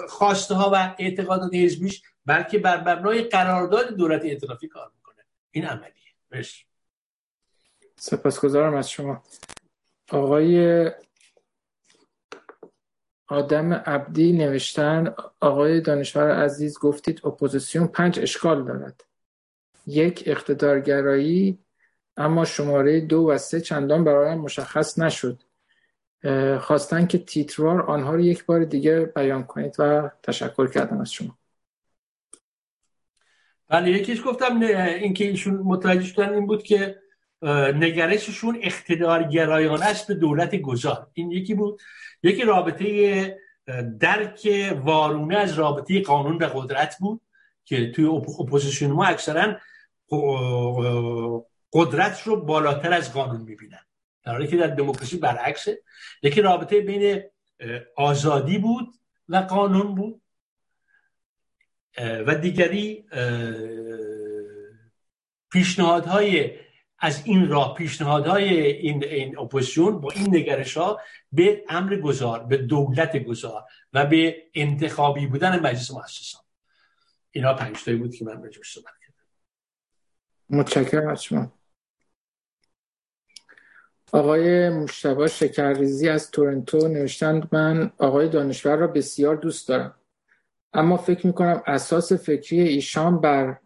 خواسته 0.08 0.54
ها 0.54 0.70
و 0.74 0.94
اعتقادات 0.98 1.54
حزبیش 1.54 2.02
بلکه 2.26 2.58
بر 2.58 2.80
مبنای 2.80 3.22
قرارداد 3.22 3.96
دولت 3.96 4.24
ائتلافی 4.24 4.68
کار 4.68 4.90
می‌کنه. 4.96 5.24
این 5.50 5.64
عملیه. 5.64 5.92
بش 6.30 6.66
سپاسگزارم 7.96 8.74
از 8.74 8.90
شما. 8.90 9.22
آقای 10.10 10.90
آدم 13.26 13.72
عبدی 13.72 14.32
نوشتن 14.32 15.14
آقای 15.40 15.80
دانشور 15.80 16.30
عزیز 16.30 16.78
گفتید 16.78 17.26
اپوزیسیون 17.26 17.86
پنج 17.86 18.20
اشکال 18.20 18.64
دارد. 18.64 19.04
یک 19.86 20.22
اقتدارگرایی. 20.26 21.63
اما 22.16 22.44
شماره 22.44 23.00
دو 23.00 23.18
و 23.30 23.38
سه 23.38 23.60
چندان 23.60 24.04
برایم 24.04 24.38
مشخص 24.38 24.98
نشد. 24.98 25.42
خواستن 26.60 27.06
که 27.06 27.18
تیتروار 27.18 27.82
آنها 27.82 28.14
رو 28.14 28.20
یک 28.20 28.46
بار 28.46 28.64
دیگه 28.64 29.00
بیان 29.00 29.44
کنید 29.44 29.76
و 29.78 30.10
تشکر 30.22 30.70
کردم 30.70 31.00
از 31.00 31.12
شما. 31.12 31.38
بله 33.68 33.90
یکیش 33.90 34.22
گفتم 34.26 34.60
اینکه 34.60 35.24
ایشون 35.24 35.54
متوجه 35.54 36.06
شدن 36.06 36.34
این 36.34 36.46
بود 36.46 36.62
که 36.62 36.98
نگرششون 37.74 38.58
اقتدارگرایانه 38.62 39.84
است 39.84 40.08
به 40.08 40.14
دولت 40.14 40.56
گذار. 40.56 41.06
این 41.12 41.30
یکی 41.30 41.54
بود. 41.54 41.80
یکی 42.22 42.42
رابطه 42.42 43.38
درک 44.00 44.48
وارونه 44.84 45.36
از 45.36 45.52
رابطه 45.52 46.02
قانون 46.02 46.42
و 46.42 46.46
قدرت 46.46 46.96
بود 47.00 47.20
که 47.64 47.92
توی 47.92 48.04
اپوزیسیون 48.04 48.90
ما 48.90 49.04
اکثرا 49.04 49.56
قدرت 51.74 52.22
رو 52.22 52.44
بالاتر 52.44 52.92
از 52.92 53.12
قانون 53.12 53.40
می‌بینن. 53.40 53.80
در 54.24 54.32
حالی 54.32 54.46
که 54.46 54.56
در 54.56 54.66
دموکراسی 54.66 55.16
برعکسه. 55.16 55.82
یکی 56.22 56.40
رابطه 56.40 56.80
بین 56.80 57.22
آزادی 57.96 58.58
بود 58.58 58.94
و 59.28 59.36
قانون 59.36 59.94
بود. 59.94 60.20
و 61.98 62.34
دیگری 62.34 63.06
پیشنهادهای 65.52 66.58
از 66.98 67.22
این 67.26 67.48
راه 67.48 67.74
پیشنهادهای 67.74 68.48
این 68.66 69.04
این 69.04 69.38
اپوزیسیون 69.38 70.00
با 70.00 70.10
این 70.10 70.36
نگرش 70.36 70.76
ها 70.76 71.00
به 71.32 71.64
امر 71.68 71.96
گذار 71.96 72.44
به 72.44 72.56
دولت 72.56 73.16
گذار 73.16 73.64
و 73.92 74.06
به 74.06 74.36
انتخابی 74.54 75.26
بودن 75.26 75.60
مجلس 75.60 75.90
مؤسسان. 75.90 76.42
اینا 77.30 77.54
پنج 77.54 77.90
بود 77.90 78.14
که 78.14 78.24
من 78.24 78.42
راجعش 78.42 78.72
صحبت 78.72 78.94
کردم. 79.06 79.26
متشکرم 80.60 81.08
از 81.08 81.22
شما. 81.22 81.52
آقای 84.14 84.70
مشتبه 84.70 85.26
شکرریزی 85.26 86.08
از 86.08 86.30
تورنتو 86.30 86.88
نوشتند 86.88 87.48
من 87.52 87.92
آقای 87.98 88.28
دانشور 88.28 88.76
را 88.76 88.86
بسیار 88.86 89.36
دوست 89.36 89.68
دارم. 89.68 89.94
اما 90.74 90.96
فکر 90.96 91.26
می‌کنم 91.26 91.62
اساس 91.66 92.12
فکری 92.12 92.60
ایشان 92.60 93.20
بر 93.20 93.56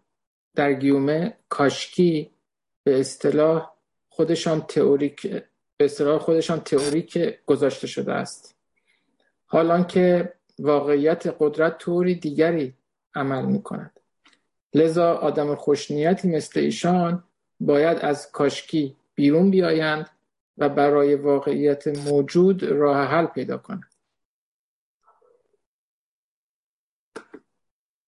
در 0.55 0.73
گیومه 0.73 1.37
کاشکی 1.49 2.31
به 2.85 3.01
اصطلاح 3.01 3.71
خودشان 4.09 4.61
تئوریک 4.61 5.27
به 5.77 5.85
اصطلاح 5.85 6.19
خودشان 6.19 6.61
تئوریک 6.61 7.39
گذاشته 7.47 7.87
شده 7.87 8.13
است. 8.13 8.55
حالان 9.47 9.87
که 9.87 10.33
واقعیت 10.59 11.37
قدرت 11.41 11.79
طوری 11.79 12.15
دیگری 12.15 12.75
عمل 13.15 13.45
می 13.45 13.63
کند 13.63 14.01
لذا 14.75 15.15
آدم 15.15 15.55
خوشنیتی 15.55 16.29
مثل 16.29 16.61
ایشان 16.61 17.25
باید 17.61 17.99
از 17.99 18.33
کاشکی 18.33 18.97
بیرون 19.15 19.51
بیایند 19.51 20.11
و 20.59 20.69
برای 20.69 21.15
واقعیت 21.15 21.89
موجود 21.89 22.63
راه 22.65 23.07
حل 23.07 23.27
پیدا 23.27 23.59
کنند 23.59 23.95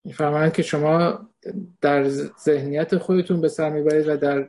می‌فهمند 0.05 0.53
که 0.53 0.63
شما 0.63 1.29
در 1.81 2.09
ذهنیت 2.45 2.99
خودتون 2.99 3.41
به 3.41 3.49
سر 3.49 3.71
می‌برید 3.71 4.09
و 4.09 4.17
در 4.17 4.49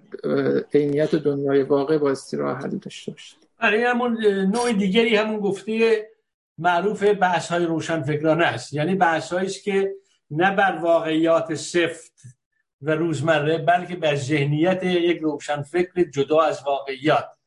عینیت 0.74 1.16
دنیای 1.16 1.64
واقع 1.64 1.98
با 1.98 2.16
راه 2.34 2.58
حل 2.58 2.78
داشته 2.78 3.12
باشید. 3.12 3.48
برای 3.58 3.84
همون 3.84 4.26
نوع 4.26 4.74
دیگری 4.74 5.16
همون 5.16 5.40
گفته 5.40 6.08
معروف 6.58 7.04
بحث 7.04 7.52
های 7.52 7.66
روشن 7.66 8.02
فکرانه 8.02 8.46
است. 8.46 8.74
یعنی 8.74 8.96
بحث 8.96 9.34
است 9.34 9.64
که 9.64 9.96
نه 10.32 10.56
بر 10.56 10.80
واقعیات 10.82 11.56
سفت 11.56 12.22
و 12.82 12.92
روزمره 12.92 13.58
بلکه 13.58 13.96
بر 13.96 14.16
ذهنیت 14.16 14.84
یک 14.84 15.20
روشن 15.20 15.62
فکر 15.62 16.04
جدا 16.04 16.42
از 16.42 16.64
واقعیات. 16.66 17.41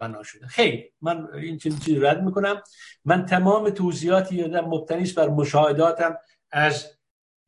بنا 0.00 0.22
شده. 0.22 0.46
خیلی 0.46 0.84
من 1.00 1.28
این 1.34 1.58
چیزی 1.58 1.94
رد 1.94 2.22
می‌کنم. 2.22 2.62
من 3.04 3.26
تمام 3.26 3.70
توضیحاتی 3.70 4.36
یادم 4.36 4.64
مبتنیست 4.64 5.14
بر 5.14 5.28
مشاهداتم 5.28 6.18
از 6.50 6.86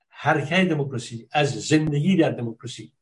حرکت 0.09 0.69
دموکراسی 0.69 1.29
از 1.33 1.51
زندگی 1.51 2.17
در 2.17 2.31
دموکراسی. 2.31 2.93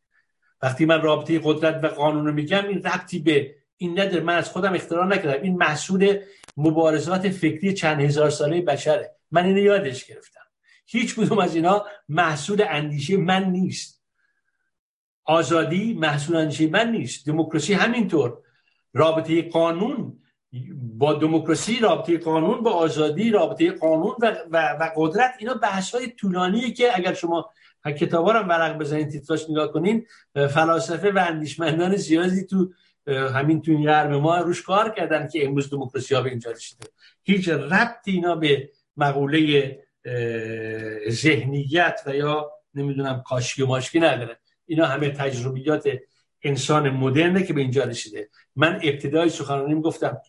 وقتی 0.63 0.85
من 0.85 1.03
رابطه 1.03 1.41
قدرت 1.45 1.85
و 1.85 1.87
قانون 1.87 2.27
رو 2.27 2.33
میگم 2.33 2.69
این 2.69 2.83
ربطی 2.83 3.19
به 3.19 3.55
این 3.77 4.01
نداره. 4.01 4.21
من 4.21 4.37
از 4.37 4.49
خودم 4.49 4.75
اختراع 4.75 5.07
نکردم. 5.07 5.43
این 5.43 5.57
محصول 5.57 6.21
مبارزات 6.57 7.29
فکری 7.29 7.75
چند 7.75 8.01
هزار 8.01 8.31
ساله 8.31 8.63
بشره. 8.63 9.17
من 9.31 9.45
اینو 9.45 9.59
یادش 9.59 10.05
گرفتم. 10.05 10.41
هیچ 10.87 11.15
کدوم 11.15 11.39
از 11.39 11.55
اینا 11.55 11.87
محصول 12.09 12.65
اندیشه 12.69 13.17
من 13.17 13.45
نیست. 13.45 14.03
آزادی 15.25 15.95
محصول 15.95 16.37
اندیشه 16.37 16.67
من 16.67 16.91
نیست. 16.91 17.27
دموکراسی 17.27 17.75
همینطور. 17.75 18.43
رابطه 18.93 19.43
قانون 19.43 20.21
با 20.99 21.13
دموکراسی 21.13 21.79
رابطه 21.79 22.19
قانون 22.19 22.63
با 22.63 22.71
آزادی 22.71 23.31
رابطه 23.31 23.71
قانون 23.71 24.17
و, 24.21 24.37
و, 24.51 24.57
و 24.81 24.91
قدرت 24.97 25.35
اینا 25.39 25.55
بحث 25.55 25.95
های 25.95 26.07
طولانیه 26.07 26.71
که 26.71 26.91
اگر 26.95 27.15
شما 27.15 27.51
کتابا 27.99 28.33
رو 28.33 28.41
ورق 28.41 28.79
بزنید 28.79 29.09
تیتراش 29.09 29.51
نگاه 29.51 29.73
کنین 29.73 30.07
فلاسفه 30.35 31.13
و 31.13 31.25
اندیشمندان 31.29 31.97
زیادی 31.97 32.45
تو 32.45 32.73
همین 33.07 33.63
تو 33.63 33.73
این 33.73 34.07
ما 34.07 34.39
روش 34.39 34.63
کار 34.63 34.91
کردن 34.91 35.29
که 35.29 35.47
امروز 35.47 35.71
دموکراسی 35.71 36.15
ها 36.15 36.23
به 36.23 36.31
اینجا 36.31 36.51
رسیده. 36.51 36.87
هیچ 37.23 37.49
ربطی 37.49 38.11
اینا 38.11 38.35
به 38.35 38.71
مقوله 38.97 39.79
ذهنیت 41.09 42.01
و 42.07 42.15
یا 42.15 42.51
نمی‌دونم 42.75 43.23
کاشکی 43.27 43.63
و 43.63 43.67
ماشکی 43.67 44.01
نداره. 44.01 44.39
اینا 44.67 44.87
همه 44.87 45.11
تجربیات 45.11 45.89
انسان 46.43 46.91
مدرنه 46.91 47.43
که 47.43 47.53
به 47.53 47.61
اینجا 47.61 47.85
رسیده. 47.85 48.29
من 48.57 48.81
ابتدای 48.83 49.31
سخنرانیم 49.31 49.81
گفتم 49.81 50.21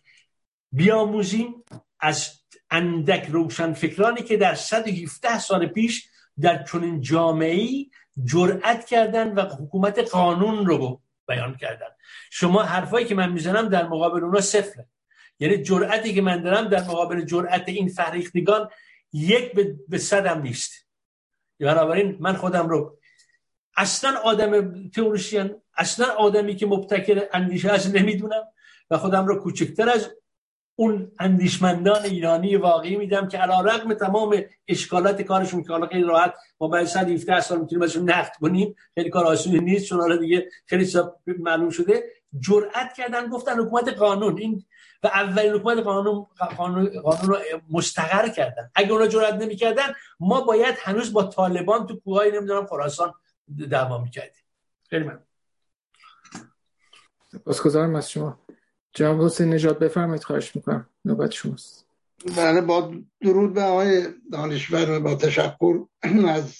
بیاموزیم 0.72 1.64
از 2.00 2.30
اندک 2.70 3.26
روشن 3.28 3.72
فکرانی 3.72 4.22
که 4.22 4.36
در 4.36 4.54
117 4.54 5.38
سال 5.38 5.66
پیش 5.66 6.08
در 6.40 6.64
چنین 6.64 7.00
جامعه 7.00 7.86
جرأت 8.24 8.86
کردن 8.86 9.34
و 9.34 9.40
حکومت 9.40 9.98
قانون 9.98 10.66
رو 10.66 11.00
بیان 11.28 11.56
کردن. 11.56 11.86
شما 12.30 12.62
حرفایی 12.62 13.06
که 13.06 13.14
من 13.14 13.32
می‌زنم 13.32 13.68
در 13.68 13.88
مقابل 13.88 14.24
اونا 14.24 14.40
صفره. 14.40 14.86
یعنی 15.38 15.62
جرأتی 15.62 16.14
که 16.14 16.22
من 16.22 16.42
دارم 16.42 16.68
در 16.68 16.80
مقابل 16.80 17.24
جرأت 17.24 17.68
این 17.68 17.88
فریختگان 17.88 18.68
یک 19.12 19.52
به 19.88 19.98
صدم 19.98 20.42
نیست. 20.42 20.86
بنابراین 21.60 22.16
من 22.20 22.32
خودم 22.32 22.68
رو 22.68 22.98
اصلا 23.76 24.20
آدم 24.24 24.90
تئوریسین 24.90 25.61
اصلا 25.76 26.06
آدمی 26.06 26.56
که 26.56 26.66
مبتکر 26.66 27.28
اندیشه 27.32 27.70
از 27.70 27.94
نمی‌دونم 27.94 28.42
و 28.90 28.98
خودم 28.98 29.26
رو 29.26 29.40
کوچکتر 29.40 29.88
از 29.88 30.10
اون 30.76 31.12
اندیشمندان 31.18 32.02
ایرانی 32.02 32.56
واقعی 32.56 32.96
میدم 32.96 33.28
که 33.28 33.38
علا 33.38 33.60
رقم 33.60 33.94
تمام 33.94 34.42
اشکالات 34.68 35.22
کارشون 35.22 35.62
که 35.62 35.72
حالا 35.72 35.86
خیلی 35.86 36.02
راحت 36.02 36.34
ما 36.60 36.68
باید 36.68 36.86
117 36.86 37.40
سال 37.40 37.60
می‌تونیم 37.60 37.82
ازشون 37.82 38.10
نقد 38.10 38.32
کنیم 38.40 38.74
خیلی 38.94 39.10
کار 39.10 39.26
آسونی 39.26 39.60
نیست 39.60 39.86
چون 39.86 40.00
حالا 40.00 40.16
دیگه 40.16 40.48
خیلی 40.66 40.90
معلوم 41.26 41.70
شده. 41.70 42.04
جرأت 42.40 42.92
کردن 42.96 43.28
گفتن 43.28 43.58
حکومت 43.58 43.88
قانون. 43.88 44.38
این 44.38 44.64
و 45.02 45.06
اولین 45.06 45.52
حکومت 45.52 45.78
قانون 45.78 46.26
قانون, 46.56 47.00
قانون 47.00 47.28
رو 47.28 47.38
مستقر 47.70 48.28
کردن. 48.28 48.70
اگه 48.74 48.92
اونا 48.92 49.06
جرأت 49.06 49.34
نمی‌کردن 49.34 49.94
ما 50.20 50.40
باید 50.40 50.74
هنوز 50.82 51.12
با 51.12 51.22
طالبان 51.22 51.86
تو 51.86 51.96
کوههای 51.96 52.30
نمی‌دونم 52.30 52.66
خراسان 52.66 53.14
دعوا 53.70 53.98
می‌کردیم. 53.98 54.42
خیلی 54.90 55.04
من 55.04 55.20
سپاسگزارم 57.32 57.94
از 57.94 58.10
شما. 58.10 58.38
جناب 58.92 59.22
حسین 59.22 59.54
نجات 59.54 59.78
بفرمایید 59.78 60.24
خواهش 60.24 60.56
می‌کنم. 60.56 60.86
نوبت 61.04 61.30
شماست. 61.30 61.86
بله 62.36 62.60
با 62.60 62.94
درود 63.20 63.54
به 63.54 63.62
آقای 63.62 64.06
دانشور 64.32 64.90
و 64.90 65.00
با 65.00 65.14
تشکر 65.14 65.84
از 66.28 66.58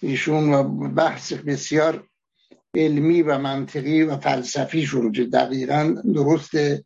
ایشون 0.00 0.54
و 0.54 0.62
بحث 0.88 1.32
بسیار 1.32 2.04
علمی 2.74 3.22
و 3.22 3.38
منطقی 3.38 4.02
و 4.02 4.16
فلسفی 4.16 4.86
شون 4.86 5.12
که 5.12 5.24
دقیقا 5.24 5.96
درسته. 6.14 6.84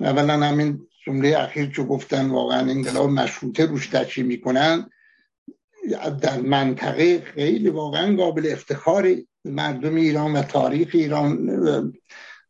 اولا 0.00 0.32
همین 0.32 0.86
جمله 1.06 1.38
اخیر 1.38 1.70
که 1.70 1.82
گفتن 1.82 2.30
واقعا 2.30 2.60
انقلاب 2.60 3.10
مشروطه 3.10 3.66
روش 3.66 3.86
تشریح 3.86 4.26
می‌کنن 4.26 4.90
در 6.20 6.40
منطقه 6.40 7.20
خیلی 7.20 7.68
واقعا 7.68 8.16
قابل 8.16 8.48
افتخار 8.52 9.16
مردم 9.44 9.94
ایران 9.94 10.32
و 10.32 10.42
تاریخ 10.42 10.88
ایران 10.92 11.50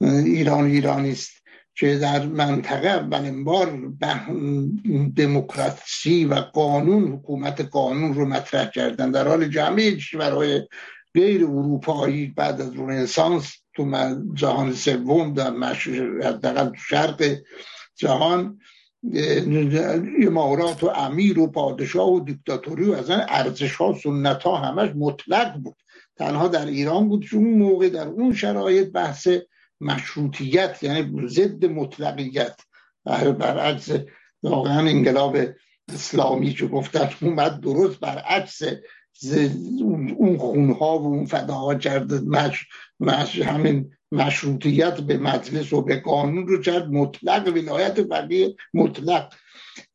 ایران 0.01 0.65
ایرانی 0.65 1.11
است 1.11 1.31
که 1.75 1.99
در 1.99 2.27
منطقه 2.27 2.89
اولین 2.89 3.45
بار 3.45 3.93
دموکراسی 5.17 6.25
و 6.25 6.35
قانون 6.35 7.13
حکومت 7.13 7.61
قانون 7.61 8.15
رو 8.15 8.27
مطرح 8.27 8.71
کردن. 8.71 9.11
در 9.11 9.29
حال 9.29 9.49
جمعی 9.49 9.97
کشورهای 9.97 10.63
غیر 11.15 11.45
اروپایی 11.45 12.27
بعد 12.37 12.61
از 12.61 12.77
رنسانس 12.77 13.57
تو 13.75 14.15
جهان 14.35 14.73
سوم 14.73 15.35
در 15.35 15.53
حداقل 16.23 16.73
شرق 16.89 17.37
جهان 17.97 18.59
امارات 20.23 20.85
و 20.85 20.87
امیر 20.87 21.39
و 21.39 21.47
پادشاه 21.47 22.13
و 22.13 22.21
دیکتاتوری 22.21 22.85
و 22.85 22.93
از 22.93 23.11
ارزش 23.11 23.75
ها 23.75 23.99
سنت 24.03 24.43
ها 24.43 24.57
همش 24.57 24.91
مطلق 24.97 25.57
بود. 25.57 25.77
تنها 26.17 26.49
در 26.49 26.67
ایران 26.67 27.09
بود 27.09 27.27
اون 27.33 27.59
موقع 27.59 27.89
در 27.89 28.09
اون 28.09 28.35
شرایط 28.35 28.93
بحث 28.93 29.29
مشروطیت 29.81 30.83
یعنی 30.83 31.29
ضد 31.29 31.65
مطلقیت. 31.65 32.61
برعکس 33.39 33.91
واقعا 34.43 34.89
انقلاب 34.89 35.37
اسلامی 35.95 36.53
که 36.53 36.67
گفتن 36.67 37.09
اومد 37.21 37.61
درست 37.61 38.01
برعکس 38.01 38.63
اون 40.17 40.39
خونها 40.39 40.99
و 40.99 41.07
اون 41.07 41.27
فداها 41.27 41.75
کرده 41.75 42.21
مش, 42.21 42.67
مش 43.01 43.41
همین 43.41 43.91
مشروطیت 44.13 45.01
به 45.01 45.19
مجلس 45.19 45.73
و 45.73 45.83
به 45.83 46.01
قانون 46.01 46.47
رو 46.47 46.63
چرد 46.63 46.89
مطلق 46.89 47.49
ولایت 47.57 48.03
فقیه 48.03 48.57
مطلق 48.75 49.35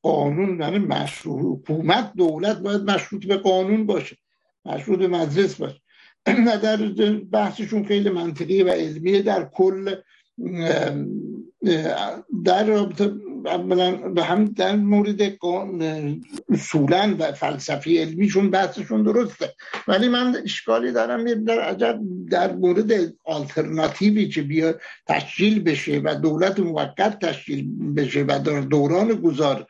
قانون 0.01 0.59
یعنی 0.59 0.79
مشروع 0.79 1.57
حکومت 1.57 2.13
دولت 2.13 2.59
باید 2.59 2.81
مشروط 2.81 3.25
به 3.25 3.37
قانون 3.37 3.85
باشه. 3.85 4.17
مشروط 4.65 4.99
به 4.99 5.07
مجلس 5.07 5.55
باشه. 5.55 5.81
نه 6.45 6.57
در 6.57 6.77
بحثشون 7.31 7.85
خیلی 7.85 8.10
منطقی 8.10 8.64
و 8.64 8.69
علمیه 8.69 9.22
در 9.22 9.49
کل 9.53 9.95
در 12.43 12.65
رابطه 12.65 13.11
به 14.15 14.23
هم 14.23 14.45
در 14.45 14.76
مورد 14.76 15.22
اصولا 16.49 17.15
و 17.19 17.31
فلسفی 17.31 17.97
علمیشون 17.97 18.49
بحثشون 18.49 19.03
درسته. 19.03 19.53
ولی 19.88 20.07
من 20.07 20.38
اشکالی 20.43 20.91
دارم 20.91 21.43
در 21.43 21.60
عجب 21.60 21.99
در 22.31 22.53
مورد 22.53 22.91
آلترناتیوی 23.23 24.30
که 24.30 24.41
بیا 24.41 24.76
تشکیل 25.07 25.64
بشه 25.64 26.02
و 26.03 26.15
دولت 26.15 26.60
موقت 26.60 27.19
تشکیل 27.19 27.93
بشه 27.93 28.23
و 28.23 28.39
در 28.45 28.61
دوران 28.61 29.07
گذار 29.07 29.68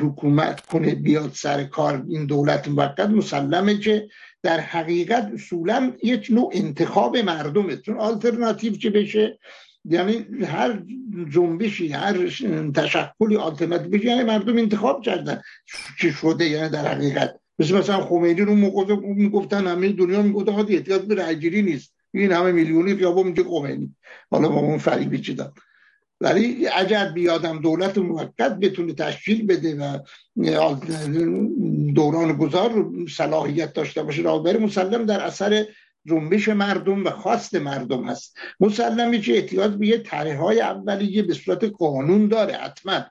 حکومت 0.00 0.60
کنه 0.60 0.94
بیاد 0.94 1.30
سر 1.34 1.64
کار 1.64 2.04
این 2.08 2.26
دولت 2.26 2.68
موقت 2.68 3.00
مسلمه 3.00 3.78
که 3.78 4.08
در 4.42 4.60
حقیقت 4.60 5.30
اصولا 5.34 5.92
یک 6.02 6.26
نوع 6.30 6.50
انتخاب 6.54 7.16
مردمه. 7.16 7.76
چون 7.76 7.98
آلترناتیو 7.98 8.72
که 8.76 8.90
بشه؟ 8.90 9.38
یعنی 9.84 10.26
هر 10.44 10.82
جنبشی 11.30 11.88
هر 11.88 12.28
تشکلی 12.74 13.36
آلترناتیو 13.36 14.04
یعنی 14.04 14.22
مردم 14.24 14.56
انتخاب 14.56 15.02
کردن 15.02 15.42
چی 16.00 16.10
شده 16.10 16.48
یعنی 16.48 16.68
در 16.68 16.94
حقیقت. 16.94 17.34
مثل 17.58 17.78
مثلا 17.78 18.00
خمینی 18.00 18.40
رو 18.40 18.54
موقع 18.54 18.94
می‌گفتن 18.94 19.66
همه 19.66 19.92
دنیا 19.92 20.22
می‌گفت 20.22 20.48
آقا 20.48 20.62
احتیاط 20.68 21.02
به 21.02 21.62
نیست. 21.62 21.94
این 22.14 22.32
همه 22.32 22.52
میلیونی 22.52 22.96
خیابون 22.96 23.26
میگه 23.26 23.44
خمینی. 23.44 23.94
حالا 24.30 24.48
با 24.48 24.60
اون 24.60 24.78
فریبی 24.78 25.18
چی 25.18 25.34
داد؟ 25.34 25.52
ولی 26.22 26.68
اگر 26.68 27.08
بیادم 27.08 27.60
دولت 27.60 27.98
موقت 27.98 28.58
بتونه 28.60 28.92
تشکیل 28.92 29.46
بده 29.46 29.76
و 29.76 29.98
دوران 31.94 32.32
گذار 32.36 32.88
صلاحیت 33.16 33.72
داشته 33.72 34.02
باشه 34.02 34.22
راه 34.22 34.42
بره 34.42 34.58
مسلم 34.58 35.06
در 35.06 35.20
اثر 35.20 35.66
جنبش 36.06 36.48
مردم 36.48 37.04
و 37.04 37.10
خواست 37.10 37.54
مردم 37.54 38.04
هست 38.04 38.36
مسلمی 38.60 39.20
که 39.20 39.36
احتیاط 39.36 39.70
به 39.70 39.86
یه 39.86 39.98
طرح 39.98 40.36
های 40.36 40.60
اولیه 40.60 41.22
به 41.22 41.34
صورت 41.34 41.64
قانون 41.64 42.28
داره 42.28 42.54
حتما. 42.54 43.04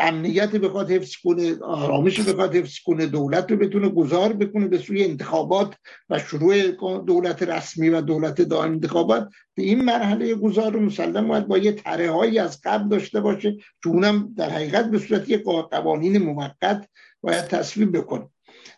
امنیت 0.00 0.56
بخواد 0.56 0.90
حفظ 0.90 1.16
کنه 1.24 1.58
آرامش 1.62 2.20
بخواد 2.20 2.54
حفظ 2.54 2.78
کنه 2.84 3.06
دولت 3.06 3.50
رو 3.50 3.56
بتونه 3.56 3.88
گذار 3.88 4.32
بکنه 4.32 4.68
به 4.68 4.78
سوی 4.78 5.04
انتخابات 5.04 5.74
و 6.10 6.18
شروع 6.18 6.70
دولت 6.98 7.42
رسمی 7.42 7.88
و 7.88 8.00
دولت 8.00 8.42
دائم 8.42 8.72
انتخابات. 8.72 9.28
به 9.54 9.62
این 9.62 9.84
مرحله 9.84 10.34
گذار 10.34 10.72
رو 10.72 10.80
مسلم 10.80 11.28
باید 11.28 11.46
با 11.46 11.58
یه 11.58 11.72
طرح 11.72 12.16
از 12.40 12.60
قبل 12.64 12.88
داشته 12.88 13.20
باشه 13.20 13.56
که 13.82 13.88
اونم 13.88 14.34
در 14.36 14.50
حقیقت 14.50 14.90
به 14.90 14.98
صورت 14.98 15.28
یه 15.28 15.38
قوانین 15.70 16.18
موقت 16.18 16.88
باید 17.22 17.44
تصویب 17.44 17.96
بکنه. 17.96 18.26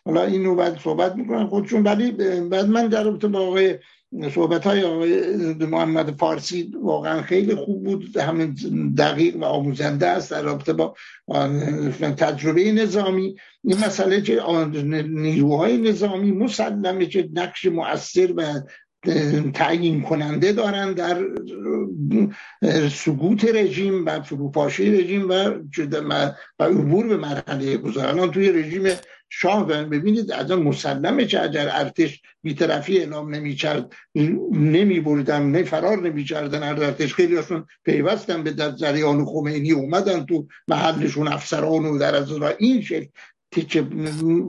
حالا 0.05 0.23
اینو 0.23 0.55
بعد 0.55 0.79
صحبت 0.79 1.15
می‌کنن. 1.15 1.47
خودشون 1.47 1.83
ولی 1.83 2.11
بعد 2.41 2.65
من 2.65 2.87
در 2.87 3.03
رابطه 3.03 3.27
با 3.27 3.39
آقای 3.39 3.79
صحبت 4.35 4.63
های 4.63 4.83
آقای 4.83 5.37
محمد 5.53 6.11
فارسی 6.11 6.71
واقعا 6.81 7.21
خیلی 7.21 7.55
خوب 7.55 7.83
بود. 7.83 8.17
همین 8.17 8.55
دقیق 8.97 9.35
و 9.35 9.43
آموزنده 9.43 10.07
است 10.07 10.31
در 10.31 10.41
رابطه 10.41 10.73
با 10.73 10.95
تجربه 12.17 12.71
نظامی. 12.71 13.35
این 13.63 13.77
مسئله 13.77 14.21
که 14.21 14.41
نیروهای 15.07 15.77
نظامی 15.77 16.31
مسلمه 16.31 17.05
که 17.05 17.29
نقش 17.33 17.65
مؤثر 17.65 18.33
و 18.37 18.43
تعیین 19.53 20.01
کننده 20.01 20.51
دارن 20.51 20.93
در 20.93 21.25
سقوط 22.89 23.45
رژیم 23.45 24.05
و 24.05 24.21
فروپاشی 24.21 24.91
رژیم 24.91 25.29
و 25.29 25.51
و 26.59 26.63
عبور 26.63 27.07
به 27.07 27.17
مرحله 27.17 27.77
گذار. 27.77 28.07
الان 28.07 28.31
توی 28.31 28.51
رژیم 28.51 28.83
شاه 29.35 29.65
ببینید 29.65 30.31
از 30.31 30.51
آن 30.51 30.61
مسلمه 30.61 31.25
که 31.25 31.43
اگر 31.43 31.69
ارتش 31.71 32.21
بیطرفی 32.43 32.97
اعلام 32.97 33.35
نمی‌کرد 33.35 33.93
نمی 34.51 34.99
بردن 34.99 35.43
نه 35.43 35.63
فرار 35.63 36.01
نمی 36.01 36.23
کردن 36.23 36.63
ارتش 36.63 37.13
خیلی 37.13 37.35
هاشون 37.35 37.65
پیوستن 37.83 38.43
به 38.43 38.51
در 38.51 38.71
جریان 38.71 39.25
خمینی 39.25 39.71
اومدن 39.71 40.25
تو 40.25 40.47
محلشون 40.67 41.27
افسران 41.27 41.85
و 41.85 41.97
در 41.97 42.15
از 42.15 42.31
این 42.57 42.81
شکل 42.81 43.07
که 43.61 43.81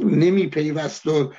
نمی 0.05 0.47
پیوست 0.47 1.06
و 1.06 1.32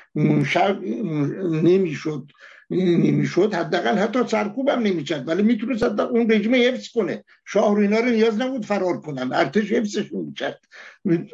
نمی 1.51 1.93
شد 1.93 2.31
نمی‌شد 2.71 3.53
حداقل 3.53 3.97
حتی 3.97 4.19
سرکوب 4.27 4.69
هم 4.69 4.79
نمی‌کرد 4.79 5.27
ولی 5.27 5.43
می‌تونست 5.43 5.83
اون 5.83 6.31
رژیم 6.31 6.55
حفظ 6.55 6.87
کنه. 6.87 7.23
شاه 7.45 7.75
رو 7.75 7.81
اینا 7.81 7.99
رو 7.99 8.05
نیاز 8.05 8.41
نبود 8.41 8.65
فرار 8.65 9.01
کنن 9.01 9.33
ارتش 9.33 9.71
حفظش 9.71 10.11
می‌کرد. 10.11 10.59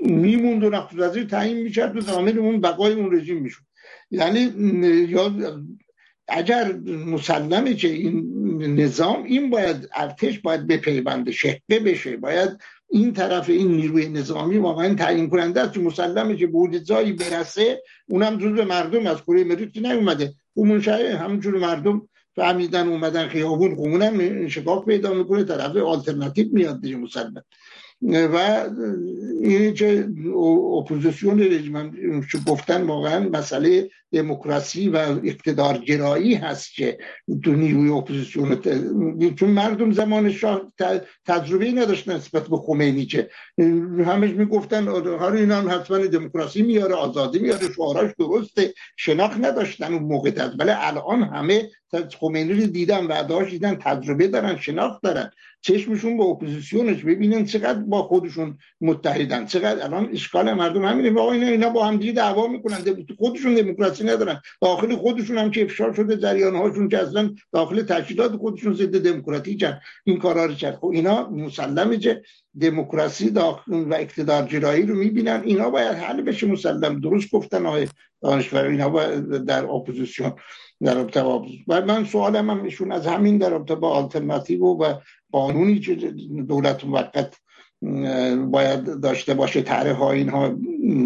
میموند 0.02 0.64
و 0.64 0.88
وزیر 0.96 1.24
تعیین 1.24 1.58
می‌کرد 1.58 1.98
و 1.98 2.02
زامن 2.02 2.38
اون 2.38 2.62
بقای 2.62 2.94
اون 2.94 3.16
رژیم 3.16 3.38
می‌شد. 3.38 3.64
یعنی 4.12 4.40
یا 5.10 5.34
اگر 6.28 6.74
مسلمه 7.08 7.74
که 7.74 7.88
این 7.88 8.80
نظام 8.80 9.24
این 9.24 9.50
باید 9.50 9.90
ارتش 9.96 10.40
باید 10.40 10.68
بپیونده 10.68 11.32
شکه 11.32 11.80
بشه. 11.86 12.18
باید 12.18 12.50
این 12.90 13.14
طرف 13.14 13.50
این 13.50 13.72
نیروی 13.72 14.10
نظامی 14.10 14.58
واقعا 14.58 14.94
تعیین 14.94 15.30
کننده 15.30 15.62
است. 15.62 15.74
که 15.74 15.80
مسلمه 15.80 16.36
که 16.36 16.50
جایی 16.80 17.14
برسه 17.14 17.84
اونم 18.10 18.38
جزء 18.38 18.66
مردم 18.66 19.08
از 19.08 19.24
کره 19.24 19.44
مریخ 19.44 19.70
نیومده. 19.76 20.34
اون 20.54 20.82
همونجور 20.82 21.60
مردم 21.60 22.10
فهمیدن 22.36 22.88
اومدن 22.88 23.28
خیابون 23.28 23.72
اونم 23.72 24.14
انشقاق 24.20 24.86
پیدا 24.86 25.14
می‌کنه 25.14 25.44
طرف 25.44 25.76
آلترناتیو 25.76 26.48
میاد 26.52 26.82
دیگه 26.82 26.98
مسلم 26.98 27.44
و 28.02 28.66
این 29.42 29.74
که 29.74 30.08
اپوزیسیون 30.78 31.40
رژیم 31.40 31.92
گفتن 32.48 32.82
واقعا 32.82 33.30
مسئله 33.30 33.90
دموکراسی 34.12 34.90
و 34.90 34.96
اقتدارگرایی 35.24 36.36
هست 36.36 36.76
که 36.76 36.98
تو 37.44 37.52
نیروی 37.52 37.90
اپوزیسیون. 37.90 38.62
چون 39.36 39.50
مردم 39.50 39.92
زمان 39.92 40.32
شاه 40.32 40.74
تجربه 41.26 41.72
نداشتن 41.72 42.16
نسبت 42.16 42.48
به 42.48 42.58
خمینی 42.58 43.06
که 43.06 43.30
همش 44.06 44.30
می‌گفتن 44.30 44.88
هر 44.88 45.32
اینا 45.32 45.56
هم 45.56 45.70
حتما 45.70 45.98
دموکراسی 45.98 46.62
میاره 46.62 46.96
آزادی 46.96 47.40
میاره 47.40 47.74
شعاراش 47.76 48.12
درسته 48.20 48.74
شناخت 48.98 49.38
نداشتن 49.42 49.94
اون 49.94 50.04
موقع 50.04 50.32
ولی 50.60 50.72
الان 50.72 51.24
همه 51.24 51.70
خمینی 52.20 52.54
رو 52.54 52.68
دیدن 52.68 53.06
و 53.06 53.46
دیدن 53.46 53.76
تجربه 53.76 54.28
دارن 54.28 54.58
شناخت 54.58 55.02
دارن. 55.04 55.32
چشمشون 55.62 56.18
به 56.18 56.24
اپوزیسیونش 56.24 57.04
ببینن 57.04 57.46
چقدر 57.46 57.80
با 57.80 58.04
خودشون 58.04 58.58
متحدن 58.82 59.46
چقدر 59.46 59.84
الان 59.84 60.10
اشکال 60.14 60.54
مردم 60.54 60.86
همینه. 60.86 61.20
آقا 61.20 61.32
اینا 61.32 61.48
اینا 61.48 61.70
با 61.70 61.86
هم 61.86 61.98
دیگه 61.98 62.12
دعوا 62.12 62.48
می‌کنن. 62.48 62.78
خودشون 63.18 63.54
دموکراسی 63.54 64.04
ندارن. 64.04 64.42
داخل 64.62 64.96
خودشون 64.96 65.38
هم 65.38 65.52
که 65.52 65.64
افشا 65.64 65.94
شده 65.94 66.18
جریان 66.18 66.56
هاشون 66.56 66.90
که 66.90 66.98
اصلا 66.98 67.36
داخل 67.54 67.82
تشکیلات 67.82 68.36
خودشون 68.36 68.74
ضد 68.74 69.04
دموکراتیکن 69.04 69.80
این 70.04 70.20
کارا 70.20 70.46
رو 70.46 70.54
کرد. 70.54 70.76
خب 70.76 70.88
اینا 70.88 71.30
مسلمه 71.30 71.98
که 71.98 72.22
دموکراسی 72.62 73.30
داخل 73.30 73.74
و 73.74 73.94
اقتدارگرایی 73.94 74.86
رو 74.86 74.96
می‌بینن. 74.96 75.42
اینا 75.46 75.70
باید 75.70 75.92
حل 75.92 76.22
بشه 76.22 76.48
مسلم. 76.48 77.00
درست 77.00 77.32
گفتن 77.32 77.66
آقای 77.66 77.88
دانشور 78.22 78.66
اینا 78.66 78.90
باید 78.90 79.46
در 79.46 79.66
اپوزیسیون. 79.66 80.34
در 80.84 80.96
رابطه 80.96 81.22
و 81.68 81.82
من 81.82 82.06
سوالم 82.06 82.50
هم 82.50 82.64
ایشون 82.64 82.92
از 82.92 83.08
همین 83.08 83.38
در 83.38 83.50
رابطه 83.50 83.76
با 83.76 83.90
آلترناتیو 83.90 84.66
و 84.66 85.00
قانونی 85.32 85.80
که 85.80 85.96
دولت 86.48 86.86
موقت 86.86 87.38
باید 88.52 89.02
داشته 89.02 89.34
باشه 89.34 89.62
طرح 89.62 89.92
ها 89.92 90.12
اینها 90.12 90.56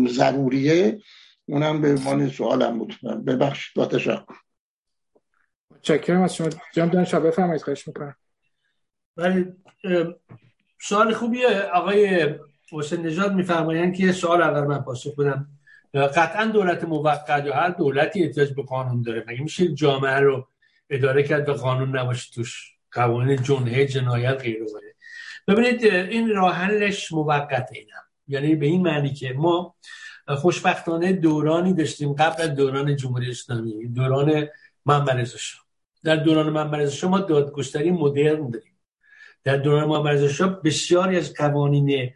ضروریه. 0.08 1.00
اونم 1.46 1.82
به 1.82 1.90
عنوان 1.90 2.30
سوالم 2.30 2.80
بود. 2.80 2.96
ببخشید 3.26 3.76
با 3.76 3.86
تشکر. 3.86 4.36
متشکرم 5.72 6.22
از 6.22 6.36
شما. 6.36 6.50
جناب 6.74 6.92
دانشجو 6.92 7.20
بفرمایید 7.20 7.62
خواهش 7.62 7.88
می‌کنم. 7.88 8.16
ولی 9.18 9.46
سوال 10.82 11.14
خوبیه. 11.14 11.62
آقای 11.74 12.30
حسین 12.72 13.02
نژاد 13.02 13.34
میفرمایند 13.34 13.96
که 13.96 14.12
سوال 14.12 14.42
اگر 14.42 14.66
من 14.66 14.80
پاسخ 14.80 15.20
بدم. 15.20 15.48
قطعا 15.96 16.46
دولت 16.46 16.84
موقت 16.84 17.46
یا 17.46 17.56
هر 17.56 17.70
دولتی 17.70 18.24
احتیاج 18.24 18.54
به 18.54 18.64
قانون 18.64 19.02
داره. 19.02 19.24
مگه 19.28 19.42
میشه 19.42 19.68
جامعه 19.68 20.20
رو 20.20 20.48
اداره 20.90 21.24
کرد 21.24 21.50
و 21.50 21.54
قانون 21.54 21.98
نباشه 21.98 22.32
توش؟ 22.34 22.72
قوانین 22.92 23.42
جنحه 23.42 23.86
جنایت 23.86 24.42
غیره. 24.42 24.66
ببینید 25.48 25.86
این 25.86 26.30
راه 26.30 26.56
حلش 26.56 27.12
موقت 27.12 27.70
اینم. 27.74 28.04
یعنی 28.28 28.56
به 28.56 28.66
این 28.66 28.82
معنی 28.82 29.14
که 29.14 29.34
ما 29.34 29.76
خوشبختانه 30.28 31.14
دورانی 31.14 31.74
داشتیم 31.74 32.14
قبل 32.14 32.48
دوران 32.48 32.96
جمهوری 32.96 33.32
اسلامی 33.32 33.88
دوران 33.88 34.48
محمد 34.86 35.28
در 36.04 36.16
دوران 36.16 36.50
محمد 36.50 37.06
ما 37.06 37.20
دادگستری 37.20 37.92
مدرن 37.92 38.50
داریم. 38.50 38.78
در 39.44 39.58
دوران 39.58 39.88
محمد 39.88 40.62
بسیاری 40.62 41.18
از 41.18 41.34
قوانین 41.34 42.12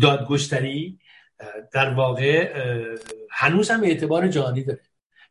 دادگستری 0.00 0.98
در 1.72 1.94
واقع 1.94 2.54
هنوز 3.30 3.70
هم 3.70 3.82
اعتبار 3.82 4.28
جهانی 4.28 4.64
داره. 4.64 4.80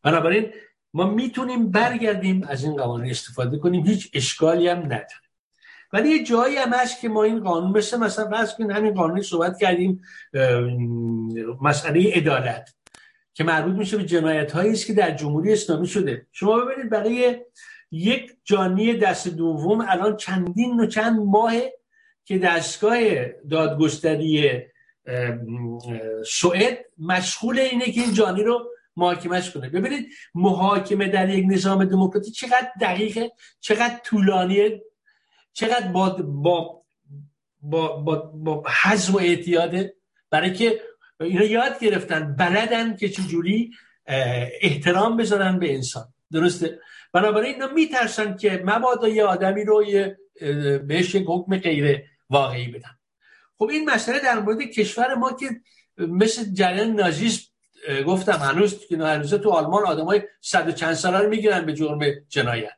بنابراین 0.04 0.52
ما 0.94 1.06
می‌تونیم 1.06 1.72
برگردیم 1.72 2.44
از 2.48 2.64
این 2.64 2.76
قوانین 2.76 3.12
استفاده 3.12 3.58
کنیم 3.58 3.86
هیچ 3.86 4.12
اشکالی 4.14 4.68
هم 4.68 4.80
نداره. 4.80 5.24
ولی 5.94 6.10
یه 6.10 6.24
جایی 6.24 6.56
هم 6.56 6.74
هست 6.74 7.02
که 7.02 7.10
ما 7.10 7.24
این 7.24 7.44
قانون 7.44 7.78
مثل 7.78 7.98
مثلا 7.98 8.30
فرض 8.30 8.56
کنیم 8.56 8.72
همین 8.72 8.94
قانونی 8.94 9.22
صحبت 9.22 9.58
کردیم 9.60 10.02
مسئله 11.62 12.14
عدالت 12.14 12.76
که 13.34 13.44
مربوط 13.44 13.76
میشه 13.76 13.98
به 13.98 14.04
جنایت 14.04 14.52
هایی 14.52 14.72
است 14.72 14.86
که 14.86 14.94
در 14.94 15.12
جمهوری 15.12 15.54
اسلامی 15.54 15.88
شده. 15.88 16.28
شما 16.32 16.58
ببینید 16.60 16.92
برای 16.92 17.42
یک 17.92 18.32
جانی 18.44 18.98
دست 18.98 19.28
دوم 19.28 19.86
الان 19.90 20.18
چندین 20.18 20.80
و 20.80 20.86
چند 20.86 21.20
ماه 21.20 21.54
که 22.26 22.38
دستگاه 22.38 23.00
دادگستری 23.50 24.62
سوئد 26.26 26.78
مشغول 26.98 27.60
اینه 27.60 27.92
که 27.92 28.02
این 28.02 28.14
جانی 28.14 28.44
رو 28.44 28.70
محاکمش 28.96 29.52
کنه. 29.52 29.70
ببینید 29.70 30.08
محاکمه 30.36 31.08
در 31.08 31.30
یک 31.30 31.46
نظام 31.50 31.86
دموکراتی 31.86 32.32
چقدر 32.32 32.72
دقیقه 32.82 33.32
چقدر 33.60 34.00
طولانیه 34.04 34.84
چقدر 35.54 35.88
با 35.88 36.10
با 36.10 36.84
با 37.62 37.88
با, 37.88 38.16
با 38.16 38.64
حزم 38.84 39.14
و 39.14 39.18
اعتیاده. 39.18 39.94
برای 40.30 40.54
که 40.54 40.82
اینا 41.20 41.44
یاد 41.44 41.80
گرفتن 41.80 42.36
بلدن 42.36 42.96
که 42.96 43.10
چجوری 43.10 43.72
احترام 44.62 45.18
بذارن 45.18 45.60
به 45.60 45.74
انسان. 45.74 46.14
درسته؟ 46.32 46.80
بنابراین 47.14 47.54
اینا 47.54 47.74
میترسن 47.74 48.38
که 48.38 48.64
مبادا 48.66 49.08
یه 49.08 49.24
آدمی 49.24 49.64
رو 49.64 49.86
بهش 50.88 51.16
یک 51.16 51.26
حکم 51.28 51.58
غیر 51.58 52.04
واقعی 52.30 52.68
بدن. 52.68 52.98
خب 53.64 53.70
این 53.70 53.90
مسئله 53.90 54.20
در 54.20 54.40
مورد 54.40 54.62
کشور 54.62 55.16
ما 55.16 55.32
که 55.34 55.50
مثل 55.98 56.54
جریان 56.54 56.92
نازیسم 56.92 57.44
گفتم 58.08 58.32
هنوز 58.32 58.88
که 58.88 58.98
هنوز 58.98 59.34
تو 59.34 59.50
آلمان 59.50 59.86
آدمای 59.86 60.22
صد 60.42 60.70
و 60.70 60.72
چند 60.72 60.94
ساله 60.94 61.18
رو 61.18 61.30
می‌گیرن 61.30 61.66
به 61.66 61.74
جرم 61.74 62.00
جنایت. 62.30 62.72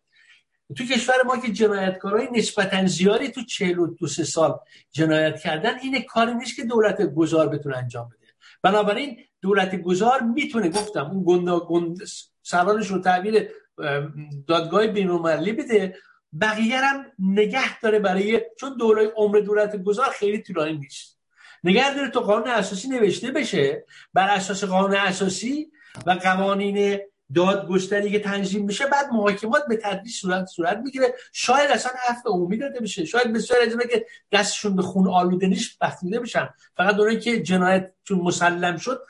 تو 0.77 0.83
کشور 0.83 1.15
ما 1.25 1.37
که 1.37 1.51
جنایتکارای 1.51 2.27
نسبتا 2.33 2.85
زیادی 2.85 3.27
تو 3.27 3.41
42 3.41 4.07
سال 4.07 4.59
جنایت 4.91 5.39
کردن 5.39 5.79
این 5.79 6.01
کاری 6.01 6.33
نیست 6.33 6.55
که 6.55 6.63
دولت 6.63 7.01
گذار 7.01 7.49
بتونه 7.49 7.77
انجام 7.77 8.09
بده. 8.09 8.31
بنابراین 8.61 9.17
دولت 9.41 9.75
گذار 9.81 10.21
می‌تونه 10.21 10.69
گفتم 10.69 11.05
اون 11.05 11.23
گندا 11.27 11.59
گند 11.59 11.97
سرانش 12.43 12.87
رو 12.87 12.99
تحویل 12.99 13.47
دادگاه 14.47 14.87
بینالمللی 14.87 15.53
بده. 15.53 15.95
بقیه 16.41 16.77
هم 16.77 17.05
نگه 17.19 17.79
داره 17.79 17.99
برای 17.99 18.41
چون 18.59 18.77
دولت 18.77 19.13
عمر 19.15 19.39
دولت 19.39 19.83
گذار 19.83 20.09
خیلی 20.09 20.41
طولانی 20.41 20.77
نیست. 20.77 21.19
نگه 21.63 21.95
داره 21.95 22.09
تو 22.09 22.19
قانون 22.19 22.47
اساسی 22.47 22.87
نوشته 22.87 23.31
بشه. 23.31 23.85
بر 24.13 24.29
اساس 24.29 24.63
قانون 24.63 24.95
اساسی 24.95 25.71
و 26.05 26.11
قوانین 26.11 26.99
دادگستری 27.35 28.11
که 28.11 28.19
تنظیم 28.19 28.65
میشه 28.65 28.87
بعد 28.87 29.05
محاکمات 29.11 29.63
به 29.67 29.77
تدریج 29.77 30.13
صورت 30.13 30.45
صورت 30.45 30.77
می‌گیره. 30.77 31.13
شاید 31.33 31.71
اصلا 31.71 31.91
عفو 32.09 32.29
عمومی 32.29 32.57
داده 32.57 32.79
بشه. 32.79 33.05
شاید 33.05 33.33
بسیار 33.33 33.61
از 33.61 33.77
که 33.89 34.05
دستشون 34.31 34.75
به 34.75 34.81
خون 34.81 35.07
آلوده 35.07 35.47
نیست 35.47 35.79
بخشیده 35.81 36.19
بشن. 36.19 36.49
فقط 36.77 36.95
اونایی 36.95 37.19
که 37.19 37.41
جنایت 37.41 37.91
چون 38.03 38.19
مسلم 38.19 38.77
شد 38.77 39.01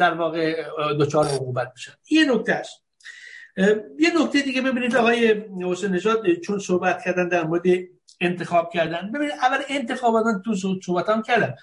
در 0.00 0.14
واقع 0.14 0.64
دچار 1.00 1.26
عقوبت 1.26 1.72
بشن. 1.74 1.92
یه 2.10 2.32
نکته 2.32 2.52
است. 2.52 2.82
یه 3.98 4.22
نکته 4.22 4.42
دیگه 4.42 4.62
ببینید 4.62 4.96
آقای 4.96 5.44
حسین 5.64 5.90
نژاد 5.90 6.34
چون 6.34 6.58
صحبت 6.58 7.04
کردن 7.04 7.28
در 7.28 7.44
مورد 7.44 7.62
انتخاب 8.20 8.72
کردن. 8.72 9.12
ببینید 9.12 9.32
اول 9.32 9.58
انتخابات 9.68 10.24
تو 10.44 10.54
صحبت 10.82 11.08
هم 11.08 11.22
کردم. 11.22 11.54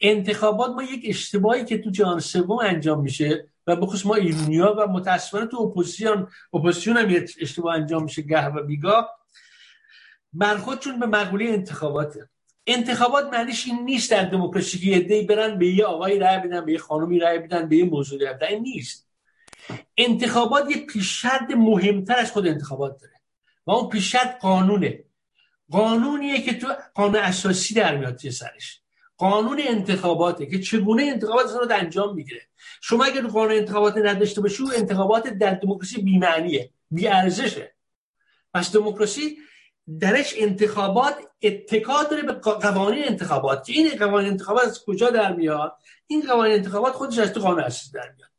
انتخابات 0.00 0.70
ما 0.70 0.82
یک 0.82 1.04
اشتباهی 1.04 1.64
که 1.64 1.78
تو 1.78 1.90
جهان 1.90 2.20
سوم 2.20 2.58
انجام 2.58 3.02
میشه 3.02 3.48
و 3.66 3.76
بخصوص 3.76 4.06
ما 4.06 4.14
ایرونیا 4.14 4.74
و 4.78 4.86
متاسفانه 4.86 5.46
تو 5.46 5.56
اپوزیسیون 5.56 6.28
اپوزیسیون 6.54 6.96
هم 6.96 7.24
اشتباه 7.40 7.74
انجام 7.74 8.02
میشه 8.02 8.22
گاه 8.22 8.46
و 8.46 8.62
بیگاه. 8.62 9.10
برخودشون 10.32 11.00
به 11.00 11.06
مقوله 11.06 11.44
انتخاباته. 11.44 12.28
انتخابات 12.66 13.32
معنیش 13.32 13.66
این 13.66 13.84
نیست 13.84 14.10
در 14.10 14.24
دموکراسی 14.24 14.78
که 14.78 15.14
یه 15.14 15.26
برن 15.26 15.58
به 15.58 15.66
یه 15.66 15.84
آقای 15.84 16.18
رای 16.18 16.38
بدن 16.38 16.64
به 16.64 16.72
یه 16.72 16.78
خانومی 16.78 17.18
رای 17.18 17.38
بدن 17.38 17.68
به 17.68 17.76
یه 17.76 17.84
موضوع 17.84 18.20
رای 18.22 18.54
این 18.54 18.62
نیست. 18.62 19.03
انتخابات 19.96 20.70
یه 20.70 20.86
پیشرد 20.86 21.52
مهمتر 21.52 22.16
از 22.16 22.32
خود 22.32 22.46
انتخابات 22.46 23.00
داره. 23.00 23.14
و 23.66 23.70
اون 23.70 23.88
پیشرد 23.88 24.38
قانونه. 24.40 25.04
قانونیه 25.70 26.42
که 26.42 26.58
تو 26.58 26.74
قانون 26.94 27.16
اساسی 27.16 27.74
در 27.74 27.96
میاد 27.96 28.18
سرش. 28.18 28.80
قانون 29.16 29.60
انتخاباته 29.60 30.46
که 30.46 30.58
چگونه 30.58 31.02
انتخابات 31.02 31.46
رو 31.50 31.66
انجام 31.70 32.14
می‌گیره. 32.14 32.40
شما 32.80 33.04
اگر 33.04 33.26
قانون 33.26 33.56
انتخابات 33.56 33.96
نداشته 33.96 34.40
باشی 34.40 34.62
انتخابات 34.76 35.28
در 35.28 35.54
دموکراسی 35.54 36.02
بی‌معنیه 36.02 36.70
بی‌ارزشه. 36.90 37.74
پس 38.54 38.72
دموکراسی 38.72 39.38
درش 40.00 40.34
انتخابات 40.36 41.16
اتکا 41.42 42.02
داره 42.02 42.22
به 42.22 42.32
قوانین 42.32 43.04
انتخابات. 43.04 43.66
که 43.66 43.72
این 43.72 43.98
قوانین 43.98 44.30
انتخابات 44.30 44.64
از 44.64 44.84
کجا 44.84 45.10
در 45.10 45.32
میاد؟ 45.32 45.76
این 46.06 46.22
قوانین 46.22 46.54
انتخابات 46.54 46.92
خودش 46.92 47.18
از 47.18 47.32
تو 47.32 47.40
قانون 47.40 47.60
اساسی 47.60 47.92
در 47.92 48.12
میاد. 48.16 48.30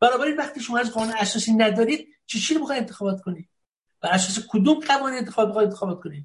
بنابراین 0.00 0.36
وقتی 0.36 0.60
شما 0.60 0.78
از 0.78 0.90
قانون 0.90 1.14
اساسی 1.18 1.52
ندارید 1.52 2.08
چی 2.26 2.40
چی 2.40 2.54
رو 2.54 2.72
انتخابات 2.72 3.20
کنید 3.20 3.48
بر 4.00 4.10
اساس 4.10 4.46
کدوم 4.48 4.80
قوانین 4.80 5.18
انتخابات 5.18 5.56
انتخابات 5.56 6.00
کنید 6.02 6.24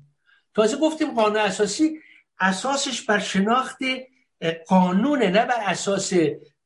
تازه 0.53 0.77
گفتیم 0.77 1.13
قانون 1.13 1.37
اساسی 1.37 1.99
اساسش 2.39 3.01
بر 3.01 3.19
شناخت 3.19 3.77
قانونه 4.67 5.29
نه 5.29 5.45
بر 5.45 5.59
اساس 5.65 6.13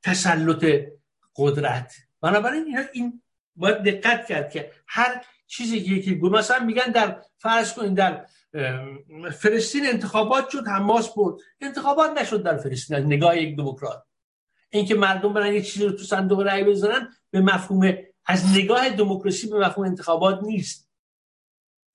تسلط 0.04 0.66
قدرت. 1.36 1.94
بنابراین 2.22 2.66
اینا 2.66 2.82
این 2.94 3.22
باید 3.56 3.84
دقت 3.84 4.28
کرد 4.28 4.52
که 4.52 4.72
هر 4.88 5.26
چیزی 5.48 6.02
که 6.02 6.16
مثلا 6.16 6.66
میگن 6.66 6.92
در 6.92 7.22
فرض 7.38 7.74
کنید 7.74 7.94
در 7.94 8.26
فلسطین 9.32 9.86
انتخابات 9.88 10.50
شد 10.50 10.68
حماس 10.68 11.14
برد. 11.14 11.36
انتخابات 11.62 12.22
نشد 12.22 12.44
در 12.44 12.58
فلسطین 12.58 12.98
نگاه 12.98 13.38
یک 13.38 13.58
دموکرات. 13.58 14.04
اینکه 14.70 14.96
مردم 14.96 15.34
برن 15.34 15.54
یک 15.54 15.72
چیزی 15.72 15.86
رو 15.86 15.92
تو 15.92 16.04
صندوق 16.04 16.40
رأی 16.40 16.64
بذارن 16.64 17.10
به 17.32 17.42
مفهوم 17.42 17.98
از 18.26 18.58
نگاه 18.58 18.90
دموکراسی 18.90 19.48
به 19.48 19.60
مفهوم 19.60 19.88
انتخابات 19.88 20.44
نیست. 20.44 20.90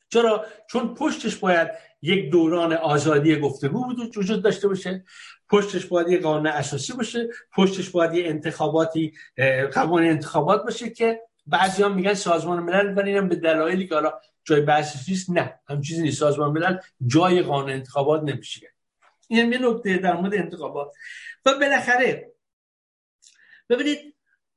چرا؟ 0.08 0.46
چون 0.70 0.94
پشتش 0.94 1.36
باید 1.36 1.68
یک 2.02 2.30
دوران 2.30 2.72
آزادی 2.72 3.36
گفتگو 3.36 3.84
وجود 4.16 4.42
داشته 4.42 4.68
باشه. 4.68 5.04
پشتش 5.50 5.86
باید 5.86 6.08
یه 6.08 6.18
قانون 6.20 6.46
اساسی 6.46 6.92
باشه. 6.92 7.28
پشتش 7.56 7.90
باید 7.90 8.14
یه 8.14 8.26
انتخاباتی 8.26 9.12
قانون 9.74 10.04
انتخابات 10.04 10.64
باشه 10.64 10.90
که 10.90 11.20
بعضی 11.46 11.88
میگن 11.88 12.14
سازمان 12.14 12.62
ملل 12.62 12.98
ولی 12.98 13.10
اینم 13.10 13.28
به 13.28 13.36
دلایلی 13.36 13.86
که 13.86 13.94
حالا 13.94 14.12
جای 14.44 14.60
بحث 14.60 15.08
نیست 15.08 15.30
نه. 15.30 15.60
هم 15.68 15.80
چیزی 15.80 16.02
نیست. 16.02 16.18
سازمان 16.18 16.50
ملل 16.50 16.78
جای 17.06 17.42
قانون 17.42 17.70
انتخابات 17.70 18.22
نمیشه. 18.22 18.74
این 19.28 19.52
یه 19.52 19.58
نکته 19.58 19.96
در 19.96 20.16
مورد 20.16 20.34
انتخابات. 20.34 20.92
و 21.46 21.58
بالاخره 21.58 22.33
ببینید 23.68 24.14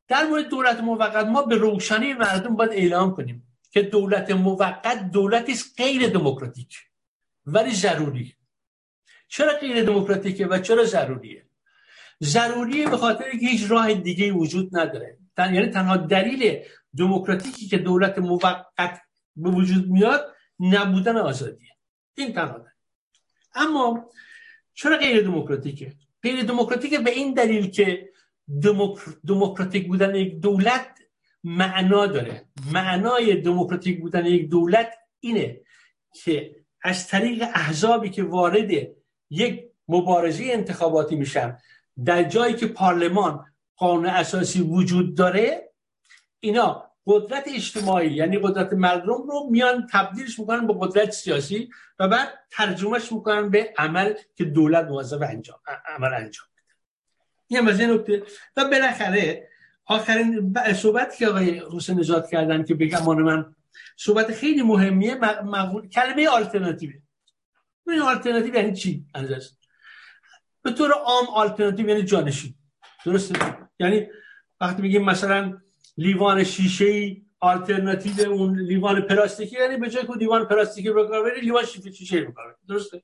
در 0.07 0.27
مورد 0.27 0.49
دولت 0.49 0.79
موقت 0.79 1.25
ما 1.25 1.41
به 1.41 1.55
روشنی 1.55 2.13
مردم 2.13 2.55
باید 2.55 2.71
اعلام 2.71 3.15
کنیم 3.15 3.47
که 3.71 3.81
دولت 3.81 4.31
موقت 4.31 5.11
دولتی 5.11 5.51
است 5.51 5.73
غیر 5.77 6.09
دموکراتیک 6.09 6.77
ولی 7.45 7.71
ضروری. 7.71 8.35
چرا 9.27 9.53
غیر 9.53 9.83
دموکراتیکه 9.83 10.47
و 10.47 10.59
چرا 10.59 10.85
ضروریه؟ 10.85 11.45
ضروریه 12.23 12.89
به 12.89 12.97
خاطر 12.97 13.31
که 13.31 13.47
هیچ 13.47 13.71
راه 13.71 13.93
دیگه 13.93 14.31
وجود 14.31 14.77
نداره. 14.77 15.17
تن... 15.35 15.53
یعنی 15.53 15.67
تنها 15.67 15.97
دلیل 15.97 16.63
دموکراتیکی 16.97 17.67
که 17.67 17.77
دولت 17.77 18.19
موقت 18.19 19.01
به 19.35 19.49
وجود 19.49 19.87
میاد 19.87 20.35
نبودن 20.59 21.17
آزادیه. 21.17 21.71
این 22.15 22.33
تنها 22.33 22.57
دلیل. 22.57 22.71
اما 23.55 24.09
چرا 24.73 24.97
غیر 24.97 25.23
دموکراتیکه؟ 25.23 25.93
غیر 26.23 26.43
دموکراتیکه 26.43 26.99
به 26.99 27.11
این 27.11 27.33
دلیل 27.33 27.69
که 27.69 28.09
دموکراتیک 29.27 29.87
بودن 29.87 30.15
یک 30.15 30.39
دولت 30.39 30.87
معنا 31.43 32.05
داره. 32.05 32.45
معنای 32.73 33.41
دموکراتیک 33.41 34.01
بودن 34.01 34.25
یک 34.25 34.49
دولت 34.49 34.93
اینه 35.19 35.61
که 36.23 36.55
از 36.83 37.07
طریق 37.07 37.43
احزابی 37.53 38.09
که 38.09 38.23
وارد 38.23 38.71
یک 39.29 39.63
مبارزه 39.87 40.43
انتخاباتی 40.43 41.15
میشن 41.15 41.57
در 42.05 42.23
جایی 42.23 42.53
که 42.55 42.67
پارلمان 42.67 43.45
قانون 43.77 44.05
اساسی 44.05 44.61
وجود 44.61 45.17
داره 45.17 45.73
اینا 46.39 46.91
قدرت 47.05 47.47
اجتماعی 47.55 48.13
یعنی 48.13 48.37
قدرت 48.37 48.73
مردم 48.73 49.27
رو 49.27 49.47
میان 49.51 49.87
تبدیلش 49.91 50.39
می‌کنن 50.39 50.67
به 50.67 50.73
قدرت 50.79 51.11
سیاسی 51.11 51.69
و 51.99 52.07
بعد 52.07 52.29
ترجمهش 52.51 53.11
می‌کنن 53.11 53.49
به 53.49 53.73
عمل 53.77 54.13
که 54.35 54.45
دولت 54.45 54.85
موظف 54.85 55.21
انجام 55.21 55.59
عمل 55.85 56.13
انجام. 56.13 56.47
این 57.47 57.67
از 57.67 57.81
نکته. 57.81 58.23
و 58.57 58.65
بالاخره 58.65 59.47
آخرین 59.85 60.53
صحبت 60.73 61.15
که 61.15 61.27
آقای 61.27 61.61
حسین 61.71 61.99
نجات 61.99 62.29
کردن 62.29 62.63
که 62.63 62.75
بگم 62.75 63.05
من 63.05 63.55
صحبت 63.97 64.31
خیلی 64.31 64.61
مهمیه 64.61 65.15
مغول... 65.43 65.89
کلمه 65.89 66.27
آلترناتیوه. 66.27 66.93
این 67.87 68.01
آلترناتیو 68.01 68.55
یعنی 68.55 68.73
چی 68.73 69.05
به 70.63 70.71
طور 70.71 70.91
عام 70.91 71.27
آلترناتیو 71.27 71.89
یعنی 71.89 72.03
جانشین. 72.03 72.55
درسته؟ 73.05 73.57
یعنی 73.79 74.07
وقتی 74.61 74.81
میگیم 74.81 75.05
مثلا 75.05 75.57
لیوان 75.97 76.43
شیشه 76.43 76.85
ای 76.85 77.21
آلترناتیو 77.39 78.29
اون 78.29 78.59
لیوان 78.59 79.01
پلاستیکی 79.01 79.55
یعنی 79.59 79.77
به 79.77 79.89
جای 79.89 80.05
که 80.05 80.13
لیوان 80.13 80.45
پلاستیکی 80.45 80.89
رو 80.89 81.23
بری 81.23 81.41
لیوان 81.41 81.65
شیشه 81.65 82.17
رو 82.17 82.33
درسته؟ 82.69 83.03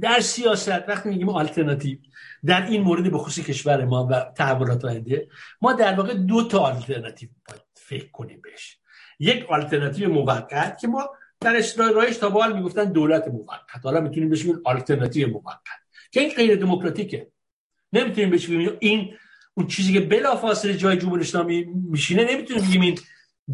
در 0.00 0.20
سیاست 0.20 0.88
وقتی 0.88 1.08
میگیم 1.08 1.28
آلترناتیو 1.28 1.98
در 2.44 2.66
این 2.66 2.82
مورد 2.82 3.10
به 3.10 3.18
خصوص 3.18 3.44
کشور 3.44 3.84
ما 3.84 4.08
و 4.10 4.32
تحولات 4.36 4.84
آینده 4.84 5.28
ما 5.62 5.72
در 5.72 5.94
واقع 5.94 6.14
دو 6.14 6.48
تا 6.48 6.58
آلترناتیو 6.58 7.28
فکر 7.74 8.10
کنیم 8.10 8.40
بهش. 8.40 8.78
یک 9.18 9.46
آلترناتیو 9.48 10.12
موقت 10.12 10.78
که 10.78 10.88
ما 10.88 11.10
در 11.40 11.62
رایش 11.94 12.16
تا 12.16 12.28
به 12.28 12.42
حال 12.42 12.56
می‌گفتن 12.56 12.84
دولت 12.84 13.28
موقت. 13.28 13.60
حالا 13.82 14.00
می‌تونیم 14.00 14.28
بهش 14.28 14.42
بگیم 14.42 14.60
آلترناتیو 14.64 15.28
موقت. 15.28 15.60
که 16.10 16.20
این 16.20 16.34
غیر 16.36 16.56
دموکراتیکه. 16.56 17.30
نمی‌تونیم 17.92 18.30
بهش 18.30 18.46
بگیم 18.46 18.76
این 18.80 19.16
اون 19.54 19.66
چیزی 19.66 19.92
که 19.92 20.00
بلافاصله 20.00 20.76
جای 20.76 20.96
جمهوری 20.96 21.22
اسلامی 21.22 21.64
میشینه 21.64 22.24
نمی‌تونیم 22.32 22.64
بگیم 22.64 22.80
این 22.80 22.98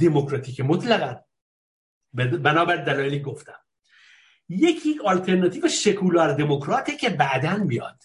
دموکراتیکه. 0.01 0.63
مطلقا. 0.63 1.17
بنابر 2.15 2.77
دلایلی 2.77 3.21
گفتم. 3.21 3.61
یکی 4.51 4.99
آلترناتیو 5.05 5.69
سکولار 5.69 6.33
دموکراته 6.33 6.97
که 6.97 7.11
بعدا 7.11 7.57
میاد. 7.57 8.03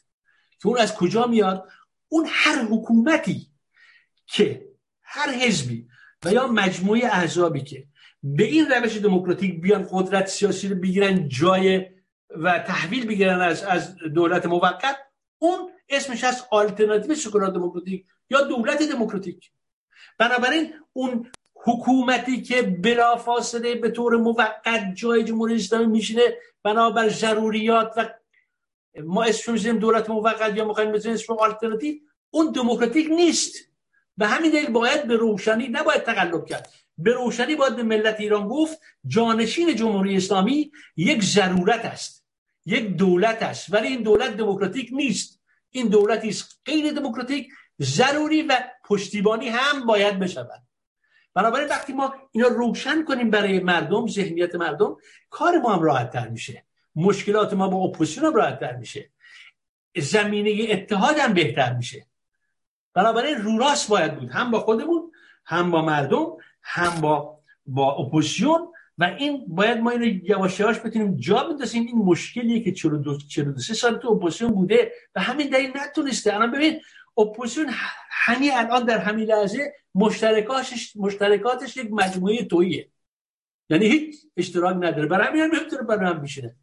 که 0.62 0.68
اون 0.68 0.78
از 0.78 0.96
کجا 0.96 1.28
میاد؟ 1.28 1.70
اون 2.08 2.26
هر 2.30 2.64
حکومتی 2.64 3.48
که 4.28 4.68
هر 5.04 5.30
حزبی 5.30 5.88
و 6.26 6.34
یا 6.34 6.48
مجموعه 6.48 7.06
احزابی 7.06 7.62
که 7.62 7.88
به 8.24 8.44
این 8.44 8.72
روش 8.72 8.98
دموکراتیک 8.98 9.62
بیان 9.62 9.88
قدرت 9.92 10.28
سیاسی 10.28 10.68
رو 10.68 10.76
بگیرن 10.76 11.30
جای 11.30 11.86
و 12.30 12.60
تحویل 12.60 13.08
بگیرن 13.08 13.42
از 13.42 13.64
از 13.64 13.96
دولت 13.96 14.46
موقت 14.46 14.98
اون 15.38 15.70
اسمش 15.90 16.24
از 16.24 16.46
آلترناتیو 16.52 17.16
سکولار 17.16 17.52
دموکراتیک 17.52 18.06
یا 18.30 18.42
دولت 18.42 18.84
دموکراتیک. 18.84 19.52
بنابراین 20.18 20.74
اون 20.94 21.32
حکومتی 21.66 22.42
که 22.42 22.62
بلافاصله 22.62 23.76
به 23.76 23.90
طور 23.90 24.18
موقت 24.18 24.94
جای 24.96 25.24
جمهوری 25.24 25.56
اسلامی 25.56 25.86
میشینه 25.86 26.22
بنابر 26.64 27.10
ضروریات 27.10 27.94
و 27.98 28.10
ما 29.04 29.24
اسمش 29.24 29.50
می‌زنیم 29.50 29.80
دولت 29.80 30.10
موقت 30.10 30.56
یا 30.56 30.66
می‌خوایم 30.66 30.92
بزنیم 30.92 31.14
اسم 31.16 31.34
آلترناتیو 31.34 31.96
اون 32.30 32.52
دموکراتیک 32.52 33.08
نیست. 33.12 33.56
به 34.18 34.28
همین 34.28 34.52
دلیل 34.52 34.70
باید 34.72 35.08
به 35.08 35.16
روشنی 35.16 35.68
نباید 35.68 36.04
تقلب 36.04 36.46
کرد. 36.46 36.70
به 36.98 37.14
روشنی 37.14 37.56
باید 37.56 37.76
به 37.76 37.84
ملت 37.84 38.20
ایران 38.20 38.48
گفت 38.48 38.80
جانشین 39.08 39.76
جمهوری 39.76 40.18
اسلامی 40.18 40.72
یک 40.98 41.24
ضرورت 41.24 41.86
است 41.86 42.26
یک 42.66 42.88
دولت 42.88 43.44
است. 43.44 43.74
ولی 43.74 43.88
این 43.88 44.04
دولت 44.04 44.38
دموکراتیک 44.38 44.90
نیست. 44.94 45.42
این 45.70 45.88
دولتی 45.88 46.30
است 46.30 46.62
غیر 46.66 46.92
دموکراتیک 46.92 47.48
ضروری 47.82 48.42
و 48.42 48.60
پشتیبانی 48.86 49.50
هم 49.50 49.86
باید 49.86 50.20
بشود. 50.20 50.64
بنابراین 51.36 51.68
وقتی 51.68 51.94
ما 51.94 52.14
اینا 52.32 52.48
روشن 52.48 53.04
کنیم 53.04 53.30
برای 53.30 53.60
مردم 53.60 54.08
ذهنیت 54.08 54.56
مردم 54.56 54.98
کار 55.30 55.58
ما 55.58 55.74
هم 55.74 55.82
راحت 55.82 56.12
تر 56.12 56.28
میشه. 56.28 56.66
مشکلات 56.96 57.54
ما 57.54 57.68
با 57.68 57.78
اپوزیسیون 57.78 58.26
هم 58.26 58.34
راحت 58.34 58.60
تر 58.60 58.76
میشه. 58.76 59.12
زمینه 59.98 60.68
اتحاد 60.70 61.18
هم 61.18 61.34
بهتر 61.34 61.74
میشه. 61.74 62.08
بنابراین 62.94 63.36
رو 63.36 63.58
راست 63.58 63.90
باید 63.90 64.20
بود. 64.20 64.30
هم 64.30 64.52
با 64.52 64.60
خودمون 64.60 65.12
هم 65.46 65.72
با 65.72 65.82
مردم 65.82 66.28
هم 66.62 67.02
با 67.02 67.40
با 67.66 67.92
اپوزیسیون. 67.92 68.68
و 68.98 69.04
این 69.04 69.46
باید 69.48 69.78
ما 69.78 69.92
اینو 69.92 70.06
یواش 70.06 70.60
یواش 70.60 70.80
بتونیم 70.80 71.16
جا 71.16 71.44
بندازیم. 71.44 71.86
این 71.86 71.98
مشکلیه 71.98 72.64
که 72.64 72.72
42 72.72 73.18
43 73.18 73.74
سال 73.74 73.98
تو 73.98 74.12
اپوزیسیون 74.12 74.52
بوده 74.52 74.92
و 75.16 75.22
همین 75.22 75.50
دلیل 75.50 75.72
نتونسته. 75.76 76.34
الان 76.34 76.52
ببین 76.52 76.82
اپوزیسیون 77.18 77.68
همین 78.10 78.52
الان 78.54 78.86
در 78.86 78.98
همین 78.98 79.26
لحظه 79.26 79.74
مشترکاتش 79.96 80.94
مشترکاتش 80.96 81.78
یک 81.78 81.92
مجموعه 81.92 82.46
تهیه. 82.46 82.90
یعنی 83.70 83.86
هیچ 83.86 84.16
اشتراک 84.38 84.76
نداره. 84.76 85.08
برای 85.08 85.28
همین 85.28 85.42
هم 85.42 85.56
نمی‌تونه 85.56 85.82
برای 85.84 86.10
هم 86.10 86.22
میشینه 86.22 86.56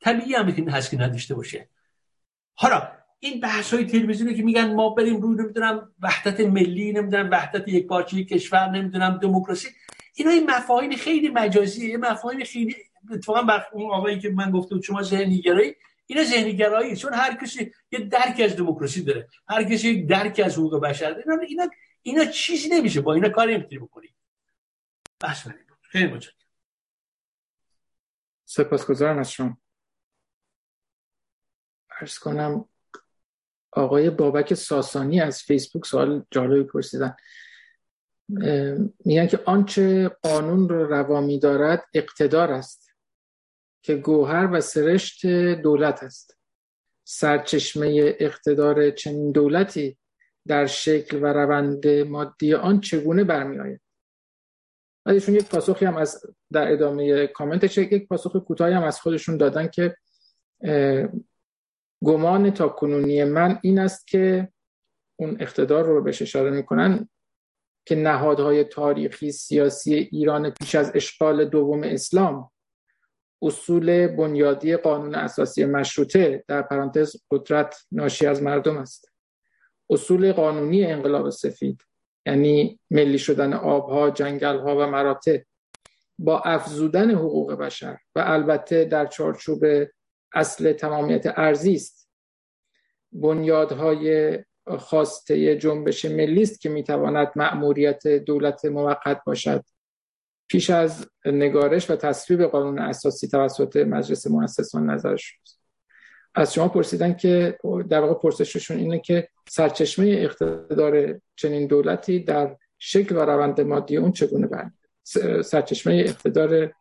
طبیعی 0.00 0.34
هم 0.34 0.52
که 0.52 0.70
هست 0.70 0.90
که 0.90 0.96
نداشته 0.96 1.34
باشه. 1.34 1.68
حالا 2.54 2.88
این 3.18 3.40
بحث 3.40 3.74
های 3.74 3.84
تلویزیونی 3.84 4.34
که 4.34 4.42
میگن 4.42 4.74
ما 4.74 4.90
بریم 4.90 5.20
روی 5.20 5.36
نمی‌دونم 5.36 5.92
وحدت 6.00 6.40
ملی 6.40 6.92
نمی‌دونم 6.92 7.30
وحدت 7.30 7.68
یک 7.68 7.86
پارچه 7.86 8.24
کشور 8.24 8.70
نمی‌دونم 8.70 9.18
دموکراسی 9.22 9.68
اینا 10.14 10.30
این 10.30 10.50
مفاهیم 10.50 10.96
خیلی 10.96 11.28
مجازیه. 11.28 11.90
یه 11.90 11.96
مفاهیم 11.96 12.44
خیلی 12.44 12.76
اتفاقا 13.12 13.42
بر 13.42 13.66
اون 13.72 13.90
آقایی 13.90 14.18
که 14.18 14.30
من 14.30 14.50
گفتم 14.50 14.80
شما 14.80 15.02
ذهنی 15.02 15.40
گرایی 15.40 15.74
اینا 16.06 16.24
ذهنی 16.24 16.56
گرایی 16.56 16.96
چون 16.96 17.14
هر 17.14 17.36
کسی 17.42 17.72
یه 17.90 17.98
درک 17.98 18.40
از 18.44 18.56
دموکراسی 18.56 19.02
داره 19.02 19.28
هر 19.48 19.64
کسی 19.64 19.88
یک 19.88 20.08
درک 20.08 20.42
از 20.44 20.54
حقوق 20.58 20.80
بشر 20.82 21.10
داره. 21.10 21.24
اینا 21.48 21.68
اینا 22.02 22.24
چیزی 22.24 22.68
نمیشه. 22.68 23.00
با 23.00 23.14
اینا 23.14 23.28
کاری 23.28 23.54
نمی‌تونی 23.54 23.78
بکنی. 23.78 24.14
بس 25.22 25.44
خیلی 25.82 26.06
متشکرم. 26.06 26.36
سپاسگزارم 28.44 29.18
از 29.18 29.30
شما. 29.30 29.58
ارز 32.00 32.18
کنم 32.18 32.68
آقای 33.70 34.10
بابک 34.10 34.54
ساسانی 34.54 35.20
از 35.20 35.42
فیسبوک 35.42 35.86
سوال 35.86 36.26
جالبی 36.30 36.62
پرسیدن. 36.62 37.16
میگن 39.04 39.26
که 39.26 39.40
آنچه 39.46 40.08
قانون 40.08 40.68
رو 40.68 40.86
روا 40.86 41.38
دارد 41.38 41.84
اقتدار 41.94 42.52
است. 42.52 42.85
که 43.86 43.94
گوهر 43.94 44.48
و 44.52 44.60
سرشت 44.60 45.26
دولت 45.62 46.02
است. 46.02 46.38
سرچشمه 47.04 48.16
اقتدار 48.18 48.90
چنین 48.90 49.32
دولتی 49.32 49.98
در 50.46 50.66
شکل 50.66 51.22
و 51.22 51.26
روند 51.26 51.88
مادی 51.88 52.54
آن 52.54 52.80
چگونه 52.80 53.24
برمی 53.24 53.58
آید 53.58 53.80
ایشون 55.06 55.34
یک 55.34 55.48
پاسخی 55.48 55.84
هم 55.84 55.96
از 55.96 56.24
در 56.52 56.72
ادامه 56.72 57.26
کامنتش 57.26 57.78
یک 57.78 58.08
پاسخ 58.08 58.36
کوتاهی 58.36 58.72
هم 58.74 58.82
از 58.82 59.00
خودشون 59.00 59.36
دادن 59.36 59.68
که 59.68 59.96
گمان 62.04 62.50
تا 62.50 62.68
کنونی 62.68 63.24
من 63.24 63.58
این 63.62 63.78
است 63.78 64.06
که 64.06 64.48
اون 65.16 65.36
اقتدار 65.40 65.84
رو 65.84 66.02
بهش 66.02 66.22
اشاره 66.22 66.50
می‌کنن 66.50 67.08
که 67.84 67.94
نهادهای 67.94 68.64
تاریخی 68.64 69.32
سیاسی 69.32 69.94
ایران 69.94 70.50
پیش 70.50 70.74
از 70.74 70.92
اشغال 70.94 71.44
دوم 71.44 71.82
اسلام 71.82 72.50
اصول 73.42 74.06
بنیادی 74.06 74.76
قانون 74.76 75.14
اساسی 75.14 75.64
مشروطه 75.64 76.44
در 76.48 76.62
پرانتز 76.62 77.16
قدرت 77.30 77.76
ناشی 77.92 78.26
از 78.26 78.42
مردم 78.42 78.76
است. 78.76 79.12
اصول 79.90 80.32
قانونی 80.32 80.84
انقلاب 80.84 81.30
سفید 81.30 81.80
یعنی 82.26 82.80
ملی 82.90 83.18
شدن 83.18 83.52
آبها، 83.52 84.10
جنگلها 84.10 84.76
و 84.76 84.86
مراتع 84.86 85.38
با 86.18 86.40
افزودن 86.40 87.10
حقوق 87.10 87.52
بشر 87.52 87.98
و 88.14 88.22
البته 88.26 88.84
در 88.84 89.06
چارچوب 89.06 89.64
اصل 90.34 90.72
تمامیت 90.72 91.26
ارزی 91.26 91.74
است. 91.74 92.10
بنیادهای 93.12 94.38
خواسته 94.78 95.56
جنبش 95.56 96.04
ملی 96.04 96.42
است 96.42 96.60
که 96.60 96.68
می‌تواند 96.68 97.32
مأموریت 97.36 98.06
دولت 98.06 98.64
موقت 98.64 99.20
باشد. 99.26 99.64
پیش 100.48 100.70
از 100.70 101.06
نگارش 101.24 101.90
و 101.90 101.96
تصویب 101.96 102.42
قانون 102.42 102.78
اساسی 102.78 103.28
توسط 103.28 103.76
مجلس 103.76 104.26
مؤسسان 104.26 104.90
نظر 104.90 105.16
شد 105.16 105.38
از 106.34 106.54
شما 106.54 106.68
پرسیدن 106.68 107.14
که 107.14 107.58
در 107.88 108.00
واقع 108.00 108.14
پرسششون 108.14 108.76
اینه 108.76 108.98
که 108.98 109.28
سرچشمه 109.48 110.06
اقتدار 110.06 111.20
چنین 111.36 111.66
دولتی 111.66 112.20
در 112.20 112.56
شکل 112.78 113.16
و 113.16 113.20
روند 113.20 113.60
مادی 113.60 113.96
اون 113.96 114.12
چگونه 114.12 114.46
برمیاد 114.46 114.72
سرچشمه 115.44 115.94
اقتدار 116.06 116.72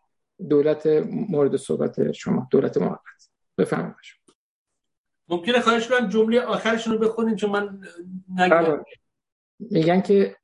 دولت 0.50 0.88
مورد 1.12 1.56
صحبت 1.56 2.12
شما 2.12 2.48
دولت 2.52 2.78
موقت 2.78 3.30
بفرمایید. 3.58 3.96
ممکنه 5.28 5.60
خواهش 5.60 5.88
کنم 5.88 6.10
جمله 6.10 6.42
آخرشون 6.42 6.94
رو 6.94 7.00
بخونین 7.00 7.36
چون 7.36 7.50
من 7.50 7.82
نگم. 8.38 8.50
بله. 8.50 8.86
میگن 9.60 10.02
که 10.02 10.36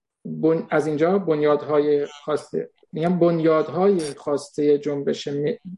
از 0.70 0.88
اینجا 0.88 1.20
بنیادهای 1.20 2.06
خواسته 2.06 2.70
میگن 2.92 3.20
بنیادهای 3.20 4.00
خواسته 4.00 4.78
جنبش. 4.78 5.30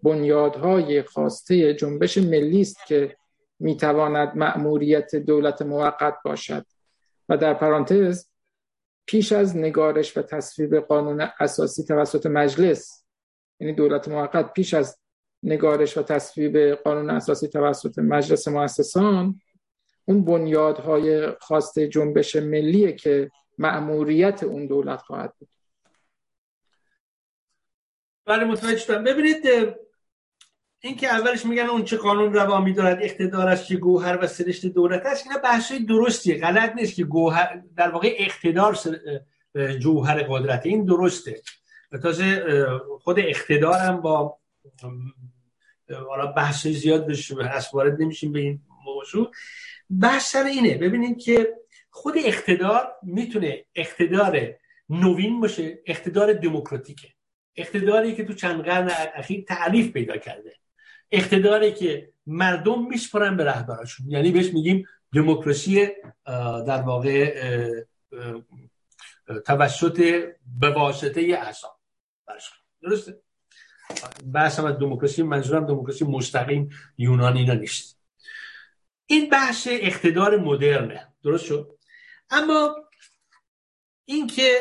بنیادهای 0.04 1.04
خواسته 1.04 1.74
جنبش 1.74 2.18
ملی 2.18 2.62
است 2.62 2.78
که 2.88 3.16
می‌تواند 3.60 4.38
مأموریت 4.38 5.16
دولت 5.16 5.62
موقت 5.62 6.16
باشد 6.26 6.66
و 7.30 7.38
در 7.38 7.54
پرانتز 7.54 8.26
پیش 9.06 9.32
از 9.32 9.58
نگارش 9.58 10.18
و 10.18 10.22
تصویب 10.22 10.76
قانون 10.76 11.30
اساسی 11.40 11.84
توسط 11.84 12.26
مجلس 12.26 13.04
یعنی 13.60 13.74
دولت 13.74 14.08
موقت 14.08 14.54
پیش 14.54 14.74
از 14.74 14.98
نگارش 15.44 15.98
و 15.98 16.04
تصویب 16.04 16.74
قانون 16.74 17.10
اساسی 17.10 17.48
توسط 17.48 18.00
مجلس 18.00 18.48
مؤسسان 18.48 19.40
اون 20.06 20.26
بنیادهای 20.26 21.32
خواسته 21.32 21.88
جنبش 21.88 22.36
ملیه 22.36 22.92
که 22.92 23.32
مأموریت 23.58 24.44
اون 24.44 24.68
دولت 24.68 25.02
خواهد 25.02 25.34
بود 25.40 25.50
بله 28.26 28.44
متوجه 28.44 28.78
شدم. 28.78 29.04
ببینید 29.04 29.46
این 30.80 30.96
که 30.96 31.08
اولش 31.08 31.46
میگن 31.46 31.66
اون 31.66 31.84
چه 31.84 31.98
قانون 31.98 32.34
روا 32.34 32.62
میدارد 32.62 33.00
اقتدار 33.02 33.48
است 33.48 33.68
که 33.68 33.76
گوهر 33.76 34.24
و 34.24 34.28
سرشت 34.28 34.66
دولت 34.66 35.06
است 35.06 35.28
اینا 35.28 35.40
بحثای 35.40 35.80
درستیه. 35.80 36.40
غلط 36.40 36.76
نیست 36.76 36.96
که 36.96 37.04
گوهر 37.04 37.62
در 37.76 37.90
واقع 37.90 38.16
اقتدار 38.18 38.78
جوهر 39.80 40.24
قدرت 40.24 40.66
این 40.66 40.86
درسته. 40.86 41.42
تازه 42.02 42.46
خود 43.02 43.20
اقتدارم 43.20 44.02
با 44.02 44.38
حالا 46.10 46.26
بحث 46.26 46.68
زیاد 46.68 47.08
بشه 47.08 47.36
وارد 47.74 48.02
نمیشیم 48.02 48.32
به 48.32 48.40
این 48.40 48.62
موضوع. 48.86 49.32
بحث 50.02 50.32
سر 50.32 50.44
اینه. 50.44 50.78
ببینید 50.78 51.22
که 51.22 51.54
خود 51.90 52.14
اقتدار 52.18 52.96
می‌تونه 53.04 53.66
اقتدار 53.76 54.56
نوین 54.90 55.42
باشه 55.42 55.80
اقتدار 55.86 56.34
دموکراتیکه. 56.34 57.13
اقتداری 57.56 58.16
که 58.16 58.26
تو 58.26 58.34
چند 58.34 58.64
قرن 58.64 58.92
اخیر 59.16 59.46
تعریف 59.48 59.92
پیدا 59.92 60.18
کرده. 60.18 60.56
اقتداری 61.12 61.74
که 61.74 62.10
مردم 62.26 62.88
میسپرن 62.88 63.38
به 63.38 63.44
رهبراشون. 63.44 64.12
یعنی 64.12 64.32
بهش 64.32 64.54
میگیم 64.54 64.88
دموکراسی 65.14 65.88
در 66.68 66.82
واقع 66.82 67.34
توسط 69.46 70.00
به 70.60 70.70
واسطه 70.70 71.22
اعضا 71.22 71.78
درسته؟ 72.82 73.20
بحث 74.34 74.60
از 74.60 74.80
دموکراسی 74.80 75.24
منظورم 75.24 75.66
دموکراسی 75.66 76.06
مستقیم 76.06 76.70
یونانی 76.98 77.56
نیست. 77.56 78.00
این 79.06 79.30
بحث 79.30 79.68
اقتدار 79.72 80.38
مدرنه. 80.38 81.08
درست 81.24 81.46
شد؟ 81.46 81.78
اما 82.30 82.76
اینکه 84.06 84.52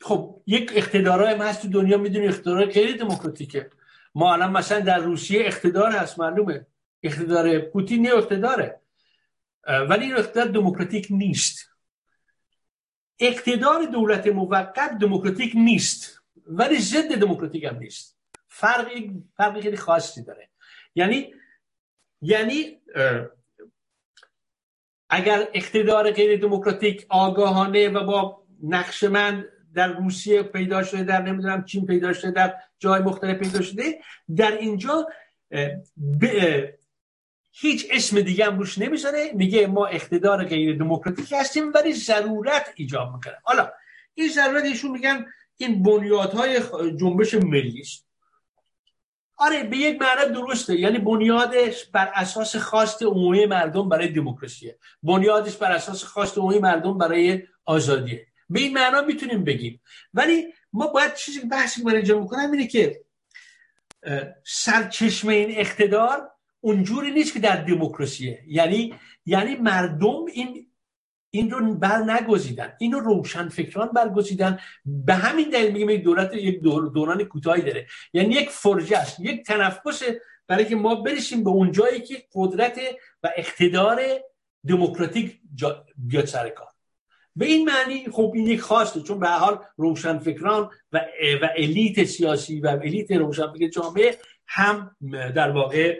خب 0.00 0.42
یک 0.46 0.72
اقتدارای 0.74 1.34
ما 1.34 1.44
هست 1.44 1.62
تو 1.62 1.68
دنیا 1.68 1.98
می‌دونی 1.98 2.28
اقتدار 2.28 2.70
خیلی 2.70 2.94
دموکراتیکه. 2.94 3.70
ما 4.14 4.32
الان 4.32 4.52
مثلا 4.52 4.80
در 4.80 4.98
روسیه 4.98 5.40
اقتدار 5.46 5.92
هست 5.92 6.18
معلومه. 6.18 6.66
اقتدار 7.02 7.58
پوتین 7.58 8.04
یه 8.04 8.14
اقتداره. 8.14 8.80
ولی 9.66 10.04
این 10.04 10.16
اقتدار 10.16 10.46
دموکراتیک 10.46 11.06
نیست. 11.10 11.70
اقتدار 13.18 13.84
دولت 13.84 14.26
موقت 14.26 14.98
دموکراتیک 15.00 15.52
نیست 15.54 16.22
ولی 16.46 16.78
ضد 16.78 17.14
دموکراتیک 17.14 17.64
هم 17.64 17.78
نیست. 17.78 18.18
فرقی 18.48 19.22
فرقی 19.36 19.60
خیلی 19.60 19.76
خاصی 19.76 20.24
داره. 20.24 20.48
یعنی 20.94 21.34
یعنی 22.22 22.80
اگر 25.10 25.48
اقتدار 25.54 26.10
غیر 26.10 26.40
دموکراتیک 26.40 27.06
آگاهانه 27.08 27.88
و 27.88 28.04
با 28.04 28.46
نقش 28.62 29.04
من 29.04 29.44
در 29.74 29.92
روسیه 29.92 30.42
پیدا 30.42 30.82
شده 30.82 31.04
در 31.04 31.22
نمی‌دونم 31.22 31.64
چین 31.64 31.86
پیدا 31.86 32.12
شده 32.12 32.30
در 32.30 32.54
جای 32.78 33.02
مختلف 33.02 33.38
پیدا 33.38 33.62
شده. 33.62 34.00
در 34.36 34.52
اینجا 34.56 35.08
هیچ 37.52 37.86
اسم 37.90 38.20
دیگه 38.20 38.46
هم 38.46 38.58
روش 38.58 38.78
نمی‌ذاره. 38.78 39.30
میگه 39.34 39.66
ما 39.66 39.86
اقتدار 39.86 40.44
غیر 40.44 40.76
دموکراتیک 40.78 41.34
هستیم 41.36 41.72
ولی 41.74 41.92
ضرورت 41.92 42.72
ایجاب 42.74 43.14
می‌کنه. 43.14 43.36
حالا 43.42 43.70
این 44.14 44.28
ضرورت 44.28 44.64
ایشون 44.64 44.90
میگن 44.90 45.26
این 45.56 45.82
بنیادهای 45.82 46.60
جنبش 47.00 47.34
ملی 47.34 47.80
است. 47.80 48.06
آره 49.36 49.62
به 49.62 49.76
یک 49.76 50.02
معنا 50.02 50.24
درسته. 50.24 50.76
یعنی 50.76 50.98
بنیادش 50.98 51.84
بر 51.84 52.12
اساس 52.14 52.56
خواست 52.56 53.02
عمومی 53.02 53.46
مردم 53.46 53.88
برای 53.88 54.08
دموکراسیه. 54.08 54.78
بنیادش 55.02 55.56
بر 55.56 55.72
اساس 55.72 56.04
خواست 56.04 56.38
عمومی 56.38 56.58
مردم 56.58 56.98
برای 56.98 57.42
آزادیه. 57.64 58.26
به 58.50 58.60
این 58.60 58.74
معنا 58.74 59.00
می‌تونیم 59.00 59.44
بگیم. 59.44 59.80
ولی 60.14 60.54
ما 60.72 60.86
باید 60.86 61.14
چیزی 61.14 61.40
بحثی 61.40 61.82
من 61.82 61.94
انجام 61.94 62.22
می‌کنم 62.22 62.50
اینه 62.50 62.66
که 62.66 63.00
سرچشمه 64.44 65.34
این 65.34 65.58
اقتدار 65.58 66.30
اونجوری 66.60 67.10
نیست 67.10 67.32
که 67.32 67.40
در 67.40 67.56
دموکراسیه. 67.56 68.42
یعنی 68.46 68.94
یعنی 69.26 69.56
مردم 69.56 70.24
این 70.32 70.66
این 71.30 71.50
رو 71.50 71.74
بر 71.74 71.98
نگزیدن. 71.98 72.72
این 72.78 72.92
رو 72.92 73.00
روشن 73.00 73.48
فکران 73.48 73.88
برگزیدن. 73.88 74.58
به 74.84 75.14
همین 75.14 75.50
دلیل 75.50 75.72
میگیم 75.72 75.90
یک 75.90 76.02
دولت 76.02 76.34
یک 76.34 76.60
دوران 76.60 77.24
کوتاهی 77.24 77.62
داره. 77.62 77.86
یعنی 78.12 78.34
یک 78.34 78.50
فرجه 78.50 78.98
است. 78.98 79.20
یک 79.20 79.46
تنفس 79.46 80.02
برای 80.46 80.64
که 80.64 80.76
ما 80.76 80.94
برسیم 80.94 81.44
به 81.44 81.50
اون 81.50 81.72
جایی 81.72 82.00
که 82.00 82.24
قدرت 82.34 82.80
و 83.22 83.30
اقتدار 83.36 84.00
دموکراتیک 84.68 85.40
بیاد 85.96 86.24
سر 86.24 86.48
کار. 86.48 86.68
به 87.36 87.46
این 87.46 87.64
معنی 87.64 88.08
خب 88.12 88.32
این 88.34 88.46
یک 88.46 88.60
خواسته 88.60 89.00
چون 89.00 89.20
به 89.20 89.28
حال 89.28 89.64
روشن 89.76 90.18
فکران 90.18 90.70
و, 90.92 91.00
و 91.42 91.48
الیت 91.56 92.04
سیاسی 92.04 92.60
و 92.60 92.66
الیت 92.66 93.12
روشن 93.12 93.52
فکر 93.52 93.68
جامعه 93.68 94.18
هم 94.46 94.96
در 95.10 95.50
واقع 95.50 95.98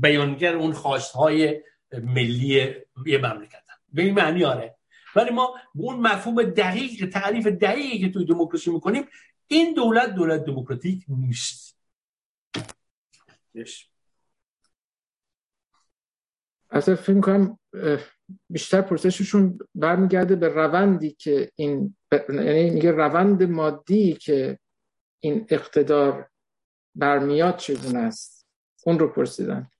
بیانگر 0.00 0.54
اون 0.54 0.72
خواستهای 0.72 1.62
ملی 1.92 2.74
یه 3.06 3.18
مملکت 3.18 3.62
به 3.92 4.02
این 4.02 4.14
معنی 4.14 4.44
آره. 4.44 4.76
ولی 5.16 5.30
ما 5.30 5.54
به 5.74 5.82
اون 5.82 6.00
مفهوم 6.00 6.42
دقیق 6.42 7.08
تعریف 7.08 7.46
دقیقی 7.46 7.98
که 7.98 8.08
توی 8.12 8.24
دموکراسی 8.24 8.70
می‌کنیم 8.70 9.04
این 9.46 9.74
دولت 9.74 10.14
دولت 10.14 10.44
دموکراتیک 10.44 11.04
نیست. 11.08 11.76
اصلا 16.70 16.96
فکر 16.96 17.20
کنم 17.20 17.58
بیشتر 18.50 18.80
پرسششون 18.80 19.58
برمیگرده 19.74 20.36
به 20.36 20.48
روندی 20.48 21.10
که 21.10 21.50
این 21.56 21.96
یعنی 22.28 22.70
میگه 22.70 22.92
روند 22.92 23.42
مادی 23.42 24.12
که 24.12 24.58
این 25.20 25.46
اقتدار 25.48 26.28
برمیاد 26.94 27.56
چگونه 27.56 27.98
است؟ 27.98 28.46
اون 28.86 28.98
رو 28.98 29.08
پرسیدن. 29.08 29.70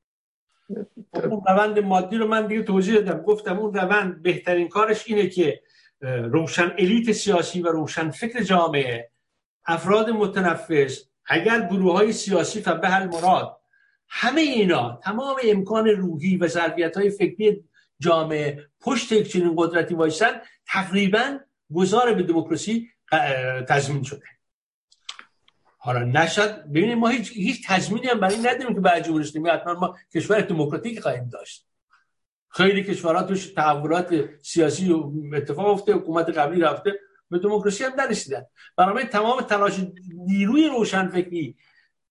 اون 1.15 1.43
روند 1.49 1.79
مادی 1.79 2.17
رو 2.17 2.29
من 2.29 2.47
دیگه 2.47 2.63
توضیح 2.63 2.95
دادم. 2.95 3.23
گفتم 3.23 3.59
اون 3.59 3.75
روند 3.75 4.23
بهترین 4.23 4.69
کارش 4.69 5.09
اینه 5.09 5.29
که 5.29 5.61
روشن 6.03 6.75
الیت 6.79 7.13
سیاسی 7.13 7.63
و 7.63 7.69
روشن 7.69 8.11
فکر 8.11 8.43
جامعه 8.43 9.11
افراد 9.67 10.11
متنفس 10.11 11.09
اگر 11.27 11.67
گروه 11.67 11.93
های 11.93 12.13
سیاسی 12.13 12.61
به 12.61 12.89
حل 12.89 13.07
مراد 13.07 13.61
همه 14.09 14.41
اینا 14.41 15.01
تمام 15.03 15.37
امکان 15.45 15.89
روحی 15.89 16.37
و 16.37 16.47
ظرفیت 16.47 16.97
های 16.97 17.11
فکری 17.11 17.65
جامعه 18.01 18.67
پشت 18.81 19.13
یک 19.13 19.33
چنین 19.33 19.55
قدرتی 19.57 19.95
وایسن 19.95 20.41
تقریبا 20.67 21.39
گذار 21.75 22.15
به 22.15 22.23
دموکراسی 22.23 22.91
تضمین 23.69 24.03
شده. 24.03 24.25
حالا 25.79 26.05
نشد. 26.05 26.65
ببینید 26.65 26.99
ما 26.99 27.09
هیچ 27.09 27.33
هیچ 27.33 27.69
تضمینی 27.69 28.07
هم 28.07 28.21
برای 28.21 28.39
نداریم 28.39 28.75
که 28.75 28.81
بعد 28.81 29.05
جمهوری 29.05 29.25
اسلامی 29.25 29.49
حتما 29.51 29.75
ما 29.75 29.97
کشور 30.15 30.41
دموکراتیک 30.41 31.01
خواهیم 31.01 31.29
داشت. 31.29 31.67
خیلی 32.49 32.85
کشورها 32.85 33.23
توش 33.23 33.47
تحولات 33.47 34.25
سیاسی 34.43 34.93
و 34.93 35.13
اتفاق 35.35 35.67
افتاده 35.67 35.99
حکومت 35.99 36.29
قبلی 36.29 36.61
رفته 36.61 37.01
به 37.31 37.39
دموکراسی 37.39 37.85
هم 37.85 37.93
نرسیدن. 37.99 38.47
برای 38.77 39.05
تمام 39.05 39.41
تلاش 39.41 39.81
نیروی 40.27 40.69
روشنفکری 40.69 41.57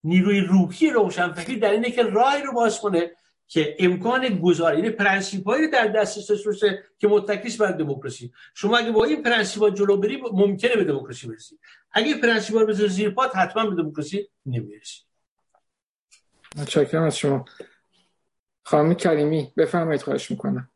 نیروی 0.03 0.41
روحی 0.41 0.90
روشنفکری 0.90 1.60
در 1.60 1.72
اینه 1.72 1.91
که 1.91 2.03
راهی 2.03 2.44
رو 2.44 2.53
باز 2.53 2.82
کنه 2.82 3.11
که 3.52 3.76
امکان 3.80 4.40
گذاری 4.40 4.78
یعنی 4.78 4.90
پرنسیپایی 4.90 5.68
در 5.68 5.88
دستش 5.88 6.46
باشه 6.46 6.84
که 6.98 7.08
متکیش 7.08 7.58
بر 7.58 7.72
دموکراسی. 7.72 8.34
شما 8.54 8.78
اگه 8.78 8.92
با 8.92 9.04
این 9.04 9.24
پرنسیپا 9.24 9.70
جلو 9.70 9.98
بری 9.98 10.22
ممکنه 10.34 10.76
به 10.76 10.84
دموکراسی 10.84 11.28
برسی. 11.28 11.60
اگه 11.92 12.22
پرنسیپا 12.22 12.62
رو 12.62 12.74
زیر 12.74 13.10
پات 13.10 13.36
حتما 13.36 13.70
به 13.70 13.76
دموکراسی 13.76 14.30
نمی‌رسی. 14.46 15.02
متشکرم 16.56 17.04
از 17.04 17.18
شما. 17.18 17.46
خانم 18.64 18.94
کریمی 18.94 19.54
بفرمایید 19.58 20.02
خواهش 20.02 20.32
می‌کنم. 20.32 20.70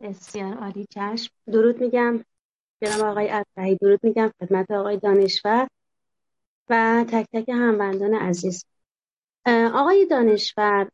بسیار 0.00 0.54
عالی 0.54 0.86
چشم. 0.90 1.32
درود 1.46 1.80
میگم. 1.80 2.24
جناب 2.82 3.00
آقای 3.00 3.28
اصفهی 3.28 3.76
درود 3.76 4.00
میگم 4.02 4.32
خدمت 4.40 4.70
آقای 4.70 4.96
دانشور 4.96 5.68
و 6.68 7.04
تک 7.08 7.26
تک 7.32 7.48
هموندان 7.48 8.14
عزیز. 8.14 8.64
آقای 9.74 10.06
دانشور 10.06 10.90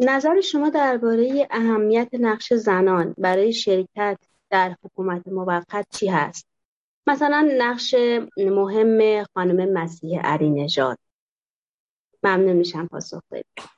نظر 0.00 0.40
شما 0.40 0.70
درباره 0.70 1.48
اهمیت 1.50 2.08
نقش 2.12 2.52
زنان 2.52 3.14
برای 3.18 3.52
شرکت 3.52 4.18
در 4.50 4.76
حکومت 4.84 5.28
موقت 5.28 5.86
چی 5.90 6.08
هست؟ 6.08 6.46
مثلا 7.06 7.48
نقش 7.58 7.94
مهم 8.36 9.24
خانم 9.34 9.72
مسیح 9.72 10.20
علی 10.20 10.50
نژاد. 10.50 10.98
ممنون 12.22 12.56
میشم 12.56 12.86
پاسخ 12.86 13.22
بدید. 13.30 13.75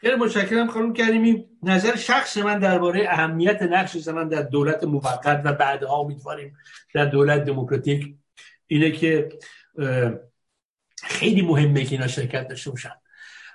خیلی 0.00 0.14
متشکرم 0.14 0.66
خانم 0.70 0.92
کریمی. 0.92 1.46
نظر 1.62 1.96
شخص 1.96 2.36
من 2.36 2.58
درباره 2.58 3.06
اهمیت 3.08 3.62
نقش 3.62 3.96
زنان 3.96 4.28
در 4.28 4.42
دولت 4.42 4.84
موقت 4.84 5.42
و 5.44 5.52
بعدها 5.52 5.96
امیدواریم 5.96 6.56
در 6.94 7.04
دولت 7.04 7.44
دموکراتیک 7.44 8.14
اینه 8.66 8.90
که 8.90 9.28
خیلی 11.02 11.42
مهمه 11.42 11.84
که 11.84 11.94
اینا 11.94 12.06
شرکت 12.06 12.48
داشته 12.48 12.70
باشن. 12.70 12.92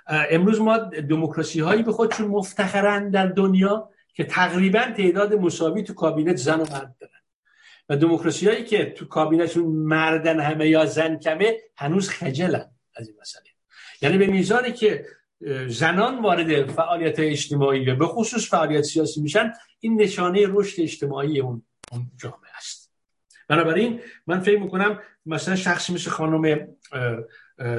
امروز 0.06 0.60
ما 0.60 0.78
دموکراسی 0.78 1.60
هایی 1.60 1.82
به 1.82 1.92
خودشون 1.92 2.28
مفتخرن 2.28 3.10
در 3.10 3.26
دنیا 3.26 3.90
که 4.14 4.24
تقریبا 4.24 4.80
تعداد 4.96 5.34
مساوی 5.34 5.82
تو 5.82 5.94
کابینت 5.94 6.36
زن 6.36 6.60
و 6.60 6.64
مرد 6.70 6.94
دارن. 7.00 7.14
و 7.88 7.96
دموکراسی 7.96 8.48
هایی 8.48 8.64
که 8.64 8.90
تو 8.90 9.04
کابینتشون 9.04 9.64
مردن 9.66 10.40
همه 10.40 10.68
یا 10.68 10.86
زن 10.86 11.18
کمه 11.18 11.56
هنوز 11.76 12.08
خجلن 12.08 12.70
از 12.96 13.08
این 13.08 13.16
مسئله. 13.20 13.44
یعنی 14.02 14.18
به 14.18 14.26
میزانی 14.26 14.72
که 14.72 15.06
زنان 15.68 16.22
وارد 16.22 16.70
فعالیت 16.70 17.14
اجتماعی 17.18 17.90
و 17.90 17.96
به 17.96 18.06
خصوص 18.06 18.50
فعالیت 18.50 18.82
سیاسی 18.82 19.20
میشن 19.20 19.52
این 19.80 20.02
نشانه 20.02 20.46
رشد 20.48 20.82
اجتماعی 20.82 21.40
اون, 21.40 21.62
جامعه 22.16 22.56
است. 22.56 22.92
بنابراین 23.48 24.00
من 24.26 24.40
فکر 24.40 24.58
می‌کنم 24.58 25.00
مثلا 25.26 25.56
شخصی 25.56 25.94
مثل 25.94 26.10
خانم 26.10 26.68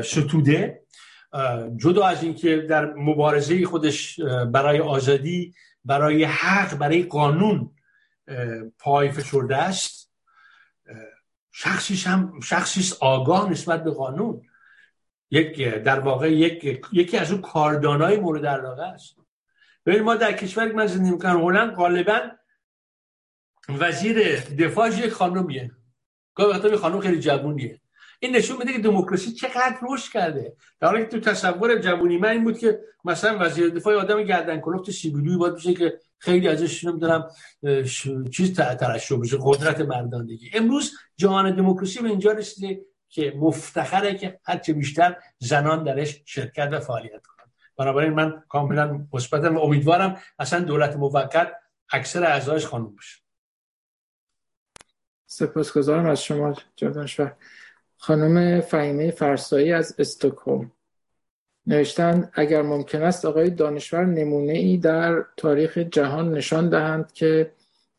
ستوده 0.04 0.82
جدا 1.78 2.06
از 2.06 2.24
اینکه 2.24 2.58
در 2.58 2.94
مبارزه 2.94 3.66
خودش 3.66 4.20
برای 4.52 4.80
آزادی 4.80 5.54
برای 5.86 6.24
حق 6.24 6.78
برای 6.78 7.04
قانون 7.04 7.72
پای 8.80 9.12
فشرده 9.12 9.58
است. 9.58 10.12
شخصی 11.52 11.96
هم 11.96 12.40
شخصی 12.44 12.96
آگاه 13.00 13.52
نسبت 13.52 13.84
به 13.84 13.92
قانون. 13.92 14.42
یک 15.32 15.64
در 15.64 16.00
واقع 16.00 16.32
یک 16.32 16.82
یکی 16.92 17.18
از 17.18 17.32
اون 17.32 17.42
کاردانای 17.42 18.18
مورد 18.18 18.46
علاقه 18.46 18.84
است. 18.84 19.16
ببین 19.86 20.02
ما 20.02 20.16
در 20.16 20.34
کشوری 20.34 20.72
من 20.72 20.88
زندگی 20.88 21.12
می‌کنم 21.12 21.44
هلند 21.44 21.76
غالبا 21.76 22.20
وزیر 23.70 24.40
دفاعش 24.40 25.00
یک 25.00 25.10
خانومیه 25.10 25.72
گاهی 26.36 26.52
وقتا 26.52 26.78
خانم 26.78 27.00
خیلی 27.00 27.20
جوونیه. 27.20 27.82
این 28.20 28.36
نشون 28.36 28.58
میده 28.58 28.74
که 28.74 28.80
دموکراسی 28.80 29.32
چقدر 29.32 29.78
رشد 29.90 30.12
کرده. 30.12 30.56
در 30.80 30.88
حالی 30.88 31.04
که 31.04 31.10
تو 31.10 31.20
تصور 31.20 31.80
جوونی 31.80 32.18
من 32.18 32.30
این 32.30 32.44
بود 32.44 32.58
که 32.58 32.80
مثلا 33.06 33.38
وزیر 33.42 33.70
دفاع 33.70 33.96
آدم 33.96 34.24
گردن 34.24 34.60
کلفت 34.60 34.92
سیبیلوی 34.92 35.38
باید 35.38 35.56
بشه 35.56 35.74
که 35.74 36.00
خیلی 36.18 36.48
ازش 36.48 36.84
نمی‌دونم 36.84 37.30
چیز 38.32 38.56
ترشح 38.56 39.16
بشه 39.16 39.38
قدرت 39.42 39.82
مردانگی. 39.82 40.52
امروز 40.54 40.92
جهان 41.18 41.56
دموکراسی 41.56 42.02
به 42.02 42.10
اینجا 42.10 42.32
رسیده. 42.32 42.82
که 43.16 43.34
مفتخره 43.38 44.16
که 44.16 44.40
هرچه 44.44 44.74
بیشتر 44.74 45.16
زنان 45.40 45.84
درش 45.84 46.22
شرکت 46.26 46.70
و 46.72 46.80
فعالیت 46.80 47.26
کنند. 47.28 47.52
بنابراین 47.78 48.14
من 48.14 48.44
کاملا 48.50 49.08
مثبتم 49.14 49.58
و 49.58 49.60
امیدوارم 49.60 50.18
اصلا 50.40 50.60
دولت 50.60 50.96
موقت 50.96 51.52
اکثر 51.90 52.24
اعضایش 52.24 52.66
خانم 52.66 52.96
بشه 52.96 53.22
سپاسگزارم 55.26 56.06
از 56.06 56.24
شما 56.24 56.54
جدانشور 56.76 57.36
خانم 57.98 58.62
فهیمه 58.62 59.12
فرسایی 59.12 59.74
از 59.74 59.96
استکهلم. 60.00 60.72
نوشتن 61.68 62.30
اگر 62.34 62.62
ممکن 62.62 63.04
است 63.04 63.26
آقای 63.26 63.50
دانشور 63.50 64.06
نمونه 64.06 64.54
ای 64.54 64.78
در 64.78 65.26
تاریخ 65.38 65.78
جهان 65.78 66.32
نشان 66.32 66.70
دهند 66.70 67.12
که 67.12 67.52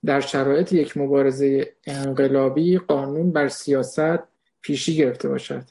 در 0.04 0.20
شرایط 0.20 0.72
یک 0.72 0.96
مبارزه 0.96 1.72
انقلابی 1.86 2.78
قانون 2.78 3.32
بر 3.32 3.48
سیاست 3.48 4.35
پیشی 4.66 4.96
گرفته 4.96 5.28
باشد. 5.28 5.70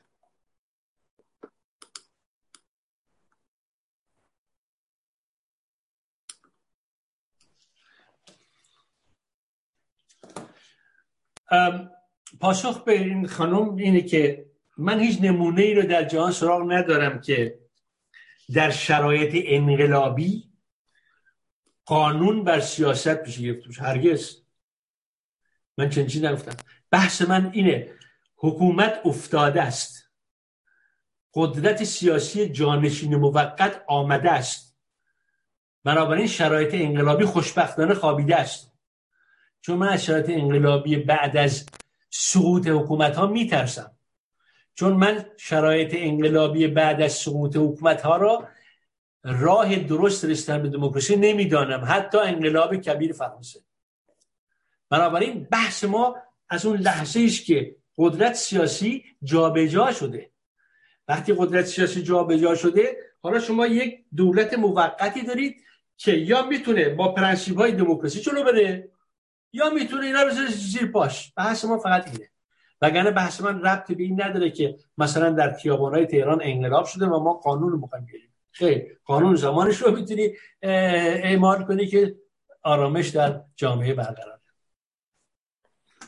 پاسخ 12.39 12.83
به 12.83 12.91
این 12.91 13.27
خانم 13.27 13.75
اینه 13.75 14.01
که 14.01 14.45
من 14.77 14.99
هیچ 14.99 15.21
نمونه 15.21 15.61
ای 15.61 15.73
رو 15.73 15.81
در 15.81 16.03
جهان 16.03 16.31
سراغ 16.31 16.71
ندارم 16.71 17.21
که 17.21 17.59
در 18.53 18.71
شرایط 18.71 19.43
انقلابی 19.47 20.49
قانون 21.85 22.43
بر 22.43 22.59
سیاست 22.59 23.15
پیش 23.23 23.39
گرفته 23.39 23.67
باشه. 23.67 23.81
هرگز. 23.81 24.41
من 25.77 25.89
چنین 25.89 26.07
چیزی 26.07 26.27
نگفتم. 26.27 26.57
بحث 26.91 27.21
من 27.21 27.51
اینه 27.53 27.95
حکومت 28.35 29.01
افتاده 29.05 29.61
است. 29.61 30.11
قدرت 31.33 31.83
سیاسی 31.83 32.49
جانشین 32.49 33.15
موقت 33.15 33.83
آمده 33.87 34.31
است. 34.31 34.77
بنابراین 35.83 36.27
شرایط 36.27 36.73
انقلابی 36.73 37.25
خوشبختانه 37.25 37.93
خوابیده 37.93 38.35
است. 38.35 38.71
چون 39.61 39.77
من 39.77 39.89
از 39.89 40.05
شرایط 40.05 40.29
انقلابی 40.29 40.95
بعد 40.95 41.37
از 41.37 41.65
سقوط 42.09 42.67
حکومت 42.67 43.15
ها 43.15 43.27
میترسم. 43.27 43.91
چون 44.73 44.93
من 44.93 45.25
شرایط 45.37 45.93
انقلابی 45.97 46.67
بعد 46.67 47.01
از 47.01 47.11
سقوط 47.11 47.55
حکومت 47.55 48.01
ها 48.01 48.17
را 48.17 48.47
راه 49.23 49.75
درست 49.75 50.25
رسیدن 50.25 50.63
به 50.63 50.69
دموکراسی 50.69 51.15
نمی‌دانم. 51.15 51.85
حتی 51.87 52.17
انقلاب 52.17 52.75
کبیر 52.75 53.13
فرانسه. 53.13 53.59
بنابراین 54.89 55.47
بحث 55.51 55.83
ما 55.83 56.15
از 56.49 56.65
اون 56.65 56.77
لحظه 56.77 57.21
است 57.25 57.45
که 57.45 57.75
قدرت 57.97 58.33
سیاسی 58.33 59.03
جابجا 59.23 59.91
شده. 59.91 60.31
وقتی 61.07 61.33
قدرت 61.37 61.65
سیاسی 61.65 62.03
جابجا 62.03 62.55
شده 62.55 62.97
حالا 63.21 63.39
شما 63.39 63.67
یک 63.67 64.05
دولت 64.15 64.53
موقتی 64.53 65.21
دارید 65.21 65.61
که 65.97 66.11
یا 66.11 66.45
می‌تونه 66.45 66.89
با 66.89 67.11
پرنسیب 67.11 67.57
های 67.57 67.71
دموکراسی 67.71 68.19
جلو 68.19 68.43
بره 68.43 68.89
یا 69.53 69.69
می‌تونه 69.69 70.05
اینا 70.05 70.21
رو 70.21 70.29
زیر 70.49 70.91
پاش. 70.91 71.33
بحث 71.37 71.65
ما 71.65 71.77
فقط 71.77 72.07
اینه. 72.07 72.29
وگرنه 72.81 73.11
بحث 73.11 73.41
من 73.41 73.61
ربطی 73.61 73.95
به 73.95 74.03
این 74.03 74.21
نداره 74.21 74.49
که 74.49 74.75
مثلا 74.97 75.29
در 75.29 75.53
خیابان‌های 75.53 76.05
تهران 76.05 76.39
انقلاب 76.43 76.85
شده 76.85 77.05
و 77.05 77.19
ما 77.19 77.33
قانون 77.33 77.71
رو 77.71 77.79
می‌خوایم 77.79 78.05
بیاریم 78.05 78.33
خیر 78.51 78.99
قانون 79.05 79.35
زمانش 79.35 79.77
رو 79.77 79.91
می‌تونی 79.91 80.29
اعمال 80.61 81.65
کنی 81.65 81.87
که 81.87 82.15
آرامش 82.63 83.09
در 83.09 83.41
جامعه 83.55 83.93
برقرار 83.93 84.39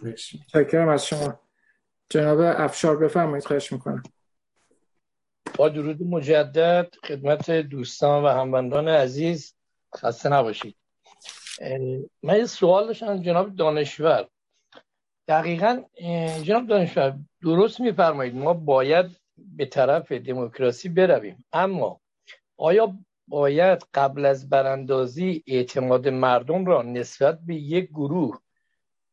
متشکرم 0.04 0.90
از 0.90 1.06
شما. 1.06 1.47
جناب 2.10 2.40
افشار 2.40 2.98
بفرمایید 2.98 3.46
خواهش 3.46 3.72
می‌کنم. 3.72 4.04
با 5.58 5.70
درود 5.70 6.04
مجدد 6.04 6.94
خدمت 7.08 7.52
دوستان 7.52 8.24
و 8.24 8.28
هموندان 8.28 8.88
عزیز 8.88 9.56
خسته 9.96 10.30
نباشید. 10.30 10.76
من 12.24 12.38
یه 12.38 12.46
سوال 12.46 12.88
داشتم 12.88 13.22
جناب 13.22 13.56
دانشور. 13.56 14.28
دقیقا 15.28 15.84
جناب 16.44 16.68
دانشور 16.68 17.18
درست 17.42 17.80
میفرمایید 17.80 18.36
ما 18.36 18.54
باید 18.54 19.06
به 19.38 19.66
طرف 19.66 20.12
دموکراسی 20.12 20.90
برویم 20.90 21.46
اما 21.54 22.02
آیا 22.58 22.98
باید 23.28 23.84
قبل 23.94 24.26
از 24.26 24.50
براندازی 24.50 25.44
اعتماد 25.48 26.08
مردم 26.08 26.66
را 26.66 26.82
نسبت 26.82 27.40
به 27.46 27.56
یک 27.56 27.90
گروه 27.90 28.42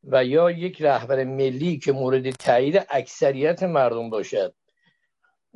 و 0.06 0.24
یا 0.24 0.50
یک 0.50 0.82
رهبر 0.82 1.24
ملی 1.24 1.78
که 1.78 1.92
مورد 1.92 2.30
تایید 2.30 2.86
اکثریت 2.90 3.62
مردم 3.62 4.10
باشد. 4.10 4.54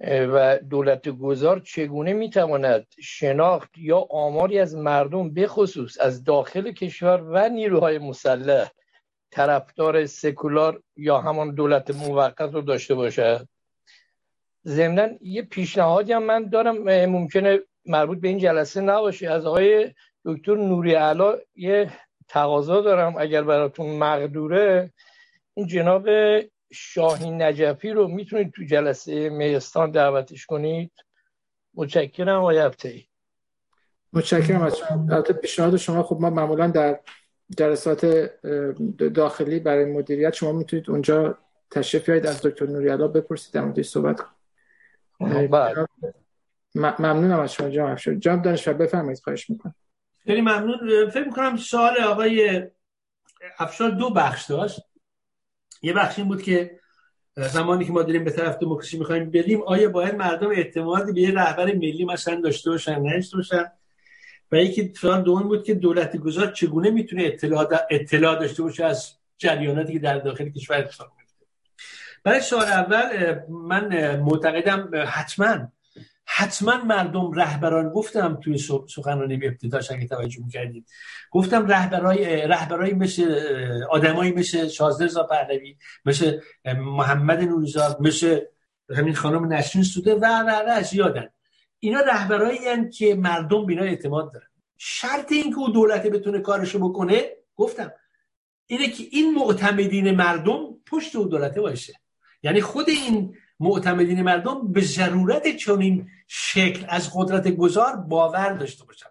و 0.06 0.58
دولت 0.58 1.08
گذار 1.08 1.60
چگونه 1.60 2.12
می‌تواند 2.12 2.86
شناخت 3.00 3.78
یا 3.78 3.98
آماری 4.10 4.58
از 4.58 4.76
مردم 4.76 5.34
بخصوص 5.34 6.00
از 6.00 6.24
داخل 6.24 6.72
کشور 6.72 7.22
و 7.22 7.48
نیروهای 7.48 7.98
مسلح 7.98 8.70
طرفدار 9.30 10.06
سکولار 10.06 10.82
یا 10.96 11.20
همان 11.20 11.54
دولت 11.54 11.90
موقت 11.90 12.54
رو 12.54 12.60
داشته 12.60 12.94
باشد؟ 12.94 13.48
ضمنا 14.66 15.08
یه 15.20 15.42
پیشنهادی 15.42 16.12
هم 16.12 16.22
من 16.22 16.48
دارم 16.48 17.06
ممکنه 17.06 17.58
مربوط 17.86 18.20
به 18.20 18.28
این 18.28 18.38
جلسه 18.38 18.80
نباشه. 18.80 19.30
از 19.30 19.46
آقای 19.46 19.94
دکتر 20.24 20.54
نوری 20.54 20.94
علا 20.94 21.38
یه 21.56 21.90
تقاضا 22.28 22.80
دارم 22.80 23.14
اگر 23.18 23.42
براتون 23.42 23.98
مقدوره 23.98 24.92
این 25.54 25.66
جناب 25.66 26.08
شاهین 26.72 27.42
نجفی 27.42 27.90
رو 27.90 28.08
می‌تونید 28.08 28.52
تو 28.52 28.64
جلسه 28.64 29.28
میستان 29.28 29.90
دعوتش 29.90 30.46
کنید. 30.46 30.92
متشکرم 31.74 32.38
آقای 32.38 32.58
ای. 32.84 33.04
متشکرم 34.12 34.62
از 34.62 34.76
شما. 34.76 35.22
پیشنهاد 35.22 35.76
شما 35.76 36.02
خب 36.02 36.18
ما 36.20 36.30
معمولا 36.30 36.66
در 36.66 37.00
جلسات 37.58 38.30
داخلی 39.14 39.60
برای 39.60 39.84
مدیریت 39.84 40.34
شما 40.34 40.52
می‌تونید 40.52 40.90
اونجا 40.90 41.38
تشریف 41.70 42.04
بیارید. 42.06 42.26
از 42.26 42.42
دکتر 42.42 42.66
نوریالا 42.66 43.08
بپرسید 43.08 43.54
در 43.54 43.60
موردش 43.60 43.88
صحبت 43.88 44.20
کنید. 45.18 45.50
بله. 45.50 45.86
ممنونم 46.74 47.40
از 47.40 47.52
شما 47.52 47.70
جناب 47.70 47.88
افشار. 47.90 48.14
جناب 48.14 48.42
دانشور 48.42 48.74
بفرمایید 48.74 49.20
خواهش 49.24 49.50
می‌کنم. 49.50 49.74
خیلی 50.28 50.40
ممنون. 50.40 51.10
فکر 51.10 51.24
می‌کنم 51.24 51.56
سوال 51.56 52.00
آقای 52.00 52.62
افشار 53.58 53.90
دو 53.90 54.10
بخش 54.10 54.44
داشت. 54.44 54.80
یه 55.82 55.92
بخش 55.92 56.18
این 56.18 56.28
بود 56.28 56.42
که 56.42 56.80
زمانی 57.36 57.84
که 57.84 57.92
ما 57.92 58.02
داریم 58.02 58.24
به 58.24 58.30
طرف 58.30 58.58
دموکراسی 58.58 58.98
می‌خوایم 58.98 59.30
بریم 59.30 59.62
آیا 59.62 59.88
باید 59.88 60.14
مردم 60.14 60.50
اعتماد 60.50 61.14
به 61.14 61.20
یه 61.20 61.34
رهبر 61.34 61.64
ملی 61.64 62.04
مثلا 62.04 62.40
داشته 62.40 62.70
باشن 62.70 63.00
نه 63.00 63.24
باشن؟ 63.34 63.72
و 64.52 64.56
یکی 64.56 64.94
سوال 64.94 65.22
دوم 65.22 65.42
بود 65.42 65.64
که 65.64 65.74
دولت 65.74 66.16
گذار 66.16 66.46
چگونه 66.46 66.90
می‌تونه 66.90 67.24
اطلاع, 67.24 67.68
اطلاع 67.90 68.38
داشته 68.38 68.62
باشه 68.62 68.84
از 68.84 69.12
جریاناتی 69.38 69.92
که 69.92 69.98
در 69.98 70.18
داخل 70.18 70.48
کشور 70.48 70.76
اتفاق 70.76 71.12
میفته 71.18 71.46
برای 72.24 72.40
سوال 72.40 72.66
اول 72.66 73.34
من 73.48 74.16
معتقدم 74.20 74.90
حتما 75.06 75.68
حتما 76.30 76.84
مردم 76.84 77.32
رهبران 77.32 77.88
گفتم 77.88 78.40
توی 78.42 78.58
سخنرانی 78.88 79.34
ابتداش 79.46 79.90
اگه 79.90 80.06
توجه 80.06 80.40
می‌کردید. 80.44 80.88
گفتم 81.30 81.66
رهبرای 81.66 82.46
رهبرای 82.46 82.94
مثل 82.94 83.40
آدمایی 83.90 84.32
مثل 84.32 84.68
شازده 84.68 85.22
پهلوی 85.22 85.76
مثل 86.04 86.40
محمد 86.76 87.40
نوریزاد 87.40 88.00
مثل 88.00 88.40
همین 88.96 89.14
خانم 89.14 89.52
نسرین 89.52 89.84
سوده 89.84 90.14
و 90.14 90.24
و 90.24 90.62
و 90.68 90.82
زیادن 90.82 91.28
اینا 91.78 92.00
رهبرایی 92.00 92.90
که 92.90 93.14
مردم 93.14 93.66
بینا 93.66 93.82
اعتماد 93.82 94.32
دارن. 94.32 94.46
شرط 94.78 95.32
این 95.32 95.50
که 95.50 95.58
او 95.58 95.70
دولت 95.70 96.06
بتونه 96.06 96.38
کارشو 96.38 96.78
بکنه 96.78 97.22
گفتم 97.56 97.92
اینه 98.66 98.88
که 98.88 99.04
این 99.10 99.34
معتمدین 99.34 100.10
مردم 100.10 100.60
پشت 100.86 101.16
او 101.16 101.24
دولته 101.24 101.60
باشه. 101.60 101.92
یعنی 102.42 102.60
خود 102.60 102.88
این 102.88 103.36
معتمدین 103.60 104.22
مردم 104.22 104.72
به 104.72 104.80
ضرورت 104.80 105.56
چنین 105.56 106.10
شکل 106.26 106.86
از 106.88 107.10
قدرت 107.14 107.48
گذار 107.48 107.96
باور 107.96 108.52
داشته 108.52 108.84
باشن. 108.84 109.06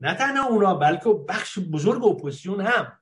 نه 0.00 0.14
تنها 0.14 0.48
اونا 0.48 0.74
بلکه 0.74 1.08
بخش 1.28 1.58
بزرگ 1.58 2.04
اپوزیسیون 2.04 2.60
هم. 2.60 2.92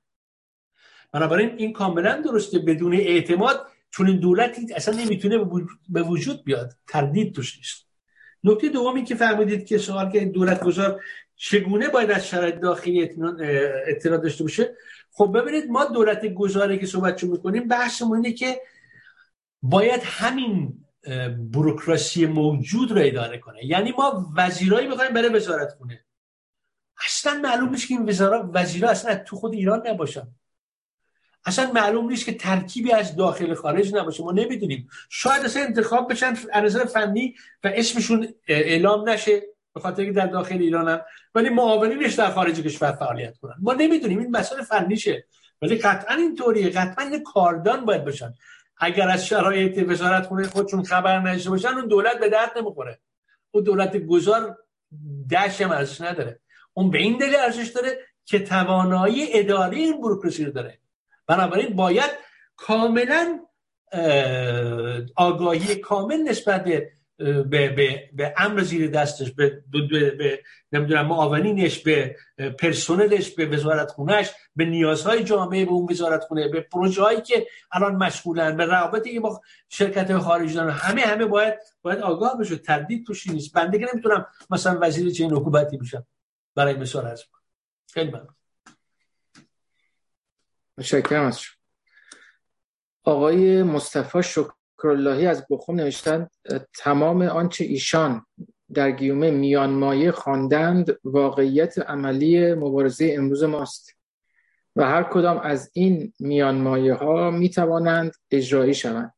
بنابراین 1.13 1.55
این 1.57 1.73
کاملا 1.73 2.21
درسته 2.21 2.59
بدون 2.59 2.95
اعتماد 2.95 3.67
چون 3.91 4.07
این 4.07 4.21
دولتی 4.21 4.75
اصلا 4.75 4.95
نمی‌تونه 4.95 5.39
به 5.89 6.03
وجود 6.03 6.45
بیاد. 6.45 6.73
تردید 6.89 7.35
توش 7.35 7.57
نیست. 7.57 7.87
نکته 8.45 8.69
دومی 8.69 9.05
که 9.05 9.15
فرمودید 9.15 9.67
که 9.67 9.79
سوال 9.79 10.11
که 10.11 10.25
دولت 10.25 10.65
گذار 10.65 11.01
چگونه 11.37 11.89
باید 11.89 12.11
از 12.11 12.27
شرایط 12.27 12.55
داخلی 12.55 13.11
اطلاع 13.87 14.19
داشته 14.19 14.45
باشه؟ 14.45 14.77
خب 15.13 15.39
ببینید 15.39 15.71
ما 15.71 15.85
دولت 15.85 16.27
گذاره 16.27 16.79
که 16.79 16.87
صحبت 16.87 17.25
می‌کنیم 17.25 17.69
بحثمون 17.69 18.17
اینه 18.17 18.33
که 18.33 18.61
باید 19.63 20.01
همین 20.05 20.85
بروکراسی 21.53 22.27
موجود 22.27 22.93
رو 22.93 22.99
اداره 23.05 23.39
کنه. 23.39 23.65
یعنی 23.65 23.93
ما 23.99 24.33
وزیرایی 24.37 24.89
بخوایم 24.89 25.15
برای 25.15 25.29
وزارت 25.29 25.79
کنه 25.79 26.05
اصلا 27.07 27.41
معلوم 27.43 27.69
نیست 27.69 27.89
که 27.89 27.95
این 27.95 28.09
وزارا 28.09 28.51
وزیرا 28.55 28.91
اصلا 28.91 29.15
تو 29.15 29.37
خود 29.37 29.53
ایران 29.53 29.87
نباشن. 29.87 30.29
اصلا 31.45 31.73
معلوم 31.73 32.09
نیست 32.09 32.25
که 32.25 32.35
ترکیبی 32.35 32.93
از 32.93 33.17
داخل 33.17 33.55
خارج 33.55 33.95
نباشه. 33.95 34.23
ما 34.23 34.33
نمی‌دونیم. 34.33 34.89
شاید 35.09 35.45
اصلا 35.45 35.63
انتخاب 35.63 36.13
بشن 36.13 36.35
از 36.53 36.77
فنی 36.77 37.35
و 37.65 37.71
اسمشون 37.75 38.29
اعلام 38.49 39.09
نشه 39.09 39.43
به 39.75 39.81
خاطر 39.81 40.05
که 40.05 40.13
در 40.13 40.27
داخل 40.27 40.59
ایرانن 40.59 41.01
ولی 41.35 41.49
معاونینش 41.49 42.15
در 42.15 42.31
خارج 42.31 42.61
کشور 42.61 42.93
فعالیت 42.93 43.39
کنن. 43.39 43.55
ما 43.59 43.73
نمی‌دونیم. 43.73 44.19
این 44.19 44.31
مسئله 44.31 44.63
فنیشه. 44.63 45.27
ولی 45.63 45.77
قطعا 45.77 46.15
اینطوریه. 46.15 46.71
قطعا 46.71 47.05
این 47.05 47.23
کاردان 47.23 47.85
باید 47.85 48.05
باشن. 48.05 48.35
اگر 48.81 49.09
از 49.09 49.27
شرایط 49.27 49.89
وزارت 49.89 50.27
خونه 50.27 50.47
خودشون 50.47 50.83
خبر 50.83 51.19
نداشته 51.19 51.51
باشن 51.51 51.69
اون 51.69 51.89
دولت 51.89 52.19
به 52.19 52.29
درد 52.29 52.59
نمی‌خوره. 52.59 52.99
اون 53.51 53.65
دولت 53.65 53.97
گذار 53.97 54.59
دشم 55.31 55.71
ارزش 55.71 56.01
نداره. 56.01 56.41
اون 56.75 56.91
به 56.91 56.99
این 56.99 57.19
دلیل 57.19 57.35
ارزش 57.35 57.69
داره 57.69 57.99
که 58.25 58.39
توانایی 58.39 59.39
اداری 59.39 59.83
این 59.83 60.01
بروکراسی 60.01 60.45
رو 60.45 60.53
داره. 60.53 60.79
بنابراین 61.27 61.77
باید 61.77 62.11
کاملا 62.57 63.41
آگاهی 65.17 65.77
کامل 65.77 66.17
نسبت 66.17 66.65
به 66.65 66.91
به, 67.21 67.69
به, 67.69 68.11
به 68.13 68.35
امر 68.37 68.63
زیر 68.63 68.91
دستش 68.91 69.31
به, 69.31 69.63
به, 69.73 70.11
به 70.11 70.43
نمی‌دونم 70.73 71.07
معاونینش 71.07 71.79
به 71.79 72.17
پرسنلش 72.59 73.31
به 73.31 73.47
وزارت 73.47 73.91
خونش 73.91 74.31
به 74.57 74.65
نیازهای 74.65 75.25
جامعه 75.25 75.65
به 75.65 75.71
اون 75.71 75.87
وزارت 75.91 76.25
خونه 76.25 76.49
به 76.49 76.61
پروژه 76.61 77.21
که 77.27 77.47
الان 77.73 77.97
مشغولن 77.97 78.57
به 78.57 78.65
روابطی 78.65 79.13
که 79.13 79.21
با 79.21 79.41
شرکت 79.69 80.19
خارجی 80.19 80.55
دارن 80.55 80.71
همه 80.71 81.03
همه 81.03 81.27
باید 81.27 81.55
باید 81.83 81.99
آگاه 81.99 82.39
بشه. 82.39 82.57
تردید 82.57 83.07
توش 83.07 83.27
نیست. 83.27 83.53
بنده 83.53 83.79
که 83.79 83.87
نمی‌تونم 83.93 84.27
مثلا 84.51 84.79
وزیر 84.83 85.11
چه 85.11 85.27
حکومتی 85.27 85.77
بشم 85.77 86.07
برای 86.55 86.75
مثال 86.75 87.07
از 87.07 87.25
خیلی 87.93 88.11
ممنون. 88.11 88.35
متشکرم 90.79 91.25
از 91.25 91.41
آقای 93.05 93.63
مصطفی 93.63 94.23
شکراللهی 94.81 95.27
از 95.27 95.47
بخوم 95.51 95.77
نوشتن 95.77 96.29
تمام 96.79 97.23
آنچه 97.23 97.65
ایشان 97.65 98.27
در 98.75 98.91
گیومه 98.91 99.31
میانمایه 99.31 100.11
خواندند 100.11 100.99
واقعیت 101.05 101.79
عملی 101.79 102.55
مبارزه 102.55 103.15
امروز 103.19 103.45
ماست 103.45 103.97
و 104.77 104.85
هر 104.85 105.03
کدام 105.03 105.39
از 105.39 105.71
این 105.73 106.13
میانمایه 106.21 106.95
ها 106.95 107.31
می 107.31 107.51
توانند 107.51 108.13
اجرایی 108.31 108.75
شوند. 108.75 109.13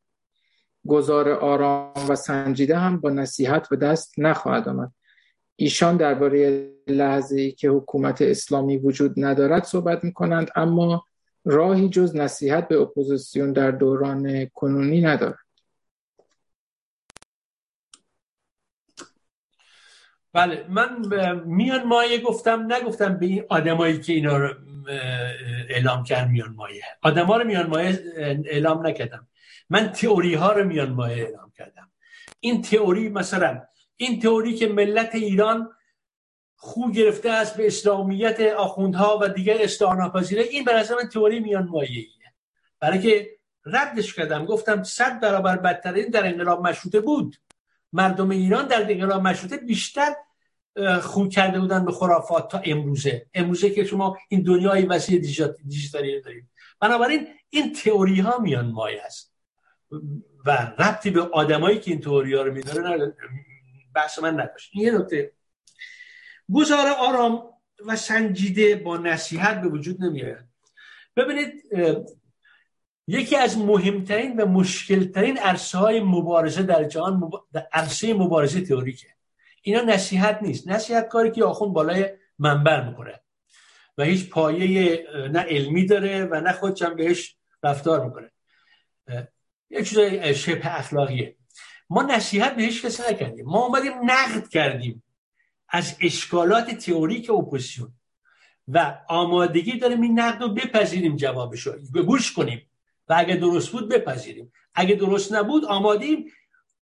گزار 0.86 1.28
آرام 1.28 2.08
و 2.08 2.14
سنجیده 2.14 2.78
هم 2.78 3.00
با 3.00 3.10
نصیحت 3.10 3.68
به 3.68 3.76
دست 3.76 4.14
نخواهد 4.18 4.68
آمد. 4.68 4.92
ایشان 5.56 5.96
درباره 5.96 6.70
لحظه 6.86 7.40
ای 7.40 7.52
که 7.52 7.68
حکومت 7.68 8.22
اسلامی 8.22 8.76
وجود 8.76 9.14
ندارد 9.16 9.64
صحبت 9.64 10.04
می 10.04 10.12
کنند 10.12 10.50
اما 10.56 11.04
راهی 11.44 11.88
جز 11.88 12.16
نصیحت 12.16 12.68
به 12.68 12.80
اپوزیسیون 12.80 13.52
در 13.52 13.70
دوران 13.70 14.46
کنونی 14.46 15.00
ندارد. 15.00 15.41
بله 20.32 20.66
من 20.68 21.06
میان 21.46 21.84
مایه 21.84 22.20
گفتم 22.20 22.72
نگفتم 22.72 23.18
به 23.18 23.26
این 23.26 23.44
آدمایی 23.48 24.00
که 24.00 24.12
اینا 24.12 24.36
رو 24.36 24.54
اعلام 25.68 26.04
کرد 26.04 26.28
میان 26.28 26.54
مایه. 26.54 26.82
آدما 27.02 27.36
رو 27.36 27.44
میان 27.44 27.66
مایه 27.66 27.98
اعلام 28.46 28.86
نکردم. 28.86 29.28
من 29.70 29.92
تئوری 29.92 30.34
ها 30.34 30.52
رو 30.52 30.64
میان 30.64 30.90
مایه 30.90 31.24
اعلام 31.24 31.52
کردم. 31.58 31.90
این 32.40 32.62
تئوری 32.62 33.08
مثلا 33.08 33.62
این 33.96 34.20
تئوری 34.20 34.54
که 34.54 34.68
ملت 34.68 35.14
ایران 35.14 35.70
خوب 36.56 36.92
گرفته 36.92 37.30
است 37.30 37.56
به 37.56 37.66
اسلامیت 37.66 38.40
آخوندها 38.40 39.18
و 39.22 39.28
دیگر 39.28 39.56
استعاناپذیره 39.60 40.42
این 40.42 40.64
به 40.64 40.72
من 40.74 41.08
تئوری 41.08 41.40
میان 41.40 41.68
مایه 41.68 42.06
برای 42.80 42.98
که 42.98 43.30
ردش 43.64 44.14
کردم 44.14 44.44
گفتم 44.44 44.82
صد 44.82 45.20
برابر 45.20 45.56
بدترین 45.56 46.10
در 46.10 46.26
انقلاب 46.26 46.66
مشروطه 46.66 47.00
بود. 47.00 47.36
مردم 47.92 48.30
ایران 48.30 48.66
در 48.66 48.90
انقلاب 48.90 49.22
مشروطه 49.22 49.56
بیشتر 49.56 50.14
خو 51.02 51.28
کرده 51.28 51.60
بودن 51.60 51.84
به 51.84 51.92
خرافات 51.92 52.50
تا 52.50 52.58
امروزه. 52.64 53.26
امروزه 53.34 53.70
که 53.70 53.84
شما 53.84 54.18
این 54.28 54.42
دنیای 54.42 54.86
وسیع 54.86 55.20
دیجیتالی 55.64 56.20
دارید. 56.20 56.48
بنابراین 56.80 57.26
این 57.50 57.72
تئوری 57.72 58.20
ها 58.20 58.38
میان 58.38 58.70
مایه 58.70 59.02
است. 59.02 59.32
و 60.46 60.50
ربطی 60.78 61.10
به 61.10 61.20
آدمایی 61.22 61.78
که 61.78 61.90
این 61.90 62.00
تئوری 62.00 62.34
ها 62.34 62.42
رو 62.42 62.52
میداره 62.52 63.14
بحث 63.94 64.18
من 64.18 64.40
نداشت 64.40 64.70
این 64.72 64.84
یه 64.84 64.98
نکته. 64.98 65.32
گزار 66.52 66.86
آرام 66.98 67.42
و 67.86 67.96
سنجیده 67.96 68.76
با 68.76 68.96
نصیحت 68.96 69.60
به 69.60 69.68
وجود 69.68 70.04
نمیاد 70.04 70.44
ببینید 71.16 71.62
یکی 73.06 73.36
از 73.36 73.58
مهمترین 73.58 74.40
و 74.40 74.46
مشکلترین 74.46 75.38
عرصه 75.38 75.78
های 75.78 76.00
مبارزه 76.00 76.62
در 76.62 76.84
جهان 76.84 77.30
عرصه 77.72 78.14
مبارزه 78.14 78.60
تئوریکه. 78.60 79.06
اینا 79.62 79.80
نصیحت 79.80 80.38
نیست. 80.42 80.68
نصیحت 80.68 81.08
کاری 81.08 81.30
که 81.30 81.44
آخون 81.44 81.72
بالای 81.72 82.10
منبر 82.38 82.88
می‌کنه. 82.88 83.20
و 83.98 84.02
هیچ 84.02 84.28
پایه 84.28 85.04
نه 85.32 85.40
علمی 85.40 85.86
داره 85.86 86.24
و 86.24 86.40
نه 86.40 86.52
خودشم 86.52 86.96
بهش 86.96 87.36
رفتار 87.62 88.04
می‌کنه. 88.04 88.30
یک 89.70 89.88
چیز 89.88 89.98
شبه 90.38 90.78
اخلاقیه. 90.78 91.36
ما 91.90 92.02
نصیحت 92.02 92.56
به 92.56 92.62
هیچ 92.62 92.86
کسی 92.86 93.02
نکردیم. 93.10 93.46
ما 93.46 93.66
اومدیم 93.66 93.92
نقد 94.04 94.48
کردیم 94.48 95.02
از 95.68 95.96
اشکالات 96.00 96.70
تئوریک 96.70 97.30
اپوزیسیون. 97.30 97.92
و 98.68 98.98
آمادگی 99.08 99.78
داریم 99.78 100.00
این 100.00 100.20
نقد 100.20 100.42
رو 100.42 100.48
بپذیریم 100.48 101.16
جوابش 101.16 101.60
رو 101.60 102.02
گوش 102.02 102.32
کنیم. 102.32 102.68
اگه 103.12 103.36
درست 103.36 103.68
بود 103.68 103.88
بپذیریم. 103.88 104.52
اگه 104.74 104.94
درست 104.94 105.32
نبود 105.32 105.64
آمادیم 105.64 106.32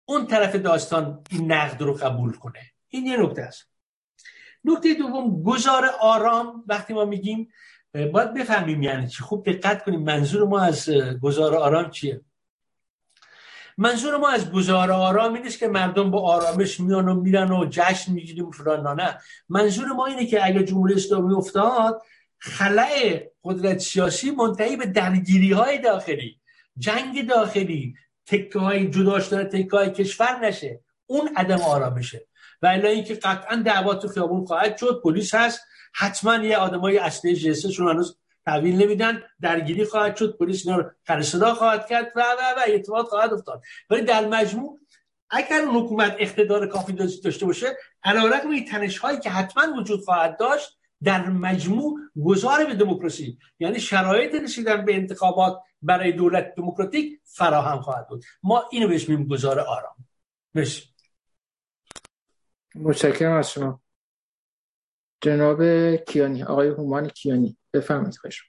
اون 0.05 0.27
طرف 0.27 0.57
داستان 0.57 1.25
این 1.31 1.53
نقد 1.53 1.83
رو 1.83 1.93
قبول 1.93 2.33
کنه. 2.33 2.61
این 2.89 3.07
یه 3.07 3.17
نکته 3.17 3.43
است. 3.43 3.69
نکته 4.65 4.95
دوم 4.95 5.43
گذار 5.43 5.91
آرام. 6.01 6.65
وقتی 6.67 6.95
ما 6.95 7.05
میگیم 7.05 7.49
باید 8.13 8.35
بفهمیم 8.35 8.83
یعنی 8.83 9.09
چی. 9.09 9.23
خوب 9.23 9.51
دقت 9.51 9.85
کنیم 9.85 10.03
منظور 10.03 10.49
ما 10.49 10.61
از 10.61 10.91
گذار 11.23 11.57
آرام 11.57 11.91
چیه. 11.91 12.21
منظور 13.79 14.17
ما 14.17 14.29
از 14.29 14.53
گذار 14.53 14.91
آرام 14.91 15.37
نیست 15.37 15.59
که 15.59 15.69
مردم 15.69 16.11
با 16.11 16.21
آرامش 16.21 16.81
میان 16.81 17.09
و 17.09 17.15
میرن 17.15 17.51
و 17.51 17.67
جشن 17.71 18.13
می‌گیریم 18.13 18.51
فلان. 18.51 19.01
نه. 19.01 19.19
منظور 19.49 19.89
ما 19.89 20.07
اینه 20.07 20.27
که 20.27 20.47
اگه 20.47 20.65
جمهوری 20.65 20.95
اسلامی 20.95 21.35
افتاد 21.35 22.03
خلع 22.45 23.21
قدرت 23.45 23.79
سیاسی 23.79 24.31
منتهی 24.31 24.77
به 24.77 24.87
درگیری 24.87 25.53
های 25.53 25.79
داخلی 25.79 26.41
جنگ 26.79 27.29
داخلی 27.29 27.95
تکه 28.27 28.59
های 28.59 28.91
جدا 28.91 29.21
شدن 29.21 29.45
تکه 29.45 29.77
های 29.77 29.91
کشور 29.91 30.47
نشه. 30.47 30.81
اون 31.07 31.31
عدم 31.37 31.61
آرامشه. 31.61 32.27
و 32.63 32.67
الا 32.67 32.89
اینکه 32.89 33.15
قطعا 33.15 33.57
دعوا 33.57 33.95
تو 33.95 34.09
خیابون 34.09 34.45
خواهد 34.45 34.77
شد 34.77 35.01
پلیس 35.05 35.35
هست. 35.35 35.61
حتما 35.95 36.37
یه 36.37 36.57
آدمای 36.57 36.99
اصلی 36.99 37.37
جسه 37.37 37.69
چون 37.69 37.89
هنوز 37.89 38.19
تحویل 38.47 38.83
نمیدن. 38.83 39.23
درگیری 39.41 39.85
خواهد 39.85 40.17
شد 40.17 40.37
پلیس 40.37 40.67
اینا 40.67 40.93
رو 41.09 41.23
صدا 41.23 41.55
خواهد 41.55 41.87
کرد. 41.87 42.13
و 42.17 42.21
و 42.21 42.59
و 42.59 42.61
اعتماد 42.67 43.07
خواهد 43.07 43.33
افتاد. 43.33 43.63
ولی 43.91 44.03
در 44.03 44.27
مجموع 44.27 44.79
اگر 45.31 45.61
اون 45.61 45.77
حکومت 45.77 46.17
اقتدار 46.19 46.67
کافی 46.69 46.93
داشته 46.93 47.47
باشه 47.47 47.77
علیرغم 48.03 48.51
این 48.51 48.65
تنش 48.65 48.99
هایی 48.99 49.21
که 49.21 49.31
حتما 49.31 49.77
وجود 49.77 50.01
خواهد 50.01 50.39
داشت 50.39 50.79
در 51.05 51.29
مجموع 51.29 52.01
گذار 52.25 52.65
به 52.65 52.75
دموکراسی. 52.75 53.39
یعنی 53.59 53.81
شرایط 53.81 54.35
رسیدن 54.35 54.85
به 54.85 54.95
انتخابات 54.95 55.61
برای 55.83 56.13
دولت 56.13 56.55
دموکراتیک 56.55 57.21
فراهم 57.25 57.81
خواهد 57.81 58.09
بود. 58.09 58.25
ما 58.43 58.65
اینو 58.73 58.89
بهش 58.89 59.09
میگیم 59.09 59.27
گذار 59.27 59.61
آرام. 59.61 59.97
بش 60.55 60.95
متشکرم 62.75 63.33
از 63.33 63.51
شما. 63.51 63.81
جناب 65.21 65.63
کیانی 65.97 66.43
آقای 66.43 66.69
هومان 66.69 67.09
کیانی 67.09 67.57
بفرمایید 67.73 68.17
خواهش 68.17 68.43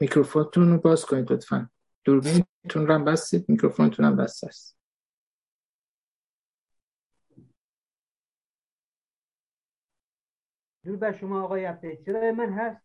میکروفونتون 0.00 0.72
رو 0.72 0.78
باز 0.78 1.04
کنید 1.04 1.32
لطفا. 1.32 1.70
دوربینتون 2.04 2.86
رو 2.86 2.94
هم 2.94 3.04
بستید 3.04 3.48
میکروفونتون 3.48 4.04
هم 4.04 4.16
بسته 4.16 4.46
است. 4.46 4.77
درود 10.88 11.00
بر 11.00 11.12
شما 11.12 11.42
آقای 11.42 11.64
عبدی 11.64 11.96
صدای 11.96 12.32
من 12.32 12.52
هست؟ 12.52 12.82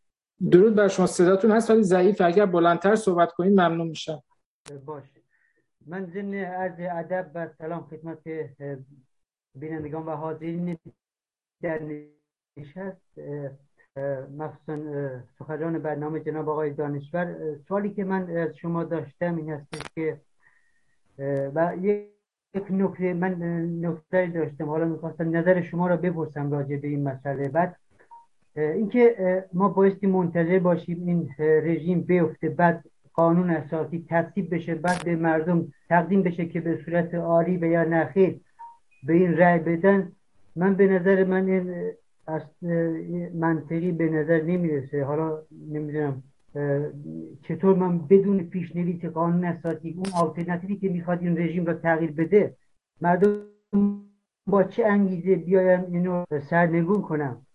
درود 0.51 0.75
بر 0.75 0.87
شما. 0.87 1.05
صداتون 1.05 1.51
هست 1.51 1.69
ولی 1.69 1.83
ضعیف 1.83 2.21
اگر 2.21 2.45
بلندتر 2.45 2.95
صحبت 2.95 3.31
کنید 3.31 3.51
ممنون 3.53 3.87
میشم. 3.87 4.23
باشه. 4.85 5.21
من 5.87 6.05
ضمن 6.05 6.33
عرض 6.33 6.79
ادب 6.79 7.31
و 7.35 7.47
سلام 7.57 7.83
خدمت 7.83 8.19
بینندگان 9.55 10.05
و 10.05 10.11
حاضرین 10.11 10.77
در 11.61 11.81
نشست 12.57 13.19
مخصوصا 14.37 14.77
سخنران 15.39 15.79
برنامه 15.79 16.19
جناب 16.19 16.49
آقای 16.49 16.73
دانشور. 16.73 17.55
سوالی 17.67 17.89
که 17.93 18.03
من 18.03 18.37
از 18.37 18.57
شما 18.57 18.83
داشتم 18.83 19.35
این 19.35 19.49
هست 19.49 19.95
که 19.95 20.21
و 21.55 21.75
یک 21.81 22.13
نکته 22.69 23.13
من 23.13 23.33
نکته 23.85 24.27
داشتم. 24.27 24.69
حالا 24.69 24.85
می‌خواستم 24.85 25.37
نظر 25.37 25.61
شما 25.61 25.87
را 25.87 25.97
بپرسم 25.97 26.51
راجع 26.51 26.77
به 26.77 26.87
این 26.87 27.03
مسئله. 27.03 27.49
بعد 27.49 27.75
اینکه 28.55 29.15
ما 29.53 29.69
بایستی 29.69 30.07
منتظر 30.07 30.59
باشیم 30.59 31.07
این 31.07 31.29
رژیم 31.39 32.01
بیفته 32.01 32.49
بعد 32.49 32.83
قانون 33.13 33.49
اساسی 33.49 34.05
تصویب 34.09 34.55
بشه 34.55 34.75
بعد 34.75 35.03
به 35.05 35.15
مردم 35.15 35.67
تقدیم 35.89 36.23
بشه 36.23 36.45
که 36.45 36.61
به 36.61 36.79
صورت 36.85 37.15
عالی 37.15 37.57
و 37.57 37.65
یا 37.65 37.83
نخیر 37.83 38.39
به 39.07 39.13
این 39.13 39.37
رأی 39.37 39.59
بدن 39.59 40.11
من 40.55 40.75
به 40.75 40.87
نظر 40.87 41.23
من 41.23 41.47
این 41.47 43.29
منطقی 43.39 43.91
به 43.91 44.09
نظر 44.09 44.41
نمی‌رسه. 44.41 45.03
حالا 45.03 45.37
نمی‌دونم 45.69 46.23
چطور 47.41 47.75
من 47.75 47.97
بدون 47.97 48.39
پیشنویس 48.43 49.05
قانون 49.05 49.45
اساسی 49.45 49.95
اون 49.97 50.05
آلترناتیوی 50.27 50.75
که 50.75 50.89
می‌خواد 50.89 51.21
این 51.21 51.37
رژیم 51.37 51.65
را 51.65 51.73
تغییر 51.73 52.11
بده 52.11 52.55
مردم 53.01 53.41
با 54.47 54.63
چه 54.63 54.85
انگیزه 54.85 55.35
بیایم 55.35 55.85
اینو 55.91 56.23
سرنگون 56.49 57.01
کنم؟ 57.01 57.45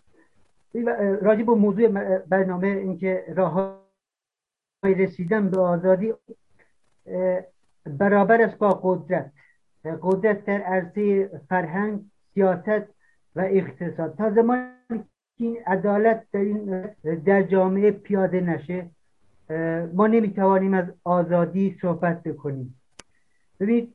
راجع 1.22 1.42
به 1.42 1.54
موضوع 1.54 1.88
برنامه 2.18 2.66
اینکه 2.66 3.24
راه 3.36 3.84
رسیدن 4.84 5.50
به 5.50 5.60
آزادی 5.60 6.14
برابر 7.84 8.42
است 8.42 8.58
با 8.58 8.80
قدرت. 8.82 9.32
قدرت 10.02 10.44
در 10.44 10.60
عرصه 10.60 11.30
فرهنگ 11.48 12.10
سیاست 12.34 12.88
و 13.36 13.40
اقتصاد. 13.40 14.16
تا 14.16 14.30
زمانی 14.30 14.72
که 14.90 15.04
این 15.44 15.58
عدالت 15.66 16.26
در, 16.32 16.40
این 16.40 16.82
در 17.24 17.42
جامعه 17.42 17.90
پیاده 17.90 18.40
نشه 18.40 18.90
ما 19.94 20.06
نمی‌توانیم 20.06 20.74
از 20.74 20.84
آزادی 21.04 21.78
صحبت 21.80 22.22
بکنیم. 22.22 22.80
ببینید 23.60 23.94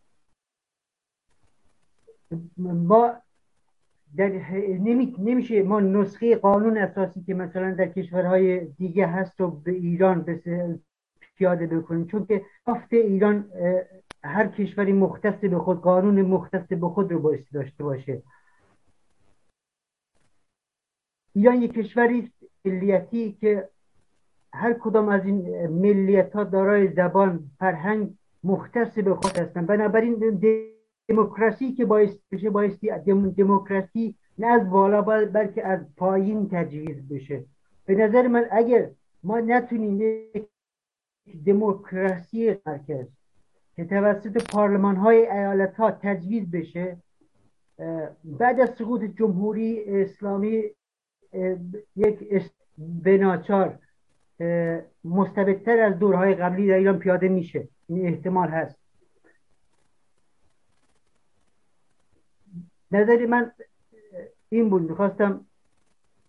ما 2.58 3.23
در 4.18 4.30
نمی... 4.60 5.16
نمیشه 5.20 5.64
ما 5.64 5.80
نسخه 5.80 6.36
قانون 6.36 6.78
اساسی 6.78 7.24
که 7.24 7.34
مثلا 7.34 7.72
در 7.72 7.88
کشورهای 7.88 8.66
دیگه 8.66 9.08
هست 9.08 9.42
رو 9.42 9.52
به 9.52 9.72
ایران 9.72 10.40
پیاده 11.38 11.68
بکنیم. 11.68 12.06
چون 12.06 12.26
که 12.26 12.46
افت 12.68 12.94
ایران 12.94 13.50
هر 14.24 14.48
کشوری 14.48 14.94
مختص 14.94 15.40
به 15.40 15.60
خود 15.60 15.82
قانون 15.82 16.22
مختص 16.22 16.68
به 16.68 16.90
خود 16.90 17.12
رو 17.12 17.20
باید 17.20 17.48
داشته 17.54 17.84
باشه. 17.84 18.22
ایران 21.36 21.62
یک 21.62 21.74
کشوری 21.74 22.32
ملیتی 22.66 23.38
که 23.42 23.70
هر 24.54 24.74
کدام 24.74 25.10
از 25.10 25.26
این 25.26 25.68
ملیت 25.68 26.34
ها 26.34 26.44
دارای 26.44 26.88
زبان 26.88 27.52
فرهنگ 27.60 28.14
مختص 28.44 29.00
به 29.00 29.16
خود 29.16 29.38
هستند 29.38 29.68
بنابراین 29.68 30.16
دموکراسی 31.08 31.74
که 31.74 31.86
باعث 31.86 32.18
بشه 32.32 32.50
بایستی 32.50 32.92
دموکراسی 33.38 34.16
نه 34.38 34.48
از 34.48 34.70
بالا 34.70 35.02
بلکه 35.02 35.68
از 35.68 35.96
پایین 35.98 36.50
تجویز 36.50 37.08
بشه. 37.08 37.46
به 37.86 37.96
نظر 37.96 38.28
من 38.28 38.46
اگر 38.52 38.90
ما 39.24 39.40
نتونیم 39.40 40.00
دموکراسی 41.46 42.56
مرکز 42.66 43.08
که 43.76 43.86
توسط 43.86 44.52
پارلمان 44.52 44.96
های 44.96 45.18
ایالت 45.18 45.76
ها 45.76 45.92
تجویز 45.92 46.52
بشه 46.52 46.98
بعد 48.24 48.60
از 48.60 48.70
سقوط 48.70 49.04
جمهوری 49.04 49.84
اسلامی 49.88 50.64
یک 51.96 52.52
بناچار 52.78 53.80
مستبدتر 55.04 55.80
از 55.80 56.00
دورهای 56.00 56.36
قبلی 56.36 56.68
در 56.68 56.74
ایران 56.74 57.00
پیاده 57.00 57.28
میشه. 57.28 57.68
این 57.90 58.08
احتمال 58.08 58.50
هست. 58.50 58.83
نظر 62.94 63.26
من 63.26 63.52
این 64.50 64.70
بود. 64.70 64.82
می‌خواستم 64.82 65.46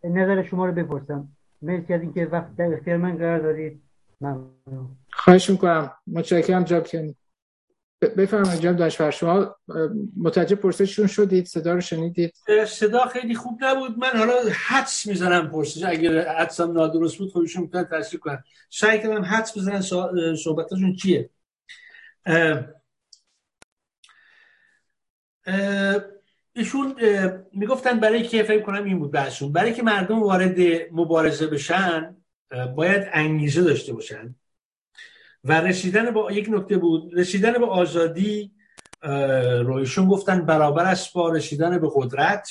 نظر 0.05 0.43
شما 0.43 0.67
رو 0.67 0.73
بپرسم. 0.73 1.29
مرسی 1.63 1.95
از 1.95 2.01
اینکه 2.01 2.27
وقت 2.27 2.57
در 2.57 2.75
اختیار 2.75 2.97
من 2.97 3.17
قرار 3.17 3.39
دادید. 3.39 3.83
ممنون. 4.21 4.97
خواهش 5.13 5.51
می‌کنم. 5.51 5.93
متشکرم 6.07 6.65
جاب 6.65 6.87
کنید 6.87 7.17
بفرمایید 8.17 8.61
جناب 8.61 8.77
دانشور. 8.77 9.11
شما 9.11 9.57
متوجه 10.17 10.57
پرسششون 10.57 11.07
شدید؟ 11.07 11.47
صدا 11.47 11.75
رو 11.75 11.81
شنیدید؟ 11.81 12.35
صدا 12.67 13.07
خیلی 13.07 13.35
خوب 13.35 13.59
نبود. 13.65 13.99
من 13.99 14.17
حالا 14.17 14.35
حدس 14.67 15.07
می‌زنم 15.07 15.51
پرسش. 15.51 15.85
اگر 15.85 16.29
حدسم 16.29 16.73
نادرست 16.73 17.19
بود 17.19 17.33
خودشون 17.33 17.63
می‌تونن 17.63 17.85
تصدیق 17.85 18.21
کنن 18.21 18.45
سعی 18.71 18.99
کردم 18.99 19.25
حدس 19.25 19.59
بزنن 19.59 19.81
صحبتشون 20.37 20.97
چیه. 20.97 21.31
ایشون 26.57 26.97
می‌گفتن 27.53 28.01
برای 28.01 28.23
که 28.23 28.43
فکر 28.43 28.63
کنم 28.63 28.85
این 28.85 28.99
بود 28.99 29.13
بحثشون 29.13 29.53
برای 29.53 29.75
که 29.75 29.83
مردم 29.83 30.23
وارد 30.23 30.59
مبارزه 30.93 31.47
بشن 31.47 32.17
باید 32.77 33.09
انگیزه 33.13 33.63
داشته 33.63 33.93
باشن. 33.93 34.35
و 35.45 35.61
رسیدن 35.61 36.11
با 36.11 36.33
یک 36.33 36.49
نکته 36.51 36.77
بود 36.77 37.19
رسیدن 37.19 37.53
به 37.53 37.67
آزادی 37.67 38.53
رویشون 39.63 40.09
گفتن 40.09 40.47
برابر 40.47 40.85
است 40.85 41.13
با 41.13 41.31
رسیدن 41.31 41.79
به 41.79 41.89
قدرت. 41.95 42.51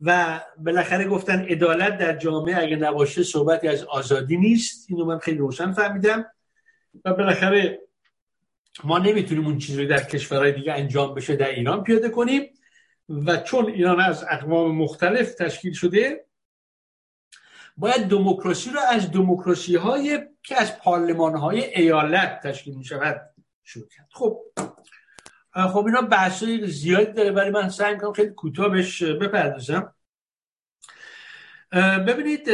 و 0.00 0.40
بالاخره 0.58 1.04
گفتن 1.04 1.40
عدالت 1.40 1.98
در 1.98 2.16
جامعه 2.16 2.62
اگه 2.62 2.76
نباشه 2.76 3.22
صحبتی 3.22 3.68
از 3.68 3.84
آزادی 3.84 4.36
نیست. 4.36 4.86
اینو 4.90 5.04
من 5.04 5.18
خیلی 5.18 5.38
روشن 5.38 5.72
فهمیدم. 5.72 6.26
و 7.04 7.14
بالاخره 7.14 7.80
ما 8.84 8.98
نمی‌تونیم 8.98 9.46
اون 9.46 9.58
چیزی 9.58 9.86
در 9.86 10.04
کشورهای 10.04 10.52
دیگه 10.52 10.72
انجام 10.72 11.14
بشه 11.14 11.36
در 11.36 11.48
ایران 11.48 11.82
پیاده 11.82 12.08
کنیم 12.08 12.42
و 13.08 13.36
چون 13.36 13.66
ایران 13.66 14.00
از 14.00 14.24
اقوام 14.30 14.76
مختلف 14.76 15.34
تشکیل 15.34 15.72
شده 15.72 16.26
باید 17.76 18.08
دموکراسی 18.08 18.70
رو 18.70 18.80
از 18.80 19.10
دموکراسی 19.10 19.76
های 19.76 20.20
که 20.42 20.60
از 20.60 20.78
پارلمان 20.78 21.36
های 21.36 21.64
ایالت 21.64 22.40
تشکیل 22.42 22.74
می 22.74 22.84
شود 22.84 23.20
شروع 23.64 23.88
کرد. 23.88 24.08
خب 24.12 24.40
خب 25.54 25.86
اینا 25.86 26.00
بحثای 26.00 26.66
زیادی 26.66 27.12
داره 27.12 27.30
ولی 27.30 27.50
من 27.50 27.68
سعی 27.68 27.98
کنم 27.98 28.12
خیلی 28.12 28.30
کوتاه 28.30 28.68
بهش 28.68 29.02
بپردازم 29.02 29.94
ببینید 32.06 32.48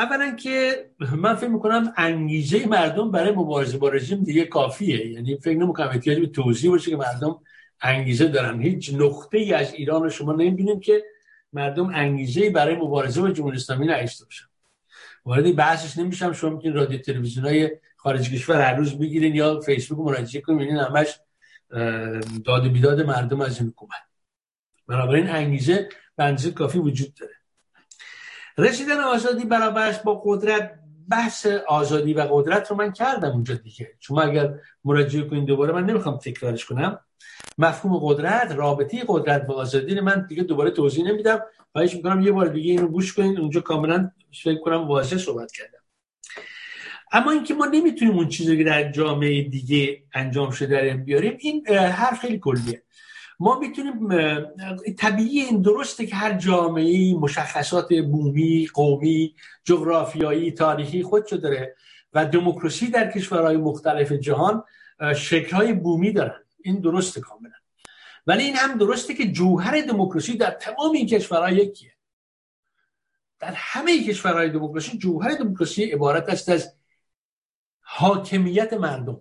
اولا 0.00 0.30
که 0.30 0.86
من 1.16 1.34
فکر 1.34 1.48
می‌کنم 1.48 1.92
انگیزه 1.96 2.66
مردم 2.66 3.10
برای 3.10 3.32
مبارزه 3.32 3.78
با 3.78 3.88
رژیم 3.88 4.24
دیگه 4.24 4.44
کافیه. 4.44 5.06
یعنی 5.06 5.36
فکر 5.36 5.58
نمی‌کنم 5.58 5.88
احتیاجی 5.88 6.20
به 6.20 6.26
توضیح 6.26 6.70
باشه 6.70 6.90
که 6.90 6.96
مردم 6.96 7.40
انگیزه 7.80 8.28
دارن. 8.28 8.60
هیچ 8.60 8.94
نقطه 8.94 9.38
ای 9.38 9.52
از 9.52 9.74
ایران 9.74 10.02
رو 10.02 10.10
شما 10.10 10.32
نمی‌بینیم 10.32 10.80
که 10.80 11.04
مردم 11.52 11.90
انگیزه 11.94 12.50
برای 12.50 12.74
مبارزه 12.76 13.20
با 13.20 13.30
جمهوری 13.30 13.56
اسلامی 13.56 13.86
نداشته 13.86 14.24
باشن. 14.24 14.46
وارد 15.24 15.56
بحثش 15.56 15.98
نمیشم. 15.98 16.32
شما 16.32 16.50
می‌تونید 16.50 16.76
رادیو 16.76 16.98
تلویزیون 16.98 17.46
های 17.46 17.70
خارج 17.96 18.30
کشور 18.30 18.60
هر 18.60 18.74
روز 18.74 18.98
بگیرین 18.98 19.34
یا 19.34 19.60
فیسبوک 19.60 19.98
مراجعه 19.98 20.42
کنین. 20.42 20.60
این 20.60 20.76
همش 20.76 21.20
داد 22.44 22.66
و 22.66 22.70
بیداد 22.70 23.00
مردم 23.00 23.40
از 23.40 23.60
این 23.60 23.68
حکومت. 23.68 24.02
بنابراین 24.86 25.30
انگیزه 25.30 25.88
به 26.16 26.36
کافی 26.54 26.78
وجود 26.78 27.14
داره. 27.14 27.39
رسیدن 28.58 29.00
آزادی 29.00 29.44
برابرش 29.44 29.98
با 29.98 30.22
قدرت 30.24 30.74
بحث 31.08 31.46
آزادی 31.68 32.14
و 32.14 32.20
قدرت 32.30 32.70
رو 32.70 32.76
من 32.76 32.92
کردم 32.92 33.30
اونجا 33.30 33.54
دیگه. 33.54 33.88
شما 34.00 34.22
اگر 34.22 34.54
مراجعه 34.84 35.22
کنید 35.22 35.44
دوباره 35.44 35.72
من 35.72 35.86
نمی‌خوام 35.86 36.16
تکرارش 36.16 36.64
کنم. 36.64 37.00
مفهوم 37.58 37.98
قدرت 38.02 38.52
رابطه 38.52 39.04
قدرت 39.08 39.48
و 39.48 39.52
آزادی 39.52 40.00
من 40.00 40.26
دیگه 40.28 40.42
دوباره 40.42 40.70
توضیح 40.70 41.04
نمیدم. 41.04 41.40
خواهش 41.72 41.94
می‌کنم 41.94 42.20
یه 42.20 42.32
بار 42.32 42.48
دیگه 42.48 42.70
اینو 42.70 42.86
گوش 42.86 43.12
کنید 43.12 43.38
اونجا 43.38 43.60
کاملا 43.60 44.10
فکر 44.44 44.60
کنم 44.60 44.88
واضح 44.88 45.16
صحبت 45.16 45.52
کردم. 45.52 45.78
اما 47.12 47.30
اینکه 47.30 47.54
ما 47.54 47.66
نمی‌تونیم 47.66 48.14
اون 48.14 48.28
چیزی 48.28 48.58
که 48.58 48.64
در 48.64 48.92
جامعه 48.92 49.42
دیگه 49.42 50.02
انجام 50.14 50.50
شده 50.50 50.94
بیاریم 50.94 51.36
این 51.40 51.66
حرف 51.68 52.20
خیلی 52.20 52.38
کلیه. 52.38 52.82
ما 53.40 53.58
می‌تونیم 53.58 54.08
طبیعی 54.98 55.40
این 55.40 55.62
درسته 55.62 56.06
که 56.06 56.16
هر 56.16 56.32
جامعه 56.38 57.14
مشخصات 57.14 57.92
بومی 57.92 58.68
قومی 58.74 59.34
جغرافیایی 59.64 60.52
تاریخی 60.52 61.02
خودشو 61.02 61.36
داره 61.36 61.76
و 62.12 62.26
دموکراسی 62.26 62.90
در 62.90 63.10
کشورهای 63.10 63.56
مختلف 63.56 64.12
جهان 64.12 64.64
شکلهای 65.16 65.72
بومی 65.72 66.12
دارن. 66.12 66.40
این 66.62 66.80
درسته 66.80 67.20
کاملا. 67.20 67.52
ولی 68.26 68.44
این 68.44 68.56
هم 68.56 68.78
درسته 68.78 69.14
که 69.14 69.32
جوهر 69.32 69.80
دموکراسی 69.80 70.36
در 70.36 70.50
تمام 70.50 70.92
این 70.92 71.06
کشورها 71.06 71.50
یکیه. 71.50 71.92
در 73.38 73.52
همه 73.56 74.04
کشورهای 74.04 74.50
دموکراسی 74.50 74.98
جوهر 74.98 75.34
دموکراسی 75.34 75.84
عبارت 75.84 76.28
است 76.28 76.48
از 76.48 76.74
حاکمیت 77.80 78.72
مردم. 78.72 79.20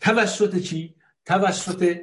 توسط 0.00 0.58
چی؟ 0.58 0.99
توسط 1.30 1.96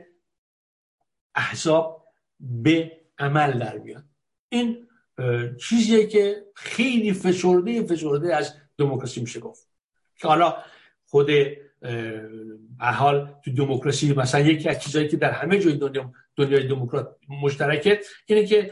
احزاب 1.35 2.05
به 2.39 2.91
عمل 3.19 3.59
در 3.59 3.77
بیاد 3.77 4.03
این 4.49 4.87
چیزیه 5.57 6.07
که 6.07 6.45
خیلی 6.55 7.13
فشرده 7.13 7.83
فشرده 7.83 8.35
از 8.35 8.53
دموکراسی 8.77 9.21
میشه 9.21 9.39
گفت. 9.39 9.67
که 10.15 10.27
حالا 10.27 10.57
خود 11.05 11.29
حال 12.79 13.33
تو 13.45 13.51
دموکراسی 13.51 14.13
مثلا 14.13 14.41
یکی 14.41 14.69
از 14.69 14.79
چیزهایی 14.79 15.07
که 15.07 15.17
در 15.17 15.31
همه 15.31 15.59
جای 15.59 15.73
دنیا 15.73 16.13
دنیای 16.35 16.67
دموکرات 16.67 17.15
مشترکه 17.43 18.01
اینه 18.25 18.45
که 18.45 18.71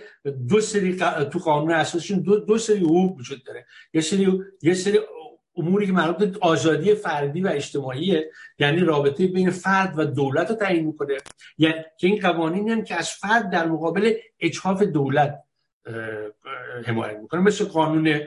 دو 0.49 0.61
سری 0.61 0.97
تو 1.31 1.39
قانون 1.39 1.71
اساسیشون 1.71 2.19
دو, 2.19 2.39
دو 2.39 2.57
سری 2.57 2.79
حقوق 2.79 3.17
وجود 3.17 3.43
داره. 3.43 3.65
یه 3.93 4.01
سری 4.01 4.39
یه 4.61 4.73
سری 4.73 4.99
اموری 5.57 5.85
که 5.85 5.91
مربوط 5.91 6.17
به 6.17 6.39
آزادی 6.41 6.95
فردی 6.95 7.41
و 7.41 7.47
اجتماعیه 7.47 8.31
یعنی 8.59 8.79
رابطه 8.79 9.27
بین 9.27 9.49
فرد 9.49 9.99
و 9.99 10.05
دولت 10.05 10.49
رو 10.49 10.55
تعیین 10.55 10.85
می‌کنه. 10.85 11.17
یعنی 11.57 11.75
که 11.97 12.07
این 12.07 12.19
قوانینی 12.19 12.71
هم 12.71 12.83
که 12.83 12.95
از 12.95 13.09
فرد 13.09 13.49
در 13.49 13.65
مقابل 13.65 14.13
اجحاف 14.39 14.83
دولت 14.83 15.43
حمایت 16.85 17.17
می‌کنه. 17.17 17.41
مثل 17.41 17.65
قانون 17.65 18.19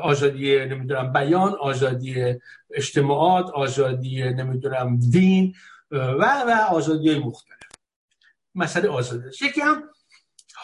آزادی 0.00 0.58
نمی‌دونم 0.58 1.12
بیان 1.12 1.54
آزادی 1.60 2.34
اجتماعات 2.70 3.50
آزادی 3.50 4.24
نمی‌دونم 4.24 4.98
دین 4.98 5.54
و 5.90 6.24
و 6.24 6.66
آزادی 6.70 7.18
مختلف. 7.18 7.58
مسئله 8.54 8.88
آزادی 8.88 9.28
یکی 9.42 9.60
هم 9.60 9.82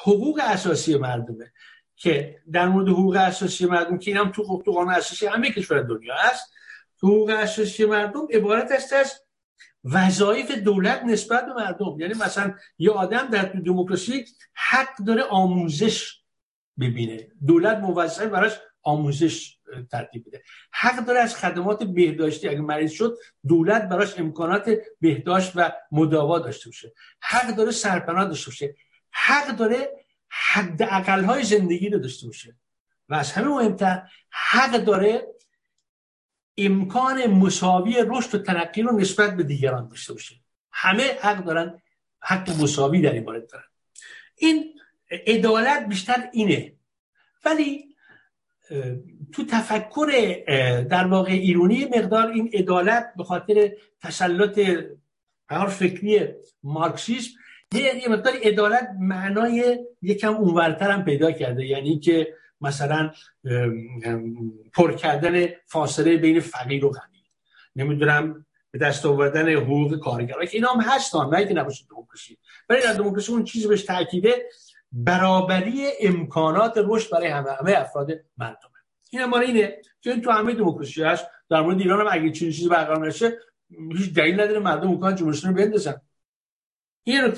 حقوق 0.02 0.40
اساسی 0.42 0.96
مردمه. 0.96 1.52
که 1.96 2.38
در 2.52 2.68
مورد 2.68 2.88
حقوق 2.88 3.16
اساسی 3.16 3.66
مردم 3.66 3.98
که 3.98 4.10
اینم 4.10 4.32
تو 4.32 4.62
تو 4.62 4.72
قانون 4.72 4.94
اساسی 4.94 5.26
همه 5.26 5.50
کشور 5.50 5.82
دنیا 5.82 6.14
است 6.14 6.52
حقوق 6.98 7.30
اساسی 7.30 7.84
مردم 7.84 8.26
عبارت 8.32 8.72
است 8.72 8.92
از 8.92 9.20
وظایف 9.84 10.50
دولت 10.50 11.02
نسبت 11.02 11.46
به 11.46 11.52
مردم. 11.52 12.00
یعنی 12.00 12.14
مثلا 12.14 12.54
یه 12.78 12.90
آدم 12.90 13.28
در 13.28 13.42
دموکراسی 13.42 14.24
حق 14.54 14.96
داره 15.06 15.22
آموزش 15.22 16.20
ببینه. 16.80 17.28
دولت 17.46 17.76
موظف 17.76 18.26
براش 18.26 18.52
آموزش 18.82 19.58
ترتیب 19.90 20.26
بده. 20.26 20.42
حق 20.70 21.04
داره 21.04 21.20
از 21.20 21.34
خدمات 21.36 21.82
بهداشتی. 21.82 22.48
اگه 22.48 22.60
مریض 22.60 22.92
شد 22.92 23.18
دولت 23.48 23.88
براش 23.88 24.18
امکانات 24.18 24.70
بهداشت 25.00 25.52
و 25.54 25.72
مداوا 25.92 26.38
داشته 26.38 26.68
باشه. 26.68 26.92
حق 27.20 27.56
داره 27.56 27.70
سرپناه 27.70 28.24
داشته 28.24 28.50
باشه. 28.50 28.74
حق 29.10 29.56
داره 29.56 30.05
حد 30.36 30.82
های 31.24 31.44
زندگی 31.44 31.88
رو 31.88 31.98
داشته 31.98 32.26
باشه. 32.26 32.56
و 33.08 33.14
از 33.14 33.32
همه 33.32 33.48
مهمتر 33.48 34.02
حق 34.30 34.76
داره 34.76 35.26
امکان 36.56 37.26
مساوی 37.26 37.96
رشد 38.06 38.34
و 38.34 38.38
ترقی 38.38 38.82
رو 38.82 38.98
نسبت 38.98 39.36
به 39.36 39.42
دیگران 39.42 39.88
داشته 39.88 40.12
باشه. 40.12 40.34
همه 40.72 41.18
حق 41.20 41.44
دارن 41.44 41.82
حق 42.20 42.62
مساوی 42.62 43.00
در 43.00 43.12
این 43.12 43.24
مورد 43.24 43.50
دارن. 43.50 43.64
این 44.36 44.74
عدالت 45.26 45.88
بیشتر 45.88 46.28
اینه. 46.32 46.72
ولی 47.44 47.96
تو 49.32 49.44
تفکر 49.50 50.06
در 50.90 51.06
واقع 51.06 51.32
ایرونی 51.32 51.84
مقدار 51.84 52.26
این 52.26 52.50
عدالت 52.52 53.12
به 53.16 53.24
خاطر 53.24 53.72
تسلط 54.00 54.60
فکری 55.68 56.28
مارکسیسم 56.62 57.30
یه 57.82 58.08
مقدار 58.08 58.34
عدالت 58.42 58.88
معنای 59.00 59.78
یکم 60.02 60.34
اونورتر 60.34 60.90
هم 60.90 61.04
پیدا 61.04 61.32
کرده. 61.32 61.66
یعنی 61.66 61.98
که 61.98 62.34
مثلا 62.60 63.10
پر 64.74 64.92
کردن 64.92 65.46
فاصله 65.66 66.16
بین 66.16 66.40
فقیر 66.40 66.84
و 66.84 66.90
غنی. 66.90 67.24
نمی‌دونم 67.76 68.46
به 68.70 68.78
دست 68.78 69.06
آوردن 69.06 69.48
حقوق 69.48 69.98
کارگرها 69.98 70.44
که 70.44 70.56
اینا 70.56 70.68
هم 70.68 70.80
هستن 70.80 71.28
نه 71.32 71.44
که 71.44 71.54
نباشه 71.54 71.84
دموکراسی. 71.90 72.38
ولی 72.68 72.82
در 72.82 72.92
دموکراسی 72.92 73.32
اون 73.32 73.44
چیزی 73.44 73.68
بهش 73.68 73.82
تاکیده 73.82 74.48
برابری 74.92 75.86
امکانات 76.00 76.72
رشد 76.76 77.10
برای 77.10 77.28
همه 77.28 77.50
همه 77.50 77.72
افراد 77.76 78.10
مردم. 78.38 78.68
این 79.10 79.22
هم 79.22 79.34
اینه. 79.34 79.76
که 80.00 80.20
تو 80.20 80.30
همه 80.30 80.54
دموکراسی 80.54 81.02
هست 81.02 81.26
در 81.50 81.60
مورد 81.60 81.80
ایران 81.80 82.00
هم 82.00 82.06
اگه 82.10 82.30
چیزی 82.30 82.68
برقرار 82.68 83.06
نشه 83.06 83.38
هیچ 83.92 84.14
دلیل 84.14 84.40
نداره 84.40 84.58
مردم 84.58 84.88
امکان 84.88 85.14
جمهوری 85.14 85.40
رو 85.44 85.52
بندازن 85.52 86.00
این 87.08 87.20
رو 87.20 87.32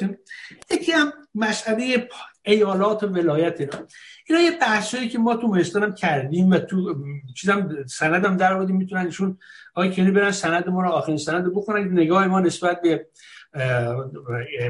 یکی 0.70 0.92
هم 0.92 1.12
مسئله 1.34 2.08
ایالات 2.42 3.02
و 3.02 3.06
ولایت 3.06 3.60
اینا 3.60 3.78
اینا 4.26 4.40
یه 4.42 4.50
بحثایی 4.60 5.08
که 5.08 5.18
ما 5.18 5.36
تو 5.36 5.48
مهستان 5.48 5.94
کردیم 5.94 6.50
و 6.50 6.58
تو 6.58 6.94
چیزم 7.36 7.84
سندم 7.86 8.36
در 8.36 8.52
آوردیم 8.52 8.76
می‌تونن 8.76 9.06
ایشون 9.06 9.38
آقای 9.74 9.92
کنی 9.92 10.10
برن 10.10 10.30
سند 10.30 10.68
ما 10.68 10.82
رو 10.82 10.88
آخرین 10.88 11.18
سند 11.18 11.54
بخونن. 11.54 11.92
نگاه 11.92 12.26
ما 12.26 12.40
نسبت 12.40 12.82
به 12.82 13.06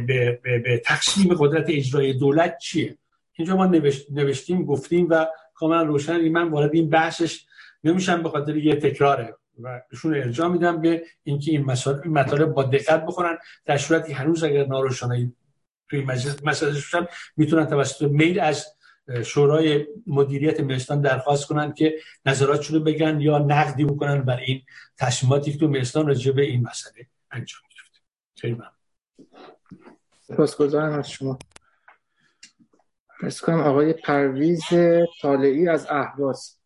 به, 0.07 0.41
به, 0.43 0.59
به 0.59 0.83
تقسیم 0.85 1.35
قدرت 1.35 1.65
اجرای 1.69 2.13
دولت 2.13 2.59
چیه؟ 2.59 2.99
اینجا 3.33 3.57
ما 3.57 3.67
نوشتیم 4.11 4.65
گفتیم 4.65 5.07
و 5.11 5.27
کاملا 5.55 5.83
روشن. 5.83 6.29
من 6.29 6.49
وارد 6.49 6.75
این 6.75 6.91
بحثش 6.91 7.47
نمیشم 7.85 8.23
به 8.23 8.29
خاطر 8.29 8.57
یه 8.57 8.77
تکراره. 8.77 9.35
و 9.63 9.83
بهشون 9.91 10.15
ارجاع 10.15 10.49
میدم 10.49 10.81
به 10.81 11.03
اینکه 11.23 11.51
این 11.51 11.65
مطالب 12.07 12.49
با 12.53 12.63
دقت 12.63 13.07
بخونن 13.07 13.39
در 13.65 13.77
صورتی 13.77 14.13
هنوز 14.13 14.45
اگر 14.45 14.67
ناروشنایی 14.67 15.37
توی 15.89 16.05
مجلس 16.05 16.95
می‌تونن 17.37 17.67
توسط 17.67 18.03
میل 18.03 18.41
از 18.41 18.67
شورای 19.25 19.87
مدیریت 20.07 20.61
مهستان 20.61 21.01
درخواست 21.01 21.47
کنن 21.47 21.73
که 21.73 21.95
نظراتشون 22.27 22.79
رو 22.79 22.85
بگن 22.85 23.21
یا 23.21 23.39
نقدی 23.39 23.85
بکنن 23.85 24.23
بر 24.23 24.37
این 24.37 24.63
تصمیماتی 24.99 25.53
که 25.53 25.59
تو 25.59 25.69
مهستان 25.69 26.07
راجع 26.07 26.33
به 26.33 26.43
این 26.43 26.63
مسئله 26.63 27.07
انجام 27.31 27.61
گرفته 27.77 27.99
خیلی 28.37 28.55
ممنون. 28.55 28.71
سپاسگزارم 30.21 30.99
از 30.99 31.11
شما. 31.11 31.39
کنم 33.43 33.61
آقای 33.61 33.93
پرویز 33.93 34.63
طالعی 35.23 35.69
از 35.69 35.87
اهواز. 35.91 36.58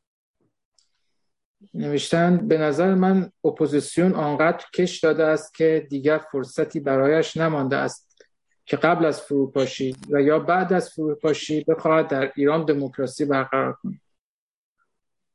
نوشتن 1.75 2.49
به 2.49 2.59
نظر 2.59 2.95
من 2.95 3.31
اپوزیسیون 3.45 4.15
آنقدر 4.15 4.65
کش 4.75 5.01
داده 5.01 5.25
است 5.25 5.55
که 5.55 5.87
دیگر 5.91 6.19
فرصتی 6.33 6.81
برایش 6.81 7.37
نمانده 7.37 7.77
است 7.77 8.27
که 8.65 8.77
قبل 8.77 9.05
از 9.05 9.21
فروپاشی 9.21 9.97
و 10.11 10.23
یا 10.23 10.39
بعد 10.39 10.73
از 10.73 10.91
فروپاشی 10.91 11.65
بخواهد 11.65 12.09
در 12.09 12.33
ایران 12.37 12.65
دموکراسی 12.65 13.25
برقرار 13.25 13.73
کند. 13.73 14.01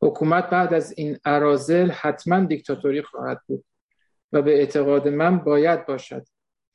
حکومت 0.01 0.49
بعد 0.49 0.73
از 0.73 0.93
این 0.97 1.17
اراذل 1.25 1.91
حتما 1.91 2.39
دیکتاتوری 2.39 3.01
خواهد 3.01 3.41
بود 3.47 3.65
و 4.31 4.41
به 4.41 4.51
اعتقاد 4.51 5.07
من 5.07 5.37
باید 5.37 5.85
باشد. 5.85 6.25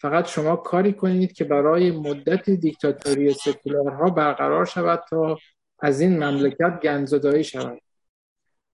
فقط 0.01 0.27
شما 0.27 0.57
کاری 0.57 0.93
کنید 0.93 1.33
که 1.33 1.45
برای 1.45 1.91
مدت 1.91 2.51
دیکتاتوری 2.51 3.33
سکولارها 3.33 4.11
برقرار 4.11 4.65
شود 4.65 5.03
تا 5.11 5.39
از 5.79 6.01
این 6.01 6.25
مملکت 6.25 6.81
گنزدایی 6.83 7.45
شود. 7.45 7.81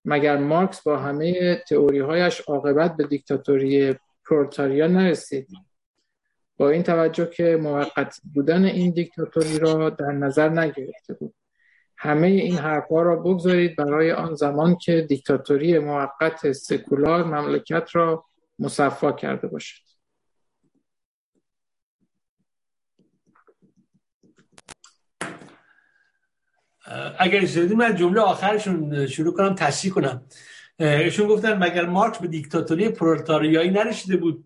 مگر 0.08 0.36
مارکس 0.36 0.82
با 0.82 0.96
همه 0.96 1.56
تئوری 1.68 1.98
هایش 1.98 2.40
عاقبت 2.40 2.96
به 2.96 3.06
دیکتاتوری 3.06 3.94
پرولتاریا 4.28 4.86
نرسید؟ 4.86 5.48
با 6.56 6.70
این 6.70 6.82
توجه 6.82 7.30
که 7.30 7.56
موقت 7.62 8.20
بودن 8.34 8.64
این 8.64 8.90
دیکتاتوری 8.90 9.58
را 9.58 9.90
در 9.90 10.12
نظر 10.12 10.48
نگرفته 10.48 11.14
بود. 11.14 11.34
همه 11.96 12.26
این 12.26 12.58
حرفها 12.58 13.02
را 13.02 13.16
بگذارید 13.16 13.76
برای 13.76 14.12
آن 14.12 14.34
زمان 14.34 14.76
که 14.76 15.06
دیکتاتوری 15.08 15.78
موقت 15.78 16.52
سکولار 16.52 17.24
مملکت 17.24 17.88
را 17.92 18.24
مصفا 18.58 19.12
کرده 19.12 19.48
باشد. 19.48 19.87
اگر 27.18 27.40
اجازه 27.40 27.74
من 27.74 27.96
جمله 27.96 28.20
آخرشون 28.20 29.06
شروع 29.06 29.34
کنم 29.34 29.54
تصحیح 29.54 29.92
کنم. 29.92 30.22
ایشون 30.78 31.26
گفتن 31.26 31.58
مگر 31.64 31.86
مارکس 31.86 32.18
به 32.18 32.28
دیکتاتوری 32.28 32.88
پرولتاریایی 32.88 33.70
نرسیده 33.70 34.16
بود؟ 34.16 34.44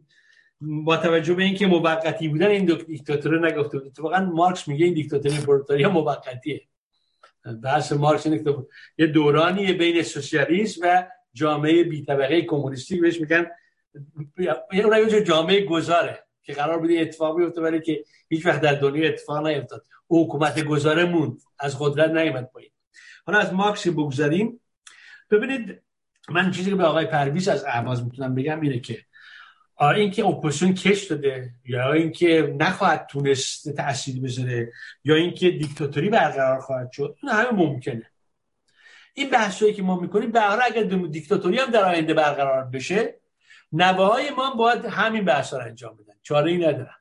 با 0.61 0.97
توجه 0.97 1.35
به 1.35 1.43
اینکه 1.43 1.67
موقتی 1.67 2.29
بودن 2.29 2.47
این 2.47 2.65
دیکتاتوری 2.87 3.41
نگفته 3.41 3.79
بود. 3.79 3.87
اتفاقا 3.87 4.21
مارکس 4.21 4.69
میگه 4.69 4.85
این 4.85 4.95
دیکتاتوری 4.95 5.37
پرولتاریا 5.37 5.89
موقتیه. 5.89 6.63
بحث 7.63 7.93
مارکس 7.93 8.27
اینه 8.27 8.45
یه 8.99 9.07
دورانی 9.07 9.73
بین 9.73 10.03
سوسیالیسم 10.03 10.81
و 10.85 11.07
جامعه 11.35 11.85
بی 11.85 12.05
طبقه 12.05 12.43
کمونیستی 12.43 13.01
بهش 13.01 13.21
میگن 13.21 13.47
اون 14.73 15.09
یه 15.09 15.23
جامعه 15.23 15.65
گذاره. 15.65 16.25
که 16.43 16.53
قرار 16.53 16.79
بود 16.79 16.91
اتفاق 16.91 17.37
بیفته 17.37 17.61
ولی 17.61 17.81
که 17.81 18.05
هیچ 18.29 18.47
وقت 18.47 18.61
در 18.61 18.75
دنیا 18.75 19.09
اتفاق 19.09 19.47
نیفتاد. 19.47 19.85
او 20.07 20.25
حکومت 20.25 20.65
گذاره 20.65 21.05
موند. 21.05 21.39
از 21.59 21.77
قدرت 21.79 22.11
نیامد 22.11 22.51
پایین. 22.53 22.71
حالا 23.27 23.39
از 23.39 23.53
مارکس 23.53 23.89
بگذاریم 23.89 24.61
ببینید 25.31 25.83
من 26.29 26.51
چیزی 26.51 26.71
که 26.71 26.77
به 26.77 26.85
آقای 26.85 27.07
پرویز 27.07 27.49
از 27.49 27.65
اهواز 27.65 28.05
می‌تونم 28.05 28.35
بگم 28.35 28.61
اینه 28.61 28.81
که 28.81 29.05
اینکه 29.81 30.27
اپوزیسیون 30.27 30.75
کش 30.75 31.05
داده 31.05 31.51
یا 31.65 31.93
اینکه 31.93 32.57
نخواهد 32.61 33.07
تونست 33.11 33.77
تأثیری 33.77 34.21
بذاره 34.21 34.73
یا 35.05 35.15
اینکه 35.15 35.51
دیکتاتوری 35.51 36.09
برقرار 36.09 36.61
خواهد 36.61 36.93
شد 36.93 37.17
این 37.23 37.33
همه 37.33 37.51
ممکنه. 37.51 38.11
این 39.15 39.31
بحثایی 39.31 39.75
که 39.75 39.83
ما 39.83 40.01
می‌کنیم 40.01 40.33
به 40.33 40.65
اگر 40.65 40.83
دیکتاتوری 40.83 41.59
هم 41.59 41.71
در 41.71 41.85
آینده 41.85 42.15
برقرار 42.15 42.65
بشه 42.65 43.21
نواهای 43.73 44.31
ما 44.31 44.55
باید 44.55 44.85
همین 44.85 45.25
بحث 45.25 45.55
رو 45.55 45.61
انجام 45.61 45.97
بدن. 45.97 46.12
چاره 46.23 46.51
ای 46.51 46.59
ندارن. 46.59 46.97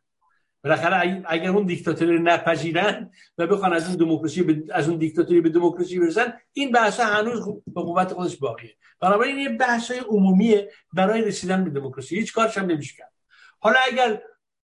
بالاخره 0.63 1.23
اگر 1.27 1.49
اون 1.49 1.65
دیکتاتوری 1.65 2.19
نپذیرن 2.19 3.11
و 3.37 3.47
بخوان 3.47 3.73
از 3.73 3.87
اون 3.87 3.95
دموکراسی 3.95 4.63
از 4.73 4.89
اون 4.89 4.97
دیکتاتوری 4.97 5.41
به 5.41 5.49
دموکراسی 5.49 5.99
برسن 5.99 6.33
این 6.53 6.71
بحث 6.71 6.99
هنوز 6.99 7.45
به 7.67 7.81
قوت 7.81 8.13
خودش 8.13 8.37
باقیه. 8.37 8.75
بنابراین 8.99 9.39
یه 9.39 9.49
بحث 9.49 9.91
عمومیه 9.91 10.71
برای 10.93 11.21
رسیدن 11.21 11.63
به 11.63 11.69
دموکراسی. 11.69 12.15
هیچ 12.15 12.33
کارش 12.33 12.57
هم 12.57 12.65
نمیشه 12.65 12.95
کرد. 12.97 13.11
حالا 13.59 13.77
اگر 13.91 14.21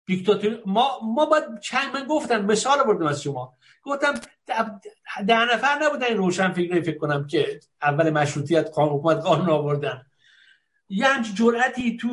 دیکتاتوری 0.05 0.59
ما 0.65 0.99
ما 1.03 1.25
باید 1.25 1.59
چند 1.59 1.93
من 1.93 2.05
گفتم 2.07 2.45
مثال 2.45 2.83
بردم 2.83 3.05
از 3.05 3.21
شما. 3.23 3.57
گفتم 3.83 4.13
ده 5.27 5.53
نفر 5.53 5.79
نبودن 5.81 6.05
این 6.05 6.17
روشن 6.17 6.53
فکر 6.53 6.81
فکر 6.81 6.97
کنم 6.97 7.27
که 7.27 7.59
اول 7.81 8.09
مشروطیت 8.09 8.69
قانون 8.69 8.99
حکومت 8.99 9.17
قانون 9.17 9.49
آوردن. 9.49 10.05
یه 10.93 11.07
همچین 11.07 11.35
جرأتی 11.35 11.97
تو 11.97 12.07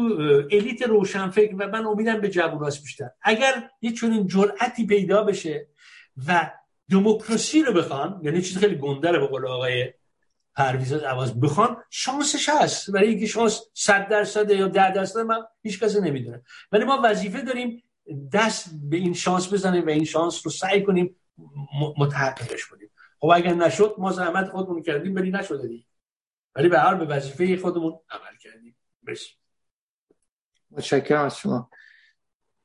الیت 0.50 0.82
روشنفکر 0.82 1.54
و 1.54 1.68
من 1.68 1.86
امیدم 1.86 2.20
به 2.20 2.28
جووناست 2.28 2.82
بیشتر. 2.82 3.10
اگر 3.22 3.70
یه 3.80 3.92
چنین 3.92 4.26
جرأتی 4.26 4.86
پیدا 4.86 5.24
بشه 5.24 5.68
و 6.26 6.50
دموکراسی 6.90 7.62
رو 7.62 7.72
بخوان 7.72 8.20
یعنی 8.22 8.42
چیز 8.42 8.58
خیلی 8.58 8.76
گندره 8.76 9.18
به 9.18 9.26
قول 9.26 9.46
آقای 9.46 9.92
پرویز 10.56 10.92
عوض 10.92 11.32
بخوان 11.32 11.76
شانسش 11.90 12.48
هست. 12.48 12.90
برای 12.90 13.08
اینکه 13.08 13.26
شانس 13.26 13.62
100 13.74 14.08
درصد 14.08 14.50
یا 14.50 14.68
10 14.68 14.92
درصد 14.92 15.20
من 15.20 15.38
هیچ 15.62 15.80
کسی 15.80 16.00
نمی‌دونه. 16.00 16.42
ولی 16.72 16.84
ما 16.84 17.00
وظیفه 17.04 17.42
داریم 17.42 17.82
دست 18.32 18.70
به 18.90 18.96
این 18.96 19.14
شانس 19.14 19.52
بزنیم 19.52 19.86
و 19.86 19.88
این 19.88 20.04
شانس 20.04 20.40
رو 20.44 20.50
سعی 20.50 20.82
کنیم 20.82 21.16
متحققش 21.98 22.66
کنیم. 22.66 22.90
خب 23.20 23.30
اگر 23.34 23.54
نشد 23.54 23.94
ما 23.98 24.12
زحمت 24.12 24.48
خودمون 24.48 24.82
کردیم 24.82 25.14
ولی 25.14 25.30
نشده 25.30 25.68
دیگه. 25.68 25.84
ولی 26.54 26.68
به 26.68 26.78
هر 26.78 26.94
به 26.94 27.04
وظیفه 27.04 27.56
خودمون 27.56 27.98
عمل 28.10 28.37
بسی 29.08 29.30
متشکرم 30.70 31.24
از 31.24 31.38
شما. 31.38 31.70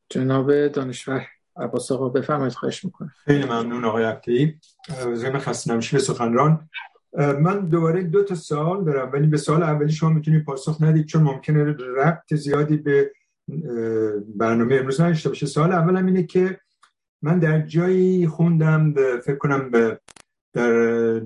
جناب 0.10 0.68
دانشور 0.68 1.28
عباس 1.56 1.92
آقا 1.92 2.10
بفرمایید 2.10 2.54
خواهش 2.54 2.86
می‌کنم. 2.86 3.12
خیلی 3.26 3.46
ممنون 3.46 3.86
آقای 3.86 4.04
عبدی. 4.04 4.60
زمین 5.14 5.40
خسته 5.40 5.74
نمیشه 5.74 5.98
به 5.98 6.04
سخنران 6.04 6.70
من 7.18 7.70
دوباره 7.70 8.04
دو 8.04 8.24
تا 8.24 8.36
سوال 8.36 8.86
دارم 8.86 9.12
ولی 9.12 9.28
به 9.28 9.38
سوال 9.38 9.64
اولی 9.64 9.92
شما 9.92 10.10
می‌تونید 10.10 10.46
پاسخ 10.46 10.82
ندید 10.82 11.06
چون 11.06 11.24
ممکنه 11.24 11.64
ربط 11.98 12.34
زیادی 12.34 12.78
به 12.78 13.12
برنامه 14.36 14.76
امروز 14.76 15.02
نداشته 15.02 15.30
باشه. 15.30 15.46
سوال 15.46 15.72
اولم 15.72 16.06
اینه 16.06 16.24
که 16.24 16.60
من 17.22 17.40
در 17.40 17.62
جایی 17.62 18.28
خوندم 18.28 18.94
به 18.94 19.22
فکر 19.26 19.38
کنم 19.38 19.72
به 19.72 20.00
در 20.54 21.20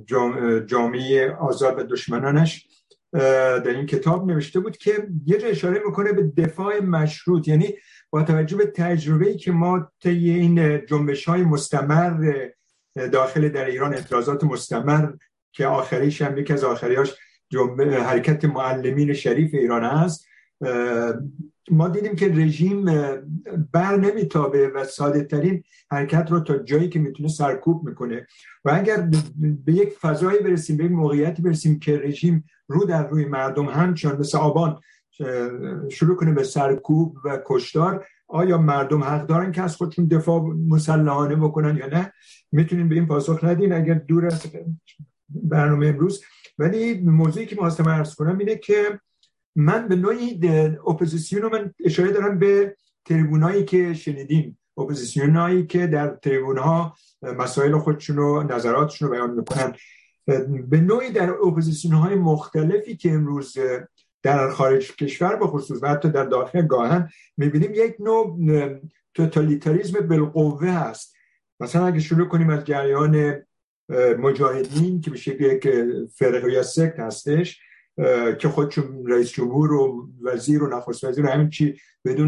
جامعه 0.66 1.32
آزاد 1.32 1.80
و 1.80 1.84
دشمنانش. 1.84 2.67
در 3.14 3.70
این 3.70 3.86
کتاب 3.86 4.32
نوشته 4.32 4.60
بود 4.60 4.78
که 4.78 5.08
یه 5.26 5.38
جا 5.38 5.48
اشاره 5.48 5.82
می‌کنه 5.86 6.14
به 6.14 6.24
دفاع 6.24 6.80
مشروط. 6.80 7.48
یعنی 7.48 7.74
با 8.10 8.24
توجه 8.24 8.58
به 8.58 8.66
تجربه 8.66 9.34
که 9.34 9.52
ما 9.52 9.92
طی 10.04 10.30
این 10.30 10.86
جنبش 10.86 11.26
های 11.26 11.42
مستمر 11.42 12.48
داخل 13.12 13.50
در 13.50 13.66
ایران 13.66 13.94
اعتراضات 13.94 14.44
مستمر 14.44 15.12
که 15.52 15.66
آخریش 15.66 16.22
هم 16.22 16.38
یکی 16.38 16.54
از 16.54 16.64
آخریاش 16.64 17.16
حرکت 17.80 18.46
معلمین 18.46 19.14
شریف 19.14 19.54
ایران 19.54 19.84
هست 19.84 20.26
ما 21.72 21.90
دیدیم 21.90 22.16
که 22.16 22.28
رژیم 22.28 22.86
بر 23.72 23.98
نمیتابه 23.98 24.68
و 24.68 24.84
ساده 24.84 25.24
ترین 25.24 25.64
حرکت 25.92 26.32
رو 26.32 26.40
تا 26.40 26.58
جایی 26.58 26.90
که 26.90 27.00
می‌تونه 27.00 27.30
سرکوب 27.30 27.90
می‌کنه. 27.90 28.28
و 28.66 28.72
اگر 28.74 29.10
به 29.66 29.74
یک 29.74 29.90
فضایی 29.90 30.40
برسیم 30.40 30.78
به 30.78 30.84
یک 30.84 30.92
موقعیتی 30.92 31.42
برسیم 31.42 31.80
که 31.80 31.98
رژیم 31.98 32.46
رو 32.68 32.86
در 32.86 33.08
روی 33.08 33.26
مردم 33.26 33.66
همچنان 33.66 34.20
مثل 34.20 34.38
آبان 34.38 34.80
شروع 35.92 36.16
کنه 36.16 36.32
به 36.32 36.44
سرکوب 36.44 37.18
و 37.26 37.42
کشتار. 37.46 38.06
آیا 38.28 38.58
مردم 38.58 39.04
حق 39.04 39.26
دارن 39.26 39.52
که 39.52 39.62
از 39.62 39.76
خودشون 39.76 40.06
دفاع 40.06 40.42
مسلحانه 40.68 41.36
بکنن 41.36 41.78
یا 41.78 41.88
نه؟ 41.88 42.14
می‌تونیم 42.52 42.90
به 42.90 42.96
این 42.96 43.08
پاسخ 43.08 43.44
ندین 43.44 43.74
اگر 43.74 43.94
دور 43.94 44.26
از 44.26 44.46
برنامه 45.30 45.88
امروز. 45.88 46.24
ولی 46.60 47.02
موضوعی 47.02 47.46
که 47.46 47.56
می‌خواستم 47.56 47.88
عرض 47.88 48.16
کنم 48.16 48.38
اینه 48.38 48.56
که 48.56 49.00
من 49.56 49.88
به 49.88 49.96
نوعی 49.96 50.40
اپوزیسیون 50.88 51.42
رو 51.42 51.50
من 51.50 51.74
اشاره 51.86 52.12
دارم 52.12 52.40
به 52.40 52.76
تریبونایی 53.06 53.66
که 53.66 53.94
شنیدیم. 53.94 54.60
اپوزیسیون 54.78 55.68
که 55.68 55.88
در 55.88 56.08
تریبون 56.08 56.58
ها 56.58 56.96
مسائل 57.22 57.78
خودشون 57.78 58.18
و 58.18 58.44
نظراتشون 58.44 59.08
رو 59.08 59.14
بیان 59.14 59.32
می‌کنن. 59.32 59.74
به 60.70 60.82
نوعی 60.82 61.12
در 61.12 61.30
اپوزیسیون 61.30 61.94
های 61.94 62.16
مختلفی 62.16 62.96
که 62.96 63.12
امروز 63.12 63.58
در 64.24 64.50
خارج 64.50 64.96
کشور 64.96 65.36
به 65.36 65.48
خصوص 65.48 65.84
و 65.84 65.88
حتی 65.88 66.10
در 66.10 66.26
داخل 66.26 66.62
گاهاً 66.62 67.10
می‌بینیم 67.38 67.72
یک 67.74 67.96
نوع 68.00 68.38
توتالیتاریزم 69.14 70.00
بالقوه 70.00 70.68
هست. 70.68 71.16
مثلا 71.60 71.86
اگه 71.86 72.00
شروع 72.00 72.28
کنیم 72.28 72.50
از 72.50 72.64
جریان 72.64 73.36
مجاهدین 74.20 75.02
که 75.02 75.12
به 75.12 75.18
شکل 75.18 75.44
یک 75.44 75.70
فرقه 76.16 76.52
یا 76.52 76.64
سکت 76.64 77.00
هستش 77.00 77.60
که 78.40 78.50
خودشون 78.50 79.08
رئیس 79.08 79.32
جمهور 79.32 79.74
و 79.74 80.10
وزیر 80.22 80.64
و 80.64 80.78
نخست 80.78 81.04
وزیر 81.04 81.26
و 81.26 81.30
همین 81.30 81.50
چی 81.50 81.78
بدون 82.06 82.28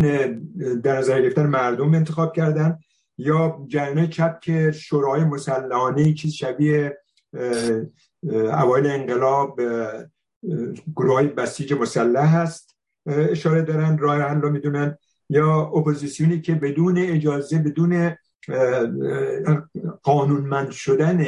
در 0.83 0.97
نظر 0.97 1.21
گرفتن 1.21 1.47
مردم 1.47 1.93
انتخاب 1.93 2.35
کردن 2.35 2.79
یا 3.17 3.65
جریان 3.67 4.07
چپ 4.07 4.39
که 4.39 4.71
شورای 4.71 5.23
مسلحانه 5.23 6.13
چیز 6.13 6.33
شبیه 6.33 6.97
اوایل 8.33 8.87
انقلاب 8.87 9.61
گروه 10.95 11.23
بسیج 11.23 11.73
مسلح 11.73 12.35
هست 12.35 12.75
اشاره 13.05 13.61
دارن 13.61 13.97
راه 13.97 14.21
حل 14.21 14.41
رو 14.41 14.49
می‌دونن. 14.49 14.97
یا 15.29 15.61
اپوزیسیونی 15.61 16.41
که 16.41 16.55
بدون 16.55 16.97
اجازه 16.97 17.57
بدون 17.59 18.15
قانونمند 20.03 20.71
شدن 20.71 21.25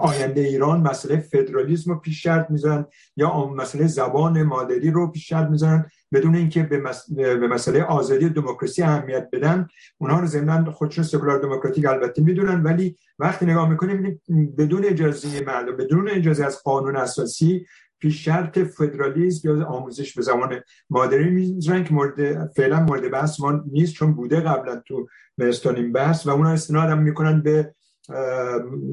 آینده 0.00 0.40
ایران 0.40 0.80
مسئله 0.80 1.16
فدرالیسم 1.16 1.92
رو 1.92 1.98
پیش 1.98 2.22
شرط 2.22 2.50
می‌زنن 2.50 2.86
یا 3.16 3.46
مسئله 3.46 3.86
زبان 3.86 4.42
مادری 4.42 4.90
رو 4.90 5.10
پیش 5.10 5.28
شرط 5.28 5.50
می‌زنن 5.50 5.86
بدون 6.12 6.34
اینکه 6.34 6.62
به, 6.62 6.82
به 7.16 7.48
مسئله 7.48 7.82
آزادی 7.82 8.28
دموکراسی 8.28 8.82
اهمیت 8.82 9.28
بدن. 9.32 9.68
اونها 9.98 10.20
رو 10.20 10.26
ضمن 10.26 10.70
خودشون 10.70 11.04
سکولار 11.04 11.38
دموکراتیک 11.38 11.86
البته 11.86 12.22
می‌دونن 12.22 12.62
ولی 12.62 12.96
وقتی 13.18 13.46
نگاه 13.46 13.70
می‌کنیم 13.70 14.20
بدون 14.58 14.84
اجازه 14.84 15.44
مردم 15.46 15.76
بدون 15.76 16.10
اجازه 16.10 16.44
از 16.44 16.62
قانون 16.62 16.96
اساسی 16.96 17.66
پیش 17.98 18.24
شرط 18.24 18.58
فدرالیسم 18.58 19.48
یا 19.48 19.66
آموزش 19.66 20.14
به 20.14 20.22
زمان 20.22 20.60
مادری 20.90 21.30
می‌ذارن 21.30 21.84
که 21.84 21.94
مورد 21.94 22.46
فعلا 22.52 22.80
مورد 22.80 23.10
بحث 23.10 23.40
ما 23.40 23.64
نیست 23.72 23.94
چون 23.94 24.12
بوده 24.12 24.40
قبلا 24.40 24.76
تو 24.76 25.08
مهستان 25.38 25.92
بحث 25.92 26.26
و 26.26 26.30
اونا 26.30 26.50
استناد 26.50 26.90
هم 26.90 27.02
می‌کنن 27.02 27.42
به 27.42 27.74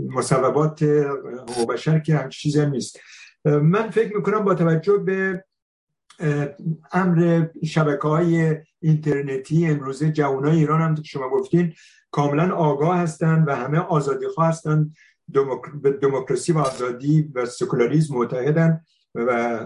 مصوبات 0.09 0.83
حقوق 0.83 1.74
بشر 1.74 2.00
که 2.00 2.16
همچین 2.16 2.30
چیزی 2.30 2.59
هم 2.59 2.69
نیست. 2.69 3.00
من 3.45 3.90
فکر 3.90 4.16
می‌کنم 4.16 4.43
با 4.43 4.56
توجه 4.56 4.98
به 4.98 5.43
امر 6.92 7.45
شبکه 7.66 8.08
های 8.08 8.58
اینترنتی 8.80 9.66
امروزه 9.66 10.11
جوان 10.11 10.45
های 10.45 10.58
ایران 10.58 10.82
هم 10.82 10.95
که 10.95 11.03
شما 11.03 11.30
گفتین 11.30 11.74
کاملا 12.11 12.56
آگاه 12.56 12.98
هستند 12.98 13.48
و 13.48 13.56
همه 13.56 13.80
آزادی 13.80 14.27
خواه 14.27 14.48
هستند 14.48 14.93
به 15.82 15.92
دموکراسی 15.92 16.51
و 16.51 16.58
آزادی 16.58 17.32
و 17.35 17.45
سکولاریزم 17.45 18.16
متحدن 18.16 18.82
و 19.16 19.59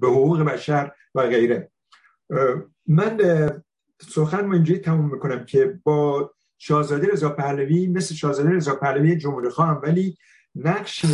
به 0.00 0.08
حقوق 0.08 0.42
بشر 0.42 0.92
و 1.14 1.22
غیره. 1.22 1.70
من 2.86 3.18
سخن 4.00 4.52
اینجوری 4.52 4.78
تموم 4.78 5.12
می‌کنم 5.12 5.44
که 5.44 5.78
با 5.84 6.30
شاهزاده 6.64 7.12
رضا 7.12 7.28
پهلوی 7.28 7.88
مثل 7.88 8.14
شاهزاده 8.14 8.50
رضا 8.50 8.74
پهلوی 8.74 9.16
جمهوری 9.16 9.48
خواهم 9.48 9.80
ولی 9.82 10.16
نقش 10.54 11.06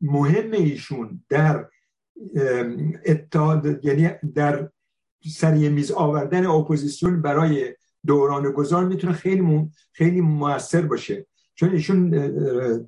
مهم 0.00 0.52
ایشون 0.52 1.24
در 1.28 1.68
اتحاد 3.06 3.84
یعنی 3.84 4.10
در 4.34 4.68
سر 5.26 5.47
یه 5.47 5.68
میز 5.68 5.90
آوردن 5.90 6.46
اپوزیسیون 6.46 7.22
برای 7.22 7.74
دوران 8.06 8.52
گذار 8.52 8.84
می‌تونه 8.84 9.12
خیلی 9.12 9.70
خیلی 9.92 10.20
موثر 10.20 10.82
باشه. 10.82 11.26
چون 11.54 11.70
ایشون 11.70 12.10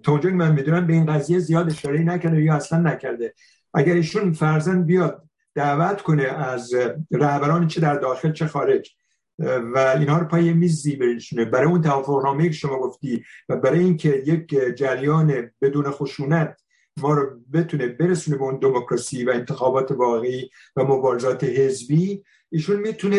تا 0.03 0.21
من 0.25 0.53
می‌دونم 0.53 0.87
به 0.87 0.93
این 0.93 1.07
قضیه 1.07 1.39
زیاد 1.39 1.67
اشاره 1.67 1.99
نکرده 2.03 2.43
یا 2.43 2.55
اصلا 2.55 2.79
نکرده. 2.79 3.35
اگر 3.75 3.95
ایشون 3.95 4.33
فرزن 4.33 4.83
بیاد 4.83 5.23
دعوت 5.55 6.03
کنه 6.03 6.23
از 6.23 6.75
رهبران 7.11 7.67
چه 7.67 7.81
در 7.81 7.95
داخل 7.95 8.33
چه 8.33 8.47
خارج 8.47 8.91
و 9.39 9.79
اینها 9.99 10.19
رو 10.19 10.25
پای 10.25 10.53
میز 10.53 10.83
زیبرشونه 10.83 11.45
برای 11.45 11.67
اون 11.67 11.83
توافقنامه 11.83 12.45
که 12.45 12.53
شما 12.53 12.79
گفتی 12.79 13.25
و 13.49 13.57
برای 13.57 13.79
اینکه 13.79 14.23
یک 14.27 14.49
جریان 14.77 15.51
بدون 15.63 15.91
خشونت 15.91 16.61
ما 17.01 17.15
رو 17.15 17.41
بتونه 17.53 17.89
برسونه 17.89 18.37
به 18.37 18.45
اون 18.45 18.59
دموکراسی 18.59 19.25
و 19.25 19.31
انتخابات 19.31 19.91
واقعی 19.91 20.51
و 20.77 20.85
مبارزات 20.85 21.45
حزبی 21.45 22.25
ایشون 22.51 22.81
می‌تونه 22.81 23.17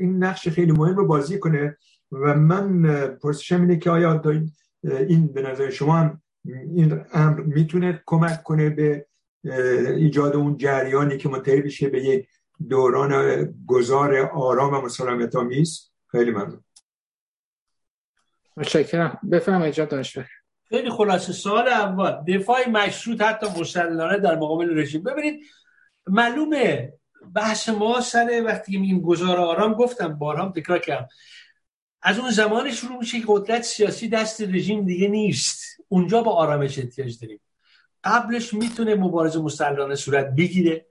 این 0.00 0.24
نقش 0.24 0.48
خیلی 0.48 0.72
مهم 0.72 0.96
رو 0.96 1.06
بازی 1.06 1.38
کنه. 1.38 1.76
و 2.12 2.34
من 2.34 2.86
پرسشم 3.22 3.60
اینه 3.60 3.76
که 3.76 3.90
آیا 3.90 4.22
این 4.82 5.26
به 5.26 5.42
نظر 5.42 5.70
شما 5.70 5.96
هم 5.96 6.22
این 6.74 7.00
امر 7.12 7.40
می‌تونه 7.40 8.02
کمک 8.06 8.42
کنه 8.42 8.70
به 8.70 9.06
ایجاد 9.96 10.36
اون 10.36 10.56
جریانی 10.56 11.16
که 11.16 11.28
منتهی 11.28 11.62
بشه 11.62 11.88
به 11.88 12.04
یک 12.04 12.28
دوران 12.68 13.44
گذار 13.66 14.16
آرام 14.16 14.74
و 14.74 14.80
مسالمت 14.80 15.36
آمیز 15.36 15.90
خیلی 16.06 16.30
ممنون. 16.30 16.64
متشکرم. 18.56 19.18
بفرمایید 19.32 19.88
دانشور. 19.88 20.26
خیلی 20.68 20.90
خلاصه. 20.90 21.32
سال 21.32 21.68
اول. 21.68 22.24
دفاع 22.28 22.68
مشروط 22.68 23.22
حتی 23.22 23.46
مسلحانه 23.60 24.18
در 24.18 24.36
مقابل 24.36 24.78
رژیم. 24.78 25.02
ببینید 25.02 25.40
معلومه 26.06 26.92
بحث 27.34 27.68
ما 27.68 28.00
سر 28.00 28.42
وقتی 28.46 28.78
میگیم 28.78 29.00
گذار 29.00 29.36
آرام 29.36 29.72
گفتم 29.72 30.08
بارها 30.08 30.52
تکرار 30.56 30.78
کردم. 30.78 31.08
از 32.02 32.18
اون 32.18 32.30
زمان 32.30 32.70
شروع 32.72 32.98
میشه 32.98 33.20
که 33.20 33.24
قدرت 33.28 33.62
سیاسی 33.62 34.08
دست 34.08 34.40
رژیم 34.40 34.84
دیگه 34.84 35.08
نیست. 35.08 35.64
اونجا 35.88 36.22
با 36.22 36.32
آرامش 36.32 36.78
احتیاج 36.78 37.20
داریم. 37.20 37.40
قبلش 38.04 38.54
می‌تونه 38.54 38.94
مبارزه 38.94 39.42
مسلحانه 39.42 39.94
صورت 39.94 40.34
بگیره. 40.34 40.86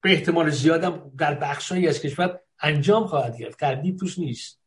به 0.00 0.12
احتمال 0.12 0.50
زیادم 0.50 1.12
در 1.18 1.34
بخشهایی 1.34 1.88
از 1.88 2.00
کشور 2.00 2.40
انجام 2.60 3.06
خواهد 3.06 3.38
گرفت. 3.38 3.58
تردید 3.58 3.98
توش 3.98 4.18
نیست. 4.18 4.58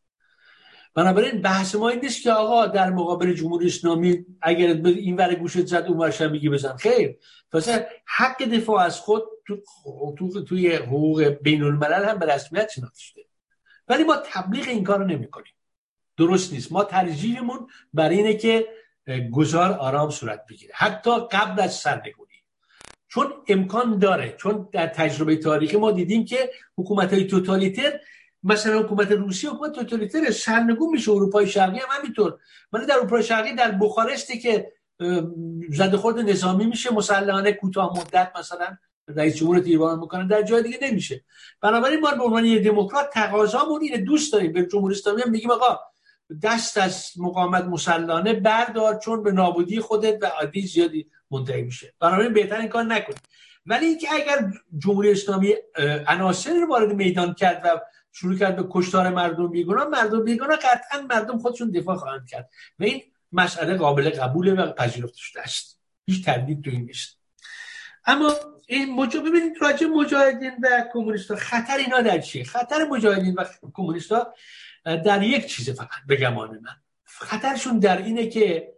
بنابراین 0.94 1.42
بحث 1.42 1.76
ما 1.76 1.90
این 1.90 2.00
نیست 2.00 2.24
که 2.24 2.32
آقا 2.32 2.66
در 2.66 2.90
مقابل 2.90 3.34
جمهوری 3.34 3.68
اسلامی 3.68 4.26
اگر 4.42 4.68
این 4.86 5.16
ور 5.16 5.36
گوشت 5.36 5.66
زد 5.66 5.86
اون 5.88 5.98
ورش 5.98 6.22
میگی 6.22 6.50
بزن. 6.50 6.76
خیر. 6.76 7.18
تازه 7.52 7.88
حق 8.06 8.44
دفاع 8.44 8.84
از 8.84 9.00
خود 9.00 9.24
تو, 9.48 9.58
تو 10.18 10.44
توی 10.44 10.76
حقوق 10.76 11.24
بین 11.24 11.64
الملل 11.64 12.06
هم 12.10 12.20
به 12.20 12.26
رسمیت 12.26 12.70
شناخته. 12.70 13.00
شده 13.00 13.26
ولی 13.88 14.04
ما 14.04 14.16
تبلیغ 14.26 14.68
این 14.68 14.84
کارو 14.84 15.06
نمی‌کنیم. 15.06 15.54
درست 16.18 16.54
نیست. 16.54 16.72
ما 16.72 16.84
ترجیحمون 16.84 17.68
برای 17.94 18.18
اینه 18.18 18.34
که 18.34 18.68
گذار 19.32 19.72
آرام 19.72 20.10
صورت 20.10 20.46
بگیره. 20.50 20.74
حتی 20.76 21.12
قبل 21.32 21.62
از 21.62 21.74
سرنگونی 21.74 22.21
چون 23.14 23.34
امکان 23.48 24.00
داره 24.00 24.36
چون 24.38 24.70
در 24.72 24.88
تجربه 24.88 25.36
تاریخی 25.36 25.78
ما 25.78 25.92
دیدیم 25.92 26.26
که 26.26 26.50
حکومت 26.78 27.14
های 27.14 27.28
توتالیتر 27.28 28.00
مثلا 28.44 28.80
حکومت 28.80 29.12
روسیه 29.12 29.50
حکومت 29.50 29.72
توتالیتر 29.72 30.32
سرنگون 30.32 30.90
میشه 30.90 31.12
اروپای 31.12 31.48
شرقی 31.48 31.80
هم 31.80 31.88
همینطور. 31.90 32.38
من 32.72 32.86
در 32.86 32.96
اروپای 32.96 33.24
شرقی 33.24 33.56
در 33.56 33.72
بخارستی 33.72 34.40
که 34.40 34.72
زده 35.70 35.98
خورد 35.98 36.20
نظامی 36.20 36.66
میشه 36.66 36.94
مسلحانه 36.94 37.52
کوتاه 37.54 38.00
مدت 38.00 38.32
مثلا 38.40 38.78
رئیس 39.08 39.36
جمهور 39.36 39.58
ایران 39.58 40.00
می‌کنه 40.00 40.28
در 40.28 40.42
جای 40.42 40.64
دیگه 40.64 40.78
نمیشه. 40.82 41.24
بنابراین 41.62 42.00
ما 42.00 42.12
به 42.12 42.24
عنوان 42.24 42.46
یه 42.46 42.60
دموکرات 42.60 43.10
تقاضامون 43.14 43.82
اینه 43.82 43.98
دوست 43.98 44.34
داریم. 44.34 44.54
به 44.54 44.66
جمهوری 44.66 44.96
اسلامی 44.96 45.22
هم 45.22 45.30
میگیم 45.32 45.52
آقا 45.52 45.80
دست 46.44 46.78
از 46.78 47.12
مقاومت 47.18 47.64
مسلحانه 47.64 48.34
بردار 48.34 49.00
چون 49.00 49.24
به 49.24 49.32
نابودی 49.32 49.80
خودت 49.80 50.18
و 50.22 50.26
عادی 50.26 50.62
زیادی 50.62 51.08
منتهی 51.32 51.62
میشه. 51.62 51.94
بنابراین 52.00 52.34
بهتر 52.34 52.58
این 52.60 52.70
کار 52.70 52.84
نکنید. 52.84 53.20
ولی 53.66 53.86
اینکه 53.86 54.08
اگر 54.14 54.52
جمهوری 54.78 55.12
اسلامی 55.12 55.54
عناصری 56.08 56.60
رو 56.60 56.68
وارد 56.68 56.94
میدان 56.94 57.34
کرد 57.34 57.62
و 57.66 57.80
شروع 58.12 58.38
کرد 58.38 58.56
به 58.56 58.66
کشتار 58.70 59.10
مردم 59.10 59.48
بیگناه 59.48 59.88
مردم 59.88 60.24
بیگناه 60.24 60.58
قطعا 60.58 61.02
مردم 61.10 61.38
خودشون 61.38 61.72
دفاع 61.72 61.96
خواهند 61.96 62.28
کرد. 62.28 62.50
و 62.80 62.84
این 62.84 63.02
مسئله 63.32 63.78
قابل 63.78 64.10
قبوله 64.10 64.54
و 64.54 64.72
پذیرفته 64.72 65.18
شده 65.18 65.42
است. 65.42 65.80
هیچ 66.06 66.26
تردید 66.26 66.64
تو 66.64 66.70
این 66.70 66.86
نیست. 66.86 67.18
اما 68.06 68.34
این 68.68 68.94
مجا... 68.94 69.20
ببینید 69.20 69.54
راجع 69.62 69.88
مجاهدین 69.88 70.52
و 70.64 70.84
کمونیستا 70.94 71.36
خطر 71.36 71.78
اینا 71.78 72.02
در 72.02 72.20
چیه؟ 72.20 72.44
خطر 72.44 72.84
مجاهدین 72.84 73.36
و 73.36 73.46
کمونیستا 73.74 74.34
در 74.86 75.24
یک 75.24 75.46
چیز 75.46 75.70
فقط 75.70 75.90
به 76.08 76.16
گمان 76.16 76.50
من. 76.50 76.76
خطرشون 77.04 77.80
در 77.80 77.98
اینه 77.98 78.28
که 78.28 78.74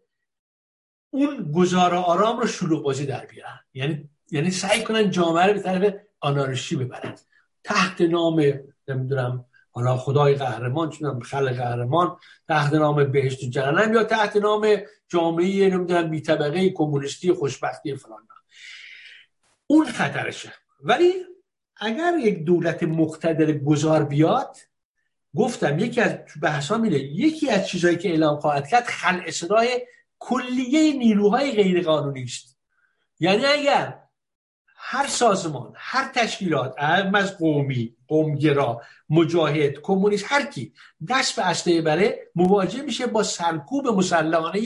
اون 1.13 1.51
گزار 1.55 1.95
آرام 1.95 2.39
رو 2.39 2.47
شلوغ 2.47 2.83
بازی 2.83 3.05
در 3.05 3.25
بیارن. 3.25 3.59
یعنی 3.73 4.09
یعنی 4.31 4.51
سعی 4.51 4.83
کنن 4.83 5.09
جامعه 5.09 5.47
رو 5.47 5.53
به 5.53 5.59
طرف 5.59 5.93
آنارشی 6.19 6.75
ببرن. 6.75 7.15
تحت 7.63 8.01
نام 8.01 8.53
نمی‌دونم 8.87 9.45
حالا 9.71 9.97
خدای 9.97 10.35
قهرمان 10.35 10.89
چونم 10.89 11.19
خلق 11.19 11.55
قهرمان 11.55 12.17
تحت 12.47 12.73
نام 12.73 13.11
بهشت 13.11 13.43
و 13.43 13.49
جهنم 13.49 13.93
یا 13.93 14.03
تحت 14.03 14.35
نام 14.35 14.77
جامعه 15.07 15.69
نمی‌دونم 15.69 16.09
بی 16.09 16.21
طبقه 16.21 16.69
کمونیستی 16.69 17.33
خوشبختی 17.33 17.95
فلان. 17.95 18.27
اون 19.67 19.85
خطرشه. 19.85 20.53
ولی 20.79 21.13
اگر 21.77 22.13
یک 22.17 22.43
دولت 22.43 22.83
مقتدر 22.83 23.51
گذار 23.51 24.03
بیاد 24.03 24.57
گفتم 25.35 25.79
یکی 25.79 26.01
از 26.01 26.17
بحثا 26.41 26.77
میره 26.77 26.99
یکی 26.99 27.49
از 27.49 27.67
چیزهایی 27.67 27.97
که 27.97 28.09
اعلام 28.09 28.39
خواهد 28.39 28.67
کرد 28.67 28.83
خلع 28.83 29.31
صدای 29.31 29.87
کلیه 30.23 30.93
نیروهای 30.97 31.51
غیر 31.51 31.83
قانونی 31.83 32.23
است. 32.23 32.57
یعنی 33.19 33.45
اگر 33.45 33.99
هر 34.75 35.07
سازمان 35.07 35.73
هر 35.75 36.11
تشکیلات 36.15 36.75
از 36.77 37.37
قومی 37.37 37.95
قومگرا 38.07 38.81
مجاهد 39.09 39.81
کمونیست 39.81 40.25
هر 40.27 40.45
کی 40.45 40.73
دست 41.09 41.35
به 41.35 41.45
اسلحه 41.47 41.81
بره 41.81 42.31
مواجه 42.35 42.81
میشه 42.81 43.07
با 43.07 43.23
سرکوب 43.23 43.87
مسلحانه 43.87 44.61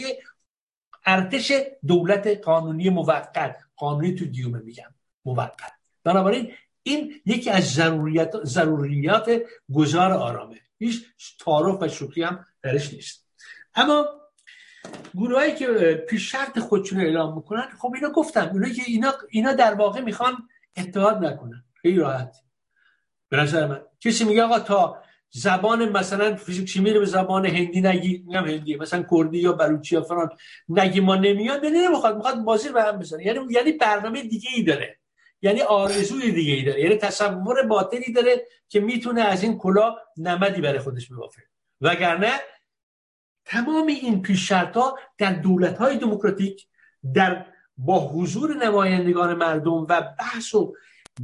ارتش 1.05 1.51
دولت 1.87 2.27
قانونی 2.27 2.89
موقت. 2.89 3.55
قانونی 3.75 4.15
تو 4.15 4.25
دیومه 4.25 4.59
میگم 4.59 4.93
موقت. 5.25 5.73
بنابراین 6.03 6.51
این 6.83 7.21
یکی 7.25 7.49
از 7.49 7.73
ضروریات 7.73 8.43
ضروریات 8.43 9.41
گذار 9.73 10.11
آرامه. 10.11 10.59
هیچ 10.79 11.05
تعارف 11.39 11.81
و 11.81 11.87
شوخی 11.87 12.23
هم 12.23 12.45
درش 12.61 12.93
نیست. 12.93 13.27
اما 13.75 14.05
گروهایی 15.16 15.56
که 15.56 15.67
پیش 16.09 16.32
شرط 16.32 16.59
خودشون 16.59 17.01
اعلام 17.01 17.35
می‌کنن 17.35 17.67
خب 17.80 17.91
اینا 17.95 18.09
گفتم 18.09 18.49
اینا 18.53 18.69
که 18.69 18.82
اینا 18.88 19.14
اینا 19.30 19.53
در 19.53 19.74
واقع 19.74 20.01
می‌خوان 20.01 20.33
اتحاد 20.77 21.25
نکنن. 21.25 21.64
خیلی 21.82 21.98
راحت. 21.98 22.35
به 23.30 23.38
نظر 23.38 23.67
من. 23.67 23.82
کسی 23.99 24.24
میگه 24.24 24.43
آقا 24.43 24.59
تا 24.59 25.01
زبان 25.30 25.90
مثلا 25.90 26.35
فیزیک 26.35 26.69
شیمی 26.69 26.93
رو 26.93 26.99
به 26.99 27.06
زبان 27.06 27.45
هندی 27.45 27.82
نگی 27.82 28.24
میگم 28.27 28.45
هندی 28.48 28.75
مثلا 28.75 29.06
کردی 29.11 29.38
یا 29.38 29.53
بلوچی 29.53 29.95
یا 29.95 30.01
فران 30.01 30.30
نگی 30.69 30.99
ما 30.99 31.16
نمیاد 31.16 31.66
نه 31.66 31.88
نمی‌خواد 31.88 32.16
می‌خواد 32.16 32.35
بازی 32.43 32.69
رو 32.69 32.80
هم 32.80 32.99
بزنه. 32.99 33.25
یعنی 33.25 33.40
یعنی 33.49 33.72
برنامه 33.72 34.22
دیگه 34.22 34.49
ای 34.56 34.64
داره. 34.64 34.98
یعنی 35.41 35.61
آرزوی 35.61 36.32
دیگه 36.32 36.53
ای 36.53 36.64
داره. 36.64 36.82
یعنی 36.82 36.95
تصور 36.95 37.64
باطلی 37.64 38.14
داره 38.14 38.45
که 38.69 38.80
می‌تونه 38.80 39.22
از 39.22 39.43
این 39.43 39.57
کلا 39.57 39.95
نمدی 40.17 40.61
برای 40.61 40.80
خودش 40.80 41.11
ببافه. 41.11 41.41
وگرنه 41.82 42.32
تمام 43.48 43.88
این 43.88 44.22
پیش 44.22 44.51
ها 44.51 45.00
در 45.17 45.34
دولت 45.34 45.77
های 45.77 45.98
دموکراتیک 45.98 46.67
در 47.14 47.45
با 47.77 48.00
حضور 48.00 48.66
نمایندگان 48.66 49.34
مردم 49.34 49.72
و 49.72 50.01
بحث 50.19 50.56
و 50.56 50.74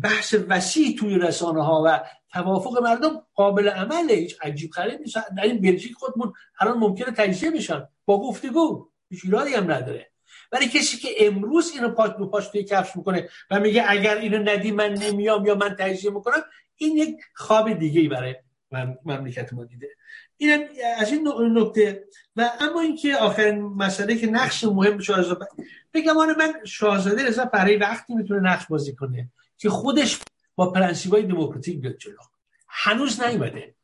بحث 0.04 0.36
وسیع 0.48 0.96
توی 1.00 1.16
رسانه 1.16 1.64
ها 1.64 1.84
و 1.86 2.00
توافق 2.32 2.84
مردم 2.84 3.22
قابل 3.34 3.70
عمله. 3.70 4.14
هیچ 4.14 4.38
عجیب 4.42 4.72
خرید 4.72 5.00
نیست. 5.00 5.18
در 5.38 5.44
این 5.44 5.62
بلژیک 5.62 5.94
خودمون 5.94 6.34
الان 6.60 6.78
ممکنه 6.78 7.12
تجزیه 7.12 7.52
بشن. 7.52 7.88
با 8.06 8.22
گفتگو. 8.22 8.90
هیچ 9.10 9.22
ایرادی 9.24 9.54
هم 9.54 9.72
نداره. 9.72 10.12
ولی 10.52 10.68
کسی 10.68 10.98
که 10.98 11.10
امروز 11.20 11.72
اینو 11.76 11.90
پاش 11.90 12.10
دو 12.18 12.28
پاش 12.28 12.48
توی 12.48 12.64
کفش 12.64 12.96
می‌کنه 12.96 13.30
و 13.52 13.60
میگه 13.60 13.84
اگر 13.88 14.18
اینو 14.18 14.38
ندی 14.38 14.72
من 14.72 14.94
نمیام 14.94 15.46
یا 15.46 15.56
من 15.56 15.76
تجزیه 15.80 16.12
می‌کنم 16.12 16.44
این 16.76 16.98
یک 16.98 17.16
خواب 17.36 17.74
دیگه 17.74 18.02
ای 18.02 18.08
برای 18.08 18.36
مملکت 19.06 19.54
ما 19.54 19.66
دیده. 19.66 19.88
این 20.48 20.68
از 20.98 21.12
این 21.12 21.28
نکته. 21.58 22.04
و 22.36 22.52
اما 22.60 22.82
اینکه 22.82 23.16
آخرین 23.16 23.62
مسئله 23.62 24.16
که 24.16 24.28
نقش 24.28 24.64
مهم 24.64 25.00
شاهزاده 25.00 25.48
بگم 25.94 26.14
من 26.14 26.54
شاهزاده 26.66 27.28
رضا 27.28 27.46
برای 27.46 27.78
وقتی 27.78 28.16
می‌تونه 28.16 28.40
نقش 28.40 28.68
بازی 28.68 28.96
کنه 28.96 29.30
که 29.58 29.70
خودش 29.70 30.20
با 30.56 30.72
پرنسیپای 30.72 31.24
دموکراتیک 31.24 31.82
بیاد 31.82 31.98
جلو. 31.98 32.18
هنوز 32.68 33.22
نیومده. 33.22 33.76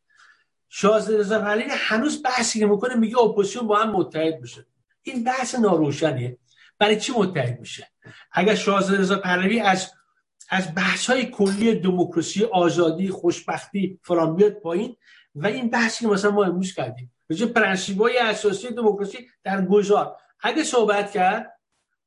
شاهزاده 0.70 1.18
رضا 1.18 1.40
پهلوی 1.40 1.68
هنوز 1.70 2.24
بحثی 2.24 2.66
می‌کنه 2.66 2.96
میگه 2.96 3.20
اپوزیسیون 3.20 3.68
با 3.68 3.78
هم 3.78 3.92
متحد 3.92 4.42
بشه 4.42 4.66
این 5.04 5.24
بحث 5.24 5.56
ناروشنیه. 5.56 6.38
برای 6.80 7.00
چی 7.00 7.14
متحد 7.18 7.60
میشه؟ 7.60 7.88
اگر 8.32 8.56
شاهزاده 8.56 9.00
رضا 9.02 9.18
پهلوی 9.20 9.60
از 9.60 9.92
از 10.50 10.76
بحث 10.76 11.10
های 11.10 11.26
کلی 11.26 11.76
دموکراسی 11.76 12.44
آزادی 12.44 13.10
خوشبختی 13.10 14.00
فلان 14.04 14.36
بیاد 14.36 14.54
پایین 14.54 14.96
و 15.40 15.48
این 15.48 15.70
بحثی 15.70 16.06
که 16.06 16.12
مثلا 16.12 16.32
ما 16.32 16.44
امروز 16.44 16.74
کردیم. 16.74 17.12
مثل 17.30 17.46
پرنسیب 17.46 18.02
های 18.02 18.18
اساسی 18.18 18.70
دموکراسی 18.70 19.28
در 19.44 19.66
گذار. 19.66 20.18
اگه 20.40 20.64
صحبت 20.64 21.12
کرد 21.12 21.60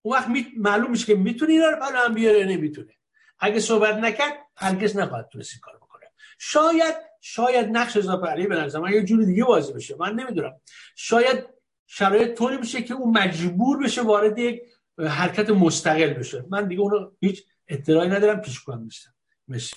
اون 0.03 0.17
وقت 0.17 0.29
معلوم 0.57 0.91
میشه 0.91 1.07
که 1.07 1.15
می‌تونه 1.15 1.53
اینا 1.53 1.71
رو 1.71 1.85
هم 1.85 2.15
بیاره 2.15 2.45
نمی‌تونه. 2.45 2.95
اگه 3.39 3.61
صحبت 3.61 3.95
نکرد 3.95 4.33
هرگز 4.57 4.97
نخواهد 4.97 5.29
تونست 5.33 5.61
کار 5.61 5.77
بکنه. 5.77 6.07
شاید 6.39 6.95
شاید 7.21 7.69
نقش 7.69 7.97
اضافه 7.97 8.27
علی 8.27 8.47
به 8.47 8.57
نظر 8.57 8.79
من 8.79 8.93
یه 8.93 9.05
جوری 9.05 9.27
دیگه 9.27 9.45
بازی 9.45 9.73
بشه. 9.73 9.97
من 9.99 10.15
نمی‌دونم. 10.15 10.61
شاید 10.97 11.47
شرایط 11.87 12.39
طوری 12.39 12.57
بشه 12.59 12.83
که 12.83 12.95
اون 12.95 13.19
مجبور 13.19 13.85
بشه 13.85 14.03
وارد 14.03 14.39
یک 14.39 14.63
حرکت 14.99 15.51
مستقل 15.51 16.13
بشه. 16.13 16.45
من 16.49 16.69
دیگه 16.69 16.81
اونو 16.81 17.11
هیچ 17.21 17.45
اطلاعی 17.69 18.09
ندارم 18.09 18.41
پیش 18.41 18.61
کنم 18.61 18.83
نیستم. 18.83 19.15
مرسی. 19.49 19.77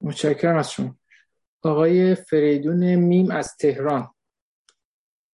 متشکرم 0.00 0.56
از 0.56 0.72
شما 0.72 0.96
آقای 1.62 2.14
فریدون 2.14 2.94
میم 2.94 3.30
از 3.30 3.56
تهران. 3.56 4.14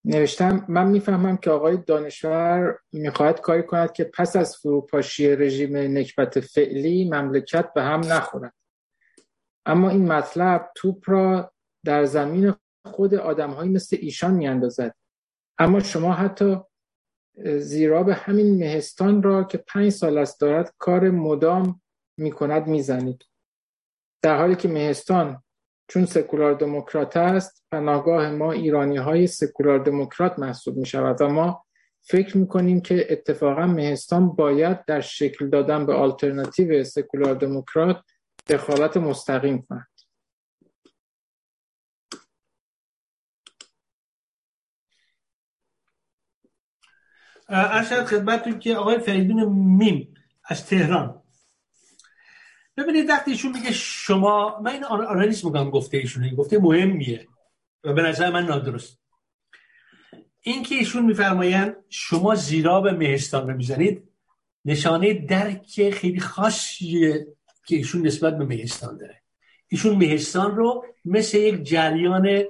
نوشتم 0.05 0.65
من 0.69 0.87
می‌فهمم 0.87 1.37
که 1.37 1.51
آقای 1.51 1.77
دانشور 1.77 2.79
می‌خواهد 2.91 3.41
کاری 3.41 3.63
کند 3.63 3.91
که 3.91 4.03
پس 4.03 4.35
از 4.35 4.57
فروپاشی 4.57 5.35
رژیم 5.35 5.77
نکبت 5.77 6.39
فعلی 6.39 7.09
مملکت 7.09 7.73
به 7.73 7.83
هم 7.83 7.99
نخورد. 7.99 8.53
اما 9.65 9.89
این 9.89 10.11
مطلب 10.11 10.71
توپ 10.75 11.09
را 11.09 11.53
در 11.85 12.05
زمین 12.05 12.53
خود 12.85 13.15
آدمهایی 13.15 13.71
مثل 13.71 13.97
ایشان 13.99 14.33
میاندازد. 14.33 14.95
اما 15.57 15.79
شما 15.79 16.13
حتی 16.13 16.57
زیرا 17.57 18.03
به 18.03 18.13
همین 18.13 18.59
مهستان 18.59 19.23
را 19.23 19.43
که 19.43 19.57
پنج 19.57 19.89
سال 19.89 20.17
است 20.17 20.41
دارد 20.41 20.75
کار 20.77 21.09
مدام 21.09 21.81
می‌کند 22.17 22.67
می‌زنید. 22.67 23.25
در 24.21 24.37
حالی 24.37 24.55
که 24.55 24.67
مهستان 24.67 25.43
چون 25.87 26.05
سکولار 26.05 26.53
دموکرات 26.53 27.17
است 27.17 27.63
پناهگاه 27.71 28.29
ما 28.29 28.51
ایرانی 28.51 28.97
های 28.97 29.27
سکولار 29.27 29.79
دموکرات 29.79 30.39
محسوب 30.39 30.77
می 30.77 30.85
شود 30.85 31.21
و 31.21 31.27
ما 31.27 31.65
فکر 32.01 32.37
می 32.37 32.47
کنیم 32.47 32.81
که 32.81 33.07
اتفاقا 33.09 33.67
مهستان 33.67 34.35
باید 34.35 34.85
در 34.85 35.01
شکل 35.01 35.49
دادن 35.49 35.85
به 35.85 35.93
آلترناتیو 35.93 36.83
سکولار 36.83 37.35
دموکرات 37.35 38.01
دخالت 38.49 38.97
مستقیم 38.97 39.61
کند. 39.61 39.87
ارشد 47.49 48.05
خدمتتون 48.05 48.59
که 48.59 48.75
آقای 48.75 48.99
فریدون 48.99 49.43
میم 49.49 50.13
از 50.45 50.65
تهران. 50.65 51.24
ببینید 52.77 53.09
وقتی 53.09 53.31
ایشون 53.31 53.51
میگه 53.51 53.71
شما 53.71 54.59
من 54.59 54.71
این 54.71 54.83
آنالیز 54.83 55.45
میگم 55.45 55.69
گفته 55.69 55.97
ایشون 55.97 56.29
گفته 56.29 56.59
مهمیه 56.59 57.27
و 57.83 57.93
به 57.93 58.01
نظر 58.01 58.31
من 58.31 58.45
نادرست. 58.45 58.99
این 60.41 60.63
که 60.63 60.75
ایشون 60.75 61.05
میفرمایند 61.05 61.75
شما 61.89 62.35
زیرا 62.35 62.81
به 62.81 62.91
مهستان 62.91 63.47
رو 63.47 63.57
می‌زنید 63.57 64.03
نشانه 64.65 65.13
درک 65.13 65.89
خیلی 65.89 66.19
خاصیه 66.19 67.27
که 67.67 67.75
ایشون 67.75 68.07
نسبت 68.07 68.37
به 68.37 68.45
مهستان 68.45 68.97
داره. 68.97 69.21
ایشون 69.67 69.95
مهستان 69.95 70.55
رو 70.55 70.85
مثل 71.05 71.37
یک 71.37 71.63
جریان 71.63 72.43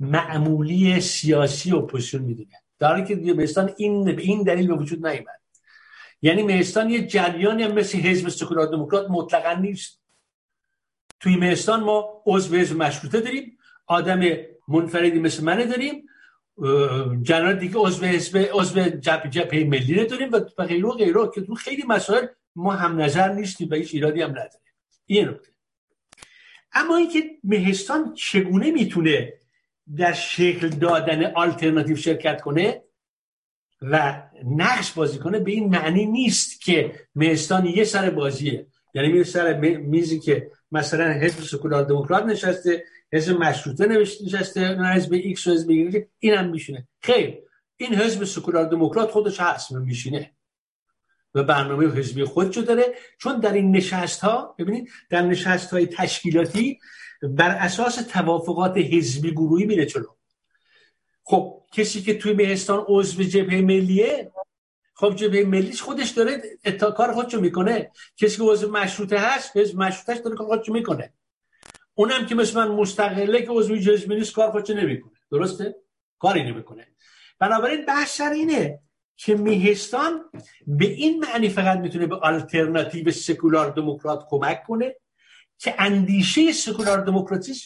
معمولی 0.00 1.00
سیاسی 1.00 1.72
اپوزیسیون 1.72 2.22
می‌دونه. 2.22 2.62
در 2.78 3.04
که 3.04 3.14
مهستان 3.14 3.74
این 3.76 4.04
به 4.04 4.22
این 4.22 4.42
دلیل 4.42 4.66
به 4.66 4.74
وجود 4.74 5.06
نیامد 5.06 5.41
یعنی 6.22 6.42
مهستان 6.42 6.90
یه 6.90 7.06
جریانی 7.06 7.62
هم 7.62 7.72
مثل 7.72 7.98
حزب 7.98 8.28
سکولار 8.28 8.66
دموکرات 8.66 9.10
مطلقا 9.10 9.60
نیست. 9.60 10.02
توی 11.20 11.36
مهستان 11.36 11.80
ما 11.80 12.22
عضو 12.26 12.56
حزب 12.56 12.76
مشروطه 12.76 13.20
داریم 13.20 13.58
آدم 13.86 14.20
منفردی 14.68 15.18
مثل 15.18 15.44
منه 15.44 15.66
داریم 15.66 16.06
جنرال 17.22 17.58
دیگه 17.58 17.74
عضو 17.76 18.06
حزب 18.06 18.48
عضو 18.52 18.80
جبهه 18.80 19.30
جبهه 19.30 19.64
ملی 19.64 20.06
داریم 20.06 20.32
و 20.32 20.40
غیره 20.64 20.86
و 20.86 20.90
غیره 20.90 21.30
که 21.34 21.40
تو 21.40 21.54
خیلی 21.54 21.82
مسائل 21.88 22.26
ما 22.56 22.72
هم 22.72 23.00
نظر 23.00 23.32
نیستیم 23.32 23.68
و 23.70 23.74
هیچ 23.74 23.94
ایرادی 23.94 24.22
هم 24.22 24.30
نداره 24.30 24.60
این 25.06 25.28
نکته. 25.28 25.48
اما 26.72 26.96
اینکه 26.96 27.30
مهستان 27.44 28.14
چگونه 28.14 28.70
می‌تونه 28.70 29.32
در 29.96 30.12
شکل 30.12 30.68
دادن 30.68 31.32
آلترناتیو 31.34 31.96
شرکت 31.96 32.40
کنه؟ 32.40 32.82
و 33.82 34.22
نقش 34.44 34.92
بازی 34.92 35.18
کنه 35.18 35.38
به 35.38 35.50
این 35.50 35.68
معنی 35.68 36.06
نیست 36.06 36.60
که 36.60 36.94
مهستان 37.14 37.66
یه 37.66 37.84
سر 37.84 38.10
بازیه. 38.10 38.66
یعنی 38.94 39.08
میره 39.08 39.24
سر 39.24 39.60
میزی 39.60 40.20
که 40.20 40.50
مثلا 40.72 41.12
حزب 41.12 41.40
سکولار 41.40 41.82
دموکرات 41.82 42.24
نشسته 42.24 42.84
حزب 43.12 43.36
مشروطه 43.36 43.86
نشسته 44.26 44.76
حزب 44.94 45.12
ایکس 45.12 45.46
و 45.46 45.50
حزب 45.50 45.70
این 45.70 46.06
اینم 46.18 46.50
میشینه. 46.50 46.88
خیر 47.02 47.38
این 47.76 47.94
حزب 47.94 48.24
سکولار 48.24 48.64
دموکرات 48.64 49.10
خودش 49.10 49.40
هست 49.40 49.72
میشینه 49.72 50.30
و 51.34 51.42
برنامه 51.42 51.86
حزبی 51.86 52.24
خودشو 52.24 52.60
داره. 52.60 52.84
چون 53.18 53.40
در 53.40 53.52
این 53.52 53.76
نشست 53.76 54.20
ها 54.20 54.54
ببینید 54.58 54.88
در 55.10 55.22
نشست 55.22 55.70
های 55.70 55.86
تشکیلاتی 55.86 56.78
بر 57.22 57.50
اساس 57.50 57.94
توافقات 57.94 58.76
حزبی 58.76 59.30
گروهی 59.30 59.66
میره 59.66 59.86
جلو 59.86 60.06
خب 61.24 61.62
کسی 61.72 62.02
که 62.02 62.18
توی 62.18 62.32
مهستان 62.32 62.84
عضو 62.88 63.22
جبهه 63.22 63.60
ملیه 63.60 64.32
خب 64.94 65.14
جبهه 65.14 65.44
ملیش 65.44 65.82
خودش 65.82 66.10
داره 66.10 66.42
اتا 66.64 66.90
کار 66.90 67.12
خودشو 67.12 67.40
می‌کنه. 67.40 67.90
کسی 68.16 68.36
که 68.36 68.42
عضو 68.42 68.70
مشروطه 68.70 69.18
هست 69.18 69.56
حزب 69.56 69.78
مشروطهش 69.78 70.18
داره 70.18 70.36
کار 70.36 70.46
خودشو 70.46 70.72
می‌کنه. 70.72 71.12
اونم 71.94 72.26
که 72.26 72.34
مثل 72.34 72.56
من 72.56 72.68
مستقله 72.68 73.42
که 73.42 73.50
عضو 73.50 73.76
جبهه 73.76 74.18
نیست 74.18 74.34
کار 74.34 74.50
خودشو 74.50 74.74
نمی‌کنه. 74.74 75.12
درسته؟ 75.30 75.74
کاری 76.18 76.42
نمی‌کنه. 76.42 76.86
بنابراین 77.38 77.86
بحث 77.86 78.16
سر 78.16 78.30
اینه 78.30 78.80
که 79.16 79.36
مهستان 79.36 80.30
به 80.66 80.84
این 80.84 81.24
معنی 81.24 81.48
فقط 81.48 81.78
می‌تونه 81.78 82.06
به 82.06 82.16
آلترناتیو 82.16 83.10
سکولار 83.10 83.70
دموکرات 83.70 84.26
کمک 84.28 84.62
کنه 84.64 84.96
که 85.58 85.74
اندیشه 85.78 86.52
سکولار 86.52 87.04
دموکراتیک 87.04 87.56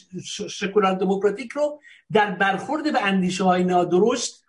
سکولار 0.51 0.95
دموکراتیک 0.95 1.53
رو 1.53 1.81
در 2.13 2.31
برخورد 2.31 2.93
به 2.93 3.05
اندیشه 3.05 3.45
های 3.45 3.65
نادرست 3.65 4.45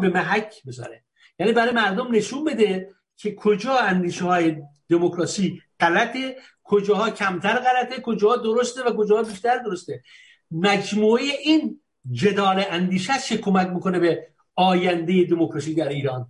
به 0.00 0.08
محک 0.08 0.62
بذاره. 0.66 1.04
یعنی 1.38 1.52
برای 1.52 1.72
مردم 1.72 2.14
نشون 2.14 2.44
بده 2.44 2.94
که 3.16 3.34
کجا 3.34 3.78
اندیشه 3.78 4.24
های 4.24 4.62
دموکراسی 4.88 5.62
غلطه 5.80 6.36
کجاها 6.64 7.10
کمتر 7.10 7.58
غلطه 7.58 8.00
کجاها 8.02 8.36
درسته 8.36 8.82
و 8.82 8.96
کجاها 8.96 9.22
بیشتر 9.22 9.58
درسته. 9.58 10.02
مجموعه 10.50 11.22
این 11.22 11.80
جدال 12.10 12.64
اندیشه 12.70 13.12
چه 13.18 13.36
کمک 13.38 13.68
می‌کنه 13.68 13.98
به 13.98 14.28
آینده 14.54 15.24
دموکراسی 15.24 15.74
در 15.74 15.88
ایران. 15.88 16.28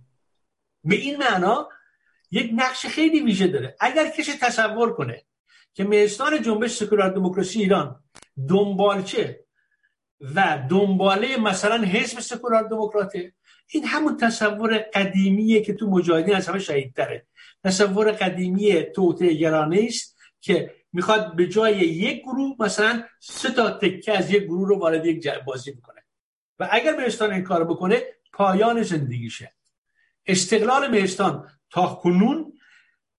به 0.83 0.95
این 0.95 1.17
معنا 1.17 1.69
یک 2.31 2.51
نقش 2.55 2.85
خیلی 2.85 3.19
ویژه 3.19 3.47
داره. 3.47 3.75
اگر 3.79 4.09
کسی 4.09 4.31
تصور 4.41 4.93
کنه 4.93 5.23
که 5.73 5.83
مهستان 5.83 6.41
جنبش 6.41 6.71
سکولار 6.71 7.09
دموکراسی 7.09 7.59
ایران 7.61 8.03
دنبالچه 8.49 9.45
و 10.35 10.65
دنباله 10.69 11.37
مثلا 11.37 11.83
حزب 11.83 12.19
سکولار 12.19 12.63
دموکراته. 12.63 13.33
این 13.67 13.85
همون 13.85 14.17
تصور 14.17 14.77
قدیمیه 14.77 15.61
که 15.61 15.73
تو 15.73 15.89
مجاهدین 15.89 16.35
از 16.35 16.47
همه 16.47 16.59
شهید 16.59 16.93
داره 16.93 17.27
تصور 17.63 18.11
قدیمی 18.11 18.83
توته 18.83 19.33
گرانه 19.33 19.85
است 19.87 20.17
که 20.41 20.75
می‌خواد 20.93 21.35
به 21.35 21.47
جای 21.47 21.77
یک 21.77 22.21
گروه 22.21 22.55
مثلا 22.59 23.03
سه 23.19 23.51
تا 23.51 23.69
تکه 23.69 24.17
از 24.17 24.31
یک 24.31 24.43
گروه 24.43 24.67
رو 24.67 24.79
وارد 24.79 25.05
یک 25.05 25.27
بازی 25.45 25.71
می‌کنه 25.71 26.03
و 26.59 26.67
اگر 26.71 26.95
مهستان 26.95 27.31
این 27.31 27.43
کار 27.43 27.63
بکنه 27.63 28.03
پایان 28.33 28.83
زندگیشه. 28.83 29.53
استقلال 30.25 30.87
مهستان 30.87 31.49
تا 31.69 31.87
کنون 31.87 32.53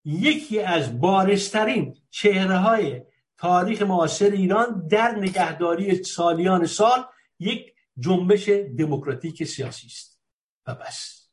یکی 0.04 0.60
از 0.60 1.00
بارسترین 1.00 2.01
چهره 2.12 2.56
های 2.56 3.02
تاریخ 3.38 3.82
معاصر 3.82 4.30
ایران 4.30 4.86
در 4.90 5.14
نگهداری 5.18 6.04
سالیان 6.04 6.66
سال 6.66 7.04
یک 7.38 7.74
جنبش 7.98 8.48
دموکراتیک 8.48 9.44
سیاسی 9.44 9.86
است. 9.86 10.20
و 10.66 10.74
بس. 10.74 11.28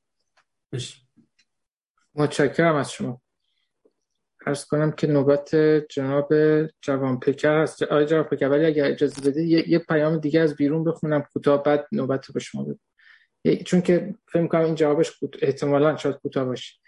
متشکرم 2.15 2.75
از 2.75 2.91
شما. 2.91 3.21
ارز 4.45 4.65
کنم 4.65 4.91
که 4.91 5.07
نوبت 5.07 5.55
جناب 5.89 6.33
جوان 6.81 7.19
پکر 7.19 7.61
هست 7.61 7.83
آقای 7.83 8.05
جوان 8.05 8.23
پکر 8.23 8.49
ولی 8.49 8.65
اگر 8.65 8.85
اجازه 8.85 9.21
بدید 9.21 9.67
یه،, 9.67 9.79
پیام 9.79 10.17
دیگه 10.17 10.39
از 10.39 10.55
بیرون 10.55 10.83
بخونم 10.83 11.21
کوتاه 11.21 11.63
بعد 11.63 11.87
نوبت 11.91 12.31
به 12.33 12.39
شما 12.39 12.63
بدم 12.63 12.79
چون 13.63 13.81
که 13.81 14.15
فکر 14.31 14.47
کنم 14.47 14.61
این 14.61 14.75
جوابش 14.75 15.11
احتمالا 15.41 15.97
شاید 15.97 16.15
کوتاه 16.15 16.45
باشه. 16.45 16.78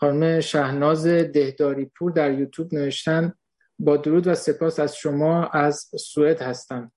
خانم 0.00 0.40
شهناز 0.40 1.06
دهداری 1.06 1.84
پور 1.84 2.10
در 2.10 2.38
یوتیوب 2.38 2.74
نوشتن 2.74 3.34
با 3.78 3.96
درود 3.96 4.26
و 4.26 4.34
سپاس 4.34 4.80
از 4.80 4.96
شما 4.96 5.46
از 5.46 5.90
سوئد 5.98 6.42
هستم. 6.42 6.92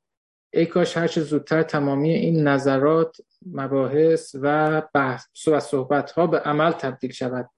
ای 0.54 0.66
کاش 0.66 0.98
هرچه 0.98 1.22
زودتر 1.22 1.64
تمامی 1.64 2.14
این 2.14 2.48
نظرات 2.48 3.18
مباحث 3.46 4.36
و 4.42 4.82
بحث 4.94 5.48
و 5.48 5.60
صحبت 5.60 6.12
ها 6.12 6.28
به 6.28 6.40
عمل 6.40 6.72
تبدیل 6.72 7.12
شود. 7.12 7.50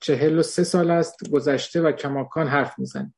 چهل 0.00 0.38
و 0.38 0.42
سه 0.42 0.64
سال 0.64 0.90
است 0.90 1.30
گذشته 1.30 1.80
و 1.80 1.92
کماکان 1.92 2.48
حرف 2.48 2.78
می‌زنیم. 2.78 3.14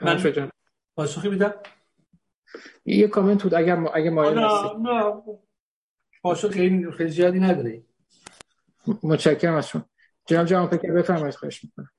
من 0.00 0.18
پاسخی 0.96 1.28
میدم؟ 1.28 1.54
یه 2.84 3.08
کامنت 3.08 3.42
بود 3.42 3.54
اگر 3.54 3.88
اگه 3.94 4.10
مایل 4.10 4.38
نه 4.38 4.72
نه 4.82 5.22
پاسخ 6.22 6.50
خیلی 6.50 6.90
خیلی 6.90 7.10
زیادی 7.10 7.40
نداره. 7.40 7.82
متشکرم 9.02 9.54
از 9.54 9.68
شما. 9.68 9.84
جناب 10.26 10.46
جان 10.46 10.68
فکر 10.68 10.92
بفرمایید 10.92 11.34
خواهش 11.34 11.64
می‌کنم. 11.64 11.90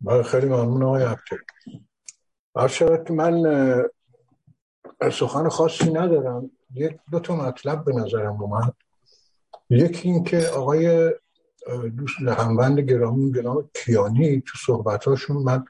بله 0.00 0.22
خیلی 0.22 0.46
ممنون 0.46 0.82
آقای 0.82 1.02
عبدی. 1.02 1.36
هر 2.56 2.68
که 2.68 3.12
من 3.12 3.42
سخن 5.12 5.48
خاصی 5.48 5.92
ندارم. 5.92 6.50
یک 6.74 6.98
دو 7.10 7.20
تا 7.20 7.36
مطلب 7.36 7.84
به 7.84 7.92
نظرم 7.92 8.42
اومد. 8.42 8.74
یکی 9.70 10.08
این 10.08 10.24
که 10.24 10.46
آقای 10.46 11.14
دوست 11.96 12.20
هموند 12.20 12.80
گرامی 12.80 13.32
جناب 13.32 13.70
کیانی 13.74 14.40
تو 14.40 14.58
صحبتاشون 14.58 15.36
من 15.36 15.64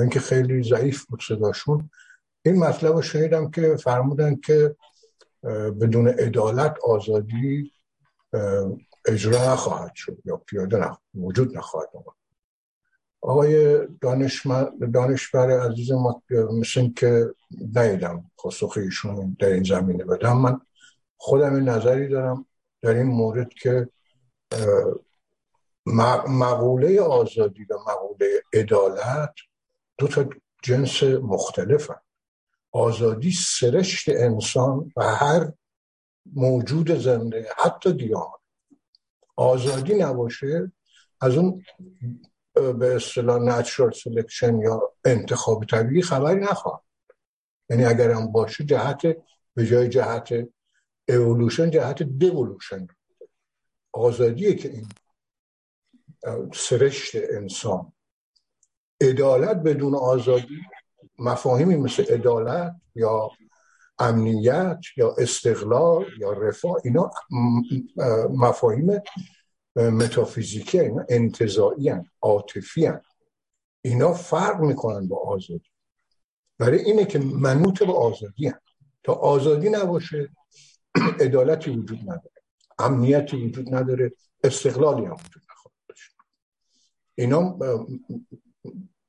اینکه 0.00 0.20
خیلی 0.20 0.62
ضعیف 0.62 1.04
بود 1.06 1.22
صداشون. 1.28 1.90
این 2.44 2.58
مطلب 2.58 2.92
رو 2.92 3.02
شنیدم 3.02 3.50
که 3.50 3.76
فرمودن 3.76 4.36
که 4.36 4.76
بدون 5.80 6.08
عدالت 6.08 6.76
آزادی 6.84 7.72
اجرا 9.04 9.52
نخواهد 9.52 9.92
شد 9.94 10.18
یا 10.24 10.36
پیاده 10.36 10.76
نخواهد 10.76 11.00
وجود 11.14 11.56
نخواهد 11.56 11.88
آمد 11.94 12.16
آقای 13.20 13.86
دانشور 14.92 15.70
عزیز 15.70 15.92
ما 15.92 16.22
مثل 16.30 16.88
که 16.96 17.26
نیدم 17.76 18.30
پاسخ 18.38 18.78
در 19.38 19.48
این 19.48 19.62
زمینه 19.62 20.04
بدم. 20.04 20.38
من 20.38 20.60
خودم 21.16 21.54
این 21.54 21.68
نظری 21.68 22.08
دارم 22.08 22.46
در 22.82 22.94
این 22.94 23.06
مورد 23.06 23.48
که 23.48 23.88
مقوله 26.28 27.00
آزادی 27.00 27.64
و 27.64 27.74
مقوله 27.74 28.42
عدالت 28.52 29.34
دو 29.98 30.08
تا 30.08 30.28
جنس 30.62 31.02
مختلف 31.02 31.90
آزادی 32.72 33.32
سرشت 33.32 34.08
انسان 34.08 34.92
و 34.96 35.02
هر 35.02 35.52
موجود 36.32 36.90
زنده 36.90 37.48
حتی 37.56 37.92
گیاه 37.92 38.40
آزادی 39.36 39.94
نباشه 39.94 40.72
از 41.20 41.36
اون 41.36 41.62
به 42.54 42.96
اصطلاح 42.96 43.42
natural 43.42 43.92
selection 43.92 44.58
یا 44.58 44.94
انتخاب 45.04 45.64
طبیعی 45.64 46.02
خبری 46.02 46.40
نخواهد 46.40 46.82
یعنی 47.70 47.84
اگر 47.84 48.10
هم 48.10 48.32
باشه 48.32 48.64
جهت 48.64 49.02
به 49.54 49.66
جای 49.66 49.88
جهت 49.88 50.48
اولوشن 51.08 51.70
جهت 51.70 52.02
devolution 52.02 52.86
آزادیه 53.92 54.54
که 54.54 54.70
این 54.70 54.88
سرشت 56.54 57.12
انسان 57.14 57.92
عدالت 59.00 59.56
بدون 59.56 59.94
آزادی 59.94 60.60
مفاهیمی 61.18 61.76
مثل 61.76 62.04
عدالت 62.14 62.74
یا 62.94 63.30
امنیت 63.98 64.78
یا 64.96 65.14
استقلال 65.18 66.06
یا 66.18 66.32
رفاه 66.32 66.76
اینا 66.84 67.10
مفاهیم 68.30 69.00
متافیزیکی 69.76 70.80
اینا 70.80 71.04
انتظایی 71.08 71.88
هن. 71.88 72.10
عاطفی 72.22 72.90
اینا 73.82 74.12
فرق 74.12 74.60
می‌کنن 74.60 75.08
با 75.08 75.16
آزادی 75.16 75.70
برای 76.58 76.78
اینه 76.78 77.04
که 77.04 77.18
منوط 77.18 77.82
به 77.82 77.92
آزادی 77.92 78.46
هن. 78.46 78.60
تا 79.04 79.12
آزادی 79.12 79.68
نباشه 79.70 80.28
عدالتی 81.20 81.70
وجود 81.70 82.00
نداره 82.00 82.42
امنیتی 82.78 83.46
وجود 83.46 83.74
نداره 83.74 84.12
استقلالی 84.44 85.04
هم 85.04 85.12
وجود 85.12 85.42
نخواهد 85.50 85.76
باشه 85.88 86.10
اینا 87.14 87.58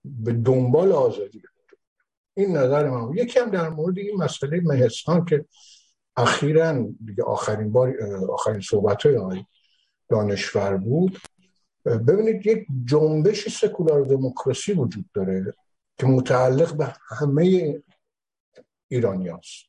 به 0.03 0.33
دنبال 0.33 0.91
آزادی 0.91 1.41
این 2.33 2.57
نظر 2.57 2.89
من 2.89 3.17
یکی 3.17 3.39
هم 3.39 3.49
در 3.49 3.69
مورد 3.69 3.97
این 3.97 4.17
مسئله 4.17 4.61
مهستان 4.61 5.25
که 5.25 5.45
اخیرا 6.17 6.87
دیگه 7.05 7.23
آخرین 7.23 7.71
بار 7.71 7.93
آخرین 8.29 8.61
صحبت 8.61 9.05
های 9.05 9.43
دانشور 10.09 10.77
بود. 10.77 11.19
ببینید 11.85 12.47
یک 12.47 12.65
جنبش 12.85 13.49
سکولار 13.49 14.01
دموکراسی 14.01 14.73
وجود 14.73 15.05
داره 15.13 15.53
که 15.97 16.07
متعلق 16.07 16.77
به 16.77 16.93
همه 17.07 17.75
ایرانی 18.87 19.29
هست. 19.29 19.65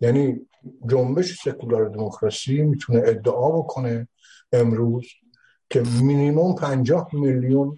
یعنی 0.00 0.48
جنبش 0.86 1.42
سکولار 1.42 1.88
دموکراسی 1.88 2.62
می‌تونه 2.62 3.02
ادعا 3.04 3.50
بکنه 3.50 4.08
امروز 4.52 5.06
که 5.70 5.82
مینیموم 6.02 6.54
پنجاه 6.54 7.08
میلیون 7.12 7.76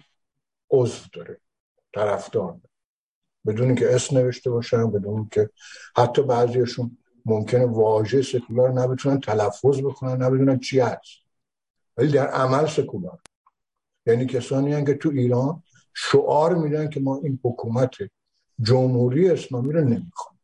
عضو 0.73 1.09
داره 1.13 1.39
طرفدار. 1.93 2.59
بدون 3.45 3.75
که 3.75 3.95
اسم 3.95 4.17
نوشته 4.17 4.49
باشن 4.49 4.91
بدون 4.91 5.29
که 5.31 5.49
حتی 5.97 6.21
بعضیشون 6.21 6.97
ممکنه 7.25 7.65
واژه 7.65 8.21
سکولار 8.21 8.71
نبتونن 8.71 9.19
تلفظ 9.19 9.81
بکنن 9.81 10.23
نبدونن 10.23 10.59
چی 10.59 10.79
هست. 10.79 11.11
ولی 11.97 12.11
در 12.11 12.27
عمل 12.27 12.67
سکولار. 12.67 13.19
یعنی 14.05 14.25
کسانی 14.25 14.73
هن 14.73 14.85
که 14.85 14.93
تو 14.93 15.09
ایران 15.09 15.63
شعار 15.93 16.55
میدن 16.55 16.89
که 16.89 16.99
ما 16.99 17.19
این 17.23 17.39
حکومت 17.43 17.95
جمهوری 18.59 19.29
اسلامی 19.29 19.73
رو 19.73 19.81
نمی‌خوام. 19.81 20.39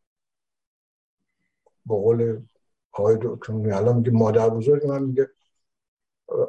با 1.85 1.95
قول 1.95 2.41
آقای 2.91 3.17
دکتر 3.21 3.53
الان 3.53 3.95
میگه 3.95 4.11
مادر 4.11 4.49
بزرگ 4.49 4.87
من 4.87 5.03
میگه 5.03 5.29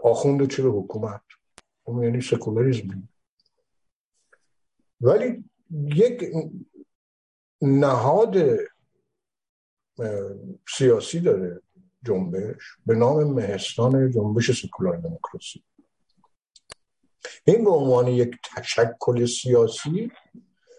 آخونده 0.02 0.46
چرا 0.46 0.72
حکومت؟ 0.72 1.20
اون 1.84 2.02
یعنی 2.02 2.20
سکولاریزم 2.20 3.08
ولی 5.00 5.44
یک 5.70 6.32
نهاد 7.62 8.36
سیاسی 10.76 11.20
داره 11.20 11.62
جنبش 12.04 12.62
به 12.86 12.94
نام 12.94 13.24
مهستان 13.24 14.10
جنبش 14.10 14.66
سکولار 14.66 14.96
دموکراسی. 14.96 15.64
این 17.44 17.64
به 17.64 17.70
عنوان 17.70 18.08
یک 18.08 18.36
تشکل 18.56 19.26
سیاسی 19.26 20.12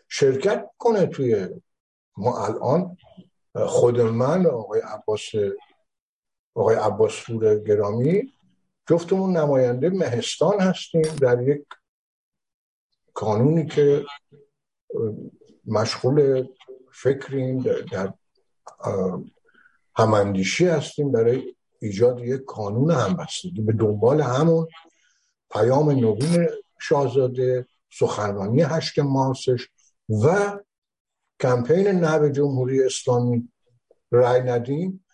شرکت 0.09 0.69
کنه 0.77 1.06
توی 1.06 1.48
ما 2.17 2.45
الان 2.45 2.98
خود 3.56 4.01
من 4.01 4.45
آقای 4.45 4.82
عباس 4.82 5.22
آقای 6.56 6.75
عباس 6.75 7.32
گرامی 7.67 8.33
جفتمون 8.90 9.38
نماینده 9.38 9.90
مهستان 9.90 10.59
هستیم 10.59 11.01
در 11.01 11.48
یک 11.48 11.66
کانونی 13.14 13.65
که 13.65 14.06
مشغول 15.65 16.48
فکریم 16.93 17.59
در 17.91 18.14
هماندیشی 19.95 20.65
هستیم 20.65 21.11
برای 21.11 21.56
ایجاد 21.80 22.19
یک 22.19 22.41
قانون 22.45 22.91
همبستگی. 22.91 23.61
به 23.61 23.73
دنبال 23.73 24.22
همون 24.22 24.67
پیام 25.51 25.91
نوین 25.91 26.48
شاهزاده 26.80 27.65
سخنرانی 27.99 28.61
هشت 28.61 28.99
مارسش 28.99 29.67
و 30.09 30.59
کمپین 31.40 31.88
نب 31.88 32.30
جمهوری 32.30 32.83
اسلامی 32.83 33.51
رای 34.11 34.41
ندیم 34.41 35.06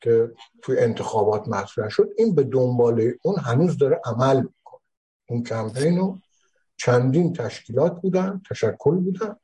که 0.00 0.30
توی 0.62 0.78
انتخابات 0.78 1.48
مطرح 1.48 1.88
شد. 1.88 2.08
این 2.18 2.34
به 2.34 2.42
دنبال 2.42 3.12
اون 3.22 3.38
هنوز 3.38 3.78
داره 3.78 4.00
عمل 4.04 4.36
می‌کنه. 4.36 4.80
اون 5.28 5.42
کمپین 5.42 5.98
رو 5.98 6.18
چندین 6.84 7.32
تشکیلات 7.32 8.00
بودن 8.00 8.42
تشکل 8.50 8.94
بودن. 8.94 9.36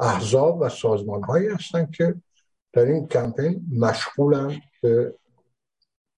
احزاب 0.00 0.60
و 0.60 0.68
سازمان 0.68 1.22
هایی 1.22 1.48
هستن 1.48 1.90
که 1.90 2.14
در 2.72 2.84
این 2.84 3.08
کمپین 3.08 3.66
مشغولن 3.78 4.60
به 4.82 5.14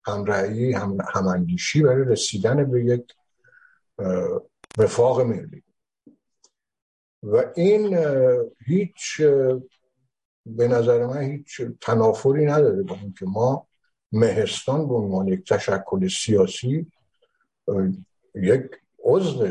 همرأیی 0.07 0.73
هم 0.73 0.99
هماندیشی 1.15 1.83
برای 1.83 2.05
رسیدن 2.05 2.71
به 2.71 2.85
یک 2.85 3.15
وفاق 4.79 5.21
ملی. 5.21 5.63
و 7.23 7.45
این 7.57 7.99
هیچ 8.67 9.21
به 10.47 10.69
نظر 10.69 11.07
من 11.07 11.23
هیچ 11.23 11.61
تنافری 11.81 12.45
نداره 12.47 12.83
با 12.83 12.95
اینکه 12.95 13.27
ما 13.27 13.67
مهستان 14.13 14.89
به 14.89 14.95
عنوان 14.95 15.29
یک 15.29 15.53
تشکل 15.53 16.09
سیاسی 16.09 16.93
یک 18.35 18.71
عضو 19.05 19.47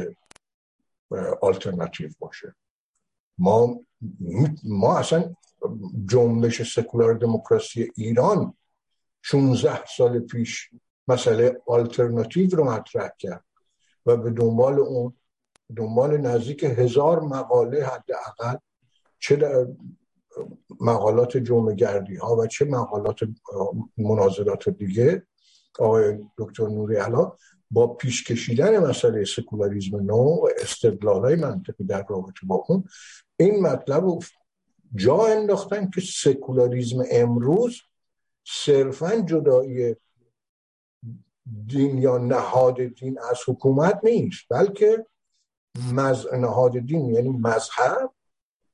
آلترناتیو 1.41 2.09
باشه. 2.19 2.55
ما 3.37 3.79
ما 4.63 4.97
اصلا 4.97 5.35
جنبش 6.09 6.75
سکولار 6.75 7.13
دموکراسی 7.13 7.91
ایران 7.95 8.53
16 9.21 9.85
سال 9.85 10.19
پیش 10.19 10.69
مسئله 11.07 11.61
آلترناتیو 11.67 12.55
رو 12.55 12.63
مطرح 12.63 13.09
کرد 13.19 13.45
و 14.05 14.17
به 14.17 14.31
دنبال 14.31 14.79
اون 14.79 15.13
دنبال 15.75 16.17
نزدیک 16.17 16.63
هزار 16.63 17.19
مقاله 17.19 17.85
حداقل 17.85 18.57
چه 19.19 19.35
در 19.35 19.67
مقالات 20.81 21.37
جمع 21.37 21.73
گردی 21.73 22.15
ها 22.15 22.35
و 22.35 22.47
چه 22.47 22.65
مقالات 22.65 23.19
مناظرات 23.97 24.69
دیگه 24.69 25.27
آقای 25.79 26.17
دکتر 26.37 26.67
نوری 26.67 26.95
علا 26.95 27.31
با 27.75 27.87
پیش 27.87 28.23
کشیدن 28.23 28.79
مسئله 28.79 29.25
سکولاریزم 29.25 29.97
نو 29.97 30.15
و 30.15 30.47
استدلال 30.61 31.21
های 31.21 31.35
منطقی 31.35 31.83
در 31.83 32.05
رابطه 32.09 32.39
با 32.43 32.65
اون 32.67 32.83
این 33.37 33.61
مطلب 33.61 34.03
جا 34.95 35.25
انداختن 35.25 35.89
که 35.89 36.01
سکولاریزم 36.01 37.03
امروز 37.11 37.81
صرفا 38.43 39.15
جدایی 39.21 39.95
دین 41.67 41.97
یا 41.97 42.17
نهاد 42.17 42.81
دین 42.81 43.19
از 43.19 43.39
حکومت 43.47 43.99
نیست 44.03 44.45
بلکه 44.49 45.05
مز... 45.93 46.33
نهاد 46.33 46.79
دین 46.79 47.05
یعنی 47.05 47.29
مذهب 47.29 48.11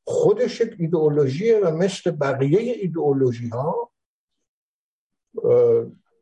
خودش 0.03 0.61
یک 0.61 0.75
ایدئولوژیه 0.79 1.59
و 1.59 1.75
مثل 1.75 2.11
بقیه 2.11 2.73
ایدئولوژی 2.73 3.49
ها 3.49 3.91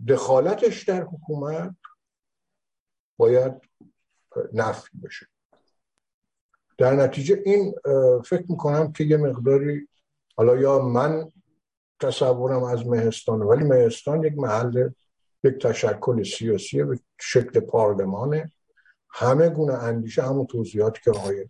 دخالتش 0.07 0.83
در 0.83 1.03
حکومت 1.03 1.75
باید 3.19 3.53
نفی 4.53 4.97
بشه. 5.03 5.27
در 6.77 6.95
نتیجه 6.95 7.41
این 7.45 7.75
فکر 8.25 8.45
می‌کنم 8.49 8.91
که 8.91 9.03
یه 9.03 9.17
مقداری 9.17 9.87
حالا 10.37 10.57
یا 10.57 10.79
من 10.79 11.31
تصورم 11.99 12.63
از 12.63 12.87
مهستان 12.87 13.41
ولی 13.41 13.63
مهستان 13.63 14.23
یک 14.23 14.33
محل 14.37 14.89
یک 15.43 15.53
تشکل 15.61 16.23
سیاسی 16.23 16.83
به 16.83 16.99
شکل 17.19 17.59
پارلمانه. 17.59 18.51
همه 19.09 19.49
گونه 19.49 19.73
اندیشه 19.73 20.23
همون 20.23 20.45
توضیحاتی 20.45 21.01
که 21.03 21.11
آقای 21.11 21.49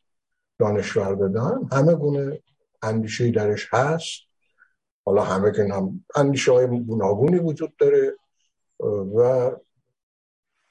دانشور 0.60 1.16
دادن 1.16 1.70
همه 1.72 1.96
گونه 1.96 2.42
اندیشه 2.82 3.32
درش 3.32 3.74
هست. 3.74 4.22
حالا 5.06 5.24
همه 5.24 5.52
که 5.52 5.64
هم 5.74 6.06
اندیشه 6.16 6.52
های 6.52 6.66
وجود 7.40 7.76
داره. 7.76 8.16
و 9.16 9.52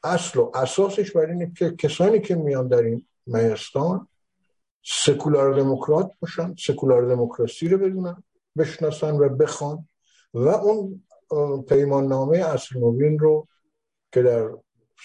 اصل 0.04 0.38
و 0.38 0.50
اساسش 0.54 1.12
بر 1.12 1.26
اینه 1.26 1.52
که 1.56 1.70
کسانی 1.70 2.20
که 2.20 2.34
میان 2.34 2.68
در 2.68 2.82
این 2.82 3.06
مهستان 3.26 4.08
سکولار 4.84 5.54
دموکرات 5.54 6.12
باشن 6.20 6.54
سکولار 6.58 7.08
دموکراسی 7.08 7.68
رو 7.68 7.78
بدونن 7.78 8.22
بشناسن 8.58 9.16
و 9.16 9.28
بخوان 9.28 9.88
و 10.34 10.48
اون 10.48 11.04
پیمان 11.68 12.06
نامه 12.06 12.38
اصل 12.38 12.78
نوین 12.78 13.18
رو 13.18 13.48
که 14.12 14.22
در 14.22 14.50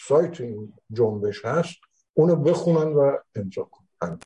سایت 0.08 0.42
این 0.42 0.74
جنبش 0.92 1.46
هست 1.46 1.76
اونو 2.14 2.36
بخونن 2.36 2.94
و 2.94 3.18
امضا 3.36 3.64
کنن. 3.64 4.20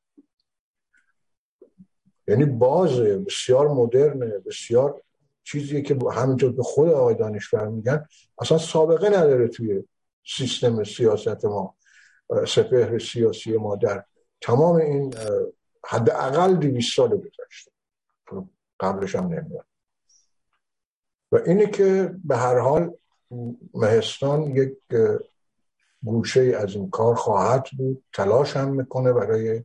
یعنی 2.28 2.46
بازه 2.46 3.18
بسیار 3.18 3.68
مدرنه 3.68 4.40
بسیار 4.40 5.02
چیزی 5.44 5.82
که 5.82 5.98
همینطور 6.14 6.52
به 6.52 6.64
خود 6.64 6.90
آقای 6.90 7.16
دانشور 7.16 7.68
میگن 7.68 8.06
اصلا 8.42 8.58
سابقه 8.58 9.10
نداره 9.10 9.48
توی 9.48 9.84
سیستم 10.36 10.84
سیاست 10.84 11.46
ما 11.46 11.76
سپهر 12.48 13.00
سیاسی 13.00 13.58
ما 13.58 13.76
در 13.76 14.04
تمام 14.42 14.76
این 14.76 15.14
حداقل 15.86 16.56
دویست 16.56 16.96
سال 16.96 17.10
گذشته. 17.10 17.72
قبلش 18.80 19.16
هم 19.16 19.24
نمیاد. 19.24 19.66
و 21.32 21.36
اینه 21.36 21.68
که 21.68 22.16
به 22.24 22.38
هر 22.38 22.60
حال 22.60 22.94
مهستان 23.74 24.42
یک 24.42 24.78
گوشه 26.04 26.42
از 26.42 26.76
این 26.76 26.90
کار 26.90 27.16
خواهد 27.16 27.68
بود. 27.78 28.04
تلاش 28.14 28.58
هم 28.58 28.76
می‌کنه 28.76 29.14
برای 29.14 29.64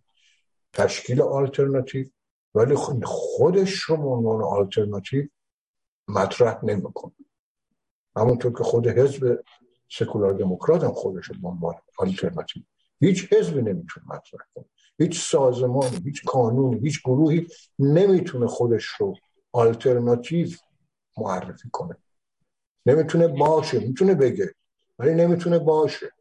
تشکیل 0.73 1.23
آلترناتیو. 1.23 2.07
ولی 2.55 2.75
خودش 3.05 3.81
رو 3.81 3.97
عنوان 3.97 4.43
آلترناتیو 4.43 5.29
مطرح 6.09 6.65
نمی‌کنه. 6.65 7.13
همونطور 8.17 8.53
که 8.53 8.65
خود 8.65 8.89
حزب 8.89 9.45
سکولار 9.93 10.33
دموکرات 10.33 10.85
هم 10.85 10.93
خودش 10.93 11.27
رو 11.27 11.49
عنوان 11.49 11.75
آلترناتیو 11.99 12.63
هیچ 13.01 13.33
حزبی 13.33 13.63
نمی‌تونه 13.63 14.07
مطرح 14.07 14.41
کنه. 14.55 14.65
هیچ 14.99 15.21
سازمانی 15.21 15.97
هیچ 16.05 16.25
قانونی 16.25 16.81
هیچ 16.81 17.03
گروهی 17.05 17.47
نمی‌تونه 17.79 18.47
خودش 18.47 18.85
رو 18.85 19.15
آلترناتیو 19.53 20.49
معرفی 21.19 21.69
کنه. 21.73 21.97
نمی‌تونه 22.87 23.29
باشه 23.29 23.79
می‌تونه 23.79 24.15
بگه 24.15 24.55
ولی 24.99 25.15
نمی‌تونه 25.15 25.59
باشه. 25.59 26.13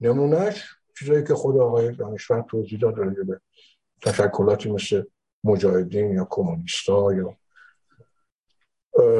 نمونهش 0.00 0.64
چیزایی 0.98 1.24
که 1.24 1.34
خود 1.34 1.56
آقای 1.56 1.92
دانشور 1.92 2.42
توضیح 2.42 2.78
داد 2.78 2.98
راجع 2.98 3.22
به 3.22 3.40
تشکلاتی 4.02 4.70
مثل 4.70 5.02
مجاهدین 5.44 6.12
یا 6.12 6.26
کمونیستا 6.30 7.14
یا 7.14 7.36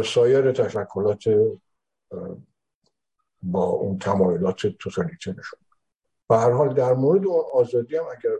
سایر 0.02 0.52
تشکلات 0.52 1.24
با 3.42 3.64
اون 3.64 3.98
تمایلات 3.98 4.66
توتالیته 4.66 5.30
نشون 5.30 5.60
و 6.30 6.34
هر 6.34 6.50
حال 6.50 6.74
در 6.74 6.92
مورد 6.92 7.26
اون 7.26 7.44
آزادی 7.54 7.96
هم 7.96 8.04
اگر 8.04 8.30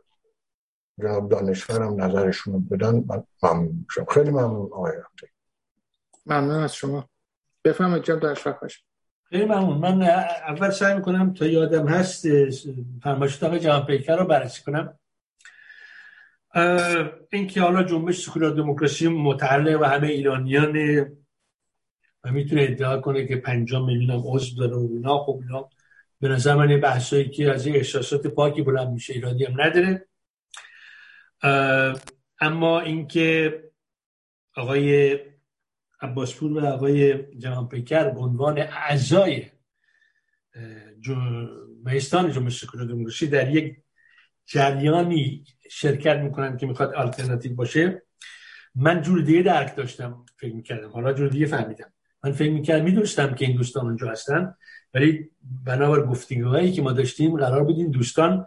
جناب 0.99 1.28
دانشورم 1.28 2.02
نظرشون 2.02 2.68
بدن 2.68 3.05
من 3.09 3.25
ممنون 3.43 3.85
میشم. 3.89 4.05
خیلی 4.05 4.31
ممنون 4.31 4.70
آقای 4.73 4.93
ممنون 6.27 6.62
از 6.62 6.75
شما. 6.75 7.09
بفهمید 7.65 8.02
جناب 8.02 8.20
دانشور 8.20 8.52
باشه 8.52 8.81
خیلی 9.25 9.44
ممنون. 9.44 9.78
من 9.78 10.02
اول 10.02 10.70
سعی 10.70 10.94
می‌کنم 10.94 11.35
تا 11.35 11.47
یادم 11.47 11.89
هست 11.89 12.27
فرمایشات 13.02 13.43
آقای 13.43 13.60
جهان 13.60 13.86
پیکر 13.86 14.17
رو 14.17 14.25
بررسی 14.25 14.62
کنم. 14.62 14.99
اینکه 17.33 17.60
حالا 17.60 17.83
جنبش 17.83 18.27
سکولار 18.27 18.51
دموکراسی 18.51 19.09
متعلق 19.09 19.81
و 19.81 19.85
همه 19.85 20.07
ایرانیان 20.07 20.77
می‌تونه 22.31 22.62
ادعا 22.62 23.00
کنه 23.00 23.26
که 23.26 23.36
پنجام 23.36 23.86
میلیون 23.86 24.23
عضو 24.24 24.57
داره 24.57 24.76
و 24.76 24.89
اینا. 24.92 25.18
خب 25.18 25.40
اینا 25.42 25.68
به 26.20 26.28
نظر 26.28 26.55
من 26.55 26.81
بحثایی 26.81 27.28
که 27.28 27.50
از 27.50 27.68
احساسات 27.68 28.26
پاکی 28.26 28.62
بلند 28.62 28.89
میشه 28.89 29.12
ایرانی 29.12 29.44
هم 29.44 29.60
نداره. 29.60 30.08
اما 32.40 32.81
اینکه 32.81 33.62
آقای 34.57 35.18
عباسپور 36.00 36.52
و 36.52 36.66
آقای 36.66 37.24
جهان 37.36 37.68
پیکر 37.68 38.10
به 38.10 38.20
عنوان 38.20 38.58
اعضای 38.58 39.47
مهستان 41.84 42.32
جنبش 42.32 42.60
سکولار 42.60 42.86
دموکراسی 42.86 43.26
در 43.26 43.50
یک 43.50 43.76
جریانی 44.47 45.44
شرکت 45.70 46.16
می‌کنن 46.16 46.57
که 46.57 46.66
می‌خواد 46.66 46.94
آلترناتیو 46.94 47.55
باشه 47.55 48.02
من 48.74 49.02
جور 49.02 49.23
دیگه 49.23 49.42
درک 49.42 49.76
داشتم 49.76 50.26
فکر 50.36 50.55
می‌کردم. 50.55 50.90
حالا 50.90 51.12
جور 51.12 51.28
دیگه 51.28 51.47
فهمیدم. 51.47 51.92
من 52.24 52.32
فکر 52.32 52.52
می‌کردم 52.52 52.84
می‌دونستم 52.84 53.34
که 53.34 53.44
این 53.44 53.56
دوستان 53.56 53.86
اونجا 53.86 54.10
هستن 54.10 54.55
ولی 54.94 55.30
بنابر 55.64 56.06
گفتگوهایی 56.06 56.72
که 56.72 56.82
ما 56.82 56.92
داشتیم 56.92 57.36
قرار 57.36 57.64
بودیم 57.64 57.90
دوستان 57.90 58.47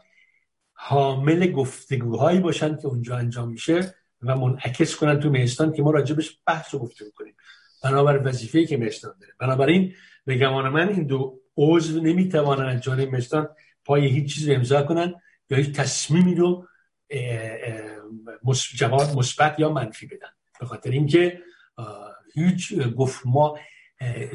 حامل 0.74 1.52
گفتگوهایی 1.52 2.40
باشن 2.40 2.78
که 2.78 2.88
اونجا 2.88 3.18
انجام 3.18 3.52
میشه 3.52 3.96
و 4.22 4.36
منعکس 4.38 4.96
کنن 4.96 5.20
تو 5.20 5.30
مهستان 5.30 5.74
که 5.74 5.84
ما 5.84 5.92
راجبش 5.92 6.40
بحث 6.48 6.74
و 6.74 6.80
گفتگو 6.80 7.10
کنیم. 7.16 7.36
بنابر 7.84 8.22
وظیفه‌ای 8.28 8.66
که 8.66 8.78
مهستان 8.78 9.14
داره. 9.22 9.34
بنابراین 9.40 9.94
به 10.26 10.36
گمان 10.36 10.70
من 10.70 10.90
این 10.90 11.04
دو 11.04 11.40
عضو 11.58 12.02
نمی‌توانن 12.02 12.66
از 12.66 12.82
جانب 12.82 13.10
مهستان 13.10 13.50
پای 13.86 14.08
هیچ 14.08 14.36
چیز 14.36 14.50
امضا 14.50 14.84
کنن 14.84 15.14
یا 15.50 15.58
هیچ 15.58 15.76
تصمیمی 15.76 16.36
رو 16.36 16.68
جواب 18.76 19.18
مثبت 19.18 19.60
یا 19.60 19.70
منفی 19.70 20.06
بدن. 20.06 20.30
به 20.60 20.66
خاطر 20.66 20.90
اینکه 20.90 21.42
هیچ 22.34 22.74
گفت 22.98 23.22
ما 23.26 23.60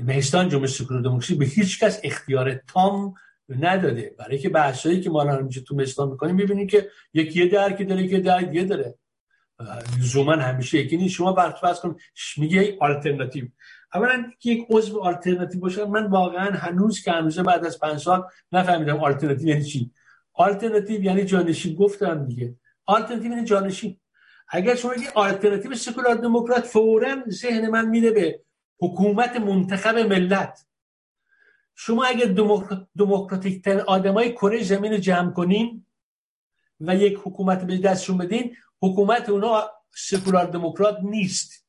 مهستان 0.03 0.49
جمهوری 0.49 0.71
سکولار 0.71 1.03
دموکراسی 1.03 1.35
به 1.35 1.45
هیچ 1.45 1.81
کس 1.81 2.01
اختیار 2.05 2.55
تام 2.55 3.15
نداده. 3.49 4.15
برای 4.19 4.39
که 4.39 4.49
بحثایی 4.49 5.01
که 5.01 5.11
ما 5.11 5.21
الان 5.21 5.49
تو 5.49 5.77
مهستان 5.77 6.09
می‌کنیم 6.09 6.35
می‌بینیم 6.35 6.67
که 6.67 6.89
یکی 7.15 7.45
یه 7.45 7.49
درکی 7.49 7.85
داره 7.85 8.03
یکی 8.03 8.19
درک 8.19 8.45
دیگه 8.45 8.65
داره. 8.65 8.95
لزوما 10.01 10.33
همیشه 10.33 10.79
یکی 10.79 10.97
نیست. 10.97 11.15
شما 11.15 11.53
فرض 11.61 11.81
کن 11.81 11.97
میگه 12.37 12.77
آلترناتیو. 12.81 13.45
اولا 13.95 14.33
یک 14.45 14.67
عضو 14.71 15.01
آلترناتیو 15.01 15.61
باشه 15.61 15.85
من 15.85 16.07
واقعا 16.07 16.51
هنوز 16.51 17.03
که 17.03 17.13
هنوز 17.13 17.39
بعد 17.39 17.67
از 17.67 17.81
پنج 17.81 17.99
سال 18.01 18.23
نفهمیدم 18.53 18.97
آلترناتیو 18.97 19.49
یعنی 19.49 19.65
چی. 19.65 19.91
آلترناتیو 20.33 21.05
یعنی 21.05 21.25
جانشین 21.25 21.75
گفتم 21.75 22.27
دیگه. 22.27 22.55
آلترناتیو 22.87 23.31
یعنی 23.31 23.45
جانشین. 23.45 24.01
اگر 24.49 24.75
شما 24.75 24.95
یه 24.95 25.11
آلترناتیو 25.15 25.75
سکولار 25.75 26.15
دموکرات 26.15 26.67
فورا 26.67 27.23
ذهن 27.29 27.71
من 27.71 27.89
میره 27.89 28.11
به 28.11 28.41
حکومت 28.81 29.37
منتخب 29.37 29.99
ملت. 29.99 30.67
شما 31.75 32.05
اگر 32.05 32.27
دموکراتیک 32.97 33.65
ترین 33.65 33.81
آدمای 33.81 34.33
کره 34.33 34.63
زمین 34.63 34.93
رو 34.93 34.99
جمع 34.99 35.33
کنین 35.33 35.87
و 36.81 36.97
یک 36.97 37.19
حکومت 37.25 37.65
به 37.65 37.79
دستشون 37.79 38.19
بدین 38.19 38.57
حکومت 38.83 39.29
اونا 39.29 39.71
سکولار 39.95 40.45
دموکرات 40.47 40.99
نیست. 41.03 41.67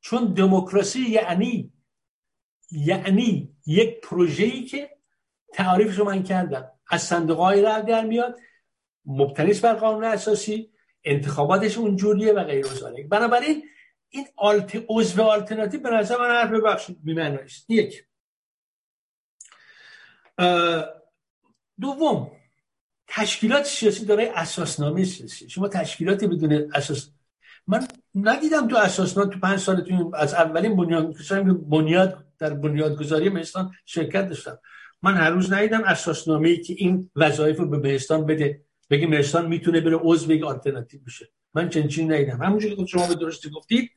چون 0.00 0.34
دموکراسی 0.34 1.00
یعنی 1.00 1.72
یعنی 2.70 3.56
یک 3.66 4.00
پروژه‌ای 4.00 4.64
که 4.64 4.98
تعریفش 5.52 5.98
رو 5.98 6.04
من 6.04 6.22
کردم. 6.22 6.70
از 6.90 7.02
صندوق 7.02 7.38
های 7.38 7.62
در 7.62 8.04
میاد 8.04 8.38
مبتنیست 9.06 9.62
بر 9.62 9.74
قانون 9.74 10.04
اساسی 10.04 10.72
انتخاباتش 11.08 11.78
اونجوریه 11.78 12.32
و 12.32 12.44
غیر 12.44 12.66
ذالک 12.66 13.08
بنابراین 13.08 13.64
این 14.08 14.26
آلت 14.36 14.84
عضو 14.88 15.22
آلترناتیو 15.22 15.80
به 15.80 15.90
نظر 15.90 16.16
من 16.18 16.30
حرف 16.30 16.50
ببخشید 16.50 16.98
بی‌معنی 17.04 17.36
است. 17.36 17.70
یک. 17.70 18.04
دوم. 21.80 22.30
تشکیلات 23.08 23.64
سیاسی 23.64 24.04
داره 24.04 24.32
اساسنامه 24.34 25.04
سیاسی. 25.04 25.50
شما 25.50 25.68
تشکیلاتی 25.68 26.26
بدون 26.26 26.70
اساس 26.74 27.10
من 27.66 27.88
ندیدم 28.14 28.68
تو 28.68 28.76
اساسنامه 28.76 29.30
تو 29.30 29.38
پنج 29.38 29.58
سال 29.58 29.80
تو 29.80 30.12
از 30.14 30.34
اولین 30.34 30.76
بنیاد 30.76 31.14
بنیاد 31.68 32.24
در 32.38 32.54
بنیادگذاری 32.54 33.28
مهستان 33.28 33.72
شرکت 33.86 34.28
داشتم. 34.28 34.58
من 35.02 35.14
هر 35.14 35.30
روز 35.30 35.52
ندیدم 35.52 35.84
اساسنامه 35.84 36.48
ای 36.48 36.60
که 36.60 36.74
این 36.78 37.10
وظایف 37.16 37.58
رو 37.58 37.68
به 37.68 37.78
مهستان 37.78 38.26
بده. 38.26 38.67
بگی 38.90 39.06
مهستان 39.06 39.48
می‌تونه 39.48 39.80
بره 39.80 39.96
عضو 39.96 40.32
یک 40.32 40.42
آلترناتیو 40.42 41.00
بشه. 41.06 41.28
من 41.54 41.68
چنین 41.68 42.12
ندیدم 42.12 42.42
همونجوری 42.42 42.76
که 42.76 42.86
شما 42.86 43.06
به 43.06 43.14
درستی 43.14 43.50
گفتید 43.50 43.90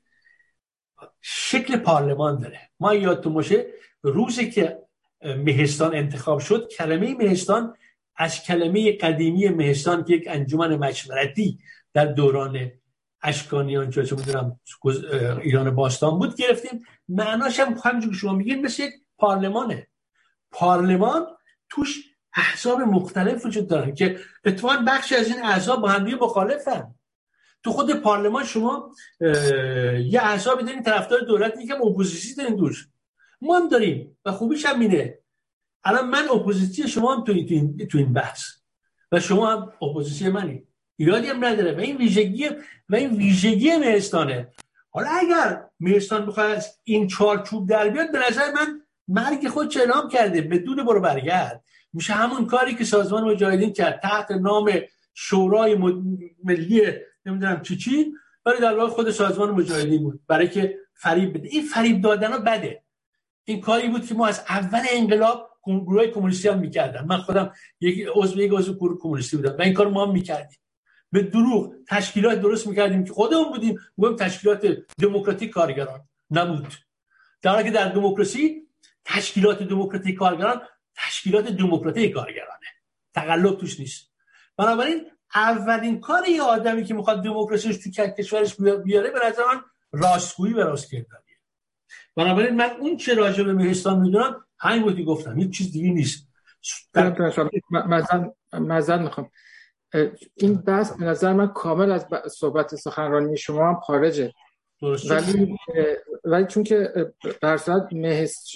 شکل 1.22 1.78
پارلمان 1.78 2.40
داره. 2.40 2.60
ما 2.80 2.94
یادتون 2.94 3.34
باشه 3.34 3.66
روزی 4.02 4.52
که 4.52 4.78
مهستان 5.24 5.96
انتخاب 5.96 6.40
شد 6.40 6.68
کلمه 6.68 7.16
مهستان 7.16 7.76
از 8.16 8.44
کلمه 8.44 8.98
قدیمی 8.98 9.50
مهستان 9.50 10.04
که 10.04 10.14
یک 10.14 10.24
انجمن 10.28 10.76
مشورتی 10.76 11.60
در 11.94 12.06
دوران 12.06 12.72
اشکانیان 13.24 13.90
چه 13.90 14.02
می‌دونم 14.02 14.60
ایران 15.42 15.76
باستان 15.76 16.20
بود 16.20 16.36
گرفتیم. 16.36 16.84
معناش 17.10 17.60
هم 17.60 17.76
همونجور 17.84 18.14
شما 18.14 18.34
میگین 18.34 18.62
مثل 18.62 18.84
یک 18.84 18.94
پارلمانه. 19.18 19.88
پارلمان 20.52 21.26
توش 21.70 22.11
احزاب 22.36 22.80
مختلف 22.80 23.46
وجود 23.46 23.68
دارن 23.68 23.96
که 23.96 24.20
اتفاقا 24.46 24.84
بخشی 24.88 25.16
از 25.16 25.28
این 25.28 25.44
احزاب 25.44 25.82
با 25.82 25.90
هم 25.90 26.16
مخالفن. 26.16 26.96
تو 27.64 27.72
خود 27.72 27.94
پارلمان 27.94 28.44
شما 28.44 28.92
یه 30.06 30.20
احزابی 30.24 30.64
دارین 30.64 30.84
طرفدار 30.84 31.20
دولت 31.20 31.54
که 31.68 31.76
اپوزیسیون 31.76 32.36
دارین 32.36 32.56
دوش. 32.56 32.88
ما 33.42 33.60
هم 33.60 33.68
داریم 33.68 34.18
و 34.26 34.32
خوبیش 34.32 34.66
هم 34.66 34.80
اینه. 34.80 35.18
الان 35.84 36.10
من 36.10 36.30
اپوزیسیون 36.30 36.88
شما 36.88 37.16
هم 37.16 37.24
تو 37.24 37.32
این, 37.32 37.88
تو 37.92 37.98
این 37.98 38.14
بحث. 38.14 38.44
و 39.12 39.20
شما 39.20 39.52
هم 39.52 39.74
اپوزیسیون 39.82 40.30
منی. 40.30 40.64
ایرادی 40.98 41.28
هم 41.28 41.46
نداره. 41.46 41.76
و 41.76 41.80
این 41.80 41.98
ویژگی 41.98 42.50
و 42.90 42.96
این 42.96 43.18
ویژگی 43.18 43.78
مهستانه 43.78 44.48
حالا 44.90 45.10
اگر 45.10 45.64
مهستان 45.80 46.26
بخواد 46.26 46.64
این 46.84 47.08
چارچوب 47.08 47.70
در 47.70 47.90
بیاد 47.90 48.12
به 48.12 48.20
نظر 48.30 48.52
من 48.52 48.82
مرگ 49.08 49.48
خود 49.48 49.78
اعلام 49.78 50.10
کرده؟ 50.10 50.42
بدون 50.42 50.86
برو 50.86 51.02
برگرد. 51.02 51.64
میشه 51.94 52.14
همون 52.14 52.46
کاری 52.46 52.76
که 52.76 52.84
سازمان 52.84 53.24
مجاهدین 53.24 53.74
کرد. 53.74 54.00
تحت 54.00 54.32
نام 54.32 54.72
شورای 55.14 55.76
ملی 56.44 56.82
نمی‌دونم 57.26 57.62
چی 57.62 57.78
چی 57.78 58.14
ولی 58.46 58.60
در 58.60 58.78
واقع 58.78 58.90
خود 58.90 59.12
سازمان 59.12 59.52
مجاهدین 59.52 60.04
بود. 60.04 60.22
برای 60.28 60.50
که 60.50 60.78
فریب 60.94 61.38
بده. 61.38 61.48
این 61.52 61.64
فریب 61.64 62.02
دادن 62.02 62.44
بده. 62.44 62.84
این 63.44 63.62
کاری 63.62 63.88
بود 63.88 64.06
که 64.06 64.16
ما 64.16 64.28
از 64.28 64.44
اول 64.50 64.82
انقلاب 64.92 65.52
گروه 65.66 66.08
کمونیستی 66.08 66.48
هم 66.48 66.60
می‌کردن. 66.60 67.06
من 67.06 67.18
خودم 67.18 67.54
یک 67.82 68.08
عضو 68.16 68.42
یک 68.42 68.52
عضو 68.52 68.74
گروه 68.74 69.00
کمونیستی 69.02 69.38
بودم. 69.38 69.56
و 69.60 69.62
این 69.62 69.74
کار 69.74 69.88
ما 69.88 70.06
هم 70.06 70.12
می‌کردیم. 70.12 70.58
به 71.12 71.22
دروغ 71.22 71.74
تشکیلات 71.88 72.42
درست 72.42 72.68
می‌کردیم 72.68 73.04
که 73.04 73.14
خودمون 73.14 73.50
بودیم. 73.50 73.80
بودیم 73.96 74.16
تشکیلات 74.16 74.78
دموکراتیک 75.02 75.50
کارگران. 75.50 76.02
نبود. 76.32 76.74
در 77.42 77.52
حالی 77.52 77.64
که 77.64 77.72
در 77.72 77.90
دموکراسی 77.90 78.68
تشکیلات 79.06 79.64
دموکراتیک 79.64 80.16
کارگران 80.16 80.62
تشکیلات 80.96 81.48
دموکراتیک 81.48 82.14
کارگرانه. 82.14 82.68
تقلب 83.14 83.58
توش 83.58 83.80
نیست. 83.80 84.12
بنابراین 84.58 85.12
اولین 85.36 86.00
کار 86.00 86.30
یه 86.30 86.42
آدمی 86.42 86.84
که 86.84 86.94
می‌خواد 86.94 87.24
دموکراسیش 87.24 87.78
تو 87.78 88.08
کشورش 88.08 88.56
بیاره 88.84 89.10
به 89.10 89.20
نظر 89.26 89.44
من 89.54 89.62
راستگویی 89.92 90.54
و 90.54 90.58
راستگردانیه 90.58 91.38
بنابراین 92.16 92.56
من 92.56 92.70
اون 92.80 92.98
چه 92.98 93.14
راجع 93.14 93.44
به 93.44 93.54
مهستان 93.54 94.00
می‌دونم 94.00 94.46
همین 94.60 94.82
بودی 94.82 95.04
گفتم. 95.04 95.40
هیچ 95.40 95.58
چیز 95.58 95.72
دیگه 95.72 95.90
نیست. 95.90 96.28
مزن 98.54 99.04
می‌خوام. 99.04 99.32
این 100.36 100.56
بحث 100.56 100.92
به 100.92 101.06
نظر 101.06 101.34
من 101.34 101.48
کامل 101.48 101.92
از 101.92 102.06
صحبت 102.32 102.76
سخنرانی 102.76 103.38
شما 103.38 103.70
هم 103.70 103.80
خارجه. 103.80 104.34
ولی 104.82 105.58
ولی 106.24 106.46
چون 106.46 106.64
که 106.64 107.12
در 107.42 107.60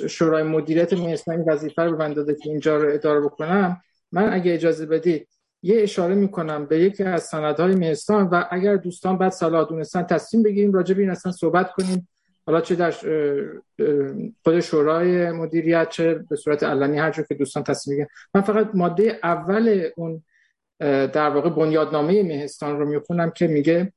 شورای 0.08 0.44
مدیریت 0.44 0.94
مهستانی 0.94 1.44
وظیفه 1.44 1.82
رو 1.82 1.98
من 1.98 2.14
داده 2.14 2.36
که 2.36 2.50
اینجا 2.50 2.78
رو 2.78 2.94
اداره 2.94 3.22
بکنم 3.22 3.82
من 4.12 4.34
اگه 4.34 4.54
اجازه 4.54 4.86
بدید 4.86 5.28
یه 5.62 5.82
اشاره 5.82 6.16
می‌کنم 6.16 6.66
به 6.66 6.80
یکی 6.80 7.04
از 7.04 7.24
سندهای 7.24 7.76
مهستان 7.76 8.28
و 8.28 8.44
اگر 8.52 8.76
دوستان 8.76 9.18
بعد 9.18 9.32
صلاح 9.32 9.70
دونستن 9.70 10.04
تصمیم 10.04 10.44
بگیریم 10.44 10.74
راجع 10.74 10.96
به 10.96 11.02
این 11.02 11.12
اصلا 11.12 11.32
صحبت 11.32 11.72
کنیم. 11.72 12.08
حالا 12.46 12.62
چه 12.62 12.76
در 12.76 12.94
خود 14.44 14.60
شورای 14.60 15.32
مدیریت 15.32 15.90
چه 15.90 16.14
به 16.30 16.36
صورت 16.36 16.64
علنی 16.64 17.00
هر 17.00 17.12
که 17.12 17.36
دوستان 17.36 17.64
تصمیم 17.64 17.98
بگیرن. 17.98 18.10
من 18.36 18.42
فقط 18.42 18.70
ماده 18.74 19.20
اول 19.24 19.90
اون 19.96 20.24
در 21.08 21.30
واقع 21.30 21.50
بنیادنامه 21.50 22.24
مهستان 22.24 22.80
رو 22.80 22.86
می‌خونم 22.86 23.32
که 23.32 23.48
میگه 23.48 23.94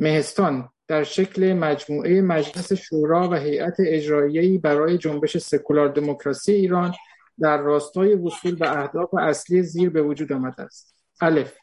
مهستان 0.00 0.68
در 0.90 1.04
شکل 1.04 1.52
مجموعه 1.52 2.20
مجلس 2.20 2.72
شورا 2.72 3.28
و 3.28 3.34
هیئت 3.34 3.76
اجرایی 3.78 4.58
برای 4.58 4.98
جنبش 4.98 5.36
سکولار 5.36 5.88
دموکراسی 5.88 6.52
ایران 6.52 6.94
در 7.40 7.58
راستای 7.58 8.14
وصول 8.14 8.54
به 8.54 8.80
اهداف 8.82 9.14
اصلی 9.14 9.62
زیر 9.62 9.90
به 9.90 10.02
وجود 10.02 10.32
آمده 10.32 10.62
است. 10.62 10.94
الف. 11.20 11.54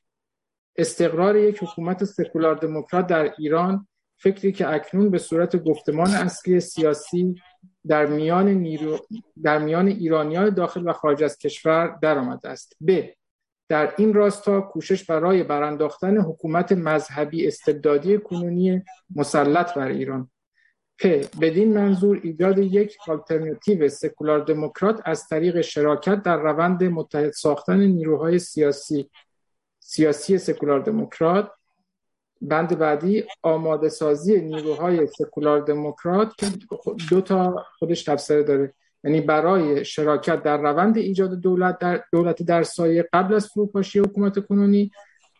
استقرار 0.75 1.37
یک 1.37 1.63
حکومت 1.63 2.03
سکولار 2.03 2.55
دموکرات 2.55 3.07
در 3.07 3.33
ایران 3.37 3.87
فکری 4.17 4.51
که 4.51 4.73
اکنون 4.73 5.09
به 5.09 5.17
صورت 5.17 5.55
گفتمان 5.55 6.09
اصلی 6.09 6.59
سیاسی 6.59 7.35
در 7.87 8.05
میان, 8.05 8.47
نیرو... 8.47 8.99
در 9.43 9.57
میان 9.57 9.87
ایرانیان 9.87 10.49
داخل 10.49 10.89
و 10.89 10.93
خارج 10.93 11.23
از 11.23 11.37
کشور 11.37 11.99
درآمده 12.01 12.49
است. 12.49 12.77
ب. 12.87 13.16
در 13.69 13.93
این 13.97 14.13
راستا 14.13 14.61
کوشش 14.61 15.03
برای 15.03 15.43
برانداختن 15.43 16.17
حکومت 16.17 16.71
مذهبی 16.71 17.47
استبدادی 17.47 18.17
کنونی 18.17 18.83
مسلط 19.15 19.73
بر 19.73 19.87
ایران. 19.87 20.29
پ. 20.99 21.05
بدین 21.41 21.73
منظور 21.73 22.19
ایجاد 22.23 22.57
یک 22.57 22.97
آلترناتیو 23.07 23.89
سکولار 23.89 24.39
دموکرات 24.39 25.01
از 25.05 25.27
طریق 25.27 25.61
شراکت 25.61 26.23
در 26.23 26.37
روند 26.37 26.83
متحد 26.83 27.31
ساختن 27.31 27.79
نیروهای 27.79 28.39
سیاسی 28.39 29.09
سیاسی 29.79 30.37
سکولار 30.37 30.79
دموکرات. 30.79 31.51
بند 32.41 32.77
بعدی 32.77 33.23
آماده 33.43 33.89
سازی 33.89 34.41
نیروهای 34.41 35.07
سکولار 35.07 35.59
دموکرات 35.59 36.31
که 36.37 36.47
دو 37.09 37.21
تا 37.21 37.65
خودش 37.79 38.03
تفسیر 38.03 38.41
داره. 38.41 38.73
یعنی 39.03 39.21
برای 39.21 39.85
شراکت 39.85 40.43
در 40.43 40.57
روند 40.57 40.97
ایجاد 40.97 41.33
دولت 41.33 41.79
در 41.79 42.03
دولت 42.11 42.43
در 42.43 42.63
سایه 42.63 43.09
قبل 43.13 43.33
از 43.33 43.47
فروپاشی 43.47 43.99
حکومت 43.99 44.45
کنونی 44.45 44.91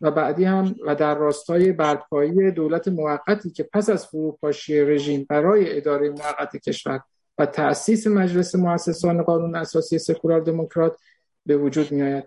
و 0.02 0.12
بعدی 0.12 0.46
هم 0.46 0.76
و 0.86 0.96
در 0.96 1.16
راستای 1.16 1.72
برپایی 1.72 2.52
دولت 2.52 2.88
موقتی 2.88 3.50
که 3.50 3.64
پس 3.64 3.90
از 3.90 4.08
فروپاشی 4.08 4.82
رژیم 4.82 5.26
برای 5.30 5.78
اداره 5.78 6.10
موقت 6.10 6.58
کشور 6.58 7.02
و 7.38 7.46
تأسیس 7.46 8.08
مجلس 8.08 8.56
مؤسسان 8.56 9.24
قانون 9.24 9.56
اساسی 9.56 10.00
سکولار 10.00 10.40
دموکرات 10.40 10.98
به 11.46 11.58
وجود 11.58 11.92
می 11.92 12.02
آید 12.02 12.24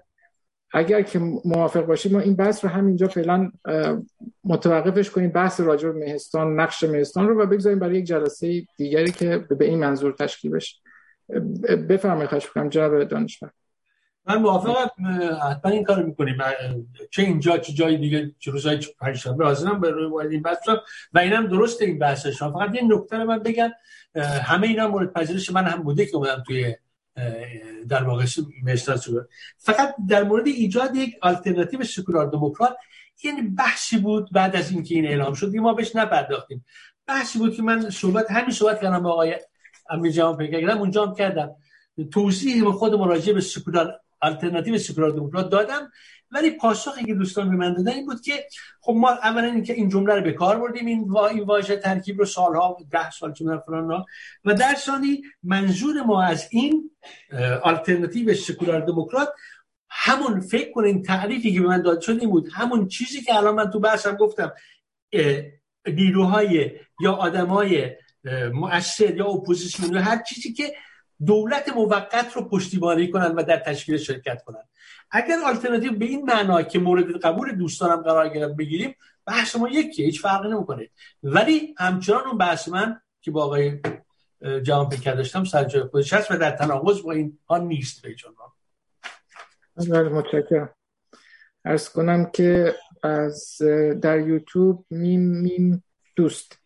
اگر 0.72 1.02
که 1.02 1.18
موافق 1.44 1.86
باشید 1.86 2.12
ما 2.12 2.20
این 2.20 2.36
بحث 2.36 2.64
رو 2.64 2.70
همینجا 2.70 3.08
فعلا 3.08 3.50
متوقفش 4.44 5.10
کنیم 5.10 5.30
بحث 5.30 5.60
راجع 5.60 5.88
به 5.88 5.98
مهستان 5.98 6.60
نقش 6.60 6.84
مهستان 6.84 7.28
رو 7.28 7.42
و 7.42 7.46
بگذاریم 7.46 7.78
برای 7.78 7.98
یک 7.98 8.04
جلسه 8.04 8.62
دیگری 8.76 9.12
که 9.12 9.38
به 9.38 9.64
این 9.64 9.78
منظور 9.78 10.12
تشکیل 10.12 10.50
بشه. 10.50 10.76
بفرمایید 11.88 12.28
خواهش 12.28 12.44
می‌کنم 12.46 12.68
جناب 12.68 13.04
دانشمند. 13.04 13.52
من 14.26 14.36
موافقم 14.36 14.90
حتما 15.50 15.72
این 15.72 15.84
کارو 15.84 16.06
می‌کنیم. 16.06 16.38
چه 17.10 17.22
اینجا 17.22 17.58
چه 17.58 17.72
جای 17.72 17.96
دیگه 17.96 18.34
چه 18.38 18.50
روزای 18.50 18.86
پنجشنبه 19.00 19.44
حاضرم 19.44 19.80
به 19.80 19.90
روی 19.90 20.26
این 20.26 20.42
بحث 20.42 20.68
و 21.12 21.18
اینم 21.18 21.46
درسته 21.46 21.84
این 21.84 21.98
بحثش 21.98 22.38
فقط 22.38 22.74
یه 22.74 22.82
نکته 22.84 23.16
رو 23.16 23.24
من 23.24 23.38
بگم. 23.38 23.70
همه 24.42 24.66
اینا 24.66 24.88
مورد 24.88 25.12
پذیرش 25.12 25.50
من 25.50 25.64
هم 25.64 25.82
بوده 25.82 26.06
که 26.06 26.16
اومدم 26.16 26.42
توی 26.46 26.74
در 27.88 28.02
واقع 28.02 28.24
شده 28.24 29.28
فقط 29.56 29.94
در 30.08 30.22
مورد 30.22 30.46
ایجاد 30.46 30.96
یک 30.96 31.16
آلترناتیو 31.22 31.84
سکولار 31.84 32.26
دموکرات 32.26 32.76
یعنی 33.24 33.42
بحثی 33.42 33.98
بود 33.98 34.28
بعد 34.32 34.56
از 34.56 34.70
اینکه 34.70 34.94
این 34.94 35.06
اعلام 35.06 35.34
شد 35.34 35.56
ما 35.56 35.74
بهش 35.74 35.96
نپرداختیم. 35.96 36.64
بحثی 37.06 37.38
بود 37.38 37.54
که 37.54 37.62
من 37.62 37.90
صحبت 37.90 38.30
همین 38.30 38.50
صحبت 38.50 38.80
کردم 38.80 39.02
با 39.02 39.12
آقای 39.12 39.36
امیر 39.90 40.12
جوان 40.12 40.36
پیگرم 40.36 40.78
اونجا 40.78 41.06
هم 41.06 41.14
کردم. 41.14 41.56
توضیح 42.12 42.70
خود 42.70 42.94
مراجعه 42.94 43.34
به 43.34 43.40
سکولار 43.40 44.00
آلترناتیو 44.20 44.78
سکولار 44.78 45.10
دموکرات 45.10 45.50
دادم. 45.50 45.90
ولی 46.30 46.50
پاسخی 46.50 47.04
که 47.04 47.14
دوستان 47.14 47.50
به 47.50 47.56
من 47.56 47.74
دادن 47.74 47.92
این 47.92 48.06
بود 48.06 48.20
که 48.20 48.46
خب 48.80 48.92
ما 48.92 49.10
اولا 49.10 49.46
اینکه 49.46 49.72
این 49.72 49.88
جمله 49.88 50.14
رو 50.14 50.22
به 50.22 50.32
کار 50.32 50.58
بردیم 50.58 50.86
این 50.86 51.04
وا 51.08 51.26
این 51.26 51.44
واژه 51.44 51.76
ترکیب 51.76 52.18
رو 52.18 52.24
سالها 52.24 52.76
ده 52.90 53.10
سال 53.10 53.32
چه 53.32 53.44
فلان 53.66 54.04
و 54.44 54.54
در 54.54 54.74
ثانی 54.74 55.22
منظور 55.42 56.02
ما 56.02 56.22
از 56.22 56.48
این 56.50 56.90
آلترناتیو 57.62 58.34
سکولار 58.34 58.80
دموکرات 58.80 59.28
همون 59.88 60.40
فکر 60.40 60.72
کنین 60.72 61.02
تعریفی 61.02 61.54
که 61.54 61.60
به 61.60 61.66
من 61.66 61.82
داده 61.82 62.00
شد 62.00 62.18
این 62.20 62.30
بود. 62.30 62.48
همون 62.52 62.88
چیزی 62.88 63.22
که 63.22 63.36
الان 63.36 63.54
من 63.54 63.70
تو 63.70 63.80
بحثم 63.80 64.16
گفتم 64.16 64.52
نیروهای 65.86 66.70
یا 67.00 67.12
آدمای 67.12 67.96
مؤثر 68.52 69.16
یا 69.16 69.26
اپوزیسیون 69.26 69.92
یا 69.92 70.02
هر 70.02 70.22
چیزی 70.22 70.52
که 70.52 70.74
دولت 71.26 71.68
موقت 71.68 72.32
رو 72.36 72.48
پشتیبانی 72.48 73.10
کنن 73.10 73.34
و 73.34 73.42
در 73.42 73.56
تشکیل 73.56 73.96
شرکت 73.96 74.42
کنن. 74.42 74.62
اگر 75.10 75.36
آلترناتیو 75.46 75.92
به 75.92 76.04
این 76.04 76.24
معنا 76.24 76.62
که 76.62 76.78
مورد 76.78 77.20
قبول 77.20 77.52
دوستانم 77.52 78.02
قرار 78.02 78.28
گرفت 78.28 78.56
بگیریم 78.56 78.94
بحث 79.26 79.56
ما 79.56 79.68
یکیه 79.68 80.06
هیچ 80.06 80.22
فرقی 80.22 80.48
نمی‌کنه. 80.48 80.88
ولی 81.22 81.74
همچنان 81.78 82.26
اون 82.26 82.38
بحث 82.38 82.68
من 82.68 83.00
که 83.20 83.30
با 83.30 83.44
آقای 83.44 83.80
جوان 84.62 84.88
پیکر 84.88 85.14
داشتم 85.14 85.44
سر 85.44 85.64
جای 85.64 85.82
خودش 85.82 86.12
هست 86.12 86.30
و 86.30 86.36
در 86.36 86.50
تناقض 86.50 87.02
با 87.02 87.12
این 87.12 87.38
ها 87.48 87.58
نیست 87.58 88.02
به 88.02 88.14
جان 88.14 88.34
بله، 89.76 90.08
متشکرم. 90.08 90.74
ارز 91.64 91.88
کنم 91.88 92.30
که 92.30 92.74
از 93.02 93.58
در 94.02 94.20
یوتیوب 94.20 94.86
میم 94.90 95.20
میم 95.20 95.84
دوست. 96.16 96.59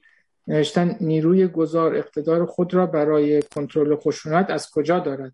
نوشتن 0.46 0.96
نیروی 1.00 1.46
گذار 1.46 1.96
اقتدار 1.96 2.46
خود 2.46 2.74
را 2.74 2.86
برای 2.86 3.42
کنترل 3.42 3.96
خشونت 3.96 4.50
از 4.50 4.70
کجا 4.70 4.98
دارد؟ 4.98 5.32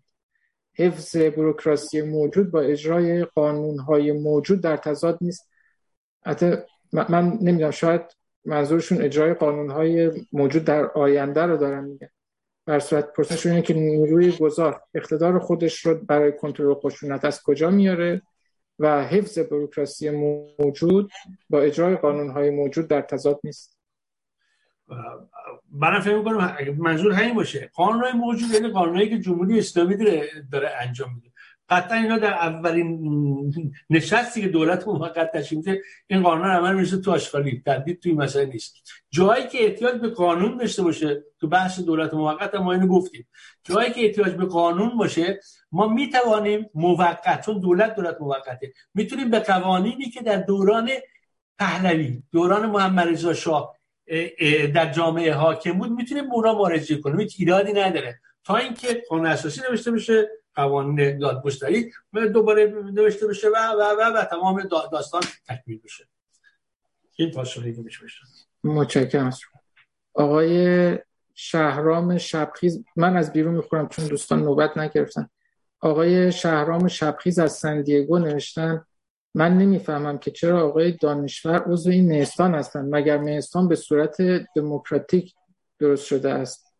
حفظ 0.73 1.17
بروکراسی 1.17 2.01
موجود 2.01 2.51
با 2.51 2.61
اجرای 2.61 3.23
قانونهای 3.25 4.11
موجود 4.11 4.61
در 4.61 4.77
تضاد 4.77 5.17
نیست. 5.21 5.49
حتی 6.25 6.55
من 6.93 7.37
نمی‌دونم 7.41 7.71
شاید 7.71 8.01
منظورشون 8.45 9.01
اجرای 9.01 9.33
قانونهای 9.33 10.11
موجود 10.31 10.63
در 10.63 10.85
آینده 10.85 11.41
رو 11.41 11.57
دارن 11.57 11.83
میگن. 11.83 12.09
بر 12.65 12.79
صورت 12.79 13.13
پرسشون 13.13 13.51
اینه 13.51 13.63
که 13.63 13.73
نیروی 13.73 14.31
گذار 14.31 14.81
اقتدار 14.93 15.39
خودش 15.39 15.85
رو 15.85 15.95
برای 15.95 16.31
کنترل 16.31 16.73
خشونت 16.73 17.25
از 17.25 17.43
کجا 17.43 17.69
میاره 17.69 18.21
و 18.79 19.03
حفظ 19.03 19.39
بروکراسی 19.39 20.09
موجود 20.09 21.11
با 21.49 21.61
اجرای 21.61 21.95
قانونهای 21.95 22.49
موجود 22.49 22.87
در 22.87 23.01
تضاد 23.01 23.39
نیست. 23.43 23.70
من 25.71 25.99
فکر 25.99 26.15
می‌کنم 26.15 26.57
منظور 26.77 27.11
همین 27.11 27.35
باشه. 27.35 27.71
قانونهای 27.73 28.13
موجود 28.13 28.51
یعنی 28.51 28.67
قانونهایی 28.67 29.09
که 29.09 29.19
جمهوری 29.19 29.59
اسلامی 29.59 29.97
داره 30.51 30.71
انجام 30.81 31.13
میده. 31.15 31.31
قطعا 31.69 31.97
اینا 31.97 32.17
در 32.17 32.33
اولین 32.33 33.71
نشستی 33.89 34.41
که 34.41 34.47
دولت 34.47 34.87
موقت 34.87 35.31
تشکیل 35.31 35.77
این 36.07 36.23
قانون 36.23 36.47
عمل 36.47 36.75
میشه 36.75 36.97
تو 36.97 37.11
آشغالی. 37.11 37.61
تردید 37.65 37.99
توی 37.99 38.13
مسئله 38.13 38.45
نیست. 38.45 38.75
جایی 39.09 39.47
که 39.47 39.65
احتیاج 39.65 40.01
به 40.01 40.07
قانون 40.07 40.57
داشته 40.57 40.83
باشه 40.83 41.23
تو 41.39 41.47
بحث 41.47 41.79
دولت 41.79 42.13
موقت 42.13 42.55
ما 42.55 42.71
اینو 42.71 42.87
گفتیم. 42.87 43.27
جایی 43.63 43.91
که 43.91 44.05
احتیاج 44.05 44.33
به 44.33 44.45
قانون 44.45 44.97
باشه 44.97 45.39
ما 45.71 45.87
می‌توانیم 45.87 46.69
موقت 46.73 47.45
چون 47.45 47.59
دولت 47.59 47.95
دولت 47.95 48.17
موقته. 48.21 48.73
می‌تونیم 48.93 49.29
به 49.29 49.39
قوانینی 49.39 50.09
که 50.09 50.21
در 50.21 50.37
دوران 50.37 50.89
پهلوی 51.59 52.23
دوران 52.31 52.69
محمد 52.69 53.07
رضا 53.07 53.33
شاه 53.33 53.75
در 54.73 54.91
جامعه 54.91 55.33
حاکم 55.33 55.71
بود 55.71 55.91
می‌تونیم 55.91 56.31
اونا 56.31 56.53
مراجعه 56.53 57.01
کنیم. 57.01 57.27
ایرادی 57.39 57.73
نداره. 57.73 58.19
تا 58.43 58.55
اینکه 58.57 59.03
قانون 59.09 59.25
اساسی 59.25 59.61
نوشته 59.69 59.91
بشه 59.91 60.29
قوانین 60.55 61.17
دادگستری 61.17 61.91
دوباره 62.33 62.65
نوشته 62.93 63.27
بشه 63.27 63.47
و 63.47 63.55
و 63.55 63.81
و, 63.99 64.17
و 64.17 64.25
تمام 64.25 64.69
داستان 64.91 65.21
تکمیل 65.47 65.79
بشه. 65.83 66.07
این 67.15 67.31
پاسخی 67.31 67.73
که 67.73 67.81
میشه 67.81 68.05
متشکرم 68.63 69.31
آقای 70.13 70.99
شهرام 71.33 72.17
شبخیز 72.17 72.83
من 72.95 73.17
از 73.17 73.33
بیرون 73.33 73.55
می‌خورم 73.55 73.87
چون 73.87 74.07
دوستان 74.07 74.39
نوبت 74.39 74.77
نگرفتن. 74.77 75.29
آقای 75.79 76.31
شهرام 76.31 76.87
شبخیز 76.87 77.39
از 77.39 77.53
سندیگو 77.53 78.19
نوشتن. 78.19 78.85
من 79.33 79.57
نمی‌فهمم 79.57 80.17
که 80.17 80.31
چرا 80.31 80.67
آقای 80.67 80.91
دانشور 80.91 81.63
عضو 81.67 81.89
این 81.89 82.07
مهستان 82.07 82.55
هستند 82.55 82.95
مگر 82.95 83.17
مهستان 83.17 83.67
به 83.67 83.75
صورت 83.75 84.21
دموکراتیک 84.55 85.33
درست 85.79 86.05
شده 86.05 86.29
است؟ 86.29 86.73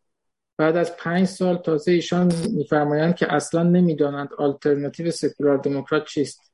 بعد 0.58 0.78
از 0.78 0.98
پنج 0.98 1.28
سال 1.28 1.58
تازه 1.58 1.92
ایشان 1.92 2.34
میفرمایند 2.52 3.16
که 3.16 3.34
اصلا 3.34 3.64
نمی‌دانند 3.64 4.30
آلترناتیو 4.38 5.12
سکولار 5.12 5.58
دموکرات 5.58 6.06
چیست. 6.06 6.54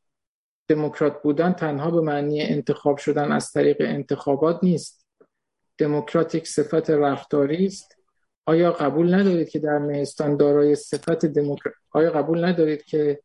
دموکرات 0.67 1.21
بودن 1.21 1.53
تنها 1.53 1.91
به 1.91 2.01
معنی 2.01 2.41
انتخاب 2.41 2.97
شدن 2.97 3.31
از 3.31 3.51
طریق 3.51 3.77
انتخابات 3.79 4.59
نیست. 4.63 5.05
دموکراتیک 5.77 6.47
صفت 6.47 6.89
رفتاری 6.89 7.65
است. 7.65 7.97
آیا 8.45 8.71
قبول 8.71 9.13
ندارید 9.13 9.49
که 9.49 9.59
در 9.59 9.77
مهستان 9.77 10.37
دارای 10.37 10.75
صفت 10.75 11.25
دموکرات 11.25 11.75
آیا 11.91 12.11
قبول 12.11 12.45
ندارید 12.45 12.83
که 12.83 13.19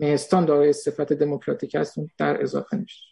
مهستان 0.00 0.44
دارای 0.44 0.72
صفت 0.72 1.12
دموکراتیک 1.12 1.74
است 1.74 1.94
در 2.18 2.42
اضافه 2.42 2.76
میشه. 2.76 3.02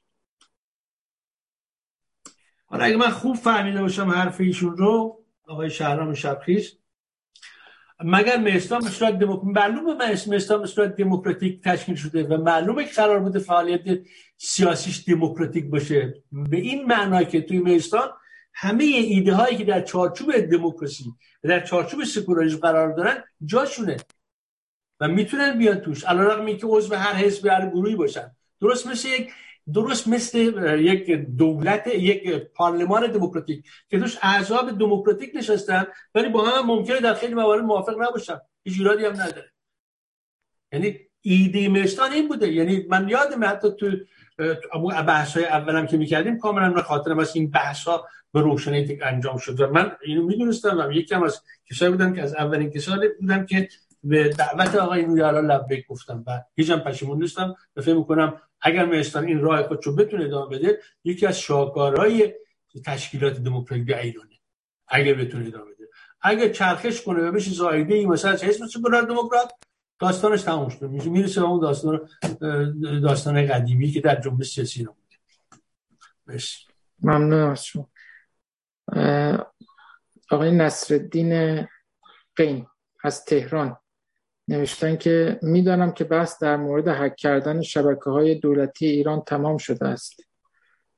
حالا 2.67 2.84
اگه 2.84 2.97
من 2.97 3.10
خوب 3.10 3.36
فهمیده 3.36 3.81
باشم 3.81 4.10
حرف 4.10 4.41
ایشون 4.41 4.76
رو 4.76 5.25
آقای 5.49 5.70
شهرام 5.70 6.15
شبخیز 6.15 6.78
مگر 8.05 8.36
مهستان 8.36 8.81
به 8.81 8.91
صورت 8.91 9.18
دموکراتیک 9.18 9.57
معلومه 9.57 9.94
مهستان 10.28 10.60
به 10.60 10.67
صورت 10.67 10.97
دموکراتیک 10.97 11.62
تشکیل 11.62 11.94
شده 11.94 12.25
و 12.25 12.42
معلومه 12.42 12.84
که 12.84 12.92
قرار 12.92 13.20
بوده 13.20 13.39
فعالیت 13.39 14.00
سیاسیش 14.36 15.08
دموکراتیک 15.08 15.70
باشه. 15.70 16.15
به 16.33 16.57
این 16.57 16.86
معنا 16.86 17.25
که 17.25 17.41
توی 17.41 17.58
مهستان 17.58 18.08
همه 18.55 18.84
ایده 18.84 19.34
هایی 19.34 19.57
که 19.57 19.65
در 19.65 19.81
چارچوب 19.81 20.36
دموکراسی 20.36 21.05
و 21.44 21.49
در 21.49 21.60
چارچوب 21.60 22.05
سکولاریسم 22.05 22.58
قرار 22.58 22.92
دارن 22.92 23.25
جاشونه. 23.44 23.97
و 25.01 25.09
می‌تونن 25.09 25.59
بیان 25.59 25.77
توش 25.77 26.05
علیرغم 26.05 26.57
که 26.57 26.67
عضو 26.67 26.94
هر 26.94 27.15
حزب 27.15 27.47
هر 27.47 27.67
گروهی 27.67 27.97
باشن. 27.97 28.31
درست 28.60 28.86
مثل 28.86 29.09
یک 29.09 29.31
درست 29.75 30.09
مثل 30.09 30.39
یک 30.81 31.10
دولت 31.10 31.86
یک 31.86 32.28
پارلمان 32.35 33.07
دموکراتیک 33.07 33.65
که 33.91 33.99
توش 33.99 34.18
احزاب 34.23 34.78
دموکراتیک 34.78 35.31
نشستن 35.35 35.86
ولی 36.15 36.28
با 36.28 36.44
هم 36.44 36.67
ممکنه 36.67 37.01
در 37.01 37.15
خیلی 37.15 37.35
موارد 37.35 37.62
موافق 37.65 38.02
نباشن. 38.02 38.41
هیچ 38.65 38.78
ایرادی 38.78 39.05
هم 39.05 39.12
نداره. 39.12 39.52
یعنی 40.73 41.01
ایده 41.20 41.68
مستان 41.68 42.12
این 42.12 42.28
بوده. 42.28 42.52
یعنی 42.52 42.86
من 42.89 43.09
یادم 43.09 43.44
حتی 43.44 43.68
تو 43.70 43.91
بحث 45.07 45.36
های 45.36 45.47
اولم 45.47 45.86
که 45.86 45.97
می‌کردیم 45.97 46.39
کاملا 46.39 46.68
من 46.68 46.83
خاطرم 46.83 47.18
از 47.18 47.36
این 47.36 47.51
بحث 47.51 47.85
ها 47.85 48.09
به 48.33 48.41
روشنی 48.41 48.99
انجام 49.02 49.39
شد. 49.39 49.60
و 49.60 49.70
من 49.70 49.93
اینو 50.05 50.27
می‌دونستم 50.27 50.78
و 50.78 50.93
یکم 50.93 51.23
از 51.23 51.43
کسایی 51.70 51.91
بودم 51.91 52.15
که 52.15 52.23
از 52.23 52.35
اولین 52.35 52.70
کسایی 52.70 53.09
بودم 53.20 53.47
که 53.47 53.68
به 54.05 54.28
دعوت 54.28 54.75
آقای 54.75 55.07
نویالا 55.07 55.41
لبیک 55.41 55.86
گفتم 55.86 56.25
و 56.27 56.43
هیچم 56.55 56.78
پشیمون 56.78 57.18
نیستم 57.18 57.55
و 57.77 57.83
فکر 57.83 57.94
می‌کنم 57.94 58.41
اگر 58.60 58.85
مهستان 58.85 59.27
این 59.27 59.41
راه 59.41 59.62
خودشو 59.62 59.97
بتونه 59.97 60.25
ادامه 60.25 60.59
بده 60.59 60.78
یکی 61.05 61.27
از 61.27 61.41
شاهکارهای 61.41 62.35
تشکیلات 62.86 63.39
دموکراتیک 63.39 63.97
ایرانه. 63.97 64.35
اگر 64.89 65.15
بتونه 65.15 65.47
ادامه 65.47 65.65
بده. 65.65 65.89
اگر 66.20 66.49
چرخش 66.49 67.02
کنه 67.02 67.28
و 67.28 67.33
بشه 67.33 67.51
زایده 67.51 67.94
این 67.94 68.09
مثلا 68.09 68.33
حزب 68.33 68.67
سکولار 68.67 69.02
دموکرات 69.02 69.52
داستانش 69.99 70.43
تموم 70.43 70.68
شده 70.68 70.86
میشه 70.86 71.10
می‌رسه 71.10 71.43
اون 71.43 71.60
داستان 71.60 72.09
داستان 73.02 73.47
قدیمی 73.47 73.91
که 73.91 74.01
در 74.01 74.20
جنبش 74.20 74.55
سیاسی 74.55 74.83
نبوده 74.83 75.17
بس 76.27 76.57
ممنون 77.02 77.51
از 77.51 77.65
شما. 77.65 77.91
آقای 80.31 80.51
نصرالدین 80.51 81.67
قین 82.36 82.67
از 83.05 83.25
تهران. 83.25 83.77
نوشتن 84.49 84.97
که 84.97 85.39
می‌دانم 85.43 85.93
که 85.93 86.05
بحث 86.05 86.43
در 86.43 86.57
مورد 86.57 86.89
حک 86.89 87.17
کردن 87.17 87.62
شبکه 87.62 88.10
های 88.10 88.35
دولتی 88.35 88.86
ایران 88.86 89.23
تمام 89.27 89.57
شده 89.57 89.89
است. 89.89 90.20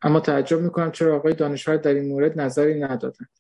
اما 0.03 0.21
تعجب 0.21 0.61
می‌کنم 0.61 0.93
چرا 0.93 1.17
آقای 1.17 1.35
دانشور 1.35 1.77
در 1.77 1.95
این 1.95 2.09
مورد 2.09 2.41
نظری 2.41 2.81
ندادند 2.81 3.31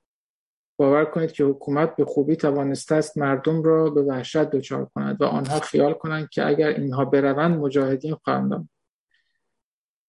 باور 0.76 1.04
کنید 1.04 1.32
که 1.32 1.44
حکومت 1.44 1.96
به 1.96 2.04
خوبی 2.04 2.36
توانسته 2.36 2.94
است 2.94 3.18
مردم 3.18 3.62
را 3.62 3.90
به 3.90 4.02
وحشت 4.02 4.50
دچار 4.50 4.84
کند 4.84 5.22
و 5.22 5.24
آنها 5.24 5.60
خیال 5.60 5.92
کنند 5.92 6.28
که 6.28 6.46
اگر 6.46 6.68
اینها 6.68 7.04
بروند 7.04 7.58
مجاهدین 7.58 8.14
خواهند 8.14 8.68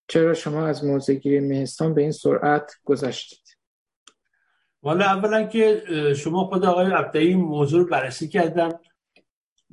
چرا 0.08 0.34
شما 0.34 0.68
از 0.68 0.86
موزگیری 0.86 1.40
مهستان 1.40 1.94
به 1.94 2.02
این 2.02 2.12
سرعت 2.12 2.74
گذشتید؟ 2.84 3.58
والا 4.84 5.06
اولا 5.06 5.44
که 5.44 5.84
شما 6.18 6.44
خود 6.46 6.66
آقای 6.66 6.86
عبدالعی 6.86 7.36
موضوع 7.36 7.90
بررسی 7.90 8.28
کردم. 8.28 8.80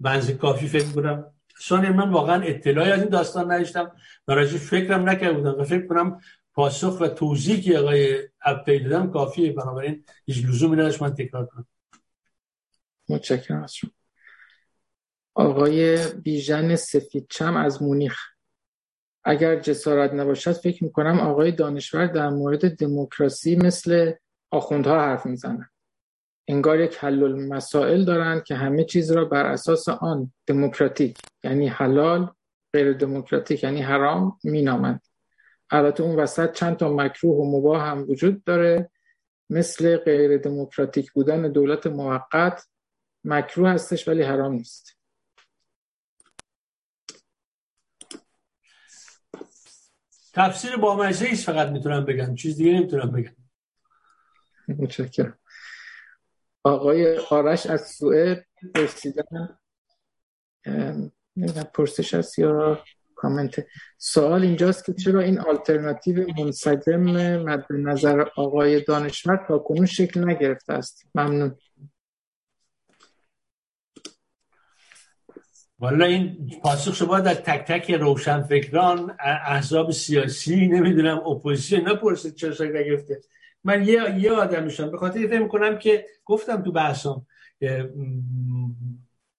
بنز 0.01 0.31
کافی 0.31 0.68
فکر 0.68 0.86
بودم. 0.86 1.35
ثانیا 1.62 1.93
من 1.93 2.10
واقعا 2.10 2.43
اطلاعی 2.43 2.93
از 2.93 3.01
این 3.01 3.09
داستان 3.09 3.52
نداشتم. 3.52 3.93
و 4.28 4.44
فکرم 4.44 5.09
نکرده 5.09 5.41
بودم 5.41 5.60
و 5.60 5.65
فکر 5.65 5.86
کنم 5.86 6.20
پاسخ 6.55 7.01
و 7.01 7.09
توضیحی 7.09 7.60
که 7.60 7.78
آقای 7.78 8.28
عبدی 8.43 8.78
دادم 8.78 9.10
کافیه. 9.10 9.52
بنابراین 9.52 10.05
هیچ 10.27 10.44
لزومی 10.44 10.77
نداشت 10.77 11.02
من 11.02 11.15
تکرار 11.15 11.47
کنم. 11.47 11.67
متشکرم 13.09 13.62
از 13.62 13.75
شما. 13.75 13.91
آقای 15.35 16.09
بیژن 16.12 16.77
سفیدچم 16.77 17.57
از 17.57 17.83
مونیخ. 17.83 18.18
اگر 19.25 19.60
جسارت 19.60 20.12
نباشد 20.12 20.52
فکر 20.52 20.85
می‌کنم 20.85 21.20
آقای 21.20 21.52
دانشور 21.52 22.07
در 22.07 22.28
مورد 22.28 22.77
دموکراسی 22.77 23.57
مثل 23.57 24.12
آخوندها 24.51 25.01
حرف 25.01 25.27
می‌زنند 25.27 25.70
انگار 26.49 26.81
یک 26.81 26.97
حل 26.97 27.33
مسائل 27.49 28.05
دارند 28.05 28.44
که 28.44 28.55
همه 28.55 28.85
چیز 28.85 29.12
را 29.12 29.25
بر 29.25 29.47
اساس 29.47 29.89
آن 29.89 30.33
دموکراتیک 30.47 31.18
یعنی 31.44 31.68
حلال 31.68 32.35
غیر 32.73 32.93
دموکراتیک 32.93 33.65
یعنی 33.65 33.83
حرام 33.83 34.39
مینامند. 34.44 35.01
البته 35.70 36.02
اون 36.02 36.17
وسط 36.17 36.52
چند 36.52 36.77
تا 36.77 36.93
مکروه 36.93 37.36
و 37.36 37.59
مباه 37.59 37.83
هم 37.83 38.05
وجود 38.09 38.44
داره. 38.44 38.91
مثل 39.51 39.97
غیر 39.97 40.39
دموکراتیک 40.39 41.12
بودن 41.12 41.52
دولت 41.52 41.86
موقت 41.86 42.68
مکروه 43.25 43.70
هستش 43.70 44.09
ولی 44.09 44.23
حرام 44.23 44.52
نیست. 44.52 44.97
تفسیر 50.35 50.77
با 50.77 50.97
مزه 50.97 51.35
فقط 51.35 51.68
می‌تونم 51.68 52.05
بگم. 52.05 52.35
چیز 52.35 52.57
دیگه 52.57 52.73
نمی‌تونم 52.73 53.12
بگم. 53.12 53.36
متشکرم. 54.68 55.39
آقای 56.62 57.18
آرش 57.18 57.66
از 57.66 57.90
سوئد 57.90 58.46
پرسیدن 58.74 59.58
نمی‌دونم 61.36 61.66
پرسش 61.74 62.14
هست 62.14 62.38
یا 62.38 62.82
کامنت. 63.14 63.66
سوال 63.98 64.42
اینجاست 64.42 64.84
که 64.84 64.92
چرا 64.92 65.20
این 65.20 65.38
آلترناتیو 65.40 66.26
منسجم 66.38 67.00
مد 67.42 67.66
نظر 67.70 68.24
آقای 68.36 68.84
دانشور 68.84 69.39
تا 69.48 69.58
کنون 69.58 69.86
شکل 69.86 70.28
نگرفته 70.28 70.72
است؟ 70.72 71.06
ممنون. 71.14 71.56
والا 75.78 76.04
این 76.04 76.50
پاسخ 76.62 76.94
شما 76.94 77.20
در 77.20 77.34
تک 77.34 77.64
تک 77.66 77.90
روشنفکران 77.90 79.16
احزاب 79.20 79.90
سیاسی 79.90 80.66
نمی‌دونم 80.66 81.18
اپوزیسیون 81.18 81.88
نپرسید 81.88 82.34
چرا 82.34 82.52
شکل 82.52 82.76
نگرفته. 82.76 83.20
من 83.68 83.88
یه 83.88 84.18
یه 84.18 84.32
آدمشم 84.32 84.90
به 84.90 84.98
خاطر 84.98 85.26
فکر 85.26 85.48
کنم 85.48 85.78
که 85.78 86.06
گفتم 86.24 86.62
تو 86.62 86.72
بحثم 86.72 87.26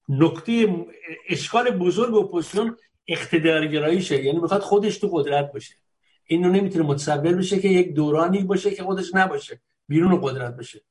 نکته 0.10 0.86
اشکال 1.30 1.70
بزرگ 1.70 2.16
اپوزیسیون 2.16 2.78
اقتدارگراییشه. 3.08 4.24
یعنی 4.24 4.40
می‌خواد 4.40 4.62
خودش 4.62 4.98
تو 4.98 5.08
قدرت 5.08 5.52
باشه. 5.54 5.74
اینو 6.26 6.50
نمی‌تونه 6.52 6.86
متصور 6.86 7.34
بشه 7.34 7.60
که 7.60 7.68
یک 7.68 7.94
دورانی 7.94 8.44
باشه 8.44 8.72
که 8.72 8.84
خودش 8.84 9.16
نباشه 9.16 9.62
بیرون 9.88 10.22
قدرت 10.22 10.56
باشه. 10.56 10.82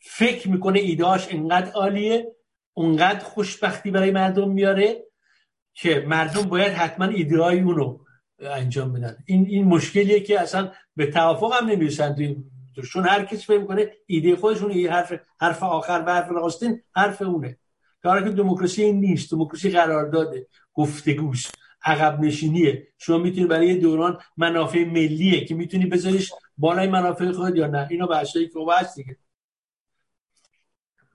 فکر 0.00 0.48
می‌کنه 0.48 0.78
ایدهاش 0.78 1.26
انقدر 1.30 1.70
عالیه 1.72 2.32
اونقدر 2.74 3.18
خوشبختی 3.18 3.90
برای 3.90 4.10
مردم 4.10 4.50
میاره 4.50 5.04
که 5.74 6.04
مردم 6.08 6.42
باید 6.42 6.72
حتما 6.72 7.06
ایدهای 7.06 7.60
اونو 7.60 7.98
انجام 8.38 8.92
بدن. 8.92 9.16
این 9.26 9.46
این 9.46 9.64
مشکلیه 9.64 10.20
که 10.20 10.40
اصلا 10.40 10.72
به 10.96 11.06
توافق 11.06 11.52
هم 11.52 11.68
نمی‌رسن. 11.68 12.16
چون 12.82 13.06
هر 13.06 13.24
کسی 13.24 13.42
فکر 13.42 13.58
می‌کنه 13.58 13.92
ایده 14.06 14.36
خودشون 14.36 14.70
یه 14.70 14.92
حرف 14.92 15.12
حرف 15.40 15.62
آخر 15.62 16.04
و 16.06 16.14
حرف 16.14 16.30
راستین 16.30 16.82
حرف 16.96 17.22
اونه. 17.22 17.58
کاری 18.02 18.24
که 18.24 18.30
دموکراسی 18.30 18.92
نیست 18.92 19.30
دموکراسی 19.30 19.70
قرارداده 19.70 20.46
گفتگوست 20.74 21.54
عقب 21.84 22.20
نشینیه. 22.20 22.88
شما 22.98 23.18
می‌تونی 23.18 23.46
برای 23.46 23.78
دوران 23.78 24.18
منافع 24.36 24.84
ملیه 24.84 25.44
که 25.44 25.54
می‌تونی 25.54 25.86
بذاریش 25.86 26.32
بالای 26.58 26.88
منافع 26.88 27.32
خود 27.32 27.56
یا 27.56 27.66
نه؟ 27.66 27.86
اینا 27.90 28.06
بحثایی 28.06 28.48
که 28.48 28.58
هست 28.78 28.96
دیگه. 28.96 29.16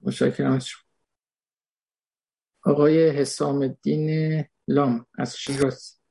متشکرم 0.01 0.59
آقای 2.65 3.09
حسام 3.09 3.61
الدین 3.61 4.45
لام 4.67 5.05
از 5.17 5.37
شیراز. 5.37 6.02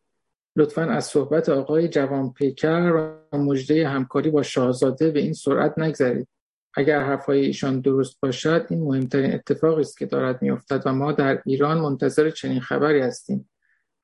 لطفا 0.56 0.82
از 0.82 1.04
صحبت 1.04 1.48
آقای 1.48 1.88
جوان 1.88 2.32
پیکر 2.32 2.92
و 3.32 3.38
مجده 3.38 3.88
همکاری 3.88 4.30
با 4.30 4.42
شاهزاده 4.42 5.10
به 5.10 5.20
این 5.20 5.32
سرعت 5.32 5.78
نگذرید. 5.78 6.28
اگر 6.74 7.00
حرفهای 7.00 7.44
ایشان 7.44 7.80
درست 7.80 8.20
باشد 8.20 8.66
این 8.70 8.82
مهمترین 8.82 9.34
اتفاقی 9.34 9.80
است 9.80 9.98
که 9.98 10.06
دارد 10.06 10.42
میافتد 10.42 10.82
و 10.86 10.92
ما 10.92 11.12
در 11.12 11.42
ایران 11.46 11.78
منتظر 11.78 12.30
چنین 12.30 12.60
خبری 12.60 13.00
هستیم. 13.00 13.50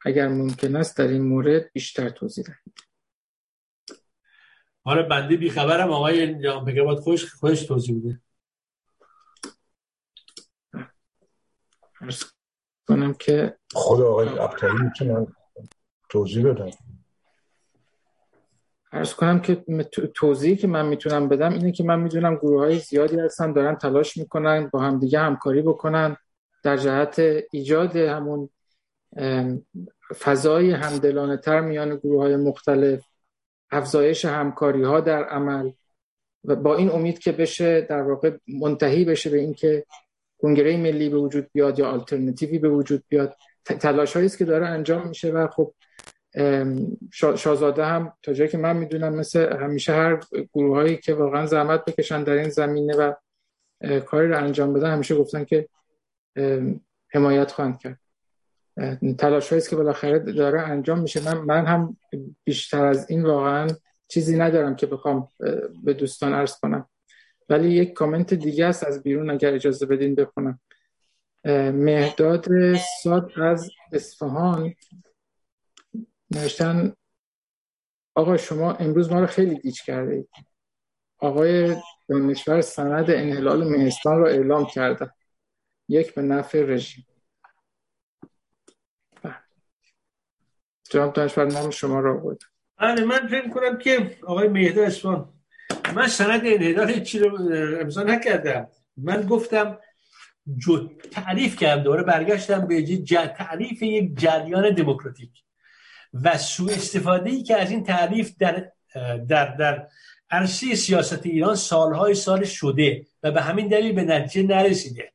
اگر 0.04 0.28
ممکن 0.28 0.76
است 0.76 0.98
در 0.98 1.08
این 1.08 1.22
مورد 1.22 1.72
بیشتر 1.72 2.08
توضیح 2.08 2.44
دهید. 2.44 2.78
حالا 4.84 5.08
بنده 5.08 5.36
بیخبرم. 5.36 5.90
آقای 5.90 6.42
جوان 6.42 6.64
پیکر 6.64 6.84
باید 6.84 6.98
خوش 6.98 7.34
خوش 7.34 7.62
توضیح 7.62 8.00
بده. 8.00 8.20
کنم 12.88 13.14
که 13.14 13.58
خود 13.72 14.00
آقای 14.00 14.28
ابتری 14.28 14.72
می‌تونن 14.72 15.26
توضیح 16.08 16.46
بدم. 16.46 16.70
ارز 18.92 19.14
کنم 19.14 19.40
که 19.40 19.64
توضیحی 20.14 20.56
که 20.56 20.66
من 20.66 20.86
می‌تونم 20.86 21.28
بدم 21.28 21.52
اینه 21.52 21.72
که 21.72 21.84
من 21.84 22.00
می‌دونم 22.00 22.36
گروه 22.36 22.60
های 22.60 22.78
زیادی 22.78 23.20
هستن 23.20 23.52
دارن 23.52 23.74
تلاش 23.74 24.16
می‌کنن 24.16 24.68
با 24.72 24.80
همدیگه 24.80 25.18
همکاری 25.18 25.62
بکنن. 25.62 26.16
در 26.62 26.76
جهت 26.76 27.22
ایجاد 27.50 27.96
همون 27.96 28.48
فضای 30.18 30.70
همدلانه 30.70 31.36
تر 31.36 31.60
میان 31.60 31.96
گروه 31.96 32.22
های 32.22 32.36
مختلف 32.36 33.04
افزایش 33.70 34.24
همکاری 34.24 34.82
ها 34.82 35.00
در 35.00 35.24
عمل 35.24 35.70
و 36.44 36.56
با 36.56 36.76
این 36.76 36.90
امید 36.90 37.18
که 37.18 37.32
بشه 37.32 37.80
در 37.80 38.02
واقع 38.02 38.36
منتهی 38.48 39.04
بشه 39.04 39.30
به 39.30 39.38
اینکه 39.38 39.84
کنگره 40.38 40.76
ملی 40.76 41.08
به 41.08 41.16
وجود 41.16 41.46
بیاد 41.52 41.78
یا 41.78 41.90
آلترنتیوی 41.90 42.58
به 42.58 42.68
وجود 42.68 43.04
بیاد. 43.08 43.36
تلاش 43.64 44.16
است 44.16 44.38
که 44.38 44.44
داره 44.44 44.66
انجام 44.66 45.08
میشه 45.08 45.30
و 45.30 45.48
خب 45.48 45.74
شاهزاده 47.12 47.84
هم 47.84 48.12
تا 48.22 48.32
جایی 48.32 48.50
که 48.50 48.58
من 48.58 48.76
می‌دونم 48.76 49.14
مثل 49.14 49.56
همیشه 49.56 49.92
هر 49.92 50.20
گروه 50.52 50.76
هایی 50.76 50.96
که 50.96 51.14
واقعا 51.14 51.46
زحمت 51.46 51.84
بکشن 51.84 52.24
در 52.24 52.32
این 52.32 52.48
زمینه 52.48 52.96
و 52.96 53.12
کاری 54.00 54.28
رو 54.28 54.38
انجام 54.38 54.72
بدن 54.72 54.92
همیشه 54.92 55.16
گفتن 55.16 55.44
که 55.44 55.68
حمایت 57.08 57.52
خواهند 57.52 57.78
کرد. 57.78 58.00
تلاش 59.18 59.52
است 59.52 59.70
که 59.70 59.76
بالاخره 59.76 60.18
داره 60.18 60.60
انجام 60.60 60.98
میشه. 61.00 61.24
من, 61.24 61.38
من 61.38 61.66
هم 61.66 61.96
بیشتر 62.44 62.84
از 62.84 63.10
این 63.10 63.22
واقعا 63.22 63.68
چیزی 64.08 64.36
ندارم 64.38 64.76
که 64.76 64.86
بخوام 64.86 65.28
به 65.84 65.94
دوستان 65.94 66.32
عرض 66.34 66.58
کنم. 66.60 66.88
ولی 67.48 67.70
یک 67.70 67.92
کامنت 67.92 68.34
دیگه 68.34 68.66
است 68.66 68.84
از 68.84 69.02
بیرون 69.02 69.30
اگر 69.30 69.54
اجازه 69.54 69.86
بدین 69.86 70.14
بخونم. 70.14 70.60
مهداد 71.74 72.46
ساد 73.02 73.30
از 73.40 73.70
اصفهان 73.92 74.74
نوشتن 76.30 76.94
آقا 78.14 78.36
شما 78.36 78.72
امروز 78.72 79.12
ما 79.12 79.20
رو 79.20 79.26
خیلی 79.26 79.58
گیج 79.58 79.82
کرده 79.82 80.14
اید. 80.14 80.28
آقای 81.18 81.76
دانشور 82.08 82.60
سند 82.60 83.10
انحلال 83.10 83.68
مهستان 83.68 84.18
رو 84.18 84.26
اعلام 84.26 84.66
کرده. 84.66 85.12
یک 85.88 86.14
به 86.14 86.22
نفع 86.22 86.62
رژیم. 86.62 87.06
بله. 89.22 89.34
جناب 90.90 91.12
دانشور 91.12 91.46
نام 91.46 91.70
شما 91.70 92.00
رو 92.00 92.20
بود 92.20 92.44
بله 92.78 93.04
من 93.04 93.26
فکر 93.26 93.48
کنم 93.48 93.78
که 93.78 94.18
آقای 94.26 94.48
مهداد 94.48 94.84
اصفهان 94.84 95.34
من 95.94 96.06
سند 96.06 96.40
انحلال 96.44 97.00
چی 97.00 97.18
رو 97.18 97.52
امضا 97.80 98.02
نکردم. 98.02 98.68
من 98.96 99.22
گفتم 99.22 99.78
جو 100.56 100.88
تعریف 100.88 101.56
کردم 101.56 101.82
دوره 101.82 102.02
برگشتم 102.02 102.66
به 102.66 102.82
تعریف 103.36 103.82
یک 103.82 104.18
جریان 104.18 104.74
دموکراتیک. 104.74 105.44
و 106.24 106.38
سوء 106.38 106.72
استفاده 106.72 107.30
ای 107.30 107.42
که 107.42 107.56
از 107.56 107.70
این 107.70 107.84
تعریف 107.84 108.32
در 108.38 108.72
در 109.28 109.56
در 109.56 109.86
عرصه 110.30 110.74
سیاست 110.74 111.26
ایران 111.26 111.54
سالهای 111.54 112.14
سال 112.14 112.44
شده 112.44 113.06
و 113.22 113.30
به 113.30 113.42
همین 113.42 113.68
دلیل 113.68 113.92
به 113.92 114.04
نتیجه 114.04 114.48
نرسیده. 114.48 115.12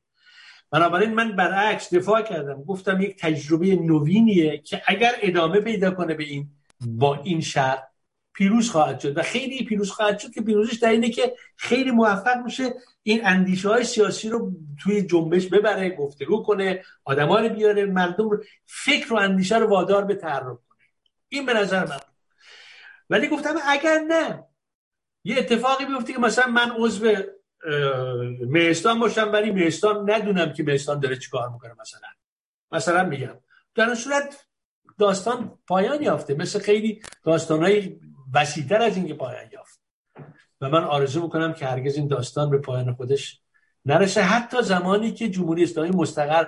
بنابراین 0.71 1.13
من 1.13 1.35
برعکس 1.35 1.93
دفاع 1.93 2.21
کردم. 2.21 2.63
گفتم 2.63 3.01
یک 3.01 3.17
تجربه 3.19 3.75
نوینیه 3.75 4.57
که 4.57 4.81
اگر 4.87 5.11
ادامه 5.21 5.59
پیدا 5.59 5.91
کنه 5.91 6.13
به 6.13 6.23
این 6.23 6.49
با 6.85 7.21
این 7.23 7.41
شرط 7.41 7.83
پیروز 8.33 8.69
خواهد 8.69 8.99
شد. 8.99 9.17
و 9.17 9.21
خیلی 9.21 9.65
پیروز 9.65 9.91
خواهد 9.91 10.19
شد 10.19 10.31
که 10.31 10.41
پیروزش 10.41 10.73
در 10.73 10.89
اینه 10.89 11.09
که 11.09 11.33
خیلی 11.57 11.91
موفق 11.91 12.37
میشه 12.45 12.73
این 13.03 13.25
اندیشه 13.25 13.69
های 13.69 13.83
سیاسی 13.83 14.29
رو 14.29 14.51
توی 14.83 15.01
جنبش 15.01 15.47
ببره 15.47 15.95
گفتگو 15.95 16.43
کنه 16.43 16.83
آدما 17.03 17.39
رو 17.39 17.49
بیاره 17.49 17.85
مردم 17.85 18.29
رو 18.29 18.43
فکر 18.65 19.13
و 19.13 19.17
اندیشه 19.17 19.57
رو 19.57 19.67
وادار 19.67 20.05
به 20.05 20.15
کنه. 20.15 20.59
این 21.33 21.45
به 21.45 21.53
نظر 21.53 21.85
من 21.85 21.99
ولی 23.09 23.27
گفتم 23.27 23.55
اگر 23.67 23.99
نه 23.99 24.43
یه 25.23 25.37
اتفاقی 25.37 25.85
بیفته 25.85 26.13
که 26.13 26.19
مثلا 26.19 26.47
من 26.47 26.71
عضو 26.77 27.13
مهستان 28.47 28.99
باشم 28.99 29.31
ولی 29.33 29.51
مهستان 29.51 30.11
ندونم 30.11 30.53
که 30.53 30.63
مهستان 30.63 30.99
داره 30.99 31.15
چیکار 31.15 31.49
می‌کنه 31.49 31.73
مثلا. 31.81 32.07
مثلا 32.71 33.03
میگم. 33.03 33.37
در 33.75 33.95
صورت 33.95 34.45
داستان 34.97 35.59
پایان 35.67 36.03
یافته. 36.03 36.33
مثل 36.33 36.59
خیلی 36.59 37.01
داستانهای 37.23 37.99
وسیعتر 38.33 38.81
از 38.81 38.97
اینکه 38.97 39.13
پایان 39.13 39.51
یافت. 39.51 39.81
و 40.61 40.69
من 40.69 40.83
آرزو 40.83 41.23
می‌کنم 41.23 41.53
که 41.53 41.65
هرگز 41.65 41.95
این 41.95 42.07
داستان 42.07 42.49
به 42.49 42.57
پایان 42.57 42.93
خودش 42.93 43.42
نرسه 43.85 44.21
حتی 44.21 44.61
زمانی 44.61 45.11
که 45.11 45.29
جمهوری 45.29 45.63
اسلامی 45.63 45.89
مستقر 45.89 46.45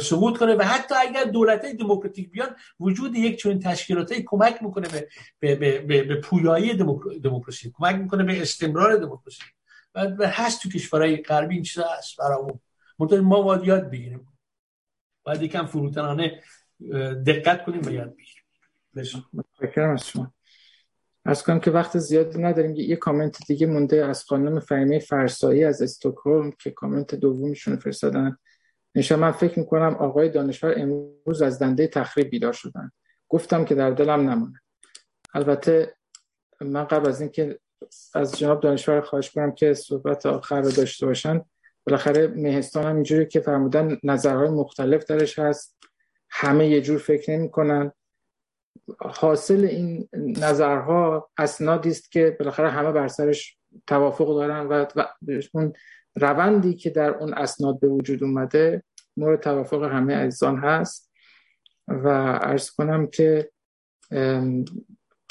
سقوط 0.00 0.38
کنه 0.38 0.54
و 0.54 0.62
حتی 0.62 0.94
اگر 0.94 1.24
دولت 1.24 1.66
دموکراتیک 1.66 2.30
بیان 2.30 2.56
وجود 2.80 3.16
یک 3.16 3.38
چنین 3.42 3.58
تشکیلاتی 3.58 4.22
کمک 4.26 4.62
می‌کنه 4.62 4.88
به, 4.88 5.08
به, 5.40 5.80
به, 5.80 6.02
به, 6.02 6.20
پویایی 6.20 6.74
دموکراسی 7.22 7.72
کمک 7.74 7.94
می‌کنه 7.94 8.24
به 8.24 8.42
استمرار 8.42 8.96
دموکراسی. 8.96 9.42
و 9.94 10.28
هست 10.28 10.62
تو 10.62 10.68
کشورهای 10.68 11.16
غربی 11.16 11.54
این 11.54 11.64
چیزا 11.64 11.88
هست 11.98 12.16
برامون. 12.16 12.60
ما 12.98 13.42
باید 13.42 13.64
یاد 13.64 13.90
بگیریم. 13.90 14.28
باید 15.22 15.42
یکم 15.42 15.66
فروتنانه 15.66 16.42
دقت 17.26 17.64
کنیم 17.64 17.80
و 17.86 17.90
یاد 17.90 18.16
بگیریم. 18.16 18.44
از 19.92 20.12
کنم 21.36 21.60
که 21.60 21.70
وقت 21.70 21.98
زیادی 21.98 22.38
نداریم 22.38 22.76
یه 22.76 22.96
کامنت 22.96 23.36
دیگه 23.46 23.66
مونده 23.66 24.04
از 24.04 24.24
خانم 24.24 24.60
فهیمه 24.60 24.98
فرسایی 24.98 25.64
از 25.64 25.82
استکهلم 25.82 26.52
که 26.58 26.70
کامنت 26.70 27.14
دومیشون 27.14 27.76
فرستادن. 27.76 28.36
نشه 28.94 29.16
من 29.16 29.30
فکر 29.30 29.58
می‌کنم 29.58 29.94
آقای 29.94 30.28
دانشور 30.28 30.74
امروز 30.76 31.42
از 31.42 31.58
دنده 31.58 31.86
تخریب 31.86 32.30
بیدار 32.30 32.52
شدن. 32.52 32.90
گفتم 33.28 33.64
که 33.64 33.74
در 33.74 33.90
دلم 33.90 34.30
نمونه. 34.30 34.60
البته 35.34 35.94
من 36.60 36.84
قبل 36.84 37.08
از 37.08 37.20
اینکه 37.20 37.58
از 38.14 38.38
جناب 38.38 38.60
دانشور 38.60 39.00
خواهش 39.00 39.30
کنم 39.30 39.52
که 39.52 39.74
صحبت 39.74 40.26
آخر 40.26 40.60
رو 40.60 40.70
داشته 40.70 41.06
باشن 41.06 41.40
بالاخره 41.86 42.26
مهستان 42.26 42.84
هم 42.84 42.94
اینجوری 42.94 43.26
که 43.26 43.40
فرمودن 43.40 43.98
نظرهای 44.02 44.48
مختلف 44.48 45.04
درش 45.04 45.38
هست. 45.38 45.78
همه 46.30 46.68
یه 46.68 46.80
جور 46.80 46.98
فکر 46.98 47.30
نمی 47.30 47.50
کنن 47.50 47.92
حاصل 49.00 49.64
این 49.64 50.08
نظرها 50.14 51.30
اسنادی 51.38 51.88
است 51.88 52.12
که 52.12 52.36
بالاخره 52.40 52.70
همه 52.70 52.92
بر 52.92 53.08
سرش 53.08 53.58
توافق 53.86 54.26
دارن 54.26 54.66
و 54.66 54.86
اون 55.52 55.72
روندی 56.14 56.74
که 56.74 56.90
در 56.90 57.10
اون 57.10 57.34
اسناد 57.34 57.80
به 57.80 57.88
وجود 57.88 58.24
اومده 58.24 58.82
مورد 59.16 59.40
توافق 59.40 59.82
همه 59.82 60.14
عزیزان 60.14 60.56
هست 60.56 61.12
و 61.88 62.08
عرض 62.32 62.70
کنم 62.70 63.06
که 63.06 63.50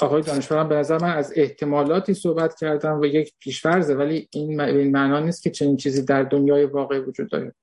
آقای 0.00 0.22
دانشورم 0.22 0.68
به 0.68 0.74
نظر 0.74 0.98
من 0.98 1.16
از 1.16 1.32
احتمالاتی 1.36 2.14
صحبت 2.14 2.54
کردم 2.54 3.00
و 3.00 3.06
یک 3.06 3.34
پیشفرزه 3.38 3.94
ولی 3.94 4.28
این 4.32 4.60
این 4.60 4.90
معنا 4.92 5.20
نیست 5.20 5.42
که 5.42 5.50
چنین 5.50 5.76
چیزی 5.76 6.02
در 6.02 6.22
دنیای 6.22 6.64
واقع 6.64 6.98
وجود 6.98 7.30
داره. 7.30 7.54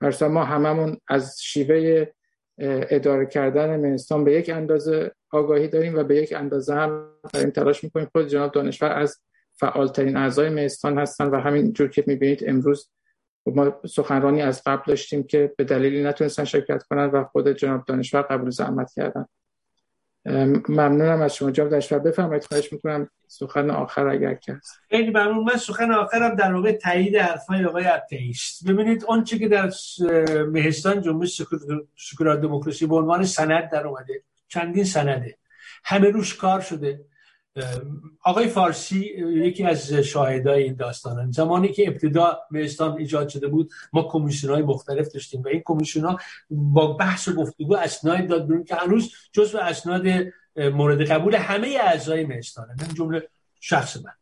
برسا 0.00 0.28
ما 0.28 0.44
هممون 0.44 0.96
از 1.08 1.42
شیوه 1.42 2.06
اداره 2.58 3.26
کردن 3.26 3.80
منستان 3.80 4.24
به 4.24 4.32
یک 4.32 4.50
اندازه 4.50 5.12
آگاهی 5.36 5.68
داریم 5.68 5.98
و 5.98 6.04
به 6.04 6.16
یک 6.16 6.32
اندازه 6.36 6.74
هم 6.74 7.08
داریم 7.32 7.50
تلاش 7.50 7.84
می‌کنیم. 7.84 8.08
خود 8.12 8.28
جناب 8.28 8.52
دانشور 8.52 8.92
از 8.92 9.20
فعالترین 9.54 10.16
اعضای 10.16 10.48
مهستان 10.48 10.98
هستن 10.98 11.26
و 11.26 11.40
همین 11.40 11.72
جور 11.72 11.88
که 11.88 12.04
می‌بینید 12.06 12.44
امروز 12.46 12.90
ما 13.46 13.80
سخنرانی 13.88 14.42
از 14.42 14.62
قبل 14.66 14.82
داشتیم 14.86 15.22
که 15.22 15.52
به 15.56 15.64
دلیلی 15.64 16.02
نتونستن 16.02 16.44
شرکت 16.44 16.82
کنند 16.82 17.14
و 17.14 17.24
خود 17.24 17.48
جناب 17.48 17.84
دانشور 17.84 18.22
قبول 18.22 18.50
زحمت 18.50 18.92
کردن. 18.92 19.26
ممنونم 20.68 21.22
از 21.22 21.34
شما. 21.34 21.50
جناب 21.50 21.70
دانشور 21.70 21.98
بفرمایید. 21.98 22.44
خواهش 22.44 22.72
می‌کنم 22.72 23.10
سخن 23.26 23.70
آخر 23.70 24.08
اگر 24.08 24.34
که 24.34 24.60
خیلی 24.90 25.10
ممنون. 25.10 25.44
من 25.44 25.56
سخن 25.56 25.90
آخرم 25.90 26.34
در 26.34 26.54
واقع 26.54 26.72
تایید 26.72 27.16
حرفای 27.16 27.64
آقای 27.64 27.84
اتئیست 27.86 28.68
ببینید 28.68 29.04
اون 29.08 29.24
چی 29.24 29.38
که 29.38 29.48
در 29.48 29.72
مهستان 30.52 31.02
جنبش 31.02 31.42
سکولار 31.96 32.36
دموکراسی 32.36 32.86
به 32.86 32.96
عنوان 32.96 33.24
سند 33.24 33.70
در 33.70 33.86
اومده. 33.86 34.22
چندین 34.48 34.84
سنده. 34.84 35.38
همه 35.84 36.10
روش 36.10 36.34
کار 36.34 36.60
شده. 36.60 37.00
آقای 38.22 38.48
فارسی 38.48 38.98
یکی 39.18 39.64
از 39.64 39.92
شاهدای 39.92 40.62
این 40.62 40.74
داستانن 40.74 41.30
زمانی 41.30 41.68
که 41.68 41.88
ابتدا 41.88 42.38
مهستان 42.50 42.98
ایجاد 42.98 43.28
شده 43.28 43.48
بود 43.48 43.70
ما 43.92 44.02
کمیسیون 44.02 44.52
های 44.52 44.62
مختلف 44.62 45.08
داشتیم 45.08 45.42
و 45.42 45.48
این 45.48 45.62
کمیسیون 45.64 46.04
ها 46.04 46.18
با 46.50 46.92
بحث 46.92 47.28
و 47.28 47.34
گفتگو 47.34 47.76
اسناد 47.76 48.26
داد 48.26 48.46
بیرون 48.46 48.64
که 48.64 48.74
هنوز 48.74 49.12
جزو 49.32 49.58
اسناد 49.58 50.02
مورد 50.56 51.02
قبول 51.10 51.34
همه 51.34 51.78
اعضای 51.82 52.24
مهستانه 52.24 52.74
من 52.80 52.94
جمله 52.94 53.28
شخص 53.60 53.96
من. 53.96 54.12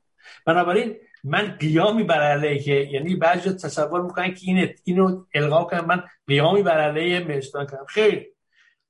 بنابراین 0.46 0.96
من 1.24 1.56
قیامی 1.60 2.02
بر 2.02 2.20
علیه 2.20 2.58
که 2.58 2.74
یعنی 2.74 3.16
بعضی 3.16 3.50
تصور 3.50 4.02
می‌کنن 4.02 4.34
که 4.34 4.40
این 4.46 4.74
اینو 4.84 5.24
القا 5.34 5.64
کنم 5.64 5.84
من 5.84 6.02
قیامی 6.26 6.62
بر 6.62 6.80
علیه 6.80 7.20
مهستان 7.20 7.66
کنم 7.66 7.84
خیر. 7.88 8.33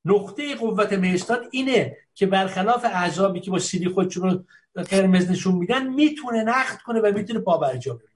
نقطه 0.05 0.55
قوت 0.55 0.93
مهستان 0.93 1.39
اینه 1.51 1.97
که 2.15 2.27
برخلاف 2.27 2.85
احزابی 2.85 3.41
که 3.41 3.51
با 3.51 3.59
سیدی 3.59 3.89
خودشون 3.89 4.47
قرمز 4.75 5.31
نشون 5.31 5.55
میدن 5.55 5.87
می‌تونه 5.87 6.43
نقد 6.43 6.79
کنه 6.87 7.01
و 7.01 7.13
می‌تونه 7.15 7.41
پابرجا 7.41 7.95
بمونه. 7.95 8.11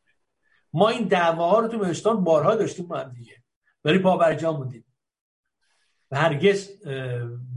ما 0.72 0.88
این 0.88 1.08
دعواها 1.08 1.58
رو 1.58 1.68
تو 1.68 1.78
مهستان 1.78 2.24
بارها 2.24 2.54
داشتیم 2.54 2.86
با 2.86 2.98
هم 2.98 3.12
دیگه. 3.12 3.34
ولی 3.84 3.98
پابرجا 3.98 4.52
موندیم. 4.52 4.84
و 6.10 6.16
هرگز 6.16 6.68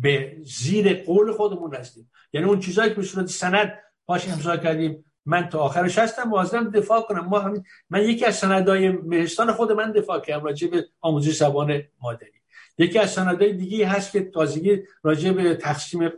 به 0.02 0.38
زیر 0.44 1.04
قول 1.04 1.32
خودمون 1.32 1.76
هستیم 1.76 2.12
یعنی 2.34 2.48
اون 2.48 2.60
چیزایی 2.60 2.90
که 2.90 2.96
به 2.96 3.04
صورت 3.04 3.26
سند 3.26 3.80
باش 4.06 4.30
امضا 4.30 4.58
کردیم 4.58 5.06
من 5.26 5.50
تا 5.50 5.60
آخرش 5.60 5.98
هستم 5.98 6.32
واظنم 6.32 6.70
دفاع 6.70 7.02
کنم. 7.02 7.26
ما 7.26 7.40
همین 7.40 7.64
من 7.90 8.04
یکی 8.04 8.26
از 8.26 8.36
سندهای 8.36 8.90
مهستان 8.90 9.52
خود 9.52 9.72
من 9.72 9.92
دفاع 9.92 10.20
کردم 10.20 10.46
راجع 10.46 10.68
به 10.68 10.88
آموزش 11.02 11.38
زبان 11.38 11.84
مادری. 12.02 12.41
یکی 12.82 13.00
از 13.00 13.12
سندهای 13.12 13.54
دیگه 13.54 13.88
هست 13.88 14.12
که 14.12 14.22
تازگی 14.22 14.78
راجع 15.04 15.32
به 15.32 15.56
تقسیم 15.56 16.10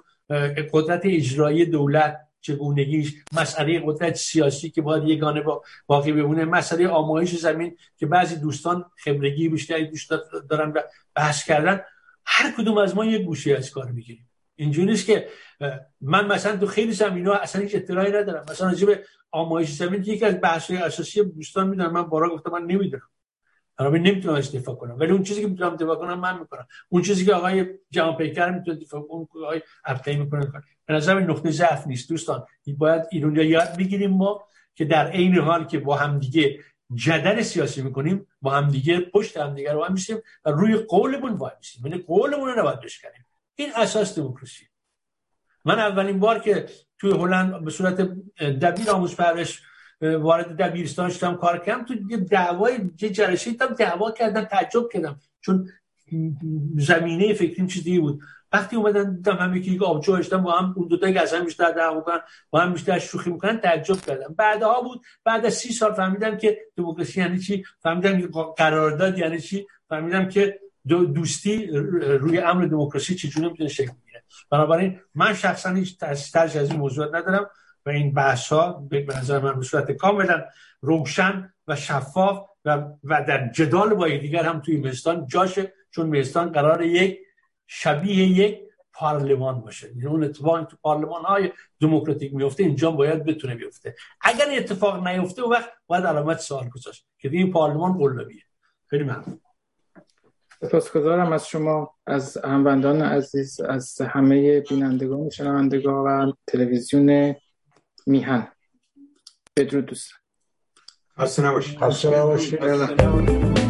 قدرت 0.73 1.01
اجرایی 1.03 1.65
دولت 1.65 2.19
چگونگیش 2.41 3.13
مسئله 3.33 3.81
قدرت 3.85 4.15
سیاسی 4.15 4.69
که 4.69 4.81
باید 4.81 5.03
یگانه 5.03 5.41
با 5.41 5.63
باقی 5.87 6.11
بمونه 6.11 6.45
مسئله 6.45 6.87
آمایش 6.87 7.35
زمین 7.35 7.77
که 7.97 8.05
بعضی 8.05 8.35
دوستان 8.35 8.85
خبرگی 8.95 9.49
بیشتری 9.49 9.85
دوست 9.85 10.13
دارن 10.49 10.71
و 10.71 10.81
بحث 11.15 11.45
کردن. 11.45 11.81
هر 12.25 12.51
کدوم 12.57 12.77
از 12.77 12.95
ما 12.95 13.05
یه 13.05 13.17
گوشه 13.17 13.55
از 13.55 13.71
کار 13.71 13.91
می‌گیریم. 13.91 14.29
اینجوری 14.55 14.87
نیست 14.87 15.05
که 15.05 15.27
من 16.01 16.27
مثلا 16.27 16.57
تو 16.57 16.67
خیلی 16.67 16.91
زمین 16.91 17.27
ها 17.27 17.33
اصلا 17.33 17.61
هیچ 17.61 17.75
اطلاعی 17.75 18.11
ندارم. 18.11 18.45
مثلا 18.49 18.67
راجع 18.67 18.87
به 18.87 19.03
آمایش 19.31 19.69
زمین 19.71 20.03
یکی 20.03 20.25
از 20.25 20.41
بحث 20.41 20.71
اساسی 20.71 21.23
دوستان 21.23 21.67
می‌دونم 21.69 21.93
من 21.93 22.03
بارا 22.03 22.29
گفتم 22.29 22.51
من 22.51 22.61
نمی‌دونم. 22.61 23.09
بنابراین 23.77 24.07
نمی‌تونم 24.07 24.39
دفاع 24.39 24.75
کنم. 24.75 24.99
ولی 24.99 25.11
اون 25.11 25.23
چیزی 25.23 25.41
که 25.41 25.47
می‌تونم 25.47 25.75
دفاع 25.75 25.95
کنم 25.95 26.19
من 26.19 26.39
می‌کنم. 26.39 26.67
اون 26.89 27.01
چیزی 27.01 27.25
که 27.25 27.33
آقای 27.33 27.65
جهان 27.91 28.17
پیکر 28.17 28.49
می‌تونه 28.49 28.77
دفاع 28.77 29.01
اون 29.09 29.27
آقای 29.35 29.61
ابطی 29.85 30.15
می‌کنه. 30.15 30.51
به 30.85 30.93
نظر 30.93 31.19
نقطه 31.19 31.51
ضعف 31.51 31.87
نیست. 31.87 32.09
دوستان 32.09 32.45
باید 32.77 33.03
ایران 33.11 33.35
یاد 33.35 33.77
بگیریم 33.77 34.11
ما 34.11 34.43
که 34.75 34.85
در 34.85 35.07
عین 35.07 35.37
حال 35.37 35.65
که 35.65 35.79
با 35.79 35.95
هم 35.95 36.19
دیگه 36.19 36.59
جدل 36.93 37.41
سیاسی 37.41 37.81
می‌کنیم 37.81 38.27
با 38.41 38.51
هم 38.51 38.69
دیگه 38.69 38.99
پشت 38.99 39.37
هم 39.37 39.55
دیگه 39.55 39.71
رو 39.71 39.83
هم 39.83 39.93
میشیم 39.93 40.17
و 40.45 40.51
روی 40.51 40.77
قولمون 40.77 41.33
وای 41.33 41.51
میسیم. 41.57 41.85
یعنی 41.87 42.03
قولمون 42.03 42.49
رو 42.49 42.59
نباید 42.59 42.79
بشکنیم 42.79 43.25
این 43.55 43.69
اساس 43.75 44.19
دموکراسی. 44.19 44.65
من 45.65 45.79
اولین 45.79 46.19
بار 46.19 46.39
که 46.39 46.65
توی 46.99 47.11
هلند 47.11 47.63
به 47.63 47.71
صورت 47.71 48.01
دبیر 48.39 48.89
آموز 48.89 49.15
پرورش 49.15 49.61
وارد 50.03 50.57
دبیرستان 50.57 51.09
شدم 51.09 51.35
کار 51.35 51.57
کردم. 51.57 51.85
تو 51.85 51.95
دعوای 52.17 52.73
یه 53.01 53.09
جلسه 53.09 53.51
دیدم 53.51 53.67
دعوا 53.67 54.11
کردن 54.11 54.45
تعجب 54.45 54.89
کردم. 54.93 55.19
چون 55.41 55.69
زمینه 56.77 57.33
فکریم 57.33 57.67
چیز 57.67 57.83
دیگه 57.83 57.99
بود. 57.99 58.19
وقتی 58.51 58.75
اومدن 58.75 59.15
دیدم 59.15 59.35
هم 59.35 59.55
یکی 59.55 59.79
آبجو 59.79 60.15
هشتن 60.15 60.37
با 60.37 60.51
هم 60.51 60.73
اون 60.77 60.87
دوتا 60.87 61.11
که 61.11 61.21
از 61.21 61.33
هم 61.33 61.45
بیشتر 61.45 61.71
دعوا 61.71 61.95
می‌کنن 61.95 62.19
با 62.49 62.59
هم 62.59 62.73
بیشتر 62.73 62.99
شوخی 62.99 63.31
می‌کنن 63.31 63.57
تعجب 63.57 63.95
کردم. 63.95 64.35
بعدها 64.37 64.81
بود 64.81 65.01
بعد 65.25 65.45
از 65.45 65.53
سی 65.53 65.73
سال 65.73 65.93
فهمیدم 65.93 66.37
که 66.37 66.57
دموکراسی 66.77 67.21
یعنی 67.21 67.39
چی؟ 67.39 67.63
فهمیدم 67.79 68.21
که 68.21 68.29
قرارداد 68.57 69.17
یعنی 69.17 69.39
چی؟ 69.39 69.67
فهمیدم 69.89 70.29
که 70.29 70.59
دو 70.87 71.05
دوستی 71.05 71.67
روی 72.19 72.39
امر 72.39 72.65
دموکراسی 72.65 73.15
چجوری 73.15 73.49
می‌تونه 73.49 73.69
شکل 73.69 73.91
بگیره. 73.91 74.23
بنابراین 74.51 74.99
من 75.15 75.33
شخصا 75.33 75.69
هیچ 75.69 75.99
ترجیح 75.99 76.61
از 76.61 76.69
این 76.69 76.79
موضوع 76.79 77.07
ندارم. 77.07 77.49
و 77.85 77.89
این 77.89 78.13
بحث 78.13 78.47
ها 78.47 78.71
به 78.89 79.05
نظر 79.17 79.39
من 79.39 79.59
به 79.59 79.65
صورت 79.65 79.91
کاملا 79.91 80.45
روشن 80.81 81.53
و 81.67 81.75
شفاف 81.75 82.49
و, 82.65 82.83
و 83.03 83.25
در 83.27 83.51
جدال 83.51 83.93
با 83.93 84.07
دیگر 84.07 84.43
هم 84.43 84.59
توی 84.59 84.77
مهستان 84.77 85.27
جاشه 85.27 85.73
چون 85.91 86.09
مهستان 86.09 86.51
قرار 86.51 86.81
یک 86.81 87.19
شبیه 87.67 88.25
یک 88.25 88.59
پارلمان 88.93 89.61
باشه. 89.61 89.87
یعنی 89.87 90.05
اون 90.05 90.23
اتفاق 90.23 90.63
تو 90.63 90.77
پارلمان 90.81 91.21
های 91.25 91.51
دموکراتیک 91.79 92.33
میفته 92.33 92.63
اینجا 92.63 92.91
باید 92.91 93.23
بتونه 93.23 93.55
بیفته. 93.55 93.95
اگر 94.21 94.45
اتفاق 94.57 95.07
نیفته 95.07 95.43
و 95.43 95.49
وقت 95.51 95.69
باید 95.87 96.05
علامت 96.05 96.39
سوال 96.39 96.69
گذاشت 96.69 97.05
که 97.19 97.29
این 97.31 97.51
پارلمان 97.51 97.97
قلبیه 97.97 98.41
خیلی 98.87 99.03
ممنون. 99.03 99.39
سپاسگزارم 100.63 101.33
از 101.33 101.47
شما 101.47 101.95
از 102.07 102.37
هموندان 102.37 103.01
عزیز 103.01 103.61
از 103.61 104.01
همه 104.01 104.59
بینندگان 104.59 105.29
شنوندگان 105.29 106.27
و 106.27 106.33
تلویزیون 106.47 107.35
میهن. 108.05 108.47
بدرود 109.57 109.85
دوستان. 109.85 110.19
خسته 111.19 111.45
نباشید. 111.45 111.79
خسته 111.79 112.19
نباشید. 112.19 113.62